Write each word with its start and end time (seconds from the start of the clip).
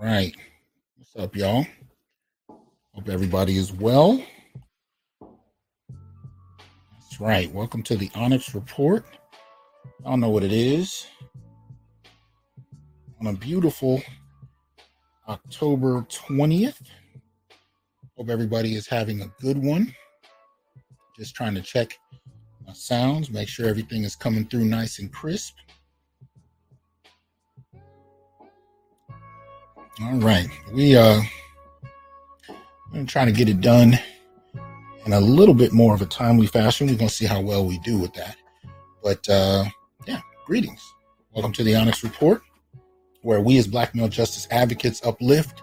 right. 0.00 0.34
What's 0.96 1.16
up, 1.16 1.34
y'all? 1.34 1.66
Hope 2.48 3.08
everybody 3.08 3.56
is 3.56 3.72
well. 3.72 4.22
That's 6.92 7.20
right. 7.20 7.52
Welcome 7.52 7.82
to 7.84 7.96
the 7.96 8.08
Onyx 8.14 8.54
Report. 8.54 9.04
I 10.04 10.10
don't 10.10 10.20
know 10.20 10.28
what 10.28 10.44
it 10.44 10.52
is. 10.52 11.06
On 13.20 13.26
a 13.26 13.32
beautiful 13.32 14.00
October 15.28 16.02
20th. 16.02 16.80
Hope 18.16 18.30
everybody 18.30 18.74
is 18.74 18.86
having 18.86 19.22
a 19.22 19.32
good 19.40 19.58
one. 19.58 19.92
Just 21.16 21.34
trying 21.34 21.56
to 21.56 21.62
check 21.62 21.98
my 22.64 22.72
sounds, 22.72 23.30
make 23.30 23.48
sure 23.48 23.66
everything 23.66 24.04
is 24.04 24.14
coming 24.14 24.46
through 24.46 24.64
nice 24.64 25.00
and 25.00 25.12
crisp. 25.12 25.56
All 30.00 30.14
right. 30.18 30.48
We 30.72 30.96
uh 30.96 31.20
I'm 32.94 33.04
trying 33.04 33.26
to 33.26 33.32
get 33.32 33.48
it 33.48 33.60
done 33.60 33.98
in 35.04 35.12
a 35.12 35.18
little 35.18 35.54
bit 35.54 35.72
more 35.72 35.92
of 35.92 36.00
a 36.02 36.06
timely 36.06 36.46
fashion. 36.46 36.86
We're 36.86 36.94
gonna 36.94 37.10
see 37.10 37.26
how 37.26 37.40
well 37.40 37.66
we 37.66 37.78
do 37.80 37.98
with 37.98 38.14
that. 38.14 38.36
But 39.02 39.28
uh 39.28 39.64
yeah, 40.06 40.20
greetings. 40.46 40.80
Welcome 41.32 41.52
to 41.54 41.64
the 41.64 41.74
Onyx 41.74 42.04
Report, 42.04 42.42
where 43.22 43.40
we 43.40 43.58
as 43.58 43.66
black 43.66 43.92
male 43.92 44.06
justice 44.08 44.46
advocates 44.52 45.04
uplift 45.04 45.62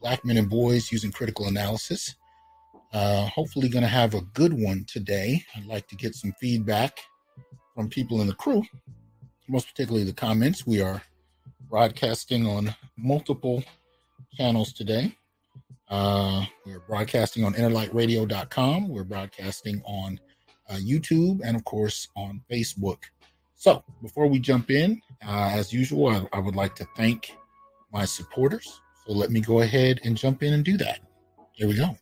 black 0.00 0.24
men 0.24 0.36
and 0.36 0.50
boys 0.50 0.90
using 0.90 1.12
critical 1.12 1.46
analysis. 1.46 2.16
Uh 2.92 3.26
hopefully 3.26 3.68
gonna 3.68 3.86
have 3.86 4.14
a 4.14 4.20
good 4.34 4.52
one 4.52 4.84
today. 4.88 5.44
I'd 5.54 5.66
like 5.66 5.86
to 5.88 5.96
get 5.96 6.16
some 6.16 6.32
feedback 6.40 6.98
from 7.72 7.88
people 7.88 8.20
in 8.20 8.26
the 8.26 8.34
crew, 8.34 8.64
most 9.46 9.68
particularly 9.68 10.04
the 10.04 10.12
comments. 10.12 10.66
We 10.66 10.82
are 10.82 11.02
broadcasting 11.68 12.46
on 12.46 12.74
multiple 12.96 13.62
channels 14.36 14.72
today. 14.72 15.16
Uh, 15.88 16.44
we're 16.64 16.80
broadcasting 16.80 17.44
on 17.44 17.54
innerlightradio.com. 17.54 18.88
We're 18.88 19.04
broadcasting 19.04 19.82
on 19.84 20.20
uh, 20.68 20.74
YouTube 20.74 21.40
and, 21.44 21.56
of 21.56 21.64
course, 21.64 22.08
on 22.16 22.42
Facebook. 22.50 22.98
So, 23.54 23.82
before 24.02 24.26
we 24.26 24.38
jump 24.38 24.70
in, 24.70 25.00
uh, 25.26 25.50
as 25.52 25.72
usual, 25.72 26.08
I, 26.08 26.26
I 26.36 26.40
would 26.40 26.56
like 26.56 26.74
to 26.76 26.86
thank 26.96 27.32
my 27.92 28.04
supporters. 28.04 28.80
So, 29.06 29.12
let 29.12 29.30
me 29.30 29.40
go 29.40 29.60
ahead 29.60 30.00
and 30.04 30.16
jump 30.16 30.42
in 30.42 30.52
and 30.52 30.64
do 30.64 30.76
that. 30.78 31.00
Here 31.52 31.68
we 31.68 31.74
go. 31.74 31.96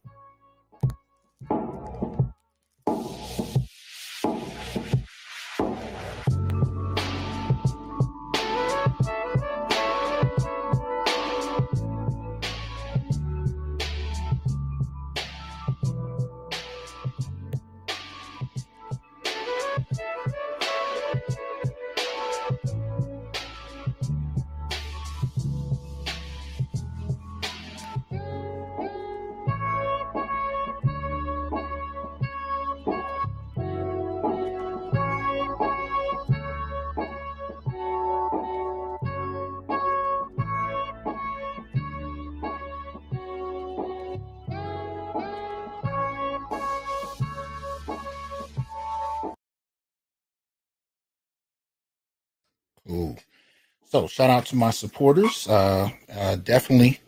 So, 53.94 54.08
shout 54.08 54.28
out 54.28 54.44
to 54.46 54.56
my 54.56 54.72
supporters. 54.72 55.46
Uh, 55.46 55.88
uh, 56.12 56.34
definitely 56.34 56.98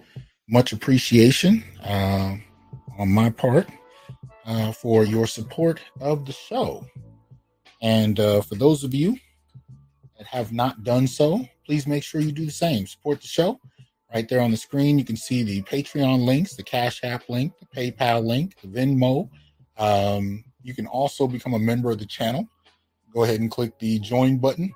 much 0.49 0.73
appreciation 0.73 1.65
uh, 1.83 2.37
on 2.97 3.09
my 3.09 3.29
part 3.29 3.67
uh, 4.45 4.71
for 4.71 5.03
your 5.03 5.27
support 5.27 5.81
of 6.01 6.25
the 6.25 6.33
show. 6.33 6.87
And 7.83 8.21
uh, 8.21 8.41
for 8.41 8.55
those 8.55 8.85
of 8.85 8.95
you 8.95 9.19
that 10.17 10.29
have 10.29 10.53
not 10.53 10.85
done 10.85 11.09
so, 11.09 11.45
please 11.65 11.89
make 11.89 12.05
sure 12.05 12.21
you 12.21 12.31
do 12.31 12.47
the 12.47 12.53
same. 12.53 12.87
Support 12.87 13.21
the 13.21 13.27
show. 13.27 13.59
Right 14.15 14.29
there 14.29 14.41
on 14.41 14.53
the 14.53 14.57
screen, 14.57 14.97
you 14.97 15.05
can 15.05 15.17
see 15.17 15.43
the 15.43 15.63
Patreon 15.63 16.25
links, 16.25 16.55
the 16.55 16.63
Cash 16.63 17.01
App 17.03 17.29
link, 17.29 17.53
the 17.59 17.67
PayPal 17.67 18.25
link, 18.25 18.55
the 18.63 18.69
Venmo. 18.69 19.29
Um, 19.77 20.45
you 20.63 20.73
can 20.73 20.87
also 20.87 21.27
become 21.27 21.55
a 21.55 21.59
member 21.59 21.91
of 21.91 21.99
the 21.99 22.07
channel. 22.07 22.49
Go 23.13 23.25
ahead 23.25 23.41
and 23.41 23.51
click 23.51 23.77
the 23.81 23.99
join 23.99 24.39
button 24.39 24.73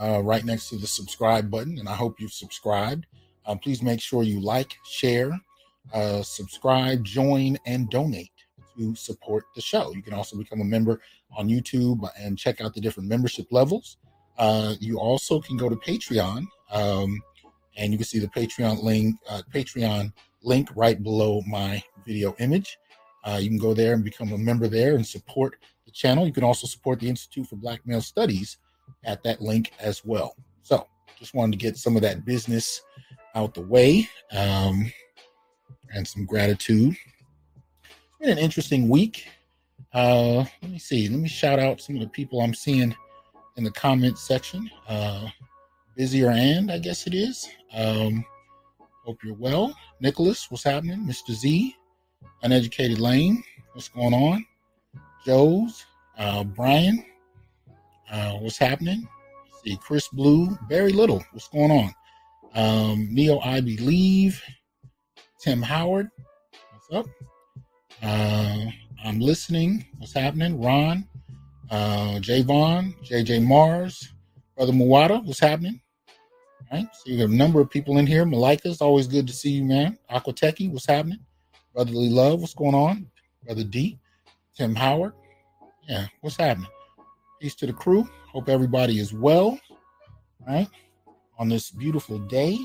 uh, 0.00 0.20
right 0.22 0.44
next 0.44 0.68
to 0.70 0.76
the 0.76 0.86
subscribe 0.86 1.50
button, 1.50 1.78
and 1.78 1.88
I 1.88 1.94
hope 1.94 2.20
you've 2.20 2.32
subscribed. 2.32 3.06
Uh, 3.46 3.56
please 3.56 3.82
make 3.82 4.00
sure 4.00 4.22
you 4.22 4.40
like, 4.40 4.76
share, 4.84 5.38
uh, 5.92 6.22
subscribe, 6.22 7.04
join, 7.04 7.58
and 7.66 7.88
donate 7.90 8.30
to 8.76 8.94
support 8.94 9.44
the 9.54 9.60
show. 9.60 9.92
You 9.92 10.02
can 10.02 10.14
also 10.14 10.36
become 10.36 10.60
a 10.60 10.64
member 10.64 11.00
on 11.36 11.48
YouTube 11.48 12.08
and 12.18 12.38
check 12.38 12.60
out 12.60 12.74
the 12.74 12.80
different 12.80 13.08
membership 13.08 13.46
levels. 13.50 13.96
Uh, 14.38 14.74
you 14.80 14.98
also 14.98 15.40
can 15.40 15.56
go 15.56 15.68
to 15.68 15.76
Patreon, 15.76 16.46
um, 16.70 17.20
and 17.76 17.92
you 17.92 17.98
can 17.98 18.06
see 18.06 18.18
the 18.18 18.28
Patreon 18.28 18.82
link. 18.82 19.16
Uh, 19.28 19.42
Patreon 19.52 20.12
link 20.42 20.68
right 20.76 21.02
below 21.02 21.42
my 21.46 21.82
video 22.06 22.34
image. 22.38 22.78
Uh, 23.24 23.38
you 23.40 23.48
can 23.48 23.58
go 23.58 23.74
there 23.74 23.94
and 23.94 24.04
become 24.04 24.32
a 24.32 24.38
member 24.38 24.68
there 24.68 24.94
and 24.94 25.06
support 25.06 25.56
the 25.84 25.90
channel. 25.90 26.26
You 26.26 26.32
can 26.32 26.44
also 26.44 26.66
support 26.66 27.00
the 27.00 27.08
Institute 27.08 27.46
for 27.46 27.56
Black 27.56 27.80
Male 27.84 28.00
Studies 28.00 28.58
at 29.04 29.22
that 29.22 29.40
link 29.40 29.72
as 29.80 30.04
well. 30.04 30.34
So 30.62 30.86
just 31.18 31.34
wanted 31.34 31.52
to 31.52 31.64
get 31.64 31.76
some 31.76 31.96
of 31.96 32.02
that 32.02 32.24
business 32.24 32.82
out 33.34 33.54
the 33.54 33.62
way 33.62 34.08
um, 34.32 34.90
and 35.94 36.06
some 36.06 36.24
gratitude. 36.24 36.96
It's 37.84 38.18
been 38.20 38.30
an 38.30 38.38
interesting 38.38 38.88
week. 38.88 39.26
Uh, 39.92 40.44
let 40.62 40.70
me 40.70 40.78
see. 40.78 41.08
Let 41.08 41.20
me 41.20 41.28
shout 41.28 41.58
out 41.58 41.80
some 41.80 41.96
of 41.96 42.02
the 42.02 42.08
people 42.08 42.40
I'm 42.40 42.54
seeing 42.54 42.94
in 43.56 43.64
the 43.64 43.70
comment 43.70 44.18
section. 44.18 44.70
Uh, 44.88 45.28
busier 45.96 46.30
and 46.30 46.70
I 46.70 46.78
guess 46.78 47.06
it 47.06 47.14
is. 47.14 47.48
Um, 47.74 48.24
hope 49.04 49.18
you're 49.24 49.34
well. 49.34 49.74
Nicholas, 50.00 50.46
what's 50.50 50.62
happening? 50.62 51.00
Mr. 51.00 51.32
Z, 51.32 51.74
Uneducated 52.42 53.00
Lane, 53.00 53.42
what's 53.72 53.88
going 53.88 54.14
on? 54.14 54.46
Joe's, 55.26 55.84
uh, 56.16 56.44
Brian, 56.44 57.04
uh, 58.10 58.32
what's 58.34 58.58
happening? 58.58 59.08
Let's 59.44 59.62
see, 59.62 59.78
Chris 59.80 60.08
Blue, 60.08 60.56
very 60.68 60.92
little. 60.92 61.24
What's 61.32 61.48
going 61.48 61.70
on? 61.70 61.94
Um, 62.54 63.08
Neo, 63.10 63.38
I 63.40 63.60
believe. 63.60 64.42
Tim 65.40 65.62
Howard, 65.62 66.10
what's 66.72 67.06
up? 67.06 67.06
Uh, 68.02 68.66
I'm 69.04 69.20
listening. 69.20 69.86
What's 69.98 70.12
happening? 70.12 70.60
Ron, 70.60 71.06
uh, 71.70 72.18
Javon, 72.18 72.94
JJ 73.04 73.44
Mars, 73.44 74.12
Brother 74.56 74.72
Muwata, 74.72 75.24
what's 75.24 75.38
happening? 75.38 75.80
All 76.72 76.78
right, 76.78 76.88
so 76.92 77.10
you 77.10 77.18
got 77.18 77.32
a 77.32 77.36
number 77.36 77.60
of 77.60 77.70
people 77.70 77.98
in 77.98 78.06
here. 78.06 78.24
Malika's 78.24 78.80
always 78.80 79.06
good 79.06 79.28
to 79.28 79.32
see 79.32 79.50
you, 79.50 79.64
man. 79.64 79.96
Aquateki, 80.10 80.72
what's 80.72 80.86
happening? 80.86 81.20
Brotherly 81.72 82.08
Love, 82.08 82.40
what's 82.40 82.54
going 82.54 82.74
on? 82.74 83.06
Brother 83.44 83.64
D, 83.64 83.98
Tim 84.56 84.74
Howard, 84.74 85.12
yeah, 85.88 86.06
what's 86.20 86.36
happening? 86.36 86.68
Peace 87.40 87.54
to 87.56 87.66
the 87.66 87.72
crew. 87.72 88.08
Hope 88.32 88.48
everybody 88.48 88.98
is 88.98 89.12
well, 89.12 89.58
right? 90.46 90.68
On 91.38 91.48
this 91.48 91.70
beautiful 91.70 92.18
day. 92.18 92.58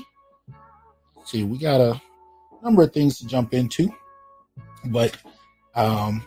Let's 1.16 1.30
see, 1.30 1.44
we 1.44 1.58
got 1.58 1.80
a 1.80 2.00
number 2.62 2.82
of 2.82 2.92
things 2.92 3.18
to 3.18 3.26
jump 3.26 3.54
into, 3.54 3.94
but 4.86 5.16
um, 5.76 6.24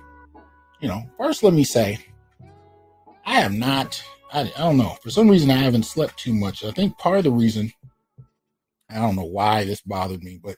you 0.80 0.88
know, 0.88 1.04
first 1.18 1.44
let 1.44 1.54
me 1.54 1.66
say, 1.66 2.00
I 3.26 3.42
have 3.42 3.54
not. 3.54 4.02
I, 4.32 4.42
I 4.42 4.60
don't 4.60 4.78
know. 4.78 4.98
For 5.02 5.10
some 5.10 5.28
reason, 5.30 5.52
I 5.52 5.58
haven't 5.58 5.84
slept 5.84 6.18
too 6.18 6.34
much. 6.34 6.64
I 6.64 6.72
think 6.72 6.98
part 6.98 7.18
of 7.18 7.24
the 7.26 7.32
reason, 7.32 7.72
I 8.90 8.96
don't 8.96 9.16
know 9.18 9.26
why 9.26 9.66
this 9.66 9.82
bothered 9.82 10.24
me, 10.24 10.40
but 10.42 10.56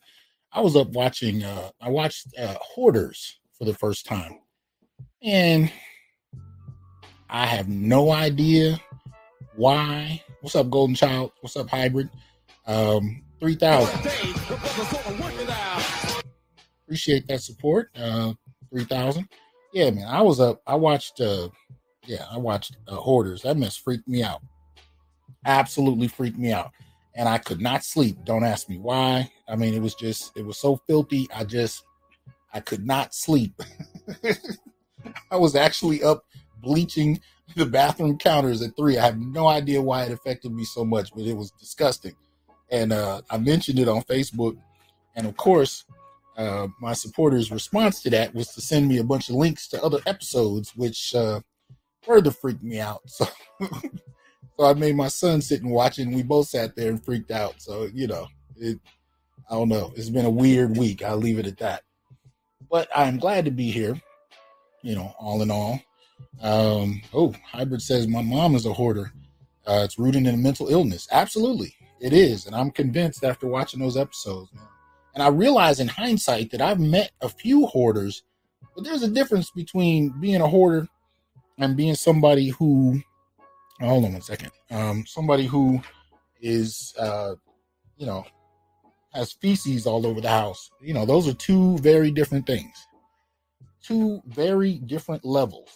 I 0.51 0.61
was 0.61 0.75
up 0.75 0.89
watching. 0.89 1.43
Uh, 1.43 1.71
I 1.81 1.89
watched 1.89 2.27
uh, 2.37 2.55
Hoarders 2.61 3.39
for 3.57 3.65
the 3.65 3.73
first 3.73 4.05
time, 4.05 4.39
and 5.23 5.71
I 7.29 7.45
have 7.45 7.69
no 7.69 8.11
idea 8.11 8.79
why. 9.55 10.23
What's 10.41 10.55
up, 10.55 10.69
Golden 10.69 10.95
Child? 10.95 11.31
What's 11.41 11.55
up, 11.55 11.69
Hybrid? 11.69 12.09
Um, 12.65 13.21
3000. 13.39 14.11
Appreciate 16.83 17.27
that 17.27 17.41
support. 17.41 17.89
Uh, 17.95 18.33
3000. 18.73 19.27
Yeah, 19.73 19.91
man. 19.91 20.07
I 20.07 20.21
was 20.21 20.39
up. 20.39 20.61
I 20.65 20.75
watched, 20.75 21.21
uh, 21.21 21.49
yeah, 22.05 22.25
I 22.31 22.37
watched 22.37 22.77
uh, 22.87 22.95
Hoarders. 22.95 23.43
That 23.43 23.57
mess 23.57 23.75
freaked 23.77 24.07
me 24.07 24.23
out. 24.23 24.41
Absolutely 25.45 26.07
freaked 26.07 26.37
me 26.37 26.51
out. 26.51 26.71
and 27.15 27.27
I 27.27 27.37
could 27.37 27.61
not 27.61 27.83
sleep. 27.83 28.17
Don't 28.23 28.43
ask 28.43 28.69
me 28.69 28.77
why. 28.77 29.29
I 29.47 29.55
mean, 29.55 29.73
it 29.73 29.81
was 29.81 29.93
just, 29.93 30.31
it 30.35 30.45
was 30.45 30.57
so 30.57 30.79
filthy. 30.87 31.27
I 31.35 31.43
just, 31.43 31.83
I 32.53 32.59
could 32.59 32.85
not 32.85 33.13
sleep. 33.13 33.61
I 35.31 35.35
was 35.37 35.55
actually 35.55 36.03
up 36.03 36.23
bleaching 36.61 37.19
the 37.55 37.65
bathroom 37.65 38.17
counters 38.17 38.61
at 38.61 38.75
three. 38.75 38.97
I 38.97 39.05
have 39.05 39.19
no 39.19 39.47
idea 39.47 39.81
why 39.81 40.03
it 40.03 40.11
affected 40.11 40.51
me 40.51 40.63
so 40.63 40.85
much, 40.85 41.11
but 41.15 41.25
it 41.25 41.35
was 41.35 41.51
disgusting. 41.51 42.15
And 42.71 42.93
uh, 42.93 43.21
I 43.29 43.37
mentioned 43.37 43.79
it 43.79 43.87
on 43.87 44.01
Facebook. 44.03 44.57
And 45.15 45.25
of 45.25 45.35
course, 45.37 45.85
uh, 46.37 46.67
my 46.79 46.93
supporters' 46.93 47.51
response 47.51 48.01
to 48.03 48.09
that 48.11 48.33
was 48.33 48.49
to 48.53 48.61
send 48.61 48.87
me 48.87 48.97
a 48.97 49.03
bunch 49.03 49.29
of 49.29 49.35
links 49.35 49.67
to 49.69 49.83
other 49.83 49.99
episodes, 50.05 50.75
which 50.75 51.13
uh, 51.15 51.41
further 52.01 52.31
freaked 52.31 52.63
me 52.63 52.79
out. 52.79 53.01
So, 53.09 53.27
so 54.57 54.65
I 54.65 54.73
made 54.73 54.95
my 54.95 55.07
son 55.07 55.41
sit 55.41 55.61
and 55.61 55.71
watch 55.71 55.99
it, 55.99 56.03
and 56.03 56.15
we 56.15 56.23
both 56.23 56.47
sat 56.47 56.75
there 56.75 56.89
and 56.89 57.03
freaked 57.03 57.31
out. 57.31 57.61
So, 57.61 57.89
you 57.93 58.07
know, 58.07 58.27
it, 58.57 58.79
I 59.49 59.55
don't 59.55 59.69
know. 59.69 59.91
It's 59.95 60.09
been 60.09 60.25
a 60.25 60.29
weird 60.29 60.77
week. 60.77 61.01
I'll 61.01 61.17
leave 61.17 61.39
it 61.39 61.47
at 61.47 61.57
that. 61.57 61.83
But 62.69 62.87
I'm 62.95 63.17
glad 63.17 63.45
to 63.45 63.51
be 63.51 63.71
here, 63.71 63.99
you 64.81 64.95
know, 64.95 65.13
all 65.17 65.41
in 65.41 65.49
all. 65.49 65.81
Um, 66.41 67.01
oh, 67.13 67.33
Hybrid 67.45 67.81
says 67.81 68.07
my 68.07 68.21
mom 68.21 68.55
is 68.55 68.65
a 68.65 68.73
hoarder. 68.73 69.11
Uh, 69.67 69.81
it's 69.83 69.99
rooted 69.99 70.25
in 70.25 70.33
a 70.33 70.37
mental 70.37 70.69
illness. 70.69 71.07
Absolutely, 71.11 71.75
it 71.99 72.13
is, 72.13 72.45
and 72.45 72.55
I'm 72.55 72.71
convinced 72.71 73.23
after 73.23 73.47
watching 73.47 73.79
those 73.79 73.97
episodes, 73.97 74.51
man. 74.53 74.65
And 75.13 75.23
I 75.23 75.27
realize 75.27 75.79
in 75.79 75.87
hindsight 75.87 76.51
that 76.51 76.61
I've 76.61 76.79
met 76.79 77.11
a 77.21 77.29
few 77.29 77.65
hoarders, 77.65 78.23
but 78.75 78.83
there's 78.83 79.03
a 79.03 79.09
difference 79.09 79.51
between 79.51 80.13
being 80.19 80.41
a 80.41 80.47
hoarder 80.47 80.87
and 81.57 81.75
being 81.75 81.95
somebody 81.95 82.49
who. 82.49 83.01
Hold 83.81 84.05
on 84.05 84.13
one 84.13 84.21
second. 84.21 84.51
Um, 84.71 85.05
somebody 85.05 85.45
who 85.45 85.81
is, 86.41 86.93
uh, 86.99 87.35
you 87.97 88.05
know, 88.05 88.25
has 89.13 89.33
feces 89.33 89.85
all 89.85 90.05
over 90.05 90.21
the 90.21 90.29
house. 90.29 90.69
You 90.81 90.93
know, 90.93 91.05
those 91.05 91.27
are 91.27 91.33
two 91.33 91.77
very 91.77 92.11
different 92.11 92.45
things. 92.45 92.87
Two 93.81 94.21
very 94.27 94.75
different 94.79 95.23
levels. 95.23 95.69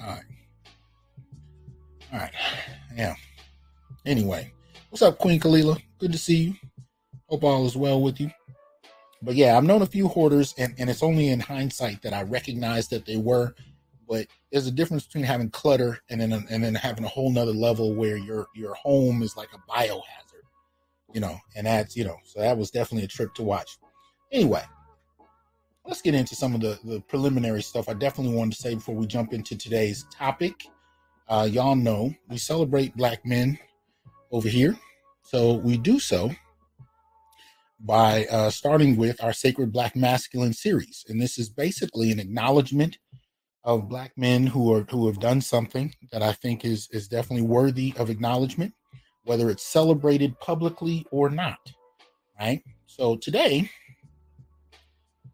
All 0.00 0.08
right. 0.08 0.24
All 2.12 2.18
right. 2.18 2.32
Yeah. 2.96 3.14
Anyway, 4.06 4.52
what's 4.90 5.02
up, 5.02 5.18
Queen 5.18 5.40
Kalila? 5.40 5.80
Good 5.98 6.12
to 6.12 6.18
see 6.18 6.36
you. 6.36 6.54
Hope 7.28 7.44
all 7.44 7.66
is 7.66 7.76
well 7.76 8.00
with 8.00 8.20
you. 8.20 8.30
But 9.20 9.34
yeah, 9.34 9.56
I've 9.56 9.64
known 9.64 9.82
a 9.82 9.86
few 9.86 10.08
hoarders, 10.08 10.54
and, 10.56 10.74
and 10.78 10.88
it's 10.88 11.02
only 11.02 11.28
in 11.28 11.40
hindsight 11.40 12.02
that 12.02 12.14
I 12.14 12.22
recognize 12.22 12.88
that 12.88 13.04
they 13.04 13.16
were. 13.16 13.54
But 14.08 14.28
there's 14.50 14.66
a 14.66 14.72
difference 14.72 15.04
between 15.04 15.24
having 15.24 15.50
clutter 15.50 15.98
and 16.08 16.20
then 16.20 16.32
and 16.32 16.64
then 16.64 16.74
having 16.74 17.04
a 17.04 17.08
whole 17.08 17.30
nother 17.30 17.52
level 17.52 17.94
where 17.94 18.16
your 18.16 18.46
your 18.54 18.74
home 18.74 19.22
is 19.22 19.36
like 19.36 19.50
a 19.52 19.70
biohazard, 19.70 20.46
you 21.12 21.20
know. 21.20 21.36
And 21.56 21.66
that's 21.66 21.96
you 21.96 22.04
know, 22.04 22.16
so 22.24 22.40
that 22.40 22.56
was 22.56 22.70
definitely 22.70 23.04
a 23.04 23.08
trip 23.08 23.34
to 23.34 23.42
watch. 23.42 23.76
Anyway, 24.32 24.62
let's 25.88 26.02
get 26.02 26.14
into 26.14 26.34
some 26.36 26.54
of 26.54 26.60
the, 26.60 26.78
the 26.84 27.00
preliminary 27.00 27.62
stuff 27.62 27.88
I 27.88 27.94
definitely 27.94 28.36
wanted 28.36 28.52
to 28.56 28.62
say 28.62 28.74
before 28.74 28.94
we 28.94 29.06
jump 29.06 29.32
into 29.32 29.56
today's 29.56 30.04
topic. 30.12 30.66
Uh, 31.28 31.48
y'all 31.50 31.74
know 31.74 32.14
we 32.28 32.36
celebrate 32.36 32.94
black 32.94 33.24
men 33.24 33.58
over 34.30 34.48
here. 34.48 34.76
So 35.22 35.54
we 35.54 35.78
do 35.78 35.98
so 35.98 36.30
by 37.80 38.26
uh, 38.26 38.50
starting 38.50 38.96
with 38.96 39.22
our 39.24 39.32
Sacred 39.32 39.72
Black 39.72 39.96
Masculine 39.96 40.52
series. 40.52 41.06
And 41.08 41.20
this 41.20 41.38
is 41.38 41.48
basically 41.48 42.12
an 42.12 42.20
acknowledgement 42.20 42.98
of 43.64 43.88
black 43.88 44.12
men 44.16 44.46
who 44.46 44.72
are 44.72 44.82
who 44.90 45.06
have 45.06 45.20
done 45.20 45.40
something 45.40 45.94
that 46.12 46.22
I 46.22 46.32
think 46.32 46.64
is 46.64 46.88
is 46.92 47.08
definitely 47.08 47.46
worthy 47.46 47.94
of 47.96 48.10
acknowledgement, 48.10 48.74
whether 49.24 49.48
it's 49.48 49.64
celebrated 49.64 50.38
publicly 50.40 51.06
or 51.10 51.30
not. 51.30 51.58
Right. 52.38 52.62
So 52.86 53.16
today 53.16 53.70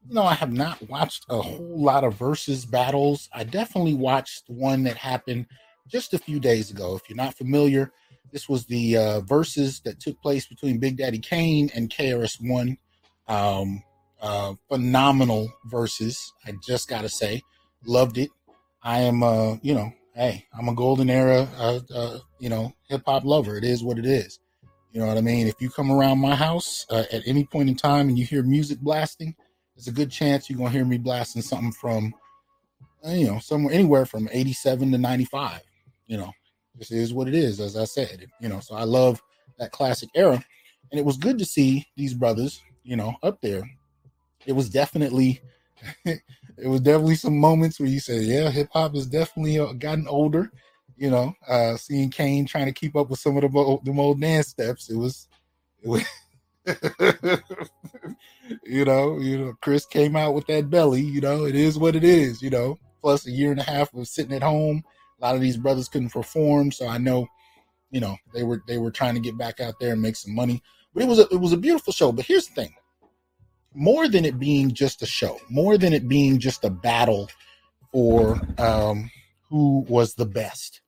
you 0.07 0.15
know, 0.15 0.23
I 0.23 0.35
have 0.35 0.53
not 0.53 0.89
watched 0.89 1.25
a 1.29 1.41
whole 1.41 1.83
lot 1.83 2.05
of 2.05 2.19
Verzuz 2.19 2.71
battles. 2.71 3.29
I 3.33 3.45
definitely 3.45 3.95
watched 3.95 4.45
one 4.49 4.85
that 4.85 4.97
happened 4.97 5.47
just 5.89 6.15
a 6.15 6.19
few 6.19 6.41
days 6.41 6.71
ago. 6.71 6.95
If 6.95 7.09
you're 7.09 7.17
not 7.17 7.35
familiar, 7.35 7.91
this 8.31 8.49
was 8.49 8.67
the 8.67 8.97
uh, 8.97 9.21
Verzuz 9.23 9.83
that 9.85 10.01
took 10.01 10.21
place 10.21 10.47
between 10.47 10.79
Big 10.79 10.99
Daddy 10.99 11.19
Kane 11.19 11.71
and 11.75 11.91
KRS 11.91 12.37
One. 12.41 12.77
Um, 13.29 13.83
uh, 14.21 14.55
phenomenal 14.69 15.53
verses. 15.67 16.33
I 16.47 16.53
just 16.67 16.89
gotta 16.89 17.09
say, 17.09 17.43
loved 17.85 18.19
it. 18.19 18.31
I 18.83 19.01
am, 19.01 19.23
uh, 19.23 19.57
you 19.63 19.75
know, 19.75 19.93
hey, 20.15 20.47
I'm 20.57 20.69
a 20.69 20.75
golden 20.75 21.11
era, 21.11 21.49
uh, 21.57 21.81
uh, 21.95 22.19
you 22.39 22.49
know, 22.49 22.73
hip 22.89 23.03
hop 23.07 23.25
lover. 23.25 23.57
It 23.57 23.65
is 23.65 23.83
what 23.83 23.99
it 23.99 24.07
is. 24.07 24.39
You 24.93 25.01
know 25.01 25.07
what 25.07 25.19
I 25.19 25.23
mean? 25.23 25.47
If 25.47 25.61
you 25.61 25.71
come 25.71 25.91
around 25.91 26.21
my 26.21 26.35
house 26.35 26.87
uh, 26.91 27.05
at 27.13 27.23
any 27.27 27.45
point 27.45 27.69
in 27.69 27.77
time 27.77 28.09
and 28.09 28.19
you 28.19 28.25
hear 28.25 28.43
music 28.43 28.79
blasting, 28.81 29.35
there's 29.75 29.89
a 29.89 29.93
good 29.93 30.11
chance 30.11 30.49
you're 30.49 30.59
gonna 30.59 30.71
hear 30.71 30.85
me 30.85 30.99
blasting 30.99 31.43
something 31.43 31.73
from 31.73 32.15
you 33.07 33.27
know 33.27 33.39
somewhere 33.39 33.75
anywhere 33.75 34.07
from 34.07 34.29
87 34.33 34.93
to 34.93 34.99
95 34.99 35.61
you 36.07 36.19
know. 36.19 36.33
This 36.77 36.91
is 36.91 37.15
what 37.15 37.29
it 37.29 37.35
is 37.35 37.61
as 37.61 37.77
i 37.77 37.85
said 37.85 38.27
you 38.41 38.49
know 38.49 38.61
so 38.61 38.75
i 38.75 38.85
love 38.85 39.23
that 39.59 39.73
classic 39.73 40.11
era. 40.15 40.43
And 40.91 40.99
it 40.99 41.05
was 41.05 41.17
good 41.17 41.39
to 41.39 41.45
see 41.45 41.87
these 41.97 42.15
brothers 42.15 42.63
you 42.83 42.97
know 42.97 43.15
up 43.23 43.41
there. 43.41 43.63
It 44.47 44.53
was 44.53 44.69
definitely 44.69 45.41
it 46.05 46.21
was 46.69 46.81
definitely 46.81 47.17
some 47.17 47.39
moments 47.39 47.79
where 47.79 47.89
you 47.89 48.01
said 48.01 48.23
yeah 48.23 48.51
hip-hop 48.51 48.95
has 48.95 49.07
definitely 49.07 49.59
uh, 49.59 49.73
gotten 49.73 50.09
older 50.09 50.51
you 50.97 51.11
know. 51.11 51.35
Uh 51.47 51.77
seeing 51.77 52.11
kane 52.11 52.47
trying 52.47 52.67
to 52.67 52.73
keep 52.73 52.97
up 52.97 53.11
with 53.11 53.21
some 53.21 53.37
of 53.37 53.43
the, 53.43 53.79
the 53.85 54.01
old 54.01 54.21
dance 54.21 54.49
steps 54.49 54.91
it 54.91 54.97
was 54.97 55.29
it 55.83 55.89
was 55.89 56.05
you 58.65 58.85
know, 58.85 59.19
you 59.19 59.39
know, 59.39 59.55
Chris 59.61 59.85
came 59.87 60.17
out 60.17 60.35
with 60.35 60.47
that 60.47 60.71
belly. 60.71 61.03
You 61.03 61.21
know, 61.21 61.45
it 61.45 61.55
is 61.55 61.79
what 61.79 61.97
it 61.97 62.05
is. 62.05 62.43
You 62.43 62.51
know, 62.51 62.79
plus 63.01 63.27
a 63.27 63.31
year 63.31 63.51
and 63.51 63.61
a 63.61 63.65
half 63.65 63.93
of 63.95 64.09
sitting 64.09 64.35
at 64.35 64.43
home. 64.43 64.83
A 65.21 65.25
lot 65.25 65.35
of 65.35 65.41
these 65.41 65.57
brothers 65.57 65.89
couldn't 65.89 66.11
perform, 66.11 66.73
so 66.73 66.87
I 66.89 66.99
know, 66.99 67.27
you 67.91 68.01
know, 68.01 68.17
they 68.33 68.43
were 68.43 68.63
they 68.67 68.79
were 68.79 68.91
trying 68.91 69.15
to 69.15 69.21
get 69.21 69.39
back 69.39 69.61
out 69.61 69.75
there 69.81 69.93
and 69.93 70.03
make 70.03 70.17
some 70.17 70.35
money. 70.35 70.63
But 70.93 71.05
it 71.05 71.09
was 71.09 71.19
a, 71.19 71.29
it 71.29 71.41
was 71.41 71.53
a 71.53 71.59
beautiful 71.59 71.93
show. 71.93 72.13
But 72.13 72.27
here's 72.27 72.49
the 72.49 72.55
thing: 72.55 72.75
more 73.75 74.09
than 74.09 74.25
it 74.25 74.39
being 74.39 74.73
just 74.73 75.03
a 75.03 75.07
show, 75.07 75.39
more 75.51 75.77
than 75.79 75.93
it 75.93 76.09
being 76.09 76.39
just 76.39 76.65
a 76.65 76.71
battle 76.71 77.29
for 77.93 78.41
um, 78.59 79.11
who 79.49 79.85
was 79.89 80.15
the 80.15 80.27
best 80.27 80.81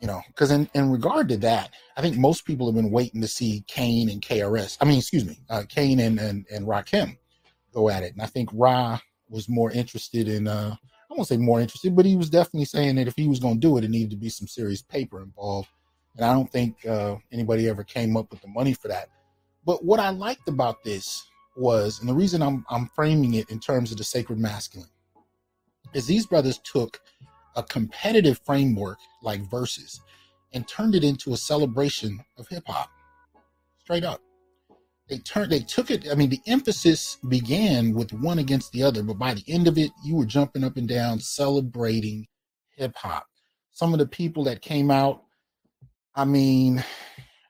you 0.00 0.06
know, 0.06 0.22
because 0.28 0.50
in, 0.50 0.68
in 0.74 0.90
regard 0.90 1.28
to 1.28 1.36
that, 1.38 1.70
I 1.96 2.02
think 2.02 2.16
most 2.16 2.44
people 2.44 2.66
have 2.66 2.76
been 2.76 2.90
waiting 2.90 3.20
to 3.20 3.28
see 3.28 3.64
Kane 3.66 4.08
and 4.08 4.22
KRS. 4.22 4.78
I 4.80 4.84
mean, 4.84 4.98
excuse 4.98 5.24
me, 5.24 5.38
uh, 5.50 5.64
Kane 5.68 5.98
and, 6.00 6.18
and, 6.18 6.46
and 6.50 6.66
Rakim 6.66 7.16
go 7.72 7.88
at 7.88 8.02
it. 8.02 8.12
And 8.12 8.22
I 8.22 8.26
think 8.26 8.48
Ra 8.52 9.00
was 9.28 9.48
more 9.48 9.70
interested 9.72 10.28
in, 10.28 10.46
uh, 10.46 10.76
I 11.10 11.14
won't 11.14 11.28
say 11.28 11.36
more 11.36 11.60
interested, 11.60 11.96
but 11.96 12.06
he 12.06 12.16
was 12.16 12.30
definitely 12.30 12.66
saying 12.66 12.96
that 12.96 13.08
if 13.08 13.14
he 13.16 13.28
was 13.28 13.40
going 13.40 13.54
to 13.54 13.60
do 13.60 13.76
it, 13.76 13.84
it 13.84 13.90
needed 13.90 14.10
to 14.10 14.16
be 14.16 14.28
some 14.28 14.46
serious 14.46 14.82
paper 14.82 15.20
involved. 15.22 15.68
And 16.16 16.24
I 16.24 16.32
don't 16.32 16.50
think 16.50 16.84
uh, 16.86 17.16
anybody 17.32 17.68
ever 17.68 17.84
came 17.84 18.16
up 18.16 18.30
with 18.30 18.40
the 18.40 18.48
money 18.48 18.74
for 18.74 18.88
that. 18.88 19.08
But 19.64 19.84
what 19.84 20.00
I 20.00 20.10
liked 20.10 20.48
about 20.48 20.82
this 20.84 21.26
was, 21.56 22.00
and 22.00 22.08
the 22.08 22.14
reason 22.14 22.42
I'm, 22.42 22.64
I'm 22.70 22.86
framing 22.94 23.34
it 23.34 23.50
in 23.50 23.58
terms 23.58 23.90
of 23.90 23.98
the 23.98 24.04
sacred 24.04 24.38
masculine, 24.38 24.88
is 25.92 26.06
these 26.06 26.26
brothers 26.26 26.58
took 26.58 27.00
a 27.56 27.62
competitive 27.62 28.40
framework 28.44 28.98
like 29.22 29.42
Verzuz 29.42 29.98
and 30.52 30.66
turned 30.66 30.94
it 30.94 31.04
into 31.04 31.32
a 31.32 31.36
celebration 31.36 32.20
of 32.38 32.48
hip 32.48 32.64
hop. 32.66 32.90
Straight 33.80 34.04
up. 34.04 34.20
They 35.08 35.18
turned 35.18 35.50
they 35.50 35.60
took 35.60 35.90
it, 35.90 36.06
I 36.10 36.14
mean, 36.14 36.28
the 36.28 36.40
emphasis 36.46 37.16
began 37.28 37.94
with 37.94 38.12
one 38.12 38.38
against 38.38 38.72
the 38.72 38.82
other, 38.82 39.02
but 39.02 39.18
by 39.18 39.34
the 39.34 39.44
end 39.48 39.66
of 39.66 39.78
it, 39.78 39.90
you 40.04 40.16
were 40.16 40.26
jumping 40.26 40.64
up 40.64 40.76
and 40.76 40.86
down 40.86 41.18
celebrating 41.18 42.26
hip 42.76 42.94
hop. 42.94 43.26
Some 43.72 43.92
of 43.94 43.98
the 43.98 44.06
people 44.06 44.44
that 44.44 44.60
came 44.60 44.90
out, 44.90 45.22
I 46.14 46.24
mean, 46.26 46.84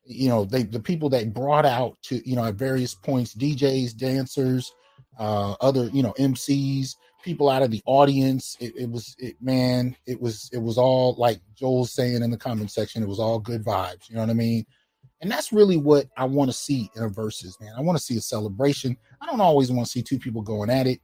you 0.04 0.28
know, 0.28 0.44
they 0.44 0.62
the 0.62 0.80
people 0.80 1.08
that 1.10 1.34
brought 1.34 1.66
out 1.66 1.96
to, 2.04 2.28
you 2.28 2.36
know, 2.36 2.44
at 2.44 2.54
various 2.54 2.94
points, 2.94 3.34
DJs, 3.34 3.96
dancers, 3.96 4.72
uh, 5.18 5.52
other, 5.60 5.90
you 5.92 6.02
know, 6.02 6.14
MCs, 6.18 6.94
people 7.28 7.50
out 7.50 7.62
of 7.62 7.70
the 7.70 7.82
audience. 7.84 8.56
It, 8.58 8.74
it 8.74 8.90
was 8.90 9.14
it 9.18 9.36
man, 9.38 9.94
it 10.06 10.18
was 10.18 10.48
it 10.50 10.58
was 10.58 10.78
all 10.78 11.14
like 11.18 11.40
Joel's 11.54 11.92
saying 11.92 12.22
in 12.22 12.30
the 12.30 12.38
comment 12.38 12.70
section, 12.70 13.02
it 13.02 13.08
was 13.08 13.20
all 13.20 13.38
good 13.38 13.62
vibes. 13.62 14.08
You 14.08 14.14
know 14.14 14.22
what 14.22 14.30
I 14.30 14.34
mean? 14.34 14.64
And 15.20 15.30
that's 15.30 15.52
really 15.52 15.76
what 15.76 16.06
I 16.16 16.24
want 16.24 16.50
to 16.50 16.56
see 16.56 16.90
in 16.96 17.02
a 17.02 17.10
Verzuz, 17.10 17.60
man. 17.60 17.72
I 17.76 17.82
want 17.82 17.98
to 17.98 18.02
see 18.02 18.16
a 18.16 18.20
celebration. 18.20 18.96
I 19.20 19.26
don't 19.26 19.42
always 19.42 19.70
want 19.70 19.86
to 19.86 19.92
see 19.92 20.00
two 20.00 20.18
people 20.18 20.40
going 20.40 20.70
at 20.70 20.86
it. 20.86 21.00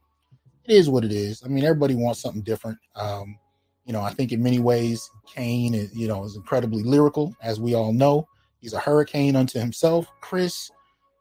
It 0.63 0.73
is 0.73 0.89
what 0.89 1.05
it 1.05 1.11
is. 1.11 1.43
I 1.45 1.47
mean, 1.47 1.63
everybody 1.63 1.93
wants 1.93 2.21
something 2.21 2.41
different. 2.41 2.79
Um, 2.95 3.37
you 3.85 3.93
know, 3.93 4.01
I 4.01 4.09
think 4.09 4.31
in 4.31 4.41
many 4.41 4.57
ways, 4.57 5.07
Kane 5.31 5.75
is, 5.75 5.95
you 5.95 6.07
know, 6.07 6.23
is 6.23 6.35
incredibly 6.35 6.81
lyrical, 6.81 7.35
as 7.43 7.59
we 7.59 7.75
all 7.75 7.93
know. 7.93 8.27
He's 8.61 8.73
a 8.73 8.79
hurricane 8.79 9.35
unto 9.35 9.59
himself. 9.59 10.07
Chris 10.21 10.71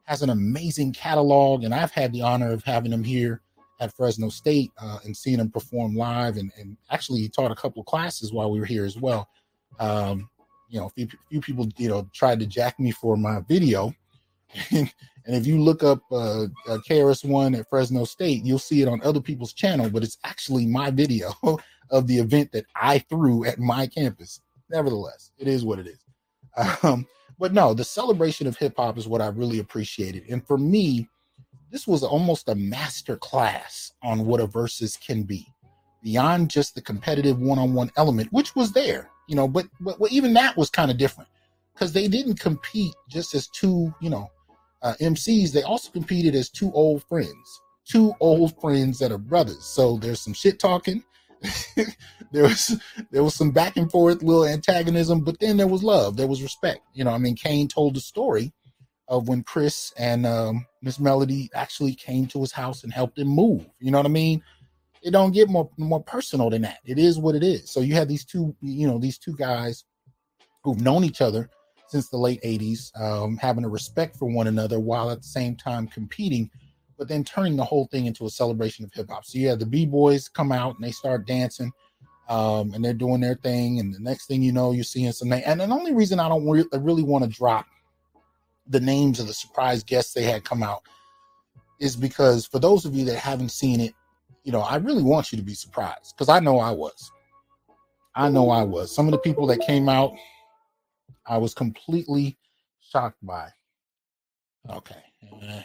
has 0.04 0.23
an 0.23 0.30
amazing 0.30 0.94
catalog, 0.94 1.64
and 1.64 1.75
I've 1.75 1.90
had 1.90 2.11
the 2.12 2.23
honor 2.23 2.52
of 2.52 2.64
having 2.64 2.92
him 2.92 3.04
here 3.04 3.42
at 3.81 3.95
Fresno 3.95 4.28
State 4.28 4.71
uh, 4.78 4.99
and 5.04 5.16
seeing 5.16 5.40
him 5.40 5.50
perform 5.50 5.95
live, 5.95 6.37
and, 6.37 6.50
and 6.59 6.76
actually 6.90 7.21
he 7.21 7.28
taught 7.28 7.50
a 7.50 7.57
couple 7.57 7.81
of 7.81 7.87
classes 7.87 8.33
while 8.33 8.50
we 8.50 8.61
were 8.61 8.66
here 8.66 8.85
as 8.85 8.97
well. 8.97 9.28
Um, 9.78 10.28
you 10.69 10.81
know, 10.81 10.87
a 10.87 10.90
few, 10.90 11.09
few 11.28 11.40
people, 11.40 11.69
you 11.76 11.88
know, 11.88 12.09
tried 12.12 12.40
to 12.40 12.47
jack 12.47 12.78
me 12.78 12.90
for 12.90 13.16
my 13.16 13.40
video. 13.49 13.95
and 14.71 14.90
if 15.26 15.47
you 15.47 15.61
look 15.61 15.83
up 15.83 16.00
uh, 16.11 16.45
uh, 16.69 16.78
KRS-One 16.88 17.54
at 17.54 17.69
Fresno 17.69 18.04
State, 18.04 18.45
you'll 18.45 18.59
see 18.59 18.83
it 18.83 18.88
on 18.88 19.00
other 19.02 19.21
people's 19.21 19.52
channel, 19.52 19.90
but 19.90 20.02
it's 20.02 20.19
actually 20.25 20.66
my 20.66 20.90
video 20.90 21.33
of 21.90 22.07
the 22.07 22.19
event 22.19 22.52
that 22.52 22.66
I 22.75 22.99
threw 22.99 23.45
at 23.45 23.59
my 23.59 23.87
campus. 23.87 24.40
Nevertheless, 24.71 25.31
it 25.38 25.49
is 25.49 25.64
what 25.64 25.78
it 25.78 25.87
is. 25.87 25.99
Um, 26.85 27.04
but 27.38 27.52
no, 27.52 27.75
the 27.75 27.85
celebration 27.85 28.47
of 28.47 28.57
hip 28.57 28.75
hop 28.76 28.97
is 28.97 29.09
what 29.09 29.21
I 29.21 29.26
really 29.26 29.59
appreciated. 29.59 30.25
And 30.31 30.47
for 30.47 30.57
me, 30.57 31.09
this 31.75 31.88
was 31.88 32.04
almost 32.04 32.49
a 32.49 32.54
master 32.54 33.16
class 33.16 33.90
on 34.00 34.26
what 34.26 34.40
a 34.40 34.47
Verzuz 34.47 34.97
can 35.04 35.25
be 35.25 35.45
beyond 36.04 36.49
just 36.49 36.76
the 36.76 36.81
competitive 36.81 37.40
one-on-one 37.40 37.90
element, 37.97 38.33
which 38.33 38.54
was 38.54 38.71
there, 38.71 39.11
you 39.26 39.35
know, 39.35 39.49
but, 39.49 39.66
but, 39.81 39.99
but 39.99 40.12
even 40.12 40.33
that 40.35 40.57
was 40.57 40.71
kind 40.71 40.88
of 40.88 40.99
different 40.99 41.28
because 41.75 41.93
they 41.93 42.07
didn't 42.07 42.38
compete 42.38 42.95
just 43.09 43.35
as 43.35 43.49
two, 43.49 43.93
you 44.00 44.09
know, 44.09 44.31
uh, 44.83 44.95
MCs. 45.00 45.50
They 45.50 45.64
also 45.64 45.90
competed 45.90 46.37
as 46.37 46.49
two 46.49 46.71
old 46.75 47.02
friends, 47.09 47.61
two 47.85 48.14
old 48.21 48.57
friends 48.61 49.00
that 49.00 49.11
are 49.11 49.19
brothers. 49.19 49.64
So 49.64 49.97
there's 49.97 50.21
some 50.21 50.33
shit 50.33 50.61
talking. 50.61 51.02
there 52.31 52.45
was 52.45 52.81
there 53.11 53.25
was 53.25 53.35
some 53.35 53.50
back 53.50 53.76
and 53.76 53.90
forth 53.90 54.23
little 54.23 54.47
antagonism, 54.47 55.25
but 55.25 55.40
then 55.40 55.57
there 55.57 55.66
was 55.66 55.83
love, 55.83 56.16
there 56.16 56.28
was 56.28 56.40
respect. 56.40 56.83
You 56.95 57.02
know, 57.02 57.11
I 57.11 57.19
mean, 57.19 57.35
Kane 57.35 57.66
told 57.66 57.97
the 57.97 58.00
story 58.00 58.52
of 59.08 59.28
when 59.28 59.42
Chris 59.42 59.92
and 59.99 60.26
um, 60.26 60.66
Miss 60.82 60.99
Melody 60.99 61.50
actually 61.54 61.94
came 61.94 62.26
to 62.26 62.40
his 62.40 62.52
house 62.52 62.84
and 62.84 62.92
helped 62.92 63.18
him 63.18 63.28
move. 63.28 63.66
You 63.80 63.90
know 63.90 63.99
what 63.99 64.06
I 64.06 64.11
mean? 64.11 64.42
It 65.02 65.11
don't 65.11 65.32
get 65.32 65.50
more 65.50 65.68
more 65.76 66.02
personal 66.02 66.49
than 66.49 66.62
that. 66.62 66.78
It 66.84 66.99
is 66.99 67.18
what 67.18 67.34
it 67.34 67.42
is. 67.42 67.70
So 67.70 67.80
you 67.80 67.94
have 67.94 68.08
these 68.08 68.25
two, 68.25 68.56
you 68.62 68.87
know, 68.87 68.99
these 68.99 69.18
two 69.18 69.37
guys 69.37 69.84
who've 70.62 70.80
known 70.80 71.04
each 71.04 71.20
other 71.20 71.50
since 71.88 72.08
the 72.08 72.16
late 72.16 72.42
80s, 72.42 72.99
um, 72.99 73.37
having 73.37 73.64
a 73.64 73.68
respect 73.68 74.16
for 74.16 74.26
one 74.26 74.46
another 74.46 74.80
while 74.80 75.11
at 75.11 75.20
the 75.20 75.28
same 75.28 75.54
time 75.54 75.87
competing, 75.87 76.50
but 76.99 77.06
then 77.06 77.23
turning 77.23 77.56
the 77.56 77.64
whole 77.64 77.87
thing 77.88 78.06
into 78.06 78.25
a 78.25 78.30
celebration 78.30 78.84
of 78.84 78.92
hip 78.94 79.11
hop. 79.11 79.26
So 79.26 79.38
have 79.40 79.58
the 79.58 79.66
B-boys 79.66 80.28
come 80.28 80.50
out 80.50 80.76
and 80.76 80.84
they 80.84 80.92
start 80.92 81.26
dancing. 81.26 81.70
Um, 82.26 82.73
and 82.73 82.82
they're 82.82 82.94
doing 82.94 83.20
their 83.20 83.34
thing, 83.34 83.80
and 83.80 83.94
the 83.94 83.99
next 83.99 84.28
thing 84.28 84.42
you 84.42 84.50
know, 84.50 84.73
you're 84.73 84.82
seeing 84.82 85.12
some. 85.12 85.30
And 85.30 85.61
the 85.61 85.64
only 85.64 85.92
reason 85.92 86.18
I 86.18 86.30
don't 86.30 86.49
re- 86.49 86.64
really 86.73 87.02
want 87.02 87.23
to 87.23 87.28
drop 87.28 87.66
the 88.66 88.80
names 88.80 89.21
of 89.21 89.26
the 89.26 89.35
surprise 89.35 89.83
guests 89.83 90.14
they 90.14 90.23
had 90.25 90.44
come 90.44 90.62
out 90.62 90.83
is 91.80 91.97
because 91.97 92.47
for 92.47 92.59
those 92.59 92.85
of 92.85 92.94
you 92.94 93.04
that 93.04 93.16
haven't 93.16 93.50
seen 93.50 93.80
it, 93.80 93.94
you 94.42 94.52
know, 94.52 94.61
I 94.61 94.76
really 94.76 95.02
want 95.02 95.33
you 95.33 95.38
to 95.38 95.44
be 95.44 95.54
surprised 95.54 96.14
because 96.16 96.28
I 96.28 96.40
know 96.40 96.59
I 96.59 96.71
was. 96.71 97.11
I 98.14 98.28
know 98.28 98.50
I 98.50 98.62
was. 98.62 98.94
Some 98.94 99.06
of 99.06 99.12
the 99.12 99.18
people 99.18 99.47
that 99.49 99.61
came 99.61 99.88
out, 99.88 100.12
I 101.26 101.38
was 101.38 101.54
completely 101.54 102.38
shocked 102.80 103.18
by. 103.23 103.49
Okay. 104.71 105.02
Uh, 105.42 105.61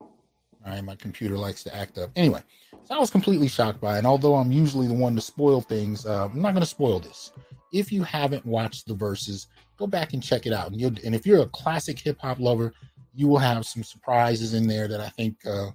all 0.00 0.72
right, 0.72 0.82
my 0.82 0.96
computer 0.96 1.38
likes 1.38 1.62
to 1.64 1.74
act 1.74 1.98
up. 1.98 2.10
Anyway, 2.16 2.42
so 2.84 2.96
I 2.96 2.98
was 2.98 3.10
completely 3.10 3.46
shocked 3.46 3.80
by. 3.80 3.98
And 3.98 4.06
although 4.06 4.34
I'm 4.34 4.50
usually 4.50 4.88
the 4.88 4.94
one 4.94 5.14
to 5.14 5.20
spoil 5.20 5.60
things, 5.60 6.06
uh, 6.06 6.24
I'm 6.26 6.42
not 6.42 6.52
going 6.52 6.62
to 6.62 6.66
spoil 6.66 6.98
this. 6.98 7.30
If 7.72 7.92
you 7.92 8.02
haven't 8.02 8.44
watched 8.44 8.86
the 8.86 8.94
Verzuz, 8.94 9.46
go 9.76 9.86
back 9.86 10.12
and 10.12 10.22
check 10.22 10.46
it 10.46 10.52
out. 10.52 10.70
And, 10.70 10.80
and 11.04 11.14
if 11.14 11.26
you're 11.26 11.42
a 11.42 11.48
classic 11.48 11.98
hip 11.98 12.18
hop 12.20 12.38
lover, 12.40 12.72
you 13.14 13.28
will 13.28 13.38
have 13.38 13.66
some 13.66 13.82
surprises 13.82 14.54
in 14.54 14.66
there 14.66 14.88
that 14.88 15.00
I 15.00 15.08
think 15.10 15.36
uh, 15.46 15.70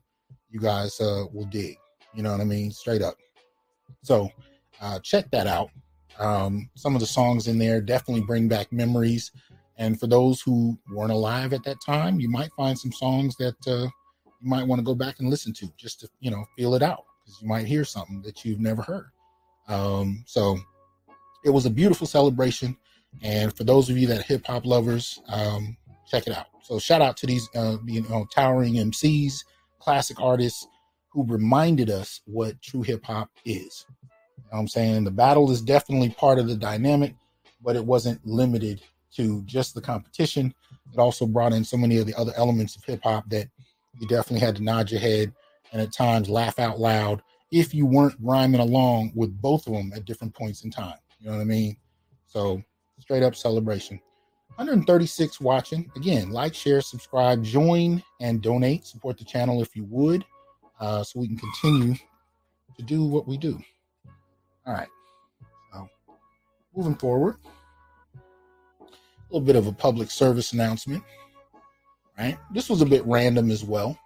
you 0.49 0.59
guys 0.59 0.99
uh, 0.99 1.25
will 1.33 1.45
dig. 1.45 1.77
You 2.13 2.23
know 2.23 2.31
what 2.31 2.41
I 2.41 2.45
mean? 2.45 2.71
Straight 2.71 3.01
up. 3.01 3.15
So 4.03 4.29
uh, 4.81 4.99
check 4.99 5.29
that 5.31 5.47
out. 5.47 5.69
Um, 6.19 6.69
some 6.75 6.93
of 6.95 7.01
the 7.01 7.07
songs 7.07 7.47
in 7.47 7.57
there 7.57 7.81
definitely 7.81 8.23
bring 8.23 8.47
back 8.47 8.71
memories. 8.71 9.31
And 9.77 9.99
for 9.99 10.07
those 10.07 10.41
who 10.41 10.77
weren't 10.91 11.11
alive 11.11 11.53
at 11.53 11.63
that 11.63 11.77
time, 11.83 12.19
you 12.19 12.29
might 12.29 12.51
find 12.53 12.77
some 12.77 12.91
songs 12.91 13.35
that 13.37 13.55
uh, 13.65 13.87
you 14.41 14.49
might 14.49 14.67
want 14.67 14.79
to 14.79 14.85
go 14.85 14.93
back 14.93 15.19
and 15.19 15.29
listen 15.29 15.53
to 15.53 15.71
just 15.77 16.01
to, 16.01 16.09
you 16.19 16.29
know, 16.29 16.43
feel 16.57 16.75
it 16.75 16.83
out 16.83 17.05
because 17.23 17.41
you 17.41 17.47
might 17.47 17.65
hear 17.65 17.85
something 17.85 18.21
that 18.21 18.45
you've 18.45 18.59
never 18.59 18.81
heard. 18.81 19.09
Um, 19.67 20.23
so 20.27 20.59
it 21.43 21.49
was 21.49 21.65
a 21.65 21.69
beautiful 21.69 22.05
celebration. 22.05 22.77
And 23.21 23.55
for 23.55 23.63
those 23.63 23.89
of 23.89 23.97
you 23.97 24.07
that 24.07 24.23
hip 24.23 24.45
hop 24.47 24.65
lovers, 24.65 25.21
um, 25.27 25.77
check 26.07 26.27
it 26.27 26.35
out. 26.35 26.47
So 26.63 26.79
shout 26.79 27.01
out 27.01 27.17
to 27.17 27.25
these 27.25 27.47
uh, 27.55 27.77
you 27.85 28.01
know 28.03 28.27
towering 28.33 28.75
MCs, 28.75 29.43
classic 29.79 30.19
artists 30.19 30.67
who 31.09 31.25
reminded 31.25 31.89
us 31.89 32.21
what 32.25 32.61
true 32.61 32.81
hip 32.81 33.03
hop 33.05 33.29
is. 33.45 33.85
You 34.37 34.43
know 34.51 34.59
I'm 34.59 34.67
saying 34.67 35.03
the 35.03 35.11
battle 35.11 35.51
is 35.51 35.61
definitely 35.61 36.09
part 36.09 36.39
of 36.39 36.47
the 36.47 36.55
dynamic, 36.55 37.15
but 37.61 37.75
it 37.75 37.85
wasn't 37.85 38.25
limited 38.25 38.81
to 39.15 39.41
just 39.43 39.75
the 39.75 39.81
competition. 39.81 40.53
It 40.93 40.99
also 40.99 41.25
brought 41.25 41.53
in 41.53 41.63
so 41.63 41.77
many 41.77 41.97
of 41.97 42.07
the 42.07 42.15
other 42.15 42.33
elements 42.35 42.75
of 42.75 42.83
hip 42.83 43.01
hop 43.03 43.29
that 43.29 43.47
you 43.99 44.07
definitely 44.07 44.45
had 44.45 44.55
to 44.55 44.63
nod 44.63 44.89
your 44.89 45.01
head 45.01 45.33
and 45.71 45.81
at 45.81 45.93
times 45.93 46.29
laugh 46.29 46.59
out 46.59 46.79
loud 46.79 47.21
if 47.51 47.73
you 47.73 47.85
weren't 47.85 48.15
rhyming 48.21 48.61
along 48.61 49.11
with 49.13 49.41
both 49.41 49.67
of 49.67 49.73
them 49.73 49.91
at 49.93 50.05
different 50.05 50.33
points 50.33 50.63
in 50.63 50.71
time. 50.71 50.95
You 51.19 51.29
know 51.29 51.35
what 51.35 51.41
I 51.41 51.45
mean? 51.45 51.77
So 52.25 52.63
straight 53.01 53.23
up 53.23 53.35
celebration. 53.35 53.99
136 54.55 55.41
watching. 55.41 55.91
Again, 55.95 56.29
like, 56.29 56.53
share, 56.53 56.81
subscribe, 56.81 57.43
join, 57.43 58.03
and 58.19 58.41
donate. 58.41 58.85
Support 58.85 59.17
the 59.17 59.25
channel 59.25 59.61
if 59.61 59.75
you 59.75 59.85
would, 59.85 60.23
uh, 60.79 61.03
so 61.03 61.19
we 61.19 61.27
can 61.27 61.37
continue 61.37 61.95
to 62.75 62.83
do 62.83 63.03
what 63.03 63.27
we 63.27 63.37
do. 63.37 63.59
All 64.65 64.73
right. 64.73 64.87
So, 65.73 65.89
moving 66.75 66.95
forward, 66.95 67.37
a 68.13 68.89
little 69.29 69.45
bit 69.45 69.55
of 69.55 69.67
a 69.67 69.71
public 69.71 70.11
service 70.11 70.53
announcement. 70.53 71.03
Right. 72.17 72.37
This 72.53 72.69
was 72.69 72.81
a 72.81 72.85
bit 72.85 73.05
random 73.05 73.49
as 73.49 73.63
well. 73.63 73.97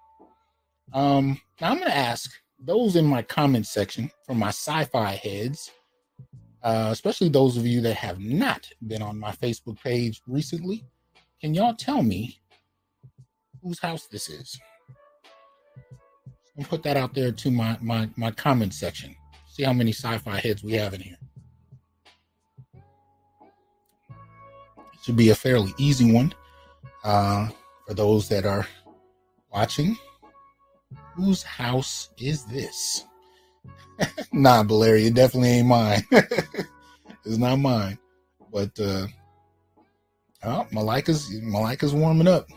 Um, 0.94 1.40
now 1.60 1.72
I'm 1.72 1.80
going 1.80 1.90
to 1.90 1.98
ask 1.98 2.32
those 2.60 2.96
in 2.96 3.06
my 3.06 3.22
comment 3.24 3.68
section 3.68 4.10
from 4.26 4.40
my 4.40 4.50
sci-fi 4.50 5.12
heads 5.16 5.72
uh, 6.66 6.90
especially 6.92 7.30
those 7.30 7.58
of 7.58 7.68
you 7.68 7.80
that 7.80 7.94
have 7.94 8.20
not 8.20 8.68
been 8.88 9.04
on 9.04 9.20
my 9.20 9.32
Facebook 9.32 9.80
page 9.84 10.20
recently, 10.26 10.84
can 11.40 11.54
y'all 11.54 11.76
tell 11.76 12.02
me 12.02 12.40
whose 13.62 13.78
house 13.80 14.08
this 14.08 14.30
is? 14.30 14.60
And 16.58 16.68
put 16.68 16.82
that 16.82 16.98
out 16.98 17.14
there 17.14 17.32
to 17.32 17.52
my 17.52 17.78
my 17.82 18.10
my 18.18 18.32
comment 18.32 18.74
section. 18.74 19.16
See 19.48 19.62
how 19.62 19.74
many 19.74 19.94
sci-fi 19.94 20.40
heads 20.40 20.64
we 20.64 20.74
have 20.74 20.96
in 20.96 21.02
here. 21.02 21.18
It 24.78 25.00
should 25.04 25.16
be 25.16 25.30
a 25.30 25.36
fairly 25.36 25.72
easy 25.78 26.12
one 26.12 26.34
uh, 27.04 27.50
for 27.86 27.94
those 27.94 28.28
that 28.30 28.46
are 28.46 28.68
watching. 29.54 29.96
Whose 31.16 31.44
house 31.44 32.10
is 32.18 32.44
this? 32.46 33.06
Nah, 34.32 34.64
Valeria, 34.64 35.08
it 35.08 35.14
definitely 35.14 35.50
ain't 35.50 35.68
mine. 35.68 36.04
it's 36.12 37.38
not 37.38 37.58
mine. 37.58 37.98
But 38.52 38.78
uh 38.80 39.08
oh, 40.44 40.68
Malika's 40.72 41.30
Malika's 41.42 41.94
warming 41.94 42.28
up. 42.28 42.48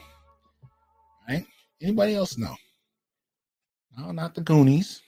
Right? 1.28 1.44
Anybody 1.82 2.14
else 2.14 2.38
know? 2.38 2.54
No, 3.96 4.12
not 4.12 4.34
the 4.34 4.40
Goonies. 4.40 5.02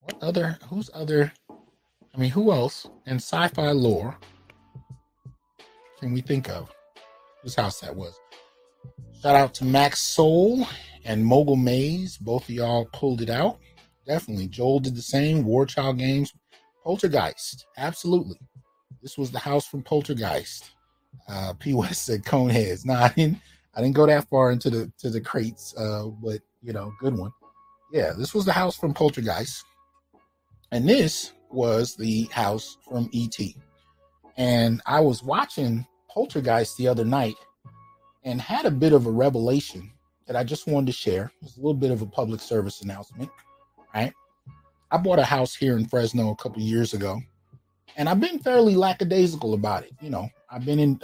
What 0.00 0.22
other 0.22 0.58
who's 0.68 0.90
other 0.94 1.32
I 2.14 2.18
mean 2.18 2.30
who 2.30 2.52
else 2.52 2.86
in 3.06 3.16
sci-fi 3.16 3.70
lore 3.72 4.16
can 6.00 6.12
we 6.12 6.20
think 6.20 6.50
of? 6.50 6.70
Whose 7.42 7.54
house 7.54 7.80
that 7.80 7.96
was? 7.96 8.18
Shout 9.22 9.36
out 9.36 9.54
to 9.54 9.64
Max 9.64 10.00
Soul 10.00 10.66
and 11.04 11.24
Mogul 11.24 11.56
Maze. 11.56 12.16
Both 12.16 12.44
of 12.44 12.50
y'all 12.50 12.86
pulled 12.92 13.20
it 13.20 13.30
out. 13.30 13.58
Definitely. 14.06 14.48
Joel 14.48 14.80
did 14.80 14.96
the 14.96 15.02
same. 15.02 15.44
War 15.44 15.66
Child 15.66 15.98
Games. 15.98 16.32
Poltergeist. 16.82 17.66
Absolutely. 17.76 18.38
This 19.02 19.16
was 19.16 19.30
the 19.30 19.38
house 19.38 19.66
from 19.66 19.82
Poltergeist. 19.82 20.70
Uh, 21.28 21.54
P. 21.58 21.74
West 21.74 22.06
said 22.06 22.24
Coneheads. 22.24 22.84
No, 22.84 22.94
I 22.94 23.08
didn't. 23.08 23.38
I 23.74 23.80
didn't 23.80 23.96
go 23.96 24.06
that 24.06 24.28
far 24.28 24.52
into 24.52 24.70
the 24.70 24.92
to 24.98 25.10
the 25.10 25.20
crates, 25.20 25.74
uh, 25.76 26.06
but 26.22 26.40
you 26.62 26.72
know, 26.72 26.92
good 27.00 27.16
one. 27.16 27.32
Yeah, 27.92 28.12
this 28.16 28.32
was 28.32 28.44
the 28.44 28.52
house 28.52 28.76
from 28.76 28.94
Poltergeist, 28.94 29.64
and 30.70 30.88
this 30.88 31.32
was 31.50 31.96
the 31.96 32.24
house 32.24 32.76
from 32.88 33.10
ET. 33.12 33.36
And 34.36 34.80
I 34.86 35.00
was 35.00 35.22
watching 35.22 35.86
Poltergeist 36.08 36.76
the 36.76 36.86
other 36.88 37.04
night, 37.04 37.34
and 38.22 38.40
had 38.40 38.64
a 38.64 38.70
bit 38.70 38.92
of 38.92 39.06
a 39.06 39.10
revelation 39.10 39.90
that 40.26 40.36
I 40.36 40.44
just 40.44 40.66
wanted 40.66 40.86
to 40.86 40.92
share. 40.92 41.32
It's 41.42 41.56
a 41.56 41.60
little 41.60 41.74
bit 41.74 41.90
of 41.90 42.02
a 42.02 42.06
public 42.06 42.40
service 42.40 42.82
announcement 42.82 43.30
right? 43.94 44.12
I 44.90 44.96
bought 44.98 45.18
a 45.18 45.24
house 45.24 45.54
here 45.54 45.76
in 45.76 45.86
Fresno 45.86 46.30
a 46.30 46.36
couple 46.36 46.60
years 46.60 46.94
ago, 46.94 47.20
and 47.96 48.08
I've 48.08 48.20
been 48.20 48.38
fairly 48.38 48.74
lackadaisical 48.74 49.54
about 49.54 49.84
it. 49.84 49.92
You 50.00 50.10
know, 50.10 50.28
I've 50.50 50.64
been 50.64 50.78
in 50.78 51.00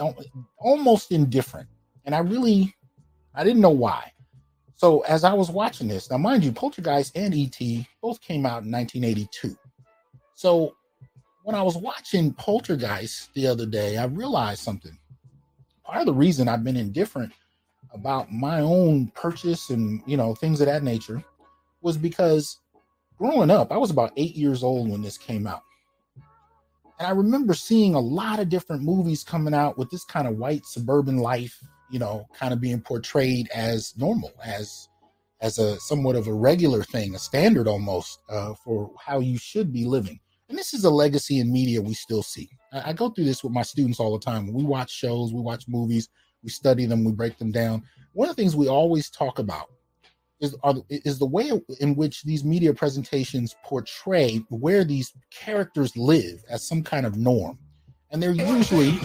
almost 0.57 1.11
indifferent, 1.11 1.67
and 2.05 2.13
I 2.13 2.19
really, 2.19 2.75
I 3.33 3.43
didn't 3.43 3.61
know 3.61 3.69
why. 3.69 4.11
So 4.75 5.01
as 5.01 5.23
I 5.23 5.33
was 5.33 5.49
watching 5.49 5.87
this, 5.87 6.09
now 6.09 6.17
mind 6.17 6.43
you, 6.43 6.51
Poltergeist 6.51 7.15
and 7.15 7.33
ET 7.35 7.85
both 8.01 8.19
came 8.21 8.45
out 8.45 8.63
in 8.63 8.71
1982. 8.71 9.55
So 10.33 10.75
when 11.43 11.55
I 11.55 11.61
was 11.61 11.77
watching 11.77 12.33
Poltergeist 12.33 13.31
the 13.33 13.47
other 13.47 13.65
day, 13.65 13.97
I 13.97 14.05
realized 14.05 14.61
something. 14.61 14.97
Part 15.83 15.99
of 15.99 16.05
the 16.07 16.13
reason 16.13 16.47
I've 16.47 16.63
been 16.63 16.77
indifferent 16.77 17.31
about 17.93 18.31
my 18.31 18.61
own 18.61 19.07
purchase 19.15 19.69
and 19.69 20.01
you 20.05 20.17
know 20.17 20.33
things 20.35 20.61
of 20.61 20.67
that 20.67 20.83
nature 20.83 21.23
was 21.81 21.97
because 21.97 22.59
growing 23.17 23.51
up, 23.51 23.71
I 23.71 23.77
was 23.77 23.91
about 23.91 24.13
eight 24.17 24.35
years 24.35 24.63
old 24.63 24.89
when 24.89 25.01
this 25.01 25.17
came 25.17 25.45
out. 25.45 25.61
And 26.97 27.07
I 27.07 27.11
remember 27.11 27.53
seeing 27.53 27.95
a 27.95 27.99
lot 27.99 28.39
of 28.39 28.49
different 28.49 28.83
movies 28.83 29.23
coming 29.23 29.53
out 29.53 29.77
with 29.77 29.89
this 29.89 30.03
kind 30.03 30.27
of 30.27 30.37
white 30.37 30.65
suburban 30.65 31.17
life, 31.17 31.59
you 31.91 31.99
know, 31.99 32.27
kind 32.33 32.53
of 32.53 32.61
being 32.61 32.81
portrayed 32.81 33.49
as 33.53 33.93
normal, 33.97 34.31
as 34.43 34.87
as 35.41 35.57
a 35.57 35.79
somewhat 35.79 36.15
of 36.15 36.27
a 36.27 36.33
regular 36.33 36.83
thing, 36.83 37.15
a 37.15 37.19
standard 37.19 37.67
almost 37.67 38.19
uh, 38.29 38.53
for 38.63 38.91
how 39.03 39.19
you 39.19 39.37
should 39.37 39.73
be 39.73 39.85
living. 39.85 40.19
And 40.49 40.57
this 40.57 40.73
is 40.73 40.83
a 40.83 40.89
legacy 40.89 41.39
in 41.39 41.51
media 41.51 41.81
we 41.81 41.93
still 41.93 42.21
see. 42.21 42.49
I, 42.71 42.89
I 42.89 42.93
go 42.93 43.09
through 43.09 43.25
this 43.25 43.43
with 43.43 43.53
my 43.53 43.63
students 43.63 43.99
all 43.99 44.17
the 44.17 44.23
time. 44.23 44.51
We 44.53 44.63
watch 44.63 44.91
shows, 44.91 45.33
we 45.33 45.41
watch 45.41 45.65
movies, 45.67 46.09
we 46.43 46.49
study 46.49 46.85
them, 46.85 47.03
we 47.03 47.11
break 47.11 47.37
them 47.37 47.51
down. 47.51 47.83
One 48.13 48.29
of 48.29 48.35
the 48.35 48.41
things 48.41 48.55
we 48.55 48.67
always 48.67 49.09
talk 49.09 49.39
about 49.39 49.69
is 50.39 50.55
are, 50.63 50.75
is 50.89 51.19
the 51.19 51.25
way 51.25 51.51
in 51.79 51.95
which 51.95 52.23
these 52.23 52.43
media 52.43 52.73
presentations 52.73 53.55
portray 53.63 54.37
where 54.49 54.83
these 54.83 55.13
characters 55.29 55.95
live 55.95 56.43
as 56.49 56.67
some 56.67 56.83
kind 56.83 57.05
of 57.05 57.15
norm, 57.15 57.57
and 58.09 58.21
they're 58.21 58.31
usually 58.31 58.99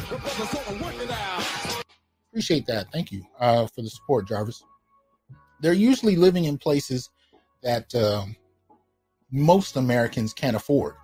appreciate 2.31 2.66
that. 2.66 2.87
Thank 2.93 3.12
you 3.12 3.25
uh, 3.38 3.66
for 3.66 3.83
the 3.83 3.90
support, 3.90 4.26
Jarvis. 4.28 4.64
They're 5.61 5.73
usually 5.73 6.16
living 6.16 6.45
in 6.45 6.59
places 6.59 7.11
that 7.62 7.95
um, 7.95 8.37
most 9.31 9.76
Americans 9.76 10.33
can't 10.33 10.57
afford, 10.57 10.95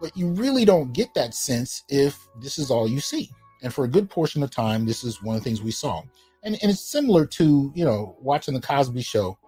but 0.00 0.16
you 0.16 0.28
really 0.28 0.64
don't 0.64 0.92
get 0.92 1.12
that 1.14 1.34
sense 1.34 1.84
if 1.88 2.18
this 2.40 2.58
is 2.58 2.70
all 2.70 2.88
you 2.88 3.00
see. 3.00 3.30
And 3.62 3.72
for 3.72 3.84
a 3.84 3.88
good 3.88 4.10
portion 4.10 4.42
of 4.42 4.50
time, 4.50 4.84
this 4.84 5.04
is 5.04 5.22
one 5.22 5.36
of 5.36 5.42
the 5.42 5.48
things 5.48 5.62
we 5.62 5.70
saw. 5.70 6.02
And, 6.42 6.58
and 6.60 6.70
it's 6.70 6.80
similar 6.80 7.24
to, 7.26 7.72
you 7.74 7.84
know, 7.84 8.16
watching 8.20 8.54
the 8.54 8.60
Cosby 8.60 9.02
show 9.02 9.38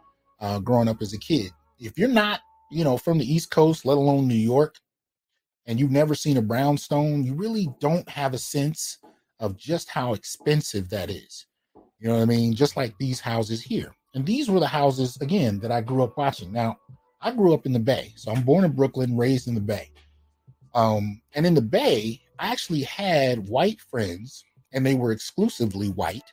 uh, 0.40 0.61
growing 0.61 0.88
up 0.88 1.02
as 1.02 1.12
a 1.12 1.18
kid. 1.18 1.50
If 1.78 1.99
you're 1.99 2.09
not, 2.09 2.40
you 2.71 2.85
know, 2.85 2.97
from 2.97 3.18
the 3.18 3.30
East 3.30 3.50
Coast, 3.50 3.85
let 3.85 3.97
alone 3.97 4.28
New 4.28 4.35
York, 4.35 4.76
and 5.66 5.80
you've 5.80 5.90
never 5.90 6.14
seen 6.14 6.37
a 6.37 6.42
brownstone, 6.42 7.25
you 7.25 7.35
really 7.35 7.68
don't 7.80 8.09
have 8.09 8.35
a 8.35 8.38
sense 8.38 8.99
of 9.40 9.56
just 9.56 9.88
how 9.88 10.12
expensive 10.12 10.88
that 10.90 11.11
is. 11.11 11.47
You 11.99 12.09
know 12.09 12.16
what 12.16 12.23
I 12.23 12.26
mean? 12.26 12.54
Just 12.54 12.76
like 12.76 12.94
these 12.99 13.21
houses 13.21 13.62
here. 13.62 13.94
And 14.14 14.25
these 14.25 14.49
were 14.49 14.61
the 14.61 14.66
houses, 14.66 15.16
again, 15.21 15.59
that 15.61 15.73
I 15.73 15.80
grew 15.80 16.04
up 16.04 16.16
watching. 16.16 16.52
Now, 16.52 16.78
I 17.21 17.33
grew 17.33 17.54
up 17.54 17.66
in 17.66 17.73
the 17.73 17.80
Bay. 17.80 18.12
So 18.16 18.30
I'm 18.30 18.42
born 18.42 18.64
in 18.64 18.73
Brooklyn, 18.73 19.16
raised 19.16 19.49
in 19.49 19.54
the 19.54 19.61
Bay. 19.61 19.90
Um, 20.75 21.21
and 21.35 21.47
in 21.47 21.54
the 21.54 21.62
Bay, 21.62 22.21
I 22.38 22.50
actually 22.50 22.82
had 22.82 23.48
white 23.48 23.80
friends, 23.80 24.44
and 24.72 24.84
they 24.84 24.94
were 24.94 25.12
exclusively 25.12 25.88
white, 25.90 26.24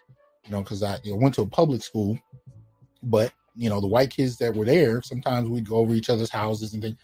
you 0.45 0.51
know, 0.51 0.61
because 0.61 0.83
I 0.83 0.97
you 1.03 1.11
know, 1.11 1.17
went 1.17 1.35
to 1.35 1.43
a 1.43 1.47
public 1.47 1.83
school. 1.83 2.19
But 3.03 3.31
you 3.55 3.69
know, 3.69 3.81
the 3.81 3.87
white 3.87 4.09
kids 4.09 4.37
that 4.37 4.55
were 4.55 4.65
there, 4.65 5.01
sometimes 5.01 5.49
we'd 5.49 5.67
go 5.67 5.77
over 5.77 5.93
each 5.93 6.09
other's 6.09 6.29
houses 6.29 6.73
and 6.73 6.81
things. 6.81 6.97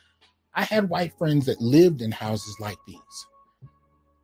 I 0.53 0.63
had 0.63 0.89
white 0.89 1.13
friends 1.17 1.45
that 1.45 1.61
lived 1.61 2.01
in 2.01 2.11
houses 2.11 2.55
like 2.59 2.77
these. 2.87 2.97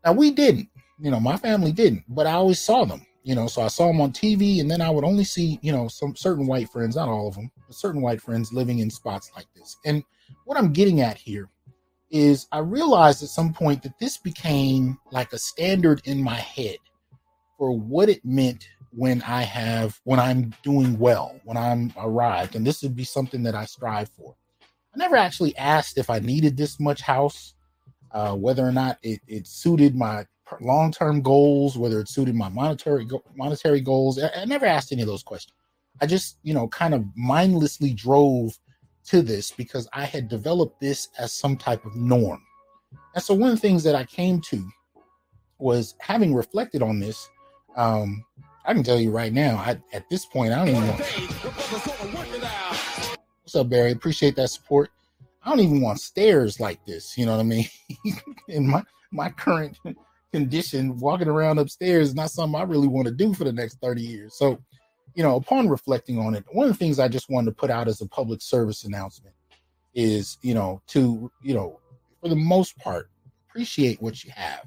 Now 0.03 0.13
we 0.13 0.31
didn't, 0.31 0.67
you 0.99 1.11
know, 1.11 1.19
my 1.19 1.37
family 1.37 1.71
didn't, 1.71 2.03
but 2.07 2.25
I 2.25 2.33
always 2.33 2.59
saw 2.59 2.85
them, 2.85 3.05
you 3.23 3.35
know, 3.35 3.47
so 3.47 3.61
I 3.61 3.67
saw 3.67 3.87
them 3.87 4.01
on 4.01 4.11
TV 4.11 4.59
and 4.59 4.69
then 4.69 4.81
I 4.81 4.89
would 4.89 5.03
only 5.03 5.23
see, 5.23 5.59
you 5.61 5.71
know, 5.71 5.87
some 5.87 6.15
certain 6.15 6.47
white 6.47 6.69
friends, 6.69 6.95
not 6.95 7.07
all 7.07 7.27
of 7.27 7.35
them, 7.35 7.51
but 7.67 7.75
certain 7.75 8.01
white 8.01 8.21
friends 8.21 8.51
living 8.51 8.79
in 8.79 8.89
spots 8.89 9.31
like 9.35 9.45
this. 9.55 9.77
And 9.85 10.03
what 10.45 10.57
I'm 10.57 10.73
getting 10.73 11.01
at 11.01 11.17
here 11.17 11.49
is 12.13 12.47
I 12.51 12.59
realized 12.59 13.23
at 13.23 13.29
some 13.29 13.51
point 13.51 13.81
that 13.83 13.97
this 13.99 14.17
became 14.17 14.99
like 15.11 15.33
a 15.33 15.37
standard 15.37 16.01
in 16.05 16.21
my 16.21 16.35
head 16.35 16.77
for 17.57 17.75
what 17.75 18.07
it 18.07 18.23
meant 18.23 18.69
when 18.91 19.23
I 19.23 19.41
have 19.41 19.99
when 20.03 20.19
I'm 20.19 20.53
doing 20.61 20.99
well, 20.99 21.39
when 21.43 21.57
I'm 21.57 21.91
arrived, 21.97 22.55
and 22.55 22.65
this 22.65 22.83
would 22.83 22.95
be 22.95 23.03
something 23.03 23.41
that 23.43 23.55
I 23.55 23.65
strive 23.65 24.09
for. 24.09 24.35
I 24.93 24.97
never 24.97 25.15
actually 25.15 25.57
asked 25.57 25.97
if 25.97 26.11
I 26.11 26.19
needed 26.19 26.55
this 26.55 26.79
much 26.79 27.01
house, 27.01 27.55
uh, 28.11 28.35
whether 28.35 28.63
or 28.63 28.71
not 28.71 28.99
it, 29.01 29.19
it 29.27 29.47
suited 29.47 29.95
my 29.95 30.27
long-term 30.61 31.23
goals, 31.23 31.79
whether 31.79 31.99
it 31.99 32.09
suited 32.09 32.35
my 32.35 32.49
monetary 32.49 33.07
monetary 33.35 33.81
goals. 33.81 34.21
I, 34.21 34.29
I 34.41 34.45
never 34.45 34.67
asked 34.67 34.91
any 34.91 35.01
of 35.01 35.07
those 35.07 35.23
questions. 35.23 35.55
I 35.99 36.05
just, 36.05 36.37
you 36.43 36.53
know, 36.53 36.67
kind 36.67 36.93
of 36.93 37.05
mindlessly 37.15 37.91
drove 37.91 38.59
to 39.05 39.21
this 39.21 39.51
because 39.51 39.87
I 39.93 40.05
had 40.05 40.27
developed 40.27 40.79
this 40.79 41.09
as 41.17 41.33
some 41.33 41.57
type 41.57 41.85
of 41.85 41.95
norm. 41.95 42.41
And 43.15 43.23
so 43.23 43.33
one 43.33 43.49
of 43.49 43.55
the 43.55 43.61
things 43.61 43.83
that 43.83 43.95
I 43.95 44.05
came 44.05 44.41
to 44.41 44.67
was 45.59 45.95
having 45.99 46.33
reflected 46.33 46.81
on 46.81 46.99
this, 46.99 47.29
um, 47.75 48.23
I 48.65 48.73
can 48.73 48.83
tell 48.83 48.99
you 48.99 49.11
right 49.11 49.33
now, 49.33 49.57
I, 49.57 49.77
at 49.93 50.09
this 50.09 50.25
point, 50.25 50.53
I 50.53 50.65
don't 50.65 50.69
even 50.69 50.87
want. 50.87 51.01
What's 53.43 53.55
up, 53.55 53.69
Barry? 53.69 53.91
Appreciate 53.91 54.35
that 54.37 54.49
support. 54.49 54.89
I 55.43 55.49
don't 55.49 55.59
even 55.59 55.81
want 55.81 55.99
stairs 55.99 56.59
like 56.59 56.83
this. 56.85 57.17
You 57.17 57.25
know 57.25 57.33
what 57.33 57.41
I 57.41 57.43
mean? 57.43 57.65
In 58.47 58.67
my 58.67 58.83
my 59.11 59.29
current 59.29 59.77
condition, 60.31 60.97
walking 60.97 61.27
around 61.27 61.59
upstairs 61.59 62.09
is 62.09 62.15
not 62.15 62.31
something 62.31 62.59
I 62.59 62.63
really 62.63 62.87
want 62.87 63.07
to 63.07 63.13
do 63.13 63.33
for 63.33 63.43
the 63.43 63.53
next 63.53 63.79
30 63.81 64.01
years. 64.01 64.37
So, 64.37 64.59
you 65.15 65.23
know, 65.23 65.35
upon 65.35 65.69
reflecting 65.69 66.19
on 66.19 66.35
it, 66.35 66.43
one 66.51 66.67
of 66.67 66.73
the 66.73 66.77
things 66.77 66.99
I 66.99 67.07
just 67.07 67.29
wanted 67.29 67.51
to 67.51 67.55
put 67.55 67.69
out 67.69 67.87
as 67.87 68.01
a 68.01 68.07
public 68.07 68.41
service 68.41 68.83
announcement 68.83 69.35
is, 69.93 70.37
you 70.41 70.53
know, 70.53 70.81
to, 70.87 71.31
you 71.41 71.53
know, 71.53 71.79
for 72.21 72.29
the 72.29 72.35
most 72.35 72.77
part, 72.77 73.09
appreciate 73.49 74.01
what 74.01 74.23
you 74.23 74.31
have. 74.35 74.65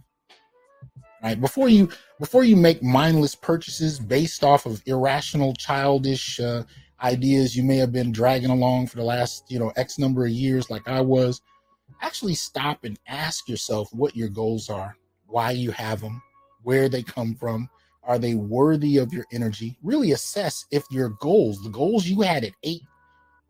Right? 1.23 1.41
Before 1.41 1.69
you 1.69 1.89
before 2.21 2.45
you 2.45 2.57
make 2.57 2.83
mindless 2.83 3.35
purchases 3.35 3.99
based 3.99 4.45
off 4.45 4.67
of 4.67 4.83
irrational 4.87 5.55
childish 5.55 6.39
uh, 6.39 6.63
ideas 7.03 7.57
you 7.57 7.63
may 7.63 7.77
have 7.77 7.93
been 7.93 8.11
dragging 8.11 8.51
along 8.51 8.87
for 8.87 8.97
the 8.97 9.05
last 9.05 9.45
you 9.51 9.59
know 9.59 9.71
x 9.77 9.99
number 9.99 10.25
of 10.25 10.31
years 10.31 10.71
like 10.71 10.87
i 10.89 11.01
was 11.01 11.43
actually 12.01 12.35
stop 12.35 12.85
and 12.85 12.99
ask 13.07 13.49
yourself 13.49 13.89
what 13.93 14.17
your 14.17 14.29
goals 14.29 14.71
are 14.71 14.97
why 15.27 15.51
you 15.51 15.71
have 15.71 16.01
them 16.01 16.23
where 16.63 16.89
they 16.89 17.03
come 17.03 17.35
from 17.35 17.69
are 18.07 18.19
they 18.19 18.35
worthy 18.35 18.99
of 18.99 19.13
your 19.13 19.25
energy 19.33 19.77
really 19.83 20.13
assess 20.13 20.65
if 20.71 20.85
your 20.91 21.11
goals 21.21 21.63
the 21.63 21.71
goals 21.71 22.07
you 22.07 22.21
had 22.21 22.45
at 22.45 22.53
eight 22.63 22.83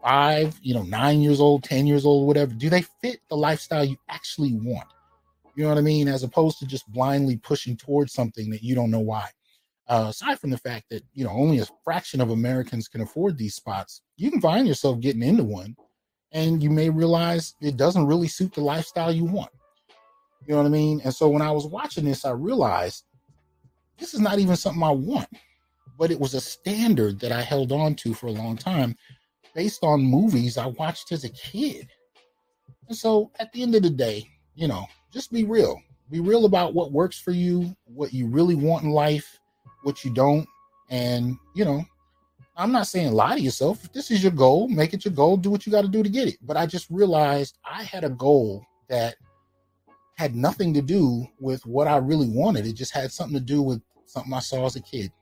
five 0.03 0.59
you 0.63 0.75
know 0.75 0.83
nine 0.83 1.21
years 1.21 1.41
old 1.41 1.63
ten 1.63 1.87
years 1.87 2.05
old 2.05 2.27
whatever 2.27 2.53
do 2.55 2.69
they 2.69 2.83
fit 3.03 3.21
the 3.29 3.37
lifestyle 3.37 3.85
you 3.85 3.97
actually 4.09 4.55
want 4.55 4.89
you 5.57 5.63
know 5.65 5.71
what 5.71 5.79
I 5.79 5.83
mean? 5.83 6.07
As 6.07 6.23
opposed 6.23 6.59
to 6.59 6.67
just 6.67 6.91
blindly 6.93 7.39
pushing 7.39 7.77
towards 7.77 8.13
something 8.13 8.51
that 8.51 8.63
you 8.63 8.75
don't 8.75 8.91
know 8.91 9.01
why. 9.01 9.29
Uh, 9.89 10.07
aside 10.11 10.39
from 10.39 10.51
the 10.51 10.59
fact 10.59 10.85
that 10.91 11.03
you 11.15 11.25
know 11.25 11.31
only 11.31 11.59
a 11.59 11.67
fraction 11.83 12.21
of 12.21 12.31
Americans 12.31 12.89
can 12.89 13.01
afford 13.01 13.39
these 13.39 13.55
spots, 13.55 14.03
you 14.17 14.31
can 14.31 14.41
find 14.41 14.69
yourself 14.69 15.01
getting 15.01 15.23
into 15.23 15.45
one, 15.45 15.75
and 16.33 16.63
you 16.63 16.71
may 16.71 16.91
realize 16.91 17.55
it 17.63 17.77
doesn't 17.77 18.07
really 18.07 18.29
suit 18.29 18.53
the 18.53 18.61
lifestyle 18.61 19.13
you 19.13 19.25
want. 19.25 19.51
You 20.47 20.53
know 20.53 20.59
what 20.59 20.67
I 20.67 20.71
mean? 20.71 21.01
And 21.05 21.15
so 21.15 21.29
when 21.29 21.43
I 21.43 21.51
was 21.51 21.67
watching 21.67 22.05
this, 22.05 22.25
I 22.25 22.31
realized 22.31 23.05
this 23.99 24.15
is 24.15 24.21
not 24.21 24.39
even 24.39 24.57
something 24.57 24.83
I 24.83 24.91
want, 24.91 25.29
but 25.99 26.11
it 26.11 26.21
was 26.21 26.35
a 26.35 26.41
standard 26.41 27.21
that 27.21 27.33
I 27.33 27.43
held 27.43 27.73
on 27.73 27.95
to 27.97 28.15
for 28.15 28.27
a 28.27 28.33
long 28.33 28.57
time 28.57 28.97
based 29.55 29.83
on 29.83 30.03
movies 30.03 30.59
I 30.59 30.67
watched 30.67 31.13
as 31.13 31.25
a 31.25 31.31
kid. 31.31 31.89
And 32.89 32.97
so 32.97 33.31
at 33.39 33.53
the 33.53 33.63
end 33.63 33.75
of 33.75 33.83
the 33.83 33.91
day, 33.91 34.29
you 34.55 34.69
know, 34.69 34.87
just 35.13 35.33
be 35.33 35.45
real. 35.45 35.81
Be 36.11 36.21
real 36.21 36.45
about 36.45 36.75
what 36.75 36.93
works 36.93 37.19
for 37.19 37.33
you, 37.33 37.75
what 37.87 38.13
you 38.13 38.27
really 38.27 38.55
want 38.55 38.85
in 38.85 38.91
life, 38.91 39.39
what 39.83 40.05
you 40.05 40.13
don't. 40.13 40.47
And, 40.89 41.37
you 41.55 41.65
know, 41.65 41.85
I'm 42.57 42.73
not 42.73 42.87
saying 42.87 43.13
lie 43.13 43.37
to 43.37 43.43
yourself. 43.43 43.85
If 43.85 43.93
this 43.93 44.11
is 44.11 44.23
your 44.23 44.33
goal, 44.33 44.69
make 44.69 44.95
it 44.95 45.05
your 45.05 45.15
goal, 45.15 45.37
do 45.37 45.51
what 45.51 45.67
you 45.67 45.73
got 45.73 45.83
to 45.83 45.89
do 45.89 46.03
to 46.03 46.09
get 46.09 46.29
it. 46.29 46.37
But 46.43 46.57
I 46.57 46.67
just 46.67 46.87
realized 46.91 47.59
I 47.65 47.83
had 47.83 48.05
a 48.05 48.11
goal 48.11 48.65
that 48.89 49.17
had 50.17 50.35
nothing 50.35 50.75
to 50.75 50.83
do 50.83 51.27
with 51.39 51.65
what 51.67 51.87
I 51.87 51.97
really 51.97 52.29
wanted. 52.29 52.67
It 52.67 52.75
just 52.75 52.95
had 52.95 53.13
something 53.13 53.39
to 53.39 53.45
do 53.45 53.63
with 53.63 53.83
something 54.07 54.33
I 54.33 54.41
saw 54.41 54.67
as 54.67 54.77
a 54.77 54.83
kid. 54.83 55.13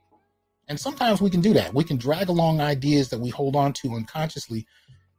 And 0.67 0.79
sometimes 0.79 1.21
we 1.21 1.29
can 1.29 1.41
do 1.41 1.53
that. 1.53 1.73
We 1.73 1.83
can 1.83 1.97
drag 1.97 2.29
along 2.29 2.59
ideas 2.59 3.09
that 3.09 3.19
we 3.19 3.29
hold 3.29 3.55
on 3.55 3.73
to 3.73 3.93
unconsciously 3.93 4.65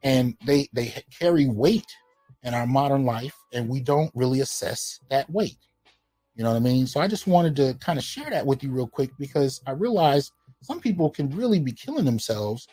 and 0.03 0.35
they 0.45 0.67
they 0.73 0.93
carry 1.17 1.47
weight 1.47 1.85
in 2.43 2.53
our 2.53 2.67
modern 2.67 3.03
life, 3.03 3.35
and 3.53 3.67
we 3.67 3.79
don't 3.79 4.11
really 4.13 4.41
assess 4.41 4.99
that 5.09 5.29
weight. 5.29 5.57
You 6.35 6.43
know 6.43 6.51
what 6.51 6.57
I 6.57 6.61
mean? 6.61 6.85
So 6.85 7.01
I 7.01 7.07
just 7.07 7.27
wanted 7.27 7.55
to 7.57 7.73
kind 7.79 7.97
of 7.97 8.05
share 8.05 8.29
that 8.29 8.45
with 8.45 8.63
you 8.63 8.71
real 8.71 8.87
quick 8.87 9.09
because 9.17 9.59
I 9.65 9.71
realized 9.71 10.31
some 10.61 10.79
people 10.79 11.09
can 11.09 11.29
really 11.31 11.59
be 11.59 11.71
killing 11.71 12.05
themselves 12.05 12.67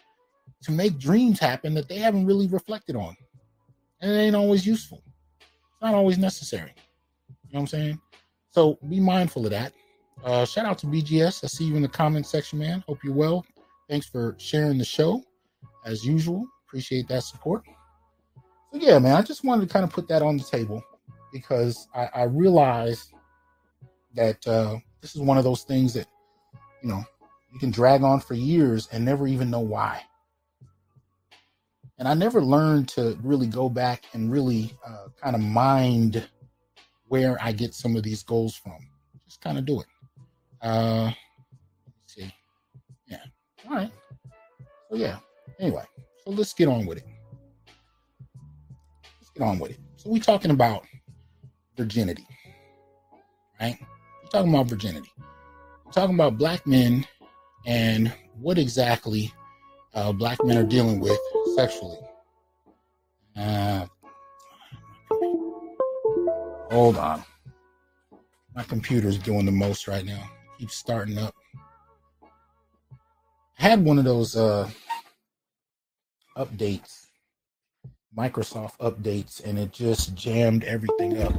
to 0.62 0.70
make 0.72 0.98
dreams 0.98 1.40
happen 1.40 1.74
that 1.74 1.88
they 1.88 1.98
haven't 1.98 2.26
really 2.26 2.46
reflected 2.46 2.94
on. 2.94 3.16
And 4.00 4.12
it 4.12 4.16
ain't 4.16 4.36
always 4.36 4.66
useful. 4.66 5.02
It's 5.38 5.82
not 5.82 5.94
always 5.94 6.18
necessary. 6.18 6.74
Know 7.54 7.60
what 7.60 7.72
I'm 7.72 7.80
saying? 7.80 8.00
So 8.50 8.78
be 8.88 8.98
mindful 8.98 9.44
of 9.44 9.52
that. 9.52 9.72
Uh, 10.24 10.44
shout 10.44 10.66
out 10.66 10.78
to 10.78 10.86
BGS. 10.86 11.44
I 11.44 11.46
see 11.46 11.64
you 11.64 11.76
in 11.76 11.82
the 11.82 11.88
comment 11.88 12.26
section, 12.26 12.58
man. 12.58 12.82
Hope 12.88 12.98
you're 13.04 13.14
well. 13.14 13.46
Thanks 13.88 14.06
for 14.06 14.34
sharing 14.38 14.76
the 14.76 14.84
show 14.84 15.22
as 15.86 16.04
usual. 16.04 16.46
Appreciate 16.66 17.06
that 17.08 17.22
support 17.22 17.62
So, 18.72 18.78
yeah, 18.80 18.98
man, 18.98 19.14
I 19.14 19.22
just 19.22 19.44
wanted 19.44 19.68
to 19.68 19.72
kind 19.72 19.84
of 19.84 19.92
put 19.92 20.08
that 20.08 20.20
on 20.20 20.36
the 20.36 20.42
table 20.42 20.82
because 21.32 21.86
I, 21.94 22.08
I 22.14 22.22
realized 22.24 23.12
that 24.16 24.44
uh, 24.48 24.78
this 25.00 25.14
is 25.14 25.22
one 25.22 25.38
of 25.38 25.44
those 25.44 25.62
things 25.62 25.94
that 25.94 26.08
you 26.82 26.88
know 26.88 27.04
you 27.52 27.60
can 27.60 27.70
drag 27.70 28.02
on 28.02 28.18
for 28.18 28.34
years 28.34 28.88
and 28.90 29.04
never 29.04 29.28
even 29.28 29.48
know 29.48 29.60
why. 29.60 30.02
And 31.98 32.08
I 32.08 32.14
never 32.14 32.42
learned 32.42 32.88
to 32.90 33.16
really 33.22 33.46
go 33.46 33.68
back 33.68 34.04
and 34.12 34.32
really 34.32 34.72
uh, 34.84 35.06
kind 35.22 35.36
of 35.36 35.42
mind 35.42 36.28
where 37.14 37.38
I 37.40 37.52
get 37.52 37.74
some 37.74 37.94
of 37.94 38.02
these 38.02 38.24
goals 38.24 38.56
from. 38.56 38.76
Just 39.24 39.40
kind 39.40 39.56
of 39.56 39.64
do 39.64 39.80
it. 39.80 39.86
Uh, 40.60 41.12
see. 42.06 42.28
Yeah. 43.06 43.22
All 43.68 43.76
right. 43.76 43.92
So, 44.90 44.96
yeah. 44.96 45.18
Anyway, 45.60 45.84
so 46.24 46.32
let's 46.32 46.52
get 46.52 46.66
on 46.66 46.86
with 46.86 46.98
it. 46.98 47.04
Let's 49.20 49.30
get 49.30 49.44
on 49.44 49.60
with 49.60 49.70
it. 49.70 49.78
So, 49.94 50.10
we're 50.10 50.20
talking 50.20 50.50
about 50.50 50.82
virginity, 51.76 52.26
right? 53.60 53.78
We're 54.24 54.30
talking 54.30 54.52
about 54.52 54.66
virginity. 54.66 55.12
We're 55.86 55.92
talking 55.92 56.16
about 56.16 56.36
black 56.36 56.66
men 56.66 57.06
and 57.64 58.12
what 58.40 58.58
exactly 58.58 59.32
uh, 59.94 60.10
black 60.10 60.44
men 60.44 60.58
are 60.58 60.66
dealing 60.66 60.98
with 60.98 61.16
sexually. 61.54 61.98
Uh, 63.36 63.86
hold 66.74 66.96
on. 66.96 67.22
My 68.52 68.64
computer's 68.64 69.16
doing 69.16 69.46
the 69.46 69.52
most 69.52 69.86
right 69.86 70.04
now. 70.04 70.28
Keeps 70.58 70.76
starting 70.76 71.16
up. 71.18 71.32
I 73.60 73.62
had 73.62 73.84
one 73.84 73.96
of 73.96 74.04
those 74.04 74.34
uh, 74.36 74.68
updates, 76.36 77.06
Microsoft 78.18 78.76
updates, 78.78 79.44
and 79.44 79.56
it 79.56 79.72
just 79.72 80.16
jammed 80.16 80.64
everything 80.64 81.22
up. 81.22 81.32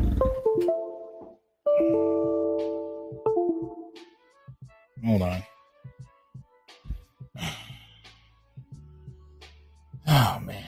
Hold 5.06 5.22
on. 5.22 5.44
Oh 10.08 10.40
man. 10.40 10.64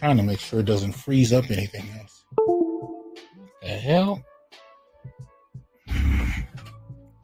trying 0.00 0.16
to 0.16 0.24
make 0.24 0.40
sure 0.40 0.58
it 0.58 0.66
doesn't 0.66 0.92
freeze 0.92 1.32
up 1.32 1.48
anything 1.52 1.88
else. 2.00 2.13
The 3.64 3.70
hell? 3.70 4.22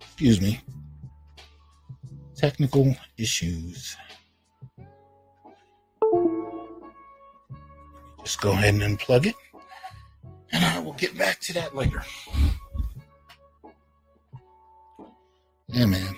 Excuse 0.00 0.40
me. 0.40 0.58
Technical 2.34 2.96
issues. 3.18 3.94
Just 8.24 8.40
go 8.40 8.52
ahead 8.52 8.72
and 8.72 8.98
unplug 8.98 9.26
it. 9.26 9.34
And 10.50 10.64
I 10.64 10.78
will 10.78 10.94
get 10.94 11.16
back 11.18 11.40
to 11.40 11.52
that 11.52 11.76
later. 11.76 12.02
Yeah, 15.68 15.84
man. 15.84 16.16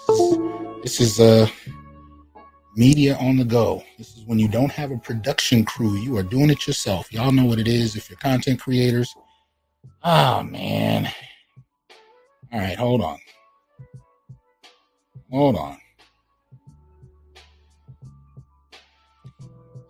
This 0.00 0.20
is, 0.20 0.38
this 0.82 1.00
is 1.00 1.20
uh 1.20 1.48
media 2.76 3.16
on 3.16 3.36
the 3.36 3.44
go. 3.44 3.82
This 3.98 4.16
is 4.16 4.24
when 4.26 4.38
you 4.38 4.46
don't 4.46 4.70
have 4.70 4.92
a 4.92 4.96
production 4.96 5.64
crew. 5.64 5.96
You 5.96 6.16
are 6.18 6.22
doing 6.22 6.50
it 6.50 6.68
yourself. 6.68 7.12
Y'all 7.12 7.32
know 7.32 7.46
what 7.46 7.58
it 7.58 7.66
is 7.66 7.96
if 7.96 8.08
you're 8.08 8.18
content 8.18 8.60
creators. 8.60 9.12
Oh, 10.02 10.42
man. 10.42 11.10
All 12.52 12.60
right, 12.60 12.76
hold 12.78 13.02
on. 13.02 13.18
Hold 15.30 15.56
on. 15.56 15.78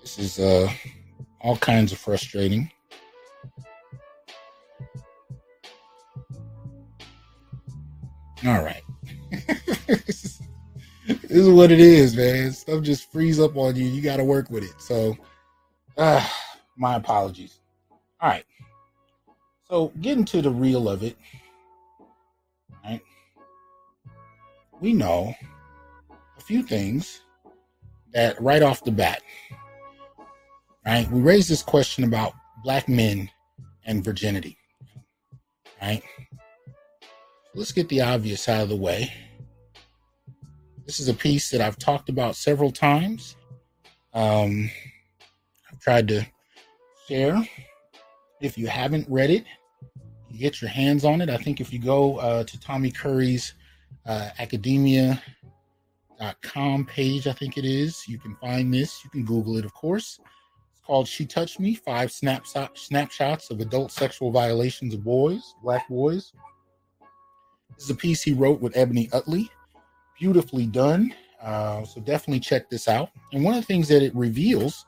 This 0.01 0.19
is 0.19 0.39
uh, 0.39 0.71
all 1.41 1.57
kinds 1.57 1.93
of 1.93 1.99
frustrating. 1.99 2.71
All 8.47 8.63
right. 8.63 8.83
this 9.87 10.41
is 11.09 11.49
what 11.49 11.71
it 11.73 11.81
is, 11.81 12.17
man. 12.17 12.53
Stuff 12.53 12.83
just 12.83 13.11
frees 13.13 13.41
up 13.41 13.57
on 13.57 13.77
you. 13.77 13.87
You 13.87 14.03
got 14.03 14.17
to 14.19 14.25
work 14.25 14.51
with 14.51 14.65
it. 14.65 14.75
So, 14.79 15.17
uh, 15.97 16.27
my 16.77 16.97
apologies. 16.97 17.59
All 18.21 18.31
right. 18.31 18.45
So, 19.68 19.92
getting 20.00 20.24
to 20.26 20.42
the 20.42 20.50
real 20.50 20.88
of 20.88 21.02
it, 21.02 21.16
right? 22.85 23.00
We 24.81 24.92
know 24.92 25.35
a 26.11 26.40
few 26.40 26.62
things 26.62 27.20
that 28.12 28.40
right 28.40 28.62
off 28.62 28.85
the 28.85 28.92
bat, 28.92 29.22
right? 30.85 31.11
We 31.11 31.20
raised 31.20 31.48
this 31.48 31.62
question 31.62 32.05
about 32.05 32.33
black 32.62 32.88
men 32.88 33.31
and 33.85 34.05
virginity, 34.05 34.57
right? 35.83 36.02
Let's 37.55 37.72
get 37.72 37.88
the 37.88 38.02
obvious 38.02 38.48
out 38.48 38.62
of 38.62 38.68
the 38.68 38.76
way 38.76 39.12
this 40.87 41.00
is 41.00 41.09
a 41.09 41.14
piece 41.14 41.50
that 41.50 41.61
I've 41.61 41.79
talked 41.79 42.09
about 42.09 42.37
several 42.37 42.70
times. 42.70 43.37
Um, 44.14 44.70
I've 45.70 45.81
tried 45.81 46.09
to 46.09 46.26
share. 47.09 47.44
If 48.40 48.59
you 48.59 48.66
haven't 48.66 49.09
read 49.09 49.31
it, 49.31 49.44
get 50.37 50.61
your 50.61 50.70
hands 50.70 51.05
on 51.05 51.20
it. 51.20 51.31
I 51.31 51.37
think 51.37 51.61
if 51.61 51.72
you 51.72 51.79
go 51.79 52.18
uh, 52.18 52.44
to 52.44 52.61
Tommy 52.61 52.90
Curry's 52.90 53.55
uh, 54.05 54.31
academia.com 54.38 55.20
page, 56.87 57.27
I 57.27 57.33
think 57.33 57.59
it 57.59 57.64
is, 57.64 58.07
you 58.07 58.18
can 58.18 58.37
find 58.37 58.72
this. 58.72 59.03
You 59.05 59.11
can 59.11 59.25
Google 59.25 59.57
it, 59.57 59.64
of 59.64 59.72
course. 59.75 60.20
It's 60.72 60.81
called 60.81 61.09
She 61.09 61.25
Touched 61.27 61.59
Me 61.61 61.75
Five 61.75 62.12
Snapshot, 62.12 62.77
Snapshots 62.79 63.51
of 63.51 63.61
Adult 63.61 63.90
Sexual 63.90 64.31
Violations 64.31 64.94
of 64.94 65.03
Boys, 65.03 65.55
Black 65.62 65.88
Boys. 65.88 66.33
This 67.75 67.85
is 67.85 67.90
a 67.90 67.94
piece 67.94 68.22
he 68.22 68.33
wrote 68.33 68.61
with 68.61 68.77
Ebony 68.77 69.09
Utley 69.12 69.51
beautifully 70.18 70.66
done. 70.66 71.14
Uh, 71.42 71.85
so 71.85 72.01
definitely 72.01 72.40
check 72.40 72.68
this 72.70 72.88
out. 72.88 73.11
And 73.33 73.44
one 73.44 73.55
of 73.55 73.61
the 73.61 73.66
things 73.66 73.88
that 73.88 74.03
it 74.03 74.14
reveals 74.14 74.87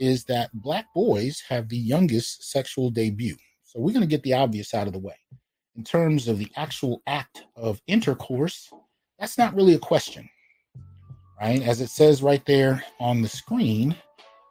is 0.00 0.24
that 0.24 0.50
black 0.52 0.86
boys 0.94 1.42
have 1.48 1.68
the 1.68 1.76
youngest 1.76 2.50
sexual 2.50 2.90
debut. 2.90 3.36
So 3.62 3.78
we're 3.78 3.92
going 3.92 4.00
to 4.00 4.06
get 4.06 4.22
the 4.24 4.34
obvious 4.34 4.74
out 4.74 4.88
of 4.88 4.92
the 4.92 4.98
way. 4.98 5.14
In 5.76 5.84
terms 5.84 6.26
of 6.26 6.38
the 6.38 6.50
actual 6.56 7.02
act 7.06 7.44
of 7.54 7.80
intercourse, 7.86 8.68
that's 9.18 9.38
not 9.38 9.54
really 9.54 9.74
a 9.74 9.78
question, 9.78 10.28
right? 11.40 11.62
As 11.62 11.80
it 11.80 11.90
says 11.90 12.22
right 12.22 12.44
there 12.46 12.82
on 12.98 13.22
the 13.22 13.28
screen, 13.28 13.94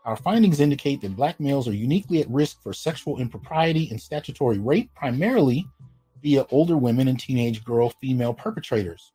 our 0.06 0.16
findings 0.16 0.60
indicate 0.60 1.02
that 1.02 1.16
black 1.16 1.40
males 1.40 1.68
are 1.68 1.74
uniquely 1.74 2.22
at 2.22 2.30
risk 2.30 2.64
for 2.64 2.72
sexual 2.72 3.20
impropriety 3.20 3.90
and 3.90 4.00
statutory 4.00 4.60
rape, 4.60 4.90
primarily 4.96 5.68
via 6.22 6.46
older 6.52 6.78
women 6.78 7.08
and 7.08 7.20
teenage 7.20 7.64
girl 7.64 7.90
female 7.90 8.34
perpetrators. 8.34 9.12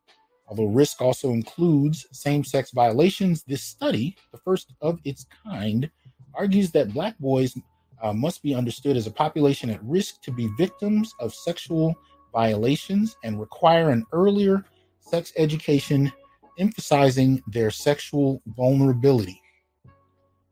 Although 0.47 0.65
risk 0.65 1.01
also 1.01 1.31
includes 1.31 2.05
same 2.11 2.43
sex 2.43 2.71
violations, 2.71 3.43
this 3.43 3.63
study, 3.63 4.15
the 4.31 4.37
first 4.37 4.73
of 4.81 4.99
its 5.03 5.25
kind, 5.43 5.89
argues 6.37 6.71
that 6.71 6.93
Black 6.93 7.17
boys 7.19 7.57
uh, 8.01 8.13
must 8.13 8.43
be 8.43 8.53
understood 8.53 8.97
as 8.97 9.07
a 9.07 9.11
population 9.11 9.69
at 9.69 9.83
risk 9.83 10.21
to 10.21 10.31
be 10.31 10.49
victims 10.57 11.13
of 11.19 11.33
sexual 11.33 11.95
violations 12.33 13.15
and 13.23 13.39
require 13.39 13.89
an 13.89 14.05
earlier 14.11 14.65
sex 14.99 15.31
education 15.37 16.11
emphasizing 16.59 17.41
their 17.47 17.71
sexual 17.71 18.41
vulnerability. 18.47 19.41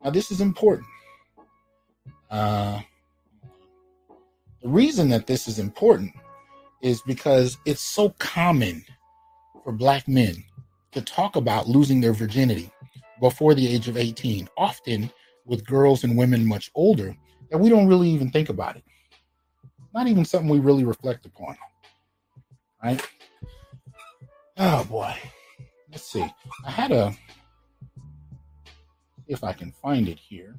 Now, 0.02 0.10
this 0.10 0.30
is 0.30 0.40
important. 0.40 0.86
Uh, 2.30 2.80
the 4.62 4.68
reason 4.68 5.08
that 5.10 5.26
this 5.26 5.46
is 5.46 5.58
important 5.58 6.12
is 6.82 7.00
because 7.02 7.58
it's 7.64 7.80
so 7.82 8.10
common 8.18 8.84
for 9.62 9.72
black 9.72 10.06
men 10.08 10.42
to 10.92 11.00
talk 11.00 11.36
about 11.36 11.68
losing 11.68 12.00
their 12.00 12.12
virginity 12.12 12.70
before 13.20 13.54
the 13.54 13.66
age 13.66 13.88
of 13.88 13.96
18, 13.96 14.48
often 14.56 15.10
with 15.44 15.66
girls 15.66 16.04
and 16.04 16.16
women 16.16 16.46
much 16.46 16.70
older, 16.74 17.14
that 17.50 17.58
we 17.58 17.68
don't 17.68 17.86
really 17.86 18.08
even 18.08 18.30
think 18.30 18.48
about 18.48 18.76
it. 18.76 18.84
Not 19.94 20.06
even 20.08 20.24
something 20.24 20.48
we 20.48 20.58
really 20.58 20.84
reflect 20.84 21.26
upon. 21.26 21.56
Right? 22.82 23.06
Oh 24.56 24.84
boy. 24.84 25.14
Let's 25.90 26.10
see. 26.10 26.26
I 26.66 26.70
had 26.70 26.90
a 26.90 27.14
if 29.26 29.44
I 29.44 29.52
can 29.52 29.72
find 29.72 30.08
it 30.08 30.18
here. 30.18 30.56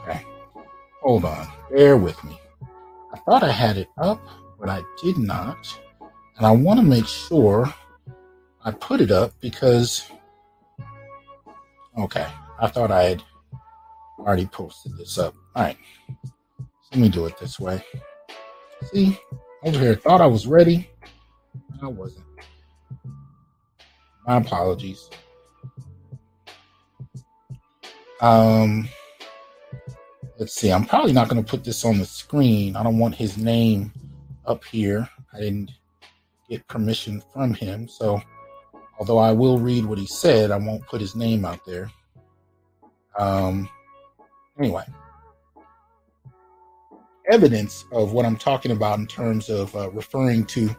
Okay. 0.00 0.24
Hold 1.02 1.24
on, 1.24 1.48
bear 1.70 1.96
with 1.96 2.22
me. 2.24 2.40
I 3.12 3.18
thought 3.18 3.42
I 3.42 3.50
had 3.50 3.76
it 3.76 3.88
up, 3.98 4.20
but 4.58 4.68
I 4.68 4.82
did 5.02 5.18
not. 5.18 5.78
And 6.36 6.46
I 6.46 6.50
want 6.50 6.80
to 6.80 6.86
make 6.86 7.06
sure 7.06 7.72
I 8.64 8.72
put 8.72 9.00
it 9.00 9.10
up 9.10 9.32
because, 9.40 10.10
okay, 11.98 12.26
I 12.60 12.66
thought 12.66 12.90
I 12.90 13.04
had 13.04 13.22
already 14.18 14.46
posted 14.46 14.96
this 14.96 15.16
up. 15.18 15.34
All 15.54 15.62
right, 15.62 15.76
let 16.90 17.00
me 17.00 17.08
do 17.08 17.26
it 17.26 17.38
this 17.38 17.60
way. 17.60 17.84
See, 18.92 19.18
over 19.62 19.78
here, 19.78 19.94
thought 19.94 20.20
I 20.20 20.26
was 20.26 20.46
ready. 20.46 20.90
I 21.80 21.86
wasn't. 21.86 22.24
My 24.26 24.36
apologies. 24.38 25.08
Um, 28.20 28.88
let's 30.38 30.54
see. 30.54 30.72
I'm 30.72 30.86
probably 30.86 31.12
not 31.12 31.28
going 31.28 31.42
to 31.42 31.48
put 31.48 31.62
this 31.62 31.84
on 31.84 31.98
the 31.98 32.06
screen. 32.06 32.74
I 32.74 32.82
don't 32.82 32.98
want 32.98 33.14
his 33.14 33.36
name 33.36 33.92
up 34.46 34.64
here. 34.64 35.08
I 35.32 35.40
didn't 35.40 35.70
get 36.48 36.66
permission 36.68 37.22
from 37.32 37.54
him. 37.54 37.88
So, 37.88 38.20
although 38.98 39.18
I 39.18 39.32
will 39.32 39.58
read 39.58 39.84
what 39.84 39.98
he 39.98 40.06
said, 40.06 40.50
I 40.50 40.56
won't 40.56 40.86
put 40.86 41.00
his 41.00 41.14
name 41.14 41.44
out 41.44 41.64
there. 41.64 41.90
Um, 43.18 43.68
anyway, 44.58 44.84
evidence 47.30 47.84
of 47.92 48.12
what 48.12 48.26
I'm 48.26 48.36
talking 48.36 48.72
about 48.72 48.98
in 48.98 49.06
terms 49.06 49.48
of 49.48 49.74
uh, 49.74 49.90
referring 49.90 50.44
to 50.46 50.74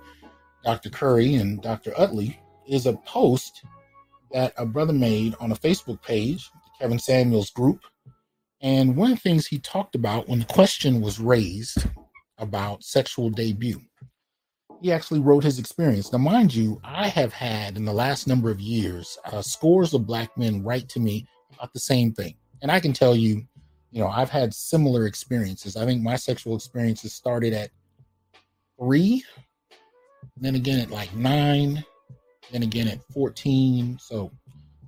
Dr. 0.64 0.90
Curry 0.90 1.36
and 1.36 1.62
Dr. 1.62 1.94
Utley 1.98 2.40
is 2.68 2.86
a 2.86 2.94
post 3.06 3.64
that 4.32 4.54
a 4.58 4.66
brother 4.66 4.94
made 4.94 5.36
on 5.40 5.52
a 5.52 5.56
Facebook 5.56 6.02
page, 6.02 6.50
Kevin 6.80 7.00
Samuels 7.00 7.52
group. 7.52 7.82
And 8.62 8.96
one 8.96 9.12
of 9.12 9.18
the 9.18 9.22
things 9.22 9.46
he 9.46 9.60
talked 9.60 9.96
about 9.96 10.28
when 10.28 10.40
the 10.40 10.46
question 10.46 11.02
was 11.02 11.20
raised 11.20 11.86
about 12.38 12.84
sexual 12.84 13.30
debut, 13.30 13.82
he 14.86 14.92
actually 14.92 15.20
wrote 15.20 15.44
his 15.44 15.58
experience. 15.58 16.12
Now, 16.12 16.20
mind 16.20 16.54
you, 16.54 16.80
I 16.84 17.08
have 17.08 17.34
had 17.34 17.76
in 17.76 17.86
the 17.86 17.92
last 17.92 18.28
number 18.28 18.52
of 18.52 18.60
years 18.60 19.18
uh, 19.26 19.42
scores 19.42 19.96
of 19.96 20.06
black 20.06 20.38
men 20.38 20.64
write 20.64 20.88
to 20.90 21.00
me 21.00 21.26
about 21.56 21.74
the 21.74 21.80
same 21.80 22.14
thing. 22.14 22.36
And 22.62 22.72
I 22.72 22.80
can 22.80 22.94
tell 22.94 23.16
you, 23.16 23.44
you 23.90 24.00
know, 24.00 24.10
I've 24.10 24.30
had 24.30 24.54
similar 24.54 25.08
experiences. 25.08 25.76
I 25.76 25.86
think 25.86 26.04
my 26.04 26.16
sexual 26.16 26.56
experiences 26.56 27.16
started 27.16 27.52
at 27.52 27.72
three, 28.80 29.24
then 30.38 30.54
again 30.54 30.80
at 30.80 30.92
like 30.92 31.12
nine, 31.16 31.84
then 32.52 32.62
again 32.62 32.88
at 32.88 33.00
14. 33.12 33.98
So, 34.00 34.32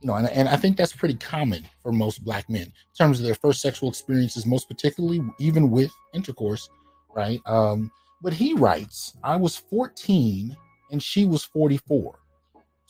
you 0.04 0.08
know, 0.10 0.14
and, 0.14 0.30
and 0.30 0.48
I 0.48 0.58
think 0.58 0.78
that's 0.78 0.94
pretty 0.94 1.16
common 1.16 1.66
for 1.82 1.92
most 1.92 2.24
black 2.24 2.48
men 2.52 2.62
in 2.62 2.72
terms 2.96 3.20
of 3.20 3.26
their 3.26 3.34
first 3.34 3.62
sexual 3.62 3.90
experiences, 3.90 4.46
most 4.46 4.68
particularly 4.68 5.24
even 5.40 5.72
with 5.72 5.92
intercourse, 6.14 6.70
right? 7.16 7.42
Um, 7.48 7.92
but 8.22 8.34
he 8.34 8.54
writes, 8.54 9.16
I 9.24 9.36
was 9.36 9.58
14 9.58 10.56
and 10.92 11.02
she 11.02 11.26
was 11.26 11.44
44. 11.44 12.20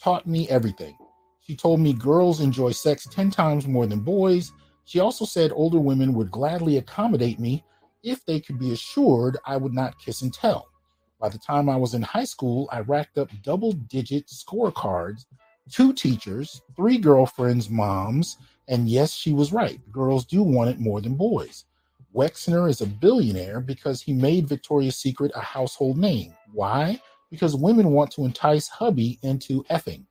Taught 0.02 0.28
me 0.28 0.48
everything. 0.50 0.98
She 1.42 1.56
told 1.56 1.80
me 1.80 1.94
girls 1.94 2.42
enjoy 2.42 2.72
sex 2.72 3.08
10 3.10 3.32
times 3.32 3.68
more 3.68 3.86
than 3.86 4.00
boys 4.02 4.52
she 4.88 5.02
also 5.02 5.26
said 5.26 5.52
older 5.54 5.80
women 5.80 6.14
would 6.14 6.32
gladly 6.32 6.78
accommodate 6.78 7.40
me 7.40 7.66
if 8.04 8.26
they 8.26 8.40
could 8.40 8.58
be 8.58 8.72
assured 8.72 9.38
I 9.46 9.58
would 9.58 9.74
not 9.74 10.00
kiss 10.00 10.22
and 10.22 10.34
tell. 10.34 10.70
By 11.20 11.28
the 11.28 11.38
time 11.38 11.68
I 11.68 11.76
was 11.76 11.94
in 11.94 12.02
high 12.02 12.24
school, 12.24 12.70
I 12.72 12.80
racked 12.80 13.18
up 13.18 13.30
double 13.44 13.74
digit 13.74 14.28
scorecards, 14.28 15.26
two 15.70 15.92
teachers, 15.92 16.62
three 16.78 16.98
girlfriends' 16.98 17.70
moms, 17.70 18.38
and 18.70 18.88
yes, 18.88 19.12
she 19.12 19.34
was 19.34 19.52
right. 19.52 19.82
Girls 19.92 20.26
do 20.26 20.42
want 20.42 20.70
it 20.70 20.80
more 20.80 21.02
than 21.02 21.16
boys. 21.16 21.66
Wexner 22.18 22.68
is 22.68 22.82
a 22.82 22.88
billionaire 22.88 23.62
because 23.62 24.02
he 24.02 24.12
made 24.12 24.48
Victoria's 24.48 24.96
Secret 24.96 25.32
a 25.36 25.40
household 25.40 26.00
name. 26.00 26.34
Why? 26.52 27.00
Because 27.30 27.56
women 27.56 27.92
want 27.92 28.10
to 28.12 28.26
entice 28.26 28.68
hubby 28.68 29.20
into 29.22 29.64
effing. 29.66 30.04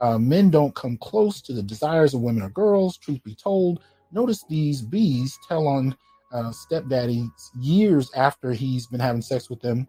Uh, 0.00 0.16
men 0.16 0.50
don't 0.50 0.74
come 0.76 0.96
close 0.98 1.42
to 1.42 1.52
the 1.52 1.62
desires 1.62 2.14
of 2.14 2.20
women 2.20 2.42
or 2.44 2.50
girls, 2.50 2.96
truth 2.96 3.22
be 3.24 3.34
told. 3.34 3.82
Notice 4.12 4.44
these 4.48 4.80
bees 4.80 5.36
tell 5.48 5.66
on 5.66 5.96
uh, 6.32 6.52
stepdaddy 6.52 7.28
years 7.58 8.12
after 8.14 8.52
he's 8.52 8.86
been 8.86 9.00
having 9.00 9.20
sex 9.20 9.50
with 9.50 9.60
them 9.60 9.88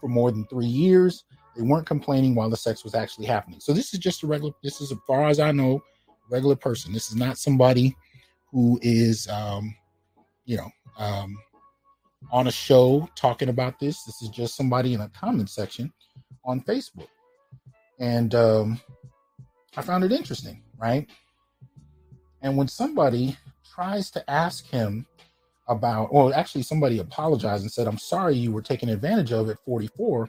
for 0.00 0.08
more 0.08 0.32
than 0.32 0.46
three 0.46 0.66
years. 0.66 1.24
They 1.54 1.62
weren't 1.62 1.86
complaining 1.86 2.34
while 2.34 2.48
the 2.48 2.56
sex 2.56 2.82
was 2.82 2.94
actually 2.94 3.26
happening. 3.26 3.60
So 3.60 3.74
this 3.74 3.92
is 3.92 4.00
just 4.00 4.22
a 4.22 4.26
regular. 4.26 4.52
This 4.62 4.80
is, 4.80 4.90
as 4.90 4.98
far 5.06 5.28
as 5.28 5.38
I 5.38 5.52
know, 5.52 5.82
regular 6.30 6.56
person. 6.56 6.94
This 6.94 7.10
is 7.10 7.16
not 7.16 7.36
somebody 7.36 7.94
who 8.50 8.78
is, 8.80 9.28
um, 9.28 9.74
you 10.46 10.56
know, 10.56 10.70
um, 10.98 11.38
on 12.30 12.46
a 12.46 12.52
show 12.52 13.08
talking 13.14 13.48
about 13.48 13.78
this. 13.78 14.04
This 14.04 14.22
is 14.22 14.28
just 14.28 14.56
somebody 14.56 14.94
in 14.94 15.00
a 15.00 15.08
comment 15.08 15.50
section 15.50 15.92
on 16.44 16.60
Facebook, 16.60 17.08
and 17.98 18.34
um, 18.34 18.80
I 19.76 19.82
found 19.82 20.04
it 20.04 20.12
interesting, 20.12 20.62
right? 20.76 21.08
And 22.42 22.56
when 22.56 22.68
somebody 22.68 23.36
tries 23.74 24.10
to 24.12 24.30
ask 24.30 24.66
him 24.66 25.06
about, 25.68 26.12
well, 26.12 26.32
actually, 26.34 26.62
somebody 26.62 26.98
apologized 26.98 27.62
and 27.62 27.72
said, 27.72 27.86
"I'm 27.86 27.98
sorry 27.98 28.36
you 28.36 28.52
were 28.52 28.62
taken 28.62 28.88
advantage 28.88 29.32
of 29.32 29.48
at 29.48 29.58
44, 29.64 30.28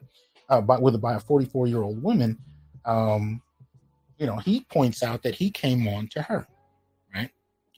uh, 0.50 0.62
by 0.62 0.78
with 0.78 1.00
by 1.02 1.16
a 1.16 1.20
44 1.20 1.68
year 1.68 1.82
old 1.82 2.02
woman." 2.02 2.38
Um, 2.86 3.42
you 4.18 4.26
know, 4.26 4.38
he 4.38 4.62
points 4.70 5.02
out 5.02 5.24
that 5.24 5.36
he 5.36 5.50
came 5.50 5.88
on 5.88 6.08
to 6.10 6.22
her? 6.22 6.46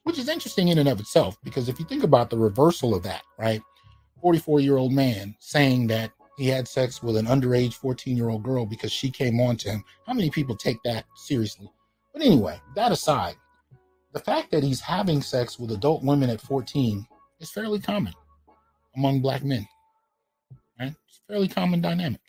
Which 0.03 0.17
is 0.17 0.29
interesting 0.29 0.69
in 0.69 0.79
and 0.79 0.89
of 0.89 0.99
itself 0.99 1.37
because 1.43 1.69
if 1.69 1.79
you 1.79 1.85
think 1.85 2.03
about 2.03 2.29
the 2.29 2.37
reversal 2.37 2.95
of 2.95 3.03
that, 3.03 3.21
right? 3.37 3.61
44 4.21 4.59
year 4.59 4.77
old 4.77 4.93
man 4.93 5.35
saying 5.39 5.87
that 5.87 6.11
he 6.37 6.47
had 6.47 6.67
sex 6.67 7.03
with 7.03 7.17
an 7.17 7.25
underage 7.27 7.73
14 7.73 8.17
year 8.17 8.29
old 8.29 8.43
girl 8.43 8.65
because 8.65 8.91
she 8.91 9.09
came 9.09 9.39
on 9.39 9.57
to 9.57 9.69
him. 9.69 9.83
How 10.07 10.13
many 10.13 10.29
people 10.29 10.55
take 10.55 10.81
that 10.83 11.05
seriously? 11.15 11.69
But 12.13 12.23
anyway, 12.23 12.59
that 12.75 12.91
aside, 12.91 13.35
the 14.13 14.19
fact 14.19 14.51
that 14.51 14.63
he's 14.63 14.81
having 14.81 15.21
sex 15.21 15.59
with 15.59 15.71
adult 15.71 16.03
women 16.03 16.29
at 16.29 16.41
14 16.41 17.05
is 17.39 17.51
fairly 17.51 17.79
common 17.79 18.13
among 18.95 19.21
black 19.21 19.43
men. 19.43 19.67
Right? 20.79 20.93
It's 21.07 21.21
a 21.23 21.31
fairly 21.31 21.47
common 21.47 21.81
dynamic. 21.81 22.21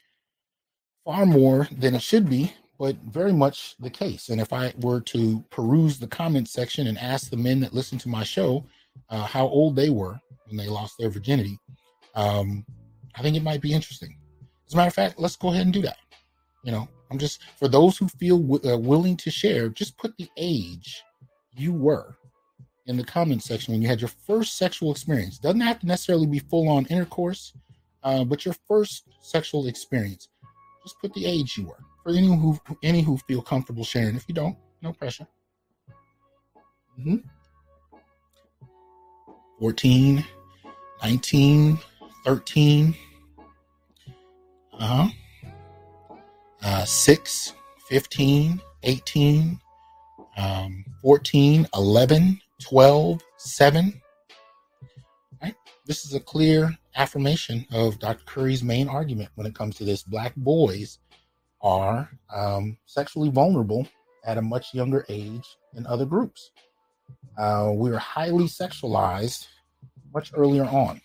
Far 1.05 1.27
more 1.27 1.69
than 1.73 1.95
it 1.95 2.03
should 2.03 2.29
be, 2.29 2.53
but 2.83 2.97
very 3.13 3.33
much 3.33 3.77
the 3.79 3.89
case. 3.89 4.29
And 4.29 4.41
if 4.41 4.53
I 4.53 4.75
were 4.81 5.01
to 5.03 5.45
peruse 5.51 6.01
the 6.01 6.09
comment 6.09 6.49
section 6.49 6.89
and 6.89 6.99
ask 6.99 7.31
the 7.31 7.37
men 7.37 7.61
that 7.61 7.73
listen 7.73 7.97
to 7.99 8.09
my 8.09 8.25
show 8.25 8.67
uh, 9.09 9.23
how 9.23 9.47
old 9.47 9.77
they 9.77 9.89
were 9.89 10.19
when 10.49 10.57
they 10.57 10.67
lost 10.67 10.97
their 10.99 11.09
virginity, 11.09 11.61
um, 12.17 12.67
I 13.15 13.23
think 13.23 13.37
it 13.37 13.45
might 13.45 13.61
be 13.61 13.73
interesting. 13.73 14.19
As 14.67 14.75
a 14.75 14.77
matter 14.77 14.89
of 14.89 14.95
fact, 14.95 15.21
let's 15.21 15.37
go 15.37 15.51
ahead 15.51 15.63
and 15.63 15.73
do 15.73 15.83
that. 15.83 15.99
You 16.65 16.73
know, 16.73 16.89
I'm 17.09 17.21
just 17.21 17.45
for 17.57 17.69
those 17.69 17.97
who 17.99 18.09
feel 18.09 18.41
w- 18.41 18.75
uh, 18.75 18.77
willing 18.77 19.17
to 19.19 19.31
share, 19.31 19.69
just 19.69 19.97
put 19.97 20.17
the 20.17 20.29
age 20.37 21.05
you 21.57 21.73
were 21.73 22.17
in 22.87 22.97
the 22.97 23.05
comment 23.05 23.45
section 23.45 23.75
when 23.75 23.81
you 23.81 23.87
had 23.87 24.01
your 24.01 24.11
first 24.27 24.59
sexual 24.59 24.91
experience. 24.91 25.39
Doesn't 25.39 25.61
have 25.61 25.79
to 25.79 25.87
necessarily 25.87 26.27
be 26.27 26.41
full 26.41 26.69
on 26.69 26.87
intercourse, 26.87 27.53
uh, 28.03 28.25
but 28.25 28.45
your 28.45 28.57
first 28.67 29.05
sexual 29.21 29.69
experience. 29.69 30.27
Just 30.83 30.99
put 31.01 31.15
the 31.15 31.27
age 31.27 31.57
you 31.57 31.69
were. 31.69 31.79
For 32.03 32.11
any 32.11 32.27
who 32.27 32.59
any 32.83 33.03
who 33.03 33.17
feel 33.19 33.43
comfortable 33.43 33.85
sharing. 33.85 34.17
If 34.17 34.25
you 34.29 34.35
don't, 34.35 34.57
no 34.81 34.93
pressure. 34.93 35.27
Mm-hmm. 36.99 37.17
14, 39.59 40.25
19, 41.03 41.79
13, 42.25 42.95
uh-huh. 44.83 45.09
Uh, 46.65 46.85
6, 46.85 47.53
15, 47.89 48.61
18, 48.83 49.61
um, 50.37 50.85
14, 51.01 51.69
11, 51.75 52.41
12, 52.61 53.21
7. 53.37 54.03
Right? 55.41 55.55
This 55.87 56.05
is 56.05 56.15
a 56.15 56.21
clear 56.21 56.77
affirmation 56.97 57.65
of 57.71 58.01
Dr. 58.01 58.25
Curry's 58.25 58.65
main 58.65 58.89
argument 58.89 59.31
when 59.37 59.47
it 59.47 59.55
comes 59.55 59.77
to 59.77 59.85
this. 59.85 60.03
Black 60.03 60.35
boys 60.37 60.99
are 61.63 62.11
um, 62.35 62.77
sexually 62.87 63.31
vulnerable 63.31 63.87
at 64.25 64.39
a 64.39 64.43
much 64.43 64.75
younger 64.75 65.05
age 65.09 65.57
than 65.73 65.87
other 65.87 66.05
groups. 66.05 66.51
Uh, 67.39 67.71
we're 67.73 67.99
highly 67.99 68.45
sexualized 68.45 69.47
much 70.15 70.33
earlier 70.35 70.65
on. 70.65 71.01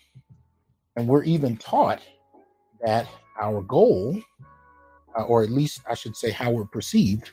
And 0.96 1.06
we're 1.06 1.24
even 1.24 1.56
taught 1.56 2.00
that 2.84 3.06
our 3.40 3.62
goal, 3.62 4.20
uh, 5.16 5.22
or 5.22 5.42
at 5.42 5.50
least 5.50 5.80
I 5.88 5.94
should 5.94 6.16
say 6.16 6.30
how 6.30 6.50
we're 6.50 6.64
perceived, 6.64 7.30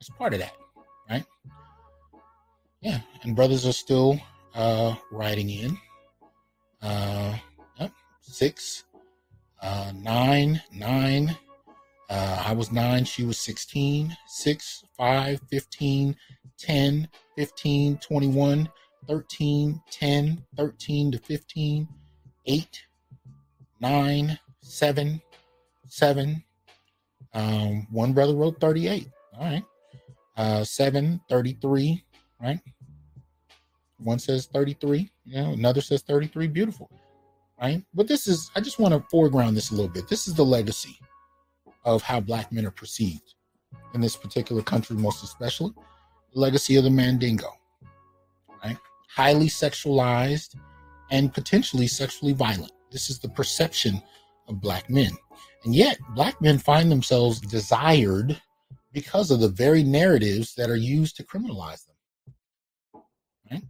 is 0.00 0.10
part 0.10 0.34
of 0.34 0.40
that 0.40 0.52
right? 1.08 1.24
Yeah, 2.80 3.00
and 3.22 3.34
brothers 3.34 3.66
are 3.66 3.72
still 3.72 4.20
uh, 4.54 4.94
writing 5.10 5.50
in. 5.50 5.78
Uh, 6.80 7.36
yep, 7.78 7.92
six, 8.20 8.84
uh, 9.62 9.92
nine, 9.94 10.62
nine. 10.72 11.36
Uh, 12.08 12.42
I 12.46 12.52
was 12.52 12.72
nine, 12.72 13.04
she 13.04 13.24
was 13.24 13.38
16, 13.38 14.16
6, 14.26 14.84
5, 14.96 15.40
15, 15.50 16.16
10, 16.58 17.08
15, 17.36 17.98
21, 17.98 18.68
13, 19.06 19.82
10, 19.90 20.44
13 20.56 21.12
to 21.12 21.18
15, 21.18 21.88
8, 22.46 22.86
9, 23.80 24.38
7, 24.62 25.22
7. 25.86 26.44
Um, 27.34 27.86
one 27.90 28.12
brother 28.14 28.34
wrote 28.34 28.58
38. 28.60 29.08
All 29.34 29.44
right 29.44 29.64
uh, 30.38 30.64
7, 30.64 31.20
33, 31.28 32.04
right? 32.40 32.60
One 33.98 34.20
says 34.20 34.46
33, 34.46 35.10
you 35.24 35.42
know, 35.42 35.52
another 35.52 35.80
says 35.80 36.02
33, 36.02 36.46
beautiful, 36.46 36.88
right? 37.60 37.82
But 37.92 38.06
this 38.06 38.28
is, 38.28 38.50
I 38.54 38.60
just 38.60 38.78
want 38.78 38.94
to 38.94 39.04
foreground 39.10 39.56
this 39.56 39.70
a 39.70 39.74
little 39.74 39.90
bit. 39.90 40.08
This 40.08 40.28
is 40.28 40.34
the 40.34 40.44
legacy 40.44 40.98
of 41.94 42.02
how 42.02 42.20
black 42.20 42.52
men 42.52 42.66
are 42.66 42.70
perceived 42.70 43.34
in 43.94 44.00
this 44.00 44.16
particular 44.16 44.62
country, 44.62 44.96
most 44.96 45.22
especially 45.22 45.72
the 46.32 46.40
legacy 46.40 46.76
of 46.76 46.84
the 46.84 46.90
Mandingo. 46.90 47.50
Right? 48.62 48.76
Highly 49.14 49.46
sexualized, 49.46 50.56
and 51.10 51.32
potentially 51.32 51.86
sexually 51.86 52.32
violent. 52.32 52.72
This 52.90 53.10
is 53.10 53.18
the 53.18 53.28
perception 53.28 54.02
of 54.48 54.60
black 54.60 54.88
men. 54.90 55.12
And 55.64 55.74
yet, 55.74 55.98
black 56.14 56.40
men 56.40 56.58
find 56.58 56.90
themselves 56.90 57.40
desired 57.40 58.40
because 58.92 59.30
of 59.30 59.40
the 59.40 59.48
very 59.48 59.82
narratives 59.82 60.54
that 60.54 60.70
are 60.70 60.76
used 60.76 61.16
to 61.16 61.24
criminalize 61.24 61.86
them. 61.86 63.02
Right? 63.50 63.62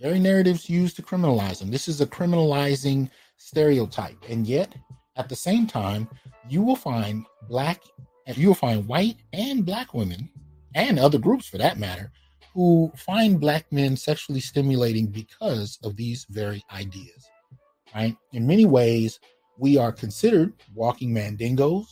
Very 0.00 0.18
narratives 0.18 0.68
used 0.68 0.96
to 0.96 1.02
criminalize 1.02 1.58
them. 1.58 1.70
This 1.70 1.88
is 1.88 2.00
a 2.00 2.06
criminalizing 2.06 3.10
stereotype. 3.36 4.18
And 4.28 4.46
yet, 4.46 4.74
at 5.16 5.28
the 5.28 5.36
same 5.36 5.66
time, 5.66 6.08
you 6.48 6.62
will 6.62 6.76
find 6.76 7.24
black 7.48 7.82
you 8.36 8.48
will 8.48 8.54
find 8.54 8.86
white 8.86 9.16
and 9.32 9.66
black 9.66 9.92
women 9.94 10.30
and 10.74 10.98
other 10.98 11.18
groups 11.18 11.48
for 11.48 11.58
that 11.58 11.78
matter 11.78 12.12
who 12.54 12.92
find 12.96 13.40
black 13.40 13.70
men 13.72 13.96
sexually 13.96 14.40
stimulating 14.40 15.06
because 15.06 15.78
of 15.84 15.96
these 15.96 16.26
very 16.30 16.62
ideas. 16.72 17.28
Right? 17.94 18.16
In 18.32 18.46
many 18.46 18.66
ways, 18.66 19.20
we 19.58 19.78
are 19.78 19.92
considered 19.92 20.52
walking 20.74 21.10
mandingos, 21.10 21.86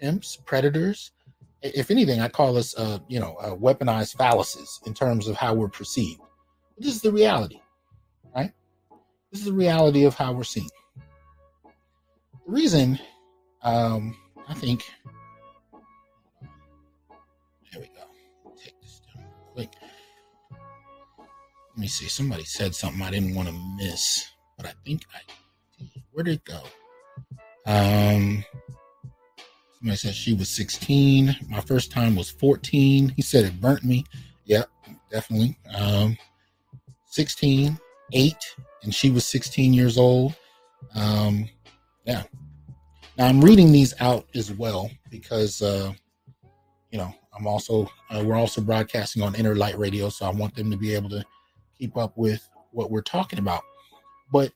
pimps, 0.00 0.36
predators. 0.44 1.12
If 1.62 1.90
anything, 1.90 2.20
I 2.20 2.28
call 2.28 2.56
us, 2.56 2.76
uh, 2.76 2.98
you 3.08 3.20
know, 3.20 3.34
uh, 3.36 3.54
weaponized 3.54 4.16
fallacies 4.16 4.80
in 4.86 4.94
terms 4.94 5.28
of 5.28 5.36
how 5.36 5.54
we're 5.54 5.68
perceived. 5.68 6.20
This 6.78 6.94
is 6.94 7.02
the 7.02 7.12
reality, 7.12 7.60
right? 8.34 8.52
This 9.30 9.40
is 9.40 9.46
the 9.46 9.52
reality 9.52 10.04
of 10.04 10.14
how 10.14 10.32
we're 10.32 10.44
seen. 10.44 10.68
The 12.46 12.52
reason, 12.52 12.98
um, 13.62 14.16
I 14.48 14.54
think, 14.54 14.84
there 17.70 17.80
we 17.80 17.86
go. 17.86 18.02
Take 18.56 18.80
this 18.80 19.00
down 19.14 19.24
quick. 19.52 19.70
Let 20.50 21.78
me 21.78 21.86
see. 21.86 22.08
Somebody 22.08 22.44
said 22.44 22.74
something 22.74 23.00
I 23.00 23.10
didn't 23.10 23.34
want 23.34 23.48
to 23.48 23.54
miss, 23.76 24.26
but 24.56 24.66
I 24.66 24.72
think 24.84 25.02
I. 25.14 25.20
Where 26.12 26.24
did 26.24 26.34
it 26.34 26.44
go? 26.44 26.60
Um, 27.64 28.44
somebody 29.78 29.96
said 29.96 30.14
she 30.14 30.34
was 30.34 30.48
16. 30.50 31.36
My 31.48 31.60
first 31.60 31.90
time 31.92 32.16
was 32.16 32.30
14. 32.30 33.10
He 33.16 33.22
said 33.22 33.44
it 33.44 33.60
burnt 33.60 33.84
me. 33.84 34.04
Yep, 34.44 34.68
definitely. 35.10 35.56
Um, 35.74 36.18
16, 37.06 37.78
8, 38.12 38.34
and 38.82 38.94
she 38.94 39.10
was 39.10 39.24
16 39.24 39.72
years 39.72 39.96
old. 39.96 40.34
Um, 40.94 41.48
yeah. 42.04 42.22
Now 43.18 43.26
I'm 43.26 43.40
reading 43.40 43.72
these 43.72 43.94
out 44.00 44.26
as 44.34 44.52
well 44.52 44.90
because, 45.10 45.60
uh, 45.60 45.92
you 46.90 46.98
know, 46.98 47.14
I'm 47.36 47.46
also, 47.46 47.90
uh, 48.10 48.22
we're 48.24 48.36
also 48.36 48.60
broadcasting 48.60 49.22
on 49.22 49.34
Inner 49.34 49.54
Light 49.54 49.78
Radio, 49.78 50.08
so 50.08 50.26
I 50.26 50.30
want 50.30 50.54
them 50.54 50.70
to 50.70 50.76
be 50.76 50.94
able 50.94 51.10
to 51.10 51.24
keep 51.78 51.96
up 51.96 52.16
with 52.16 52.48
what 52.72 52.90
we're 52.90 53.02
talking 53.02 53.38
about. 53.38 53.62
But 54.30 54.52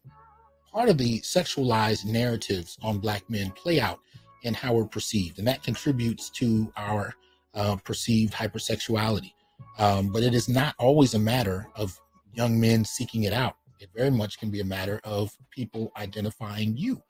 part 0.72 0.88
of 0.88 0.98
the 0.98 1.20
sexualized 1.20 2.04
narratives 2.04 2.78
on 2.82 2.98
black 2.98 3.28
men 3.28 3.50
play 3.52 3.80
out 3.80 4.00
in 4.42 4.54
how 4.54 4.74
we're 4.74 4.86
perceived, 4.86 5.38
and 5.38 5.48
that 5.48 5.62
contributes 5.62 6.30
to 6.30 6.72
our 6.76 7.14
uh, 7.54 7.76
perceived 7.76 8.32
hypersexuality. 8.32 9.32
Um, 9.78 10.10
but 10.12 10.22
it 10.22 10.34
is 10.34 10.48
not 10.48 10.74
always 10.78 11.14
a 11.14 11.18
matter 11.18 11.66
of 11.76 11.98
young 12.34 12.58
men 12.60 12.84
seeking 12.84 13.24
it 13.24 13.32
out. 13.32 13.56
It 13.80 13.90
very 13.94 14.10
much 14.10 14.38
can 14.38 14.50
be 14.50 14.60
a 14.60 14.64
matter 14.64 15.00
of 15.04 15.36
people 15.50 15.92
identifying 15.96 16.76
you 16.76 17.02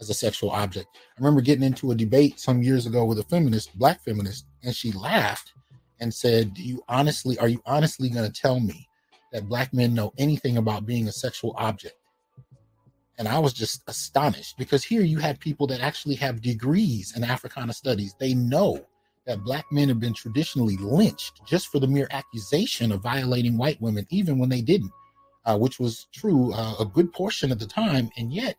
as 0.00 0.10
a 0.10 0.14
sexual 0.14 0.50
object. 0.50 0.88
I 0.96 1.20
remember 1.20 1.40
getting 1.40 1.64
into 1.64 1.90
a 1.90 1.94
debate 1.94 2.40
some 2.40 2.62
years 2.62 2.86
ago 2.86 3.04
with 3.04 3.18
a 3.18 3.24
feminist, 3.24 3.76
black 3.78 4.02
feminist, 4.04 4.46
and 4.62 4.74
she 4.74 4.92
laughed 4.92 5.52
and 6.00 6.12
said, 6.12 6.54
"Do 6.54 6.62
you 6.62 6.82
honestly 6.88 7.38
are 7.38 7.48
you 7.48 7.62
honestly 7.66 8.08
going 8.08 8.30
to 8.30 8.40
tell 8.40 8.60
me 8.60 8.88
that 9.32 9.48
black 9.48 9.72
men 9.72 9.94
know 9.94 10.12
anything 10.18 10.56
about 10.56 10.86
being 10.86 11.08
a 11.08 11.12
sexual 11.12 11.54
object?" 11.56 11.96
And 13.18 13.28
I 13.28 13.38
was 13.38 13.52
just 13.52 13.82
astonished 13.86 14.58
because 14.58 14.82
here 14.82 15.02
you 15.02 15.18
had 15.18 15.38
people 15.38 15.66
that 15.68 15.80
actually 15.80 16.16
have 16.16 16.42
degrees 16.42 17.16
in 17.16 17.22
Africana 17.22 17.72
studies. 17.72 18.14
They 18.18 18.34
know 18.34 18.84
that 19.26 19.44
black 19.44 19.64
men 19.70 19.88
have 19.88 20.00
been 20.00 20.14
traditionally 20.14 20.76
lynched 20.76 21.40
just 21.46 21.68
for 21.68 21.78
the 21.78 21.86
mere 21.86 22.08
accusation 22.10 22.92
of 22.92 23.02
violating 23.02 23.56
white 23.56 23.80
women, 23.80 24.06
even 24.10 24.38
when 24.38 24.48
they 24.48 24.60
didn't, 24.60 24.92
uh, 25.44 25.56
which 25.56 25.78
was 25.78 26.08
true 26.12 26.52
uh, 26.52 26.74
a 26.80 26.84
good 26.84 27.12
portion 27.12 27.52
of 27.52 27.58
the 27.58 27.66
time. 27.66 28.10
And 28.16 28.32
yet, 28.32 28.56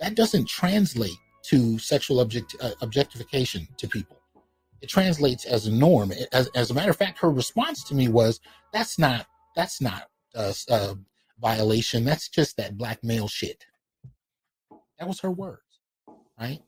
that 0.00 0.14
doesn't 0.14 0.48
translate 0.48 1.16
to 1.44 1.78
sexual 1.78 2.20
object, 2.20 2.56
uh, 2.60 2.70
objectification 2.80 3.68
to 3.76 3.88
people. 3.88 4.18
It 4.80 4.88
translates 4.88 5.44
as 5.44 5.66
a 5.66 5.72
norm. 5.72 6.12
As, 6.32 6.48
as 6.54 6.70
a 6.70 6.74
matter 6.74 6.90
of 6.90 6.96
fact, 6.96 7.18
her 7.20 7.30
response 7.30 7.84
to 7.84 7.94
me 7.94 8.08
was, 8.08 8.40
"That's 8.72 8.98
not 8.98 9.26
that's 9.56 9.80
not 9.80 10.08
a, 10.34 10.54
a 10.68 10.96
violation. 11.40 12.04
That's 12.04 12.28
just 12.28 12.56
that 12.56 12.76
black 12.76 13.02
male 13.02 13.28
shit." 13.28 13.64
That 14.98 15.08
was 15.08 15.20
her 15.20 15.30
words, 15.30 15.80
right? 16.38 16.60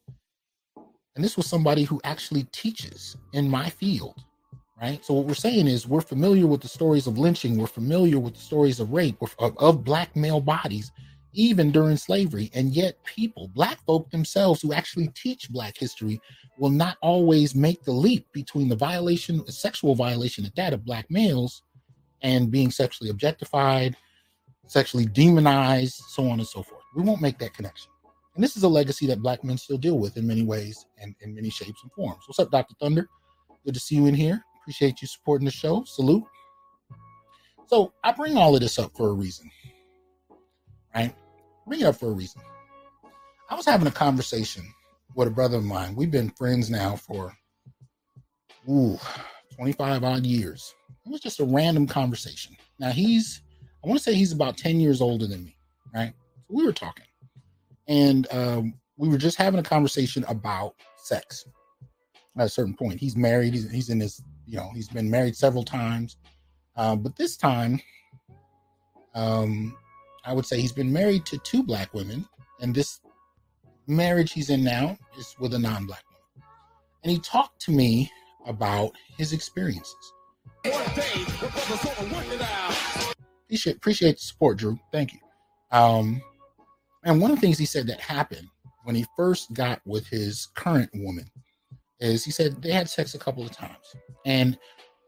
And 1.15 1.25
this 1.25 1.37
was 1.37 1.47
somebody 1.47 1.85
who 1.85 2.01
actually 2.05 2.45
teaches 2.53 3.17
in 3.33 3.49
my 3.49 3.71
field, 3.71 4.23
right? 4.81 5.05
So 5.05 5.15
what 5.15 5.27
we're 5.27 5.35
saying 5.35 5.67
is 5.67 5.87
we're 5.89 6.03
familiar 6.03 6.47
with 6.47 6.61
the 6.61 6.69
stories 6.69 7.07
of 7.07 7.19
lynching, 7.19 7.57
we're 7.57 7.67
familiar 7.67 8.19
with 8.19 8.35
the 8.35 8.41
stories 8.41 8.81
of 8.81 8.93
rape 8.93 9.17
of, 9.23 9.35
of 9.59 9.85
black 9.85 10.15
male 10.15 10.41
bodies, 10.41 10.93
even 11.37 11.71
during 11.71 11.97
slavery. 11.97 12.51
And 12.55 12.75
yet, 12.75 13.03
people, 13.05 13.49
black 13.55 13.79
folk 13.85 14.11
themselves 14.11 14.63
who 14.63 14.73
actually 14.73 15.09
teach 15.09 15.51
black 15.51 15.77
history, 15.77 16.21
will 16.59 16.71
not 16.71 16.97
always 17.03 17.55
make 17.55 17.85
the 17.85 17.93
leap 17.93 18.27
between 18.33 18.69
the 18.69 18.77
violation, 18.77 19.47
sexual 19.47 19.95
violation 19.95 20.45
at 20.45 20.57
that 20.57 20.73
of 20.73 20.85
black 20.85 21.07
males, 21.11 21.63
and 22.23 22.51
being 22.51 22.71
sexually 22.71 23.11
objectified, 23.11 23.97
sexually 24.67 25.07
demonized, 25.07 25.95
so 26.09 26.29
on 26.29 26.39
and 26.39 26.49
so 26.49 26.63
forth. 26.63 26.83
We 26.97 27.03
won't 27.03 27.21
make 27.21 27.39
that 27.39 27.55
connection. 27.55 27.91
And 28.35 28.43
this 28.43 28.57
is 28.57 28.63
a 28.63 28.69
legacy 28.69 29.07
that 29.07 29.23
black 29.23 29.45
men 29.45 29.59
still 29.59 29.79
deal 29.79 29.99
with 29.99 30.17
in 30.17 30.27
many 30.27 30.43
ways 30.43 30.87
and 30.99 31.15
in 31.21 31.35
many 31.35 31.51
shapes 31.51 31.81
and 31.83 31.93
forms. 31.93 32.23
What's 32.27 32.39
up, 32.39 32.51
Dr. 32.51 32.75
Thunder? 32.81 33.09
Good 33.65 33.75
to 33.75 33.81
see 33.81 33.97
you 33.97 34.07
in 34.07 34.15
here. 34.15 34.43
Appreciate 34.63 35.01
you 35.01 35.09
supporting 35.09 35.45
the 35.45 35.51
show. 35.51 35.85
Salute. 35.85 36.25
So 37.67 37.93
I 38.05 38.13
bring 38.13 38.37
all 38.37 38.55
of 38.55 38.61
this 38.61 38.79
up 38.79 38.97
for 38.97 39.09
a 39.09 39.13
reason, 39.13 39.51
right? 40.95 41.15
Bring 41.67 41.81
it 41.81 41.85
up 41.85 41.97
for 41.97 42.09
a 42.09 42.13
reason. 42.13 42.41
I 43.51 43.55
was 43.55 43.67
having 43.67 43.87
a 43.87 43.93
conversation 43.93 44.65
with 45.15 45.29
a 45.29 45.31
brother 45.31 45.59
of 45.59 45.65
mine. 45.65 45.95
We've 45.97 46.11
been 46.11 46.31
friends 46.31 46.71
now 46.71 46.97
for 46.97 47.37
ooh, 48.69 48.99
25 49.55 50.05
odd 50.05 50.27
years. 50.27 50.75
It 51.05 51.11
was 51.11 51.21
just 51.21 51.41
a 51.41 51.45
random 51.45 51.87
conversation. 51.87 52.57
Now 52.79 52.91
he's, 52.91 53.43
I 53.85 53.89
want 53.89 53.99
to 53.99 54.05
say 54.05 54.15
he's 54.15 54.33
about 54.33 54.57
10 54.57 54.81
years 54.81 55.01
older 55.01 55.27
than 55.27 55.45
me, 55.45 55.57
right? 55.95 56.13
So 56.49 56.55
we 56.55 56.65
were 56.65 56.73
talking 56.73 57.07
and 57.89 58.27
um, 58.33 58.75
we 58.97 59.09
were 59.09 59.19
just 59.19 59.37
having 59.37 59.61
a 59.61 59.65
conversation 59.65 60.25
about 60.29 60.75
sex. 60.97 61.47
At 62.39 62.47
a 62.47 62.49
certain 62.49 62.75
point, 62.75 63.01
he's 63.01 63.17
married. 63.17 63.55
He's, 63.55 63.71
he's 63.71 63.89
in 63.89 64.01
his, 64.01 64.23
you 64.47 64.57
know, 64.57 64.71
he's 64.75 64.89
been 64.89 65.11
married 65.11 65.37
several 65.37 65.65
times, 65.65 66.17
uh, 66.77 66.95
but 66.95 67.17
this 67.17 67.37
time, 67.37 67.81
um, 69.15 69.75
I 70.27 70.33
would 70.33 70.45
say 70.45 70.61
he's 70.61 70.73
been 70.73 70.93
married 70.93 71.25
to 71.27 71.39
two 71.39 71.63
black 71.63 71.95
women, 71.95 72.27
and 72.61 72.75
this 72.75 73.01
marriage 73.87 74.33
he's 74.33 74.51
in 74.51 74.65
now 74.65 74.99
is 75.17 75.37
with 75.39 75.55
a 75.55 75.59
non-black 75.59 76.03
woman. 76.11 76.49
And 77.05 77.13
he 77.13 77.21
talked 77.21 77.61
to 77.63 77.71
me 77.71 78.11
about 78.47 78.93
his 79.17 79.33
experiences. 79.33 79.95
Appreciate, 83.45 83.77
appreciate 83.77 84.17
the 84.17 84.23
support, 84.23 84.59
Drew. 84.59 84.79
Thank 84.91 85.13
you. 85.13 85.21
Um, 85.71 86.21
and 87.05 87.21
one 87.21 87.31
of 87.31 87.37
the 87.37 87.41
things 87.41 87.59
he 87.59 87.67
said 87.67 87.87
that 87.87 88.01
happened 88.01 88.49
when 88.83 88.97
he 88.97 89.07
first 89.17 89.53
got 89.53 89.81
with 89.87 90.09
his 90.09 90.49
current 90.57 90.91
woman 90.95 91.31
is 92.01 92.25
he 92.25 92.33
said 92.33 92.61
they 92.61 92.73
had 92.73 92.89
sex 92.91 93.15
a 93.15 93.19
couple 93.19 93.45
of 93.45 93.53
times. 93.53 93.95
And 94.25 94.59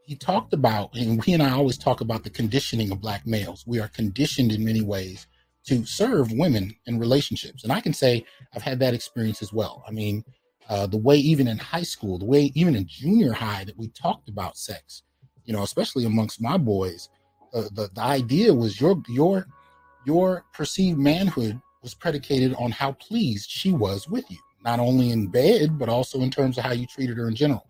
he 0.08 0.16
talked 0.16 0.54
about, 0.54 0.94
and 0.94 1.22
he 1.22 1.34
and 1.34 1.42
I 1.42 1.50
always 1.50 1.76
talk 1.76 2.00
about 2.00 2.24
the 2.24 2.30
conditioning 2.30 2.90
of 2.90 2.98
black 2.98 3.26
males. 3.26 3.64
We 3.66 3.78
are 3.78 3.88
conditioned 3.88 4.52
in 4.52 4.64
many 4.64 4.80
ways 4.80 5.26
to 5.66 5.84
serve 5.84 6.32
women 6.32 6.74
in 6.86 6.98
relationships. 6.98 7.62
And 7.62 7.70
I 7.70 7.82
can 7.82 7.92
say 7.92 8.24
I've 8.54 8.62
had 8.62 8.80
that 8.80 8.94
experience 8.94 9.42
as 9.42 9.52
well. 9.52 9.84
I 9.86 9.90
mean, 9.90 10.24
uh, 10.70 10.86
the 10.86 10.96
way 10.96 11.18
even 11.18 11.46
in 11.46 11.58
high 11.58 11.82
school, 11.82 12.16
the 12.16 12.24
way 12.24 12.50
even 12.54 12.74
in 12.74 12.86
junior 12.86 13.34
high 13.34 13.64
that 13.64 13.76
we 13.76 13.88
talked 13.88 14.30
about 14.30 14.56
sex, 14.56 15.02
you 15.44 15.52
know, 15.52 15.62
especially 15.62 16.06
amongst 16.06 16.40
my 16.40 16.56
boys, 16.56 17.10
uh, 17.52 17.68
the, 17.74 17.90
the 17.94 18.02
idea 18.02 18.54
was 18.54 18.80
your 18.80 19.02
your 19.10 19.46
your 20.06 20.42
perceived 20.54 20.98
manhood 20.98 21.60
was 21.82 21.92
predicated 21.92 22.54
on 22.54 22.70
how 22.70 22.92
pleased 22.92 23.50
she 23.50 23.72
was 23.72 24.08
with 24.08 24.24
you, 24.30 24.38
not 24.64 24.80
only 24.80 25.10
in 25.10 25.26
bed, 25.26 25.78
but 25.78 25.90
also 25.90 26.22
in 26.22 26.30
terms 26.30 26.56
of 26.56 26.64
how 26.64 26.72
you 26.72 26.86
treated 26.86 27.18
her 27.18 27.28
in 27.28 27.34
general. 27.34 27.67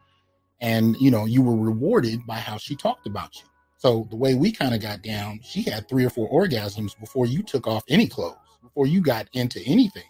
And, 0.61 0.97
you 0.99 1.11
know, 1.11 1.25
you 1.27 1.43
were 1.43 1.57
rewarded 1.57 2.27
by 2.27 2.39
how 2.39 2.59
she 2.59 2.77
talked 2.77 3.07
about 3.07 3.37
you. 3.37 3.45
So 3.79 4.07
the 4.11 4.17
way 4.17 4.35
we 4.35 4.53
kind 4.53 4.75
of 4.75 4.81
got 4.83 5.03
down, 5.03 5.41
she 5.45 5.63
had 5.63 5.89
three 5.89 6.05
or 6.05 6.11
four 6.11 6.31
orgasms 6.31 6.99
before 6.99 7.27
you 7.27 7.43
took 7.43 7.67
off 7.67 7.85
any 7.89 8.09
clothes, 8.09 8.37
before 8.63 8.87
you 8.87 9.01
got 9.03 9.29
into 9.35 9.61
anything. 9.67 10.05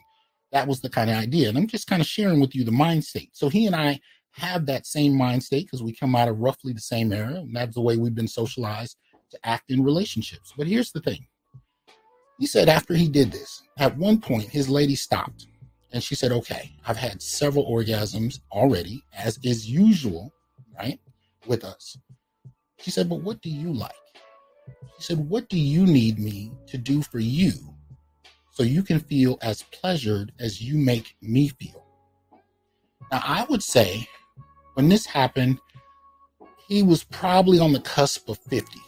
That 0.53 0.68
was 0.68 0.80
the 0.80 0.90
kind 0.90 1.11
of 1.11 1.16
idea. 1.16 1.49
And 1.51 1.59
I'm 1.59 1.66
just 1.66 1.88
kind 1.88 2.03
of 2.03 2.09
sharing 2.09 2.40
with 2.40 2.55
you 2.55 2.64
the 2.64 2.72
mind 2.72 3.05
state. 3.05 3.30
So 3.34 3.49
he 3.51 3.66
and 3.66 3.76
I 3.76 4.01
have 4.32 4.66
that 4.66 4.86
same 4.86 5.16
mind 5.16 5.42
state 5.44 5.66
because 5.66 5.82
we 5.82 5.94
come 5.94 6.16
out 6.16 6.28
of 6.28 6.38
roughly 6.38 6.72
the 6.72 6.80
same 6.80 7.12
era. 7.12 7.34
And 7.34 7.55
that's 7.57 7.74
the 7.74 7.82
way 7.82 7.96
we've 7.99 8.14
been 8.14 8.28
socialized 8.28 8.96
to 9.32 9.38
act 9.44 9.70
in 9.70 9.84
relationships. 9.84 10.55
But 10.57 10.68
here's 10.68 10.92
the 10.92 11.01
thing 11.03 11.26
He 12.38 12.46
said 12.46 12.68
after 12.68 12.94
he 12.94 13.09
did 13.09 13.32
this, 13.32 13.62
at 13.78 13.96
one 13.96 14.20
point, 14.20 14.51
his 14.51 14.68
lady 14.68 14.96
stopped 14.96 15.46
and 15.92 16.03
she 16.05 16.14
said, 16.16 16.32
Okay, 16.32 16.72
I've 16.86 16.96
had 16.99 17.22
several 17.22 17.66
orgasms 17.70 18.40
already, 18.53 19.03
as 19.16 19.38
is 19.44 19.70
usual, 19.70 20.32
right, 20.78 21.00
with 21.46 21.64
us. 21.64 21.98
She 22.78 22.90
said, 22.90 23.08
But 23.08 23.22
what 23.22 23.40
do 23.40 23.50
you 23.50 23.72
like? 23.72 23.92
She 24.98 25.02
said, 25.04 25.18
What 25.28 25.48
do 25.48 25.58
you 25.58 25.86
need 25.86 26.18
me 26.18 26.52
to 26.68 26.78
do 26.78 27.02
for 27.02 27.18
you 27.18 27.52
so 28.52 28.62
you 28.62 28.82
can 28.82 29.00
feel 29.00 29.38
as 29.42 29.62
pleasured 29.64 30.32
as 30.38 30.62
you 30.62 30.76
make 30.78 31.16
me 31.20 31.48
feel? 31.48 31.84
Now, 33.10 33.22
I 33.24 33.46
would 33.48 33.62
say 33.62 34.08
when 34.74 34.88
this 34.88 35.06
happened, 35.06 35.58
he 36.68 36.82
was 36.82 37.02
probably 37.04 37.58
on 37.58 37.72
the 37.72 37.80
cusp 37.80 38.28
of 38.28 38.38
50. 38.38 38.78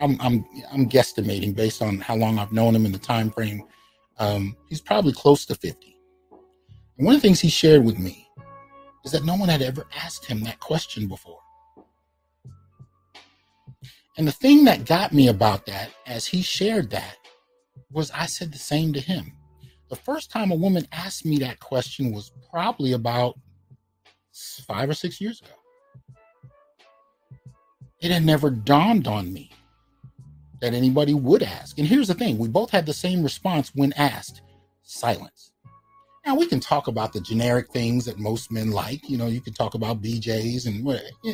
I'm, 0.00 0.16
I'm, 0.20 0.44
I'm 0.72 0.88
guesstimating 0.88 1.54
based 1.54 1.82
on 1.82 1.98
how 1.98 2.16
long 2.16 2.38
I've 2.38 2.52
known 2.52 2.74
him 2.74 2.86
in 2.86 2.92
the 2.92 2.98
time 2.98 3.30
frame. 3.30 3.62
Um, 4.18 4.56
he's 4.68 4.80
probably 4.80 5.12
close 5.12 5.44
to 5.46 5.54
50. 5.54 5.96
And 6.96 7.06
one 7.06 7.14
of 7.14 7.20
the 7.20 7.28
things 7.28 7.40
he 7.40 7.48
shared 7.48 7.84
with 7.84 7.98
me 7.98 8.28
is 9.04 9.12
that 9.12 9.24
no 9.24 9.36
one 9.36 9.48
had 9.48 9.62
ever 9.62 9.86
asked 9.96 10.26
him 10.26 10.40
that 10.44 10.60
question 10.60 11.06
before. 11.06 11.40
And 14.16 14.26
the 14.26 14.32
thing 14.32 14.64
that 14.64 14.84
got 14.84 15.12
me 15.12 15.28
about 15.28 15.66
that, 15.66 15.90
as 16.06 16.26
he 16.26 16.42
shared 16.42 16.90
that, 16.90 17.16
was 17.90 18.10
I 18.10 18.26
said 18.26 18.52
the 18.52 18.58
same 18.58 18.92
to 18.92 19.00
him. 19.00 19.32
The 19.88 19.96
first 19.96 20.30
time 20.30 20.50
a 20.50 20.56
woman 20.56 20.86
asked 20.92 21.24
me 21.24 21.38
that 21.38 21.60
question 21.60 22.12
was 22.12 22.32
probably 22.50 22.92
about 22.92 23.38
five 24.66 24.90
or 24.90 24.94
six 24.94 25.20
years 25.20 25.40
ago. 25.40 25.50
It 28.00 28.10
had 28.10 28.24
never 28.24 28.50
dawned 28.50 29.08
on 29.08 29.32
me 29.32 29.50
that 30.60 30.74
anybody 30.74 31.14
would 31.14 31.42
ask. 31.42 31.78
And 31.78 31.86
here's 31.86 32.08
the 32.08 32.14
thing 32.14 32.38
we 32.38 32.48
both 32.48 32.70
had 32.70 32.86
the 32.86 32.92
same 32.92 33.22
response 33.22 33.72
when 33.74 33.92
asked 33.94 34.42
silence. 34.82 35.47
Now, 36.28 36.34
we 36.34 36.46
can 36.46 36.60
talk 36.60 36.88
about 36.88 37.14
the 37.14 37.22
generic 37.22 37.70
things 37.70 38.04
that 38.04 38.18
most 38.18 38.52
men 38.52 38.70
like. 38.70 39.08
You 39.08 39.16
know, 39.16 39.28
you 39.28 39.40
can 39.40 39.54
talk 39.54 39.72
about 39.72 40.02
BJs 40.02 40.66
and 40.66 40.84
what, 40.84 41.02
eh, 41.24 41.32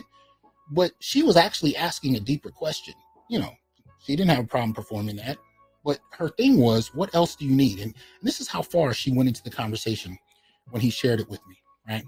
but 0.70 0.92
she 1.00 1.24
was 1.24 1.36
actually 1.36 1.76
asking 1.76 2.14
a 2.14 2.20
deeper 2.20 2.48
question. 2.48 2.94
You 3.28 3.40
know, 3.40 3.50
she 3.98 4.14
didn't 4.14 4.30
have 4.30 4.44
a 4.44 4.46
problem 4.46 4.72
performing 4.72 5.16
that. 5.16 5.36
But 5.84 5.98
her 6.12 6.28
thing 6.28 6.60
was, 6.60 6.94
what 6.94 7.12
else 7.12 7.34
do 7.34 7.44
you 7.44 7.50
need? 7.56 7.80
And, 7.80 7.92
and 7.92 8.22
this 8.22 8.40
is 8.40 8.46
how 8.46 8.62
far 8.62 8.94
she 8.94 9.10
went 9.10 9.26
into 9.26 9.42
the 9.42 9.50
conversation 9.50 10.16
when 10.70 10.80
he 10.80 10.90
shared 10.90 11.18
it 11.18 11.28
with 11.28 11.44
me, 11.48 11.56
right? 11.88 12.04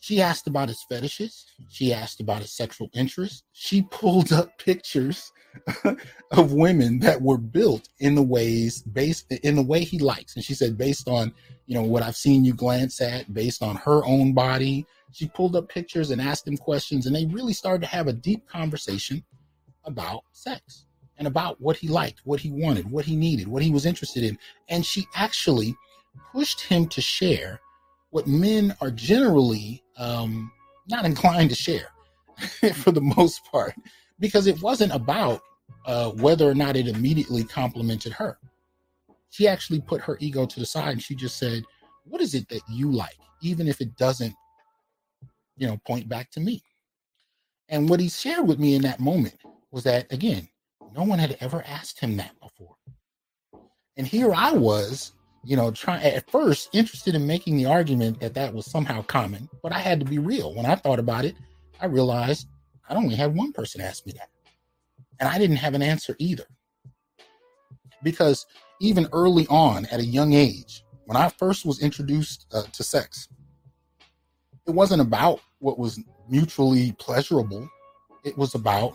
She 0.00 0.22
asked 0.22 0.46
about 0.46 0.68
his 0.68 0.82
fetishes. 0.88 1.44
She 1.68 1.92
asked 1.92 2.20
about 2.20 2.42
his 2.42 2.52
sexual 2.52 2.88
interests. 2.94 3.42
She 3.52 3.82
pulled 3.82 4.32
up 4.32 4.56
pictures 4.64 5.32
of 6.30 6.52
women 6.52 7.00
that 7.00 7.20
were 7.20 7.38
built 7.38 7.88
in 7.98 8.14
the 8.14 8.22
ways 8.22 8.82
based 8.82 9.30
in 9.42 9.56
the 9.56 9.62
way 9.62 9.82
he 9.82 9.98
likes. 9.98 10.36
And 10.36 10.44
she 10.44 10.54
said, 10.54 10.78
based 10.78 11.08
on, 11.08 11.32
you 11.66 11.74
know, 11.74 11.82
what 11.82 12.02
I've 12.02 12.16
seen 12.16 12.44
you 12.44 12.54
glance 12.54 13.00
at, 13.00 13.32
based 13.34 13.62
on 13.62 13.76
her 13.76 14.04
own 14.04 14.34
body. 14.34 14.86
She 15.10 15.26
pulled 15.28 15.56
up 15.56 15.68
pictures 15.68 16.10
and 16.10 16.20
asked 16.20 16.46
him 16.46 16.56
questions, 16.56 17.06
and 17.06 17.16
they 17.16 17.24
really 17.26 17.54
started 17.54 17.80
to 17.80 17.88
have 17.88 18.08
a 18.08 18.12
deep 18.12 18.46
conversation 18.46 19.24
about 19.84 20.22
sex 20.32 20.84
and 21.16 21.26
about 21.26 21.60
what 21.60 21.76
he 21.76 21.88
liked, 21.88 22.20
what 22.24 22.40
he 22.40 22.50
wanted, 22.50 22.90
what 22.90 23.04
he 23.04 23.16
needed, 23.16 23.48
what 23.48 23.62
he 23.62 23.70
was 23.70 23.86
interested 23.86 24.22
in. 24.22 24.38
And 24.68 24.84
she 24.84 25.06
actually 25.16 25.74
pushed 26.32 26.60
him 26.60 26.86
to 26.88 27.00
share 27.00 27.60
what 28.10 28.26
men 28.26 28.74
are 28.80 28.90
generally 28.90 29.82
um, 29.96 30.50
not 30.88 31.04
inclined 31.04 31.50
to 31.50 31.56
share 31.56 31.88
for 32.74 32.92
the 32.92 33.00
most 33.00 33.44
part, 33.44 33.74
because 34.18 34.46
it 34.46 34.60
wasn't 34.62 34.92
about 34.92 35.40
uh, 35.86 36.10
whether 36.12 36.48
or 36.48 36.54
not 36.54 36.76
it 36.76 36.88
immediately 36.88 37.44
complimented 37.44 38.12
her. 38.12 38.38
She 39.30 39.46
actually 39.46 39.80
put 39.80 40.00
her 40.00 40.16
ego 40.20 40.46
to 40.46 40.60
the 40.60 40.66
side 40.66 40.92
and 40.92 41.02
she 41.02 41.14
just 41.14 41.38
said, 41.38 41.64
What 42.04 42.20
is 42.20 42.34
it 42.34 42.48
that 42.48 42.62
you 42.68 42.90
like, 42.90 43.18
even 43.42 43.68
if 43.68 43.80
it 43.80 43.96
doesn't, 43.96 44.34
you 45.56 45.66
know, 45.66 45.78
point 45.86 46.08
back 46.08 46.30
to 46.32 46.40
me? 46.40 46.62
And 47.68 47.88
what 47.88 48.00
he 48.00 48.08
shared 48.08 48.48
with 48.48 48.58
me 48.58 48.74
in 48.74 48.82
that 48.82 49.00
moment 49.00 49.36
was 49.70 49.84
that, 49.84 50.10
again, 50.10 50.48
no 50.96 51.04
one 51.04 51.18
had 51.18 51.36
ever 51.40 51.62
asked 51.66 52.00
him 52.00 52.16
that 52.16 52.32
before. 52.40 52.76
And 53.98 54.06
here 54.06 54.32
I 54.34 54.52
was 54.52 55.12
you 55.44 55.56
know, 55.56 55.70
trying 55.70 56.02
at 56.02 56.30
first 56.30 56.68
interested 56.72 57.14
in 57.14 57.26
making 57.26 57.56
the 57.56 57.66
argument 57.66 58.20
that 58.20 58.34
that 58.34 58.52
was 58.52 58.66
somehow 58.66 59.02
common, 59.02 59.48
but 59.62 59.72
I 59.72 59.78
had 59.78 60.00
to 60.00 60.06
be 60.06 60.18
real. 60.18 60.54
When 60.54 60.66
I 60.66 60.74
thought 60.74 60.98
about 60.98 61.24
it, 61.24 61.36
I 61.80 61.86
realized 61.86 62.48
I 62.88 62.94
only 62.94 63.14
had 63.14 63.34
one 63.34 63.52
person 63.52 63.80
ask 63.80 64.04
me 64.06 64.12
that, 64.12 64.30
and 65.20 65.28
I 65.28 65.38
didn't 65.38 65.56
have 65.56 65.74
an 65.74 65.82
answer 65.82 66.16
either. 66.18 66.44
Because 68.02 68.46
even 68.80 69.08
early 69.12 69.46
on, 69.48 69.86
at 69.86 70.00
a 70.00 70.04
young 70.04 70.32
age, 70.32 70.84
when 71.06 71.16
I 71.16 71.28
first 71.30 71.64
was 71.64 71.80
introduced 71.80 72.46
uh, 72.52 72.62
to 72.72 72.82
sex, 72.82 73.28
it 74.66 74.72
wasn't 74.72 75.00
about 75.00 75.40
what 75.58 75.78
was 75.78 75.98
mutually 76.28 76.92
pleasurable. 76.92 77.68
It 78.24 78.36
was 78.36 78.54
about 78.54 78.92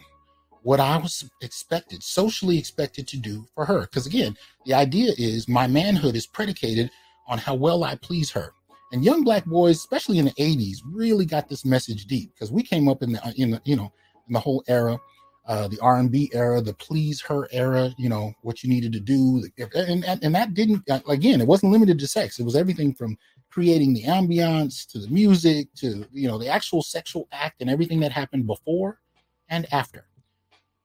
what 0.63 0.79
I 0.79 0.97
was 0.97 1.29
expected, 1.41 2.01
socially 2.01 2.57
expected 2.57 3.07
to 3.09 3.17
do 3.17 3.45
for 3.53 3.65
her. 3.65 3.81
Because 3.81 4.07
again, 4.07 4.37
the 4.65 4.73
idea 4.73 5.11
is 5.17 5.47
my 5.47 5.67
manhood 5.67 6.15
is 6.15 6.25
predicated 6.25 6.89
on 7.27 7.37
how 7.37 7.53
well 7.55 7.83
I 7.83 7.95
please 7.95 8.31
her. 8.31 8.53
And 8.91 9.03
young 9.03 9.23
black 9.23 9.45
boys, 9.45 9.77
especially 9.77 10.19
in 10.19 10.25
the 10.25 10.31
80s, 10.31 10.77
really 10.85 11.25
got 11.25 11.49
this 11.49 11.65
message 11.65 12.05
deep 12.05 12.33
because 12.33 12.51
we 12.51 12.63
came 12.63 12.87
up 12.87 13.01
in 13.01 13.13
the 13.13 13.33
in 13.37 13.51
the 13.51 13.61
you 13.65 13.75
know 13.75 13.91
in 14.27 14.33
the 14.33 14.39
whole 14.39 14.63
era, 14.67 14.99
uh, 15.47 15.67
the 15.67 15.79
R&B 15.79 16.29
era, 16.33 16.61
the 16.61 16.75
please 16.75 17.19
her 17.21 17.47
era. 17.51 17.91
You 17.97 18.09
know 18.09 18.33
what 18.43 18.63
you 18.63 18.69
needed 18.69 18.93
to 18.93 18.99
do, 18.99 19.43
and 19.57 20.05
and, 20.05 20.23
and 20.23 20.35
that 20.35 20.53
didn't 20.53 20.87
uh, 20.89 20.99
again, 21.07 21.41
it 21.41 21.47
wasn't 21.47 21.71
limited 21.71 21.97
to 21.99 22.07
sex. 22.07 22.39
It 22.39 22.43
was 22.43 22.55
everything 22.55 22.93
from 22.93 23.17
creating 23.49 23.93
the 23.93 24.03
ambiance 24.03 24.87
to 24.91 24.99
the 24.99 25.07
music 25.09 25.73
to 25.77 26.05
you 26.11 26.27
know 26.27 26.37
the 26.37 26.47
actual 26.47 26.83
sexual 26.83 27.27
act 27.31 27.61
and 27.61 27.71
everything 27.71 27.99
that 28.01 28.11
happened 28.11 28.45
before 28.45 28.99
and 29.49 29.65
after. 29.73 30.05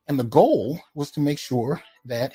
And 0.09 0.19
the 0.19 0.25
goal 0.25 0.81
was 0.95 1.11
to 1.13 1.21
make 1.21 1.39
sure 1.39 1.83
that 2.07 2.33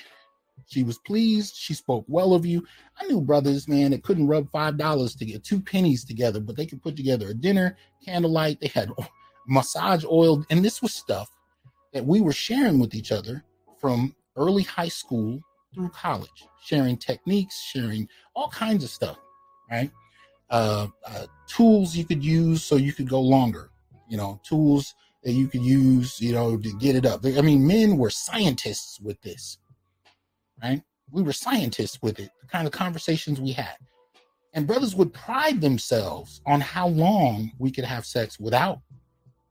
she 0.68 0.84
was 0.84 1.00
pleased. 1.00 1.56
She 1.56 1.74
spoke 1.74 2.06
well 2.08 2.34
of 2.34 2.46
you. 2.46 2.66
I 3.00 3.06
knew 3.08 3.20
brothers, 3.20 3.68
man, 3.68 3.92
that 3.92 4.04
couldn't 4.04 4.28
rub 4.28 4.50
five 4.52 4.78
dollars 4.78 5.16
to 5.16 5.26
get 5.26 5.44
two 5.44 5.60
pennies 5.60 6.06
together, 6.06 6.40
but 6.40 6.56
they 6.56 6.66
could 6.66 6.82
put 6.82 6.96
together 6.96 7.30
a 7.30 7.34
dinner, 7.34 7.78
candlelight. 8.06 8.60
They 8.60 8.68
had 8.68 8.92
massage 9.48 10.06
oil, 10.06 10.46
and 10.50 10.64
this 10.64 10.82
was 10.82 10.94
stuff 10.94 11.30
that 11.94 12.06
we 12.06 12.22
were 12.22 12.34
sharing 12.34 12.80
with 12.80 12.96
each 12.96 13.12
other 13.12 13.44
from 13.80 14.16
early 14.36 14.64
high 14.64 14.88
school 14.88 15.42
through 15.74 15.90
college, 15.90 16.48
sharing 16.64 16.98
techniques, 16.98 17.60
sharing 17.62 18.08
all 18.36 18.50
kinds 18.50 18.84
of 18.84 18.90
stuff, 18.90 19.18
right? 19.70 19.92
Uh, 20.50 20.88
uh, 21.06 21.26
tools 21.48 21.96
you 21.96 22.06
could 22.06 22.24
use 22.24 22.64
so 22.64 22.76
you 22.76 22.94
could 22.94 23.10
go 23.10 23.20
longer. 23.20 23.72
You 24.08 24.18
know, 24.18 24.40
tools 24.44 24.94
that 25.24 25.32
you 25.32 25.48
could 25.48 25.62
use, 25.62 26.20
you 26.20 26.34
know, 26.34 26.58
to 26.58 26.78
get 26.80 26.96
it 26.96 27.06
up. 27.06 27.26
I 27.26 27.42
mean, 27.42 27.66
men 27.66 27.98
were 27.98 28.10
scientists 28.10 29.00
with 29.00 29.22
this, 29.22 29.58
right? 30.62 30.82
We 31.12 31.22
were 31.22 31.34
scientists 31.34 32.00
with 32.02 32.20
it, 32.20 32.30
the 32.42 32.48
kind 32.48 32.68
of 32.68 32.74
conversations 32.74 33.40
we 33.40 33.54
had. 33.54 33.78
And 34.54 34.68
brothers 34.68 34.96
would 34.96 35.14
pride 35.14 35.62
themselves 35.62 36.42
on 36.46 36.62
how 36.62 36.88
long 36.88 37.52
we 37.58 37.72
could 37.72 37.86
have 37.86 38.06
sex 38.06 38.40
without, 38.40 38.80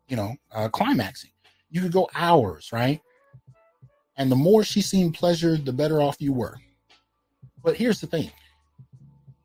you 0.08 0.16
know, 0.16 0.36
uh, 0.52 0.68
climaxing. 0.68 1.30
You 1.70 1.80
could 1.80 1.92
go 1.92 2.08
hours, 2.14 2.70
right? 2.72 3.00
And 4.16 4.30
the 4.30 4.36
more 4.36 4.62
she 4.62 4.82
seemed 4.82 5.14
pleasured, 5.14 5.64
the 5.64 5.72
better 5.72 6.00
off 6.00 6.16
you 6.20 6.32
were. 6.32 6.56
But 7.64 7.76
here's 7.76 8.00
the 8.00 8.06
thing 8.06 8.30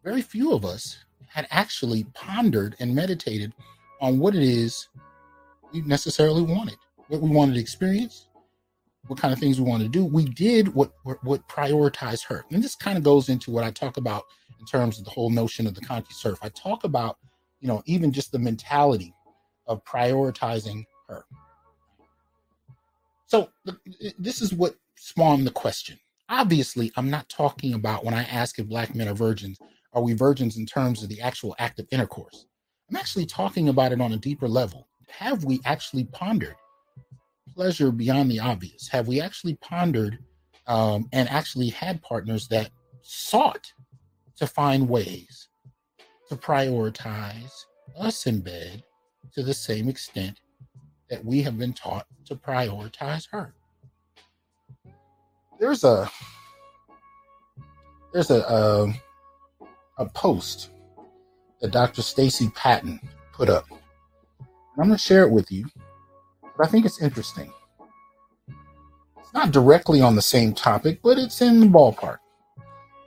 very 0.03 0.21
few 0.21 0.53
of 0.53 0.65
us 0.65 0.97
had 1.27 1.47
actually 1.51 2.05
pondered 2.13 2.75
and 2.79 2.93
meditated 2.93 3.53
on 4.01 4.19
what 4.19 4.35
it 4.35 4.43
is 4.43 4.87
we 5.73 5.81
necessarily 5.81 6.41
wanted, 6.41 6.77
what 7.07 7.21
we 7.21 7.29
wanted 7.29 7.53
to 7.55 7.59
experience, 7.59 8.27
what 9.07 9.19
kind 9.19 9.33
of 9.33 9.39
things 9.39 9.59
we 9.59 9.69
wanted 9.69 9.85
to 9.85 9.89
do. 9.89 10.05
We 10.05 10.25
did 10.25 10.73
what 10.73 10.91
what 11.03 11.47
prioritized 11.47 12.25
her, 12.25 12.45
and 12.51 12.63
this 12.63 12.75
kind 12.75 12.97
of 12.97 13.03
goes 13.03 13.29
into 13.29 13.51
what 13.51 13.63
I 13.63 13.71
talk 13.71 13.97
about 13.97 14.23
in 14.59 14.65
terms 14.65 14.99
of 14.99 15.05
the 15.05 15.11
whole 15.11 15.29
notion 15.29 15.67
of 15.67 15.75
the 15.75 15.81
ConcuSurf. 15.81 16.37
I 16.41 16.49
talk 16.49 16.83
about, 16.83 17.17
you 17.59 17.67
know, 17.67 17.81
even 17.85 18.11
just 18.11 18.31
the 18.31 18.39
mentality 18.39 19.13
of 19.67 19.83
prioritizing 19.85 20.85
her. 21.07 21.25
So 23.27 23.49
this 24.17 24.41
is 24.41 24.53
what 24.53 24.75
spawned 24.95 25.45
the 25.45 25.51
question. 25.51 25.99
Obviously, 26.29 26.91
I'm 26.95 27.09
not 27.09 27.29
talking 27.29 27.73
about 27.73 28.03
when 28.03 28.13
I 28.13 28.23
ask 28.23 28.59
if 28.59 28.67
black 28.67 28.95
men 28.95 29.07
are 29.07 29.13
virgins, 29.13 29.59
are 29.93 30.01
we 30.01 30.13
virgins 30.13 30.57
in 30.57 30.65
terms 30.65 31.03
of 31.03 31.09
the 31.09 31.21
actual 31.21 31.55
act 31.59 31.79
of 31.79 31.87
intercourse? 31.91 32.45
I'm 32.89 32.95
actually 32.95 33.25
talking 33.25 33.69
about 33.69 33.91
it 33.91 34.01
on 34.01 34.13
a 34.13 34.17
deeper 34.17 34.47
level 34.47 34.87
have 35.09 35.43
we 35.43 35.59
actually 35.65 36.05
pondered 36.05 36.55
pleasure 37.55 37.91
beyond 37.91 38.29
the 38.31 38.39
obvious? 38.39 38.87
Have 38.89 39.07
we 39.07 39.21
actually 39.21 39.55
pondered 39.55 40.19
um, 40.67 41.07
and 41.13 41.29
actually 41.29 41.69
had 41.69 42.01
partners 42.01 42.47
that 42.49 42.69
sought 43.01 43.71
to 44.35 44.45
find 44.47 44.87
ways 44.89 45.49
to 46.29 46.35
prioritize 46.35 47.53
us 47.97 48.27
in 48.27 48.41
bed 48.41 48.83
to 49.33 49.43
the 49.43 49.53
same 49.53 49.87
extent 49.87 50.39
that 51.09 51.23
we 51.23 51.41
have 51.41 51.57
been 51.57 51.73
taught 51.73 52.05
to 52.25 52.35
prioritize 52.35 53.27
her? 53.31 53.53
there's 55.59 55.83
a 55.83 56.09
there's 58.13 58.29
a 58.29 58.41
a, 58.41 58.83
um, 58.83 58.95
a 59.97 60.05
post 60.07 60.69
that 61.61 61.71
Dr. 61.71 62.01
Stacey 62.01 62.49
Patton 62.49 62.99
put 63.33 63.49
up. 63.49 63.65
I'm 64.79 64.87
going 64.87 64.97
to 64.97 65.03
share 65.03 65.23
it 65.23 65.31
with 65.31 65.51
you, 65.51 65.65
but 66.55 66.67
I 66.67 66.69
think 66.69 66.85
it's 66.85 67.01
interesting. 67.01 67.51
It's 69.19 69.33
not 69.33 69.51
directly 69.51 70.01
on 70.01 70.15
the 70.15 70.21
same 70.21 70.53
topic, 70.53 70.99
but 71.03 71.17
it's 71.17 71.41
in 71.41 71.59
the 71.59 71.65
ballpark. 71.65 72.19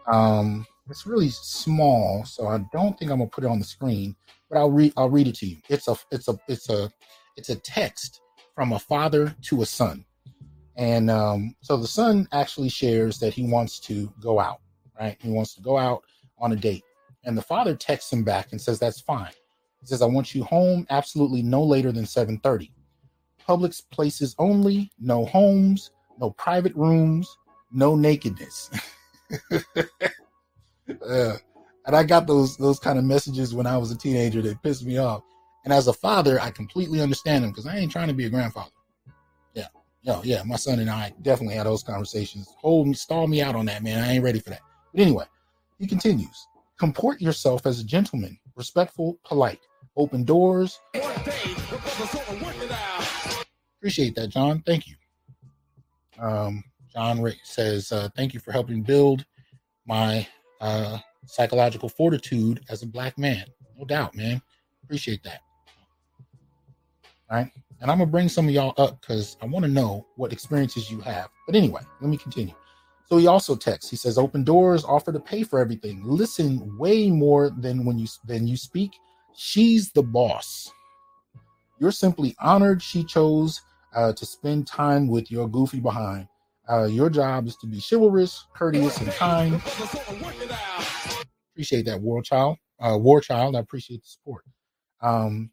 Um, 0.06 0.66
it's 0.90 1.06
really 1.06 1.30
small, 1.30 2.24
so 2.24 2.48
I 2.48 2.58
don't 2.72 2.98
think 2.98 3.10
I'm 3.10 3.18
gonna 3.18 3.30
put 3.30 3.44
it 3.44 3.50
on 3.50 3.60
the 3.60 3.64
screen, 3.64 4.16
but 4.50 4.58
I'll 4.58 4.70
read 4.70 4.92
I'll 4.96 5.08
read 5.08 5.28
it 5.28 5.36
to 5.36 5.46
you. 5.46 5.58
It's 5.68 5.86
a 5.86 5.96
it's 6.10 6.28
a 6.28 6.36
it's 6.48 6.68
a 6.68 6.90
it's 7.36 7.48
a 7.48 7.56
text 7.56 8.20
from 8.54 8.72
a 8.72 8.78
father 8.78 9.34
to 9.42 9.62
a 9.62 9.66
son. 9.66 10.04
And 10.76 11.10
um, 11.10 11.54
so 11.62 11.76
the 11.76 11.86
son 11.86 12.28
actually 12.32 12.68
shares 12.68 13.18
that 13.20 13.34
he 13.34 13.44
wants 13.44 13.80
to 13.80 14.12
go 14.20 14.40
out, 14.40 14.60
right? 14.98 15.16
He 15.20 15.30
wants 15.30 15.54
to 15.54 15.62
go 15.62 15.78
out 15.78 16.02
on 16.38 16.52
a 16.52 16.56
date. 16.56 16.84
And 17.24 17.36
the 17.36 17.42
father 17.42 17.74
texts 17.74 18.12
him 18.12 18.24
back 18.24 18.48
and 18.52 18.60
says, 18.60 18.78
That's 18.78 19.00
fine. 19.00 19.32
He 19.80 19.86
says, 19.86 20.02
I 20.02 20.06
want 20.06 20.34
you 20.34 20.44
home 20.44 20.86
absolutely 20.90 21.42
no 21.42 21.62
later 21.62 21.92
than 21.92 22.04
7:30. 22.04 22.70
Public 23.46 23.72
places 23.90 24.34
only, 24.38 24.90
no 25.00 25.24
homes, 25.24 25.90
no 26.20 26.30
private 26.30 26.74
rooms, 26.74 27.36
no 27.72 27.96
nakedness. 27.96 28.70
yeah. 29.50 31.36
And 31.86 31.96
I 31.96 32.02
got 32.02 32.26
those 32.26 32.56
those 32.56 32.78
kind 32.78 32.98
of 32.98 33.04
messages 33.04 33.54
when 33.54 33.66
I 33.66 33.78
was 33.78 33.90
a 33.90 33.96
teenager 33.96 34.42
that 34.42 34.62
pissed 34.62 34.84
me 34.84 34.98
off. 34.98 35.22
And 35.64 35.72
as 35.72 35.88
a 35.88 35.92
father, 35.92 36.40
I 36.40 36.50
completely 36.50 37.00
understand 37.00 37.44
them 37.44 37.50
because 37.50 37.66
I 37.66 37.76
ain't 37.76 37.92
trying 37.92 38.08
to 38.08 38.14
be 38.14 38.26
a 38.26 38.30
grandfather. 38.30 38.70
Yeah, 39.54 39.66
yeah, 40.02 40.20
yeah. 40.22 40.42
My 40.44 40.56
son 40.56 40.78
and 40.78 40.90
I 40.90 41.12
definitely 41.22 41.56
had 41.56 41.66
those 41.66 41.82
conversations. 41.82 42.48
Hold 42.58 42.88
me, 42.88 42.94
stall 42.94 43.26
me 43.26 43.42
out 43.42 43.56
on 43.56 43.66
that, 43.66 43.82
man. 43.82 44.02
I 44.02 44.12
ain't 44.12 44.24
ready 44.24 44.40
for 44.40 44.50
that. 44.50 44.62
But 44.92 45.02
anyway, 45.02 45.24
he 45.78 45.86
continues. 45.86 46.46
Comport 46.78 47.20
yourself 47.20 47.66
as 47.66 47.80
a 47.80 47.84
gentleman, 47.84 48.38
respectful, 48.56 49.18
polite. 49.24 49.60
Open 49.96 50.24
doors. 50.24 50.80
Appreciate 53.78 54.14
that, 54.16 54.28
John. 54.28 54.62
Thank 54.66 54.86
you. 54.88 54.94
Um, 56.18 56.64
John 56.92 57.24
says, 57.44 57.92
uh, 57.92 58.08
"Thank 58.16 58.34
you 58.34 58.40
for 58.40 58.52
helping 58.52 58.82
build 58.82 59.24
my 59.86 60.26
uh, 60.60 60.98
psychological 61.26 61.88
fortitude 61.88 62.64
as 62.68 62.82
a 62.82 62.86
black 62.86 63.18
man. 63.18 63.46
No 63.78 63.84
doubt, 63.84 64.14
man. 64.14 64.40
Appreciate 64.84 65.22
that. 65.24 65.40
All 67.30 67.38
right. 67.38 67.50
And 67.80 67.90
I'm 67.90 67.98
going 67.98 68.08
to 68.08 68.12
bring 68.12 68.28
some 68.28 68.46
of 68.46 68.52
y'all 68.54 68.74
up 68.76 69.00
because 69.00 69.36
I 69.40 69.46
want 69.46 69.64
to 69.64 69.70
know 69.70 70.06
what 70.16 70.32
experiences 70.32 70.90
you 70.90 71.00
have. 71.00 71.28
But 71.46 71.56
anyway, 71.56 71.80
let 72.00 72.10
me 72.10 72.16
continue. 72.18 72.54
So 73.08 73.16
he 73.16 73.26
also 73.26 73.56
texts. 73.56 73.90
He 73.90 73.96
says, 73.96 74.18
"Open 74.18 74.44
doors, 74.44 74.84
offer 74.84 75.12
to 75.12 75.20
pay 75.20 75.42
for 75.42 75.58
everything. 75.58 76.02
Listen 76.04 76.76
way 76.78 77.10
more 77.10 77.50
than 77.50 77.84
when 77.84 77.98
you 77.98 78.06
than 78.24 78.46
you 78.46 78.56
speak. 78.56 78.92
She's 79.42 79.90
the 79.92 80.02
boss. 80.02 80.70
You're 81.78 81.92
simply 81.92 82.36
honored 82.40 82.82
she 82.82 83.02
chose 83.02 83.58
uh, 83.96 84.12
to 84.12 84.26
spend 84.26 84.66
time 84.66 85.08
with 85.08 85.30
your 85.30 85.48
goofy 85.48 85.80
behind. 85.80 86.28
Uh, 86.70 86.84
your 86.84 87.08
job 87.08 87.46
is 87.46 87.56
to 87.62 87.66
be 87.66 87.80
chivalrous, 87.80 88.44
courteous, 88.54 89.00
and 89.00 89.10
kind. 89.12 89.54
Appreciate 91.54 91.86
that, 91.86 91.98
War 92.02 92.20
Child. 92.20 92.58
Uh, 92.80 92.98
War 92.98 93.22
Child, 93.22 93.56
I 93.56 93.60
appreciate 93.60 94.02
the 94.02 94.08
support. 94.08 94.44
Um, 95.00 95.50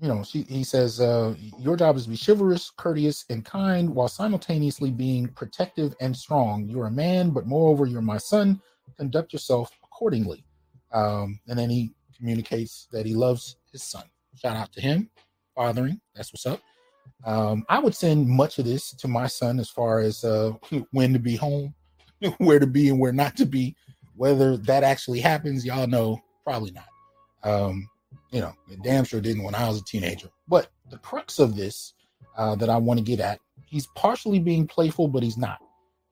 you 0.00 0.08
know, 0.08 0.24
she, 0.24 0.42
he 0.42 0.64
says, 0.64 1.00
uh, 1.00 1.36
your 1.60 1.76
job 1.76 1.94
is 1.94 2.06
to 2.06 2.10
be 2.10 2.18
chivalrous, 2.18 2.72
courteous, 2.76 3.24
and 3.30 3.44
kind 3.44 3.88
while 3.88 4.08
simultaneously 4.08 4.90
being 4.90 5.28
protective 5.28 5.94
and 6.00 6.16
strong. 6.16 6.68
You're 6.68 6.86
a 6.86 6.90
man, 6.90 7.30
but 7.30 7.46
moreover, 7.46 7.86
you're 7.86 8.02
my 8.02 8.18
son. 8.18 8.60
Conduct 8.96 9.32
yourself 9.32 9.70
accordingly. 9.84 10.44
Um, 10.92 11.38
and 11.46 11.56
then 11.56 11.70
he 11.70 11.92
communicates 12.16 12.88
that 12.92 13.06
he 13.06 13.14
loves 13.14 13.56
his 13.72 13.82
son. 13.82 14.04
Shout 14.34 14.56
out 14.56 14.72
to 14.72 14.80
him, 14.80 15.10
fathering. 15.54 16.00
That's 16.14 16.32
what's 16.32 16.46
up. 16.46 16.60
Um, 17.24 17.64
I 17.68 17.78
would 17.78 17.94
send 17.94 18.28
much 18.28 18.58
of 18.58 18.64
this 18.64 18.92
to 18.92 19.08
my 19.08 19.26
son 19.26 19.58
as 19.58 19.70
far 19.70 20.00
as 20.00 20.24
uh, 20.24 20.52
when 20.90 21.12
to 21.12 21.18
be 21.18 21.36
home, 21.36 21.74
where 22.38 22.58
to 22.58 22.66
be, 22.66 22.88
and 22.88 23.00
where 23.00 23.12
not 23.12 23.36
to 23.36 23.46
be. 23.46 23.74
Whether 24.14 24.56
that 24.58 24.82
actually 24.82 25.20
happens, 25.20 25.64
y'all 25.64 25.86
know, 25.86 26.18
probably 26.44 26.72
not. 26.72 26.88
Um, 27.42 27.88
you 28.30 28.40
know, 28.40 28.52
damn 28.82 29.04
sure 29.04 29.20
didn't 29.20 29.42
when 29.42 29.54
I 29.54 29.68
was 29.68 29.80
a 29.80 29.84
teenager. 29.84 30.28
But 30.48 30.68
the 30.90 30.98
crux 30.98 31.38
of 31.38 31.56
this 31.56 31.94
uh, 32.36 32.54
that 32.56 32.70
I 32.70 32.76
want 32.76 32.98
to 32.98 33.04
get 33.04 33.20
at, 33.20 33.40
he's 33.66 33.86
partially 33.94 34.38
being 34.38 34.66
playful, 34.66 35.08
but 35.08 35.22
he's 35.22 35.36
not. 35.36 35.58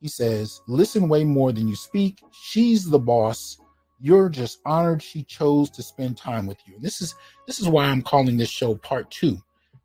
He 0.01 0.09
says, 0.09 0.61
"Listen 0.69 1.09
way 1.09 1.25
more 1.25 1.51
than 1.53 1.67
you 1.67 1.77
speak. 1.77 2.21
She's 2.33 2.89
the 2.89 2.99
boss. 2.99 3.59
You're 4.01 4.29
just 4.29 4.61
honored 4.65 5.03
she 5.03 5.23
chose 5.23 5.71
to 5.71 5.83
spend 5.83 6.17
time 6.17 6.47
with 6.47 6.59
you." 6.67 6.75
And 6.77 6.83
this 6.83 7.01
is 7.01 7.15
this 7.47 7.61
is 7.61 7.69
why 7.69 7.87
I'm 7.87 8.03
calling 8.03 8.37
this 8.37 8.51
show 8.51 8.75
part 8.75 9.11
two 9.11 9.39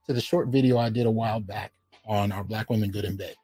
to 0.08 0.14
the 0.14 0.22
short 0.22 0.50
video 0.50 0.78
I 0.78 0.90
did 0.90 1.06
a 1.06 1.12
while 1.12 1.40
back 1.40 1.72
on 2.06 2.32
our 2.32 2.44
Black 2.44 2.70
women 2.70 2.92
good 2.92 3.06
in 3.06 3.16
bed. 3.16 3.36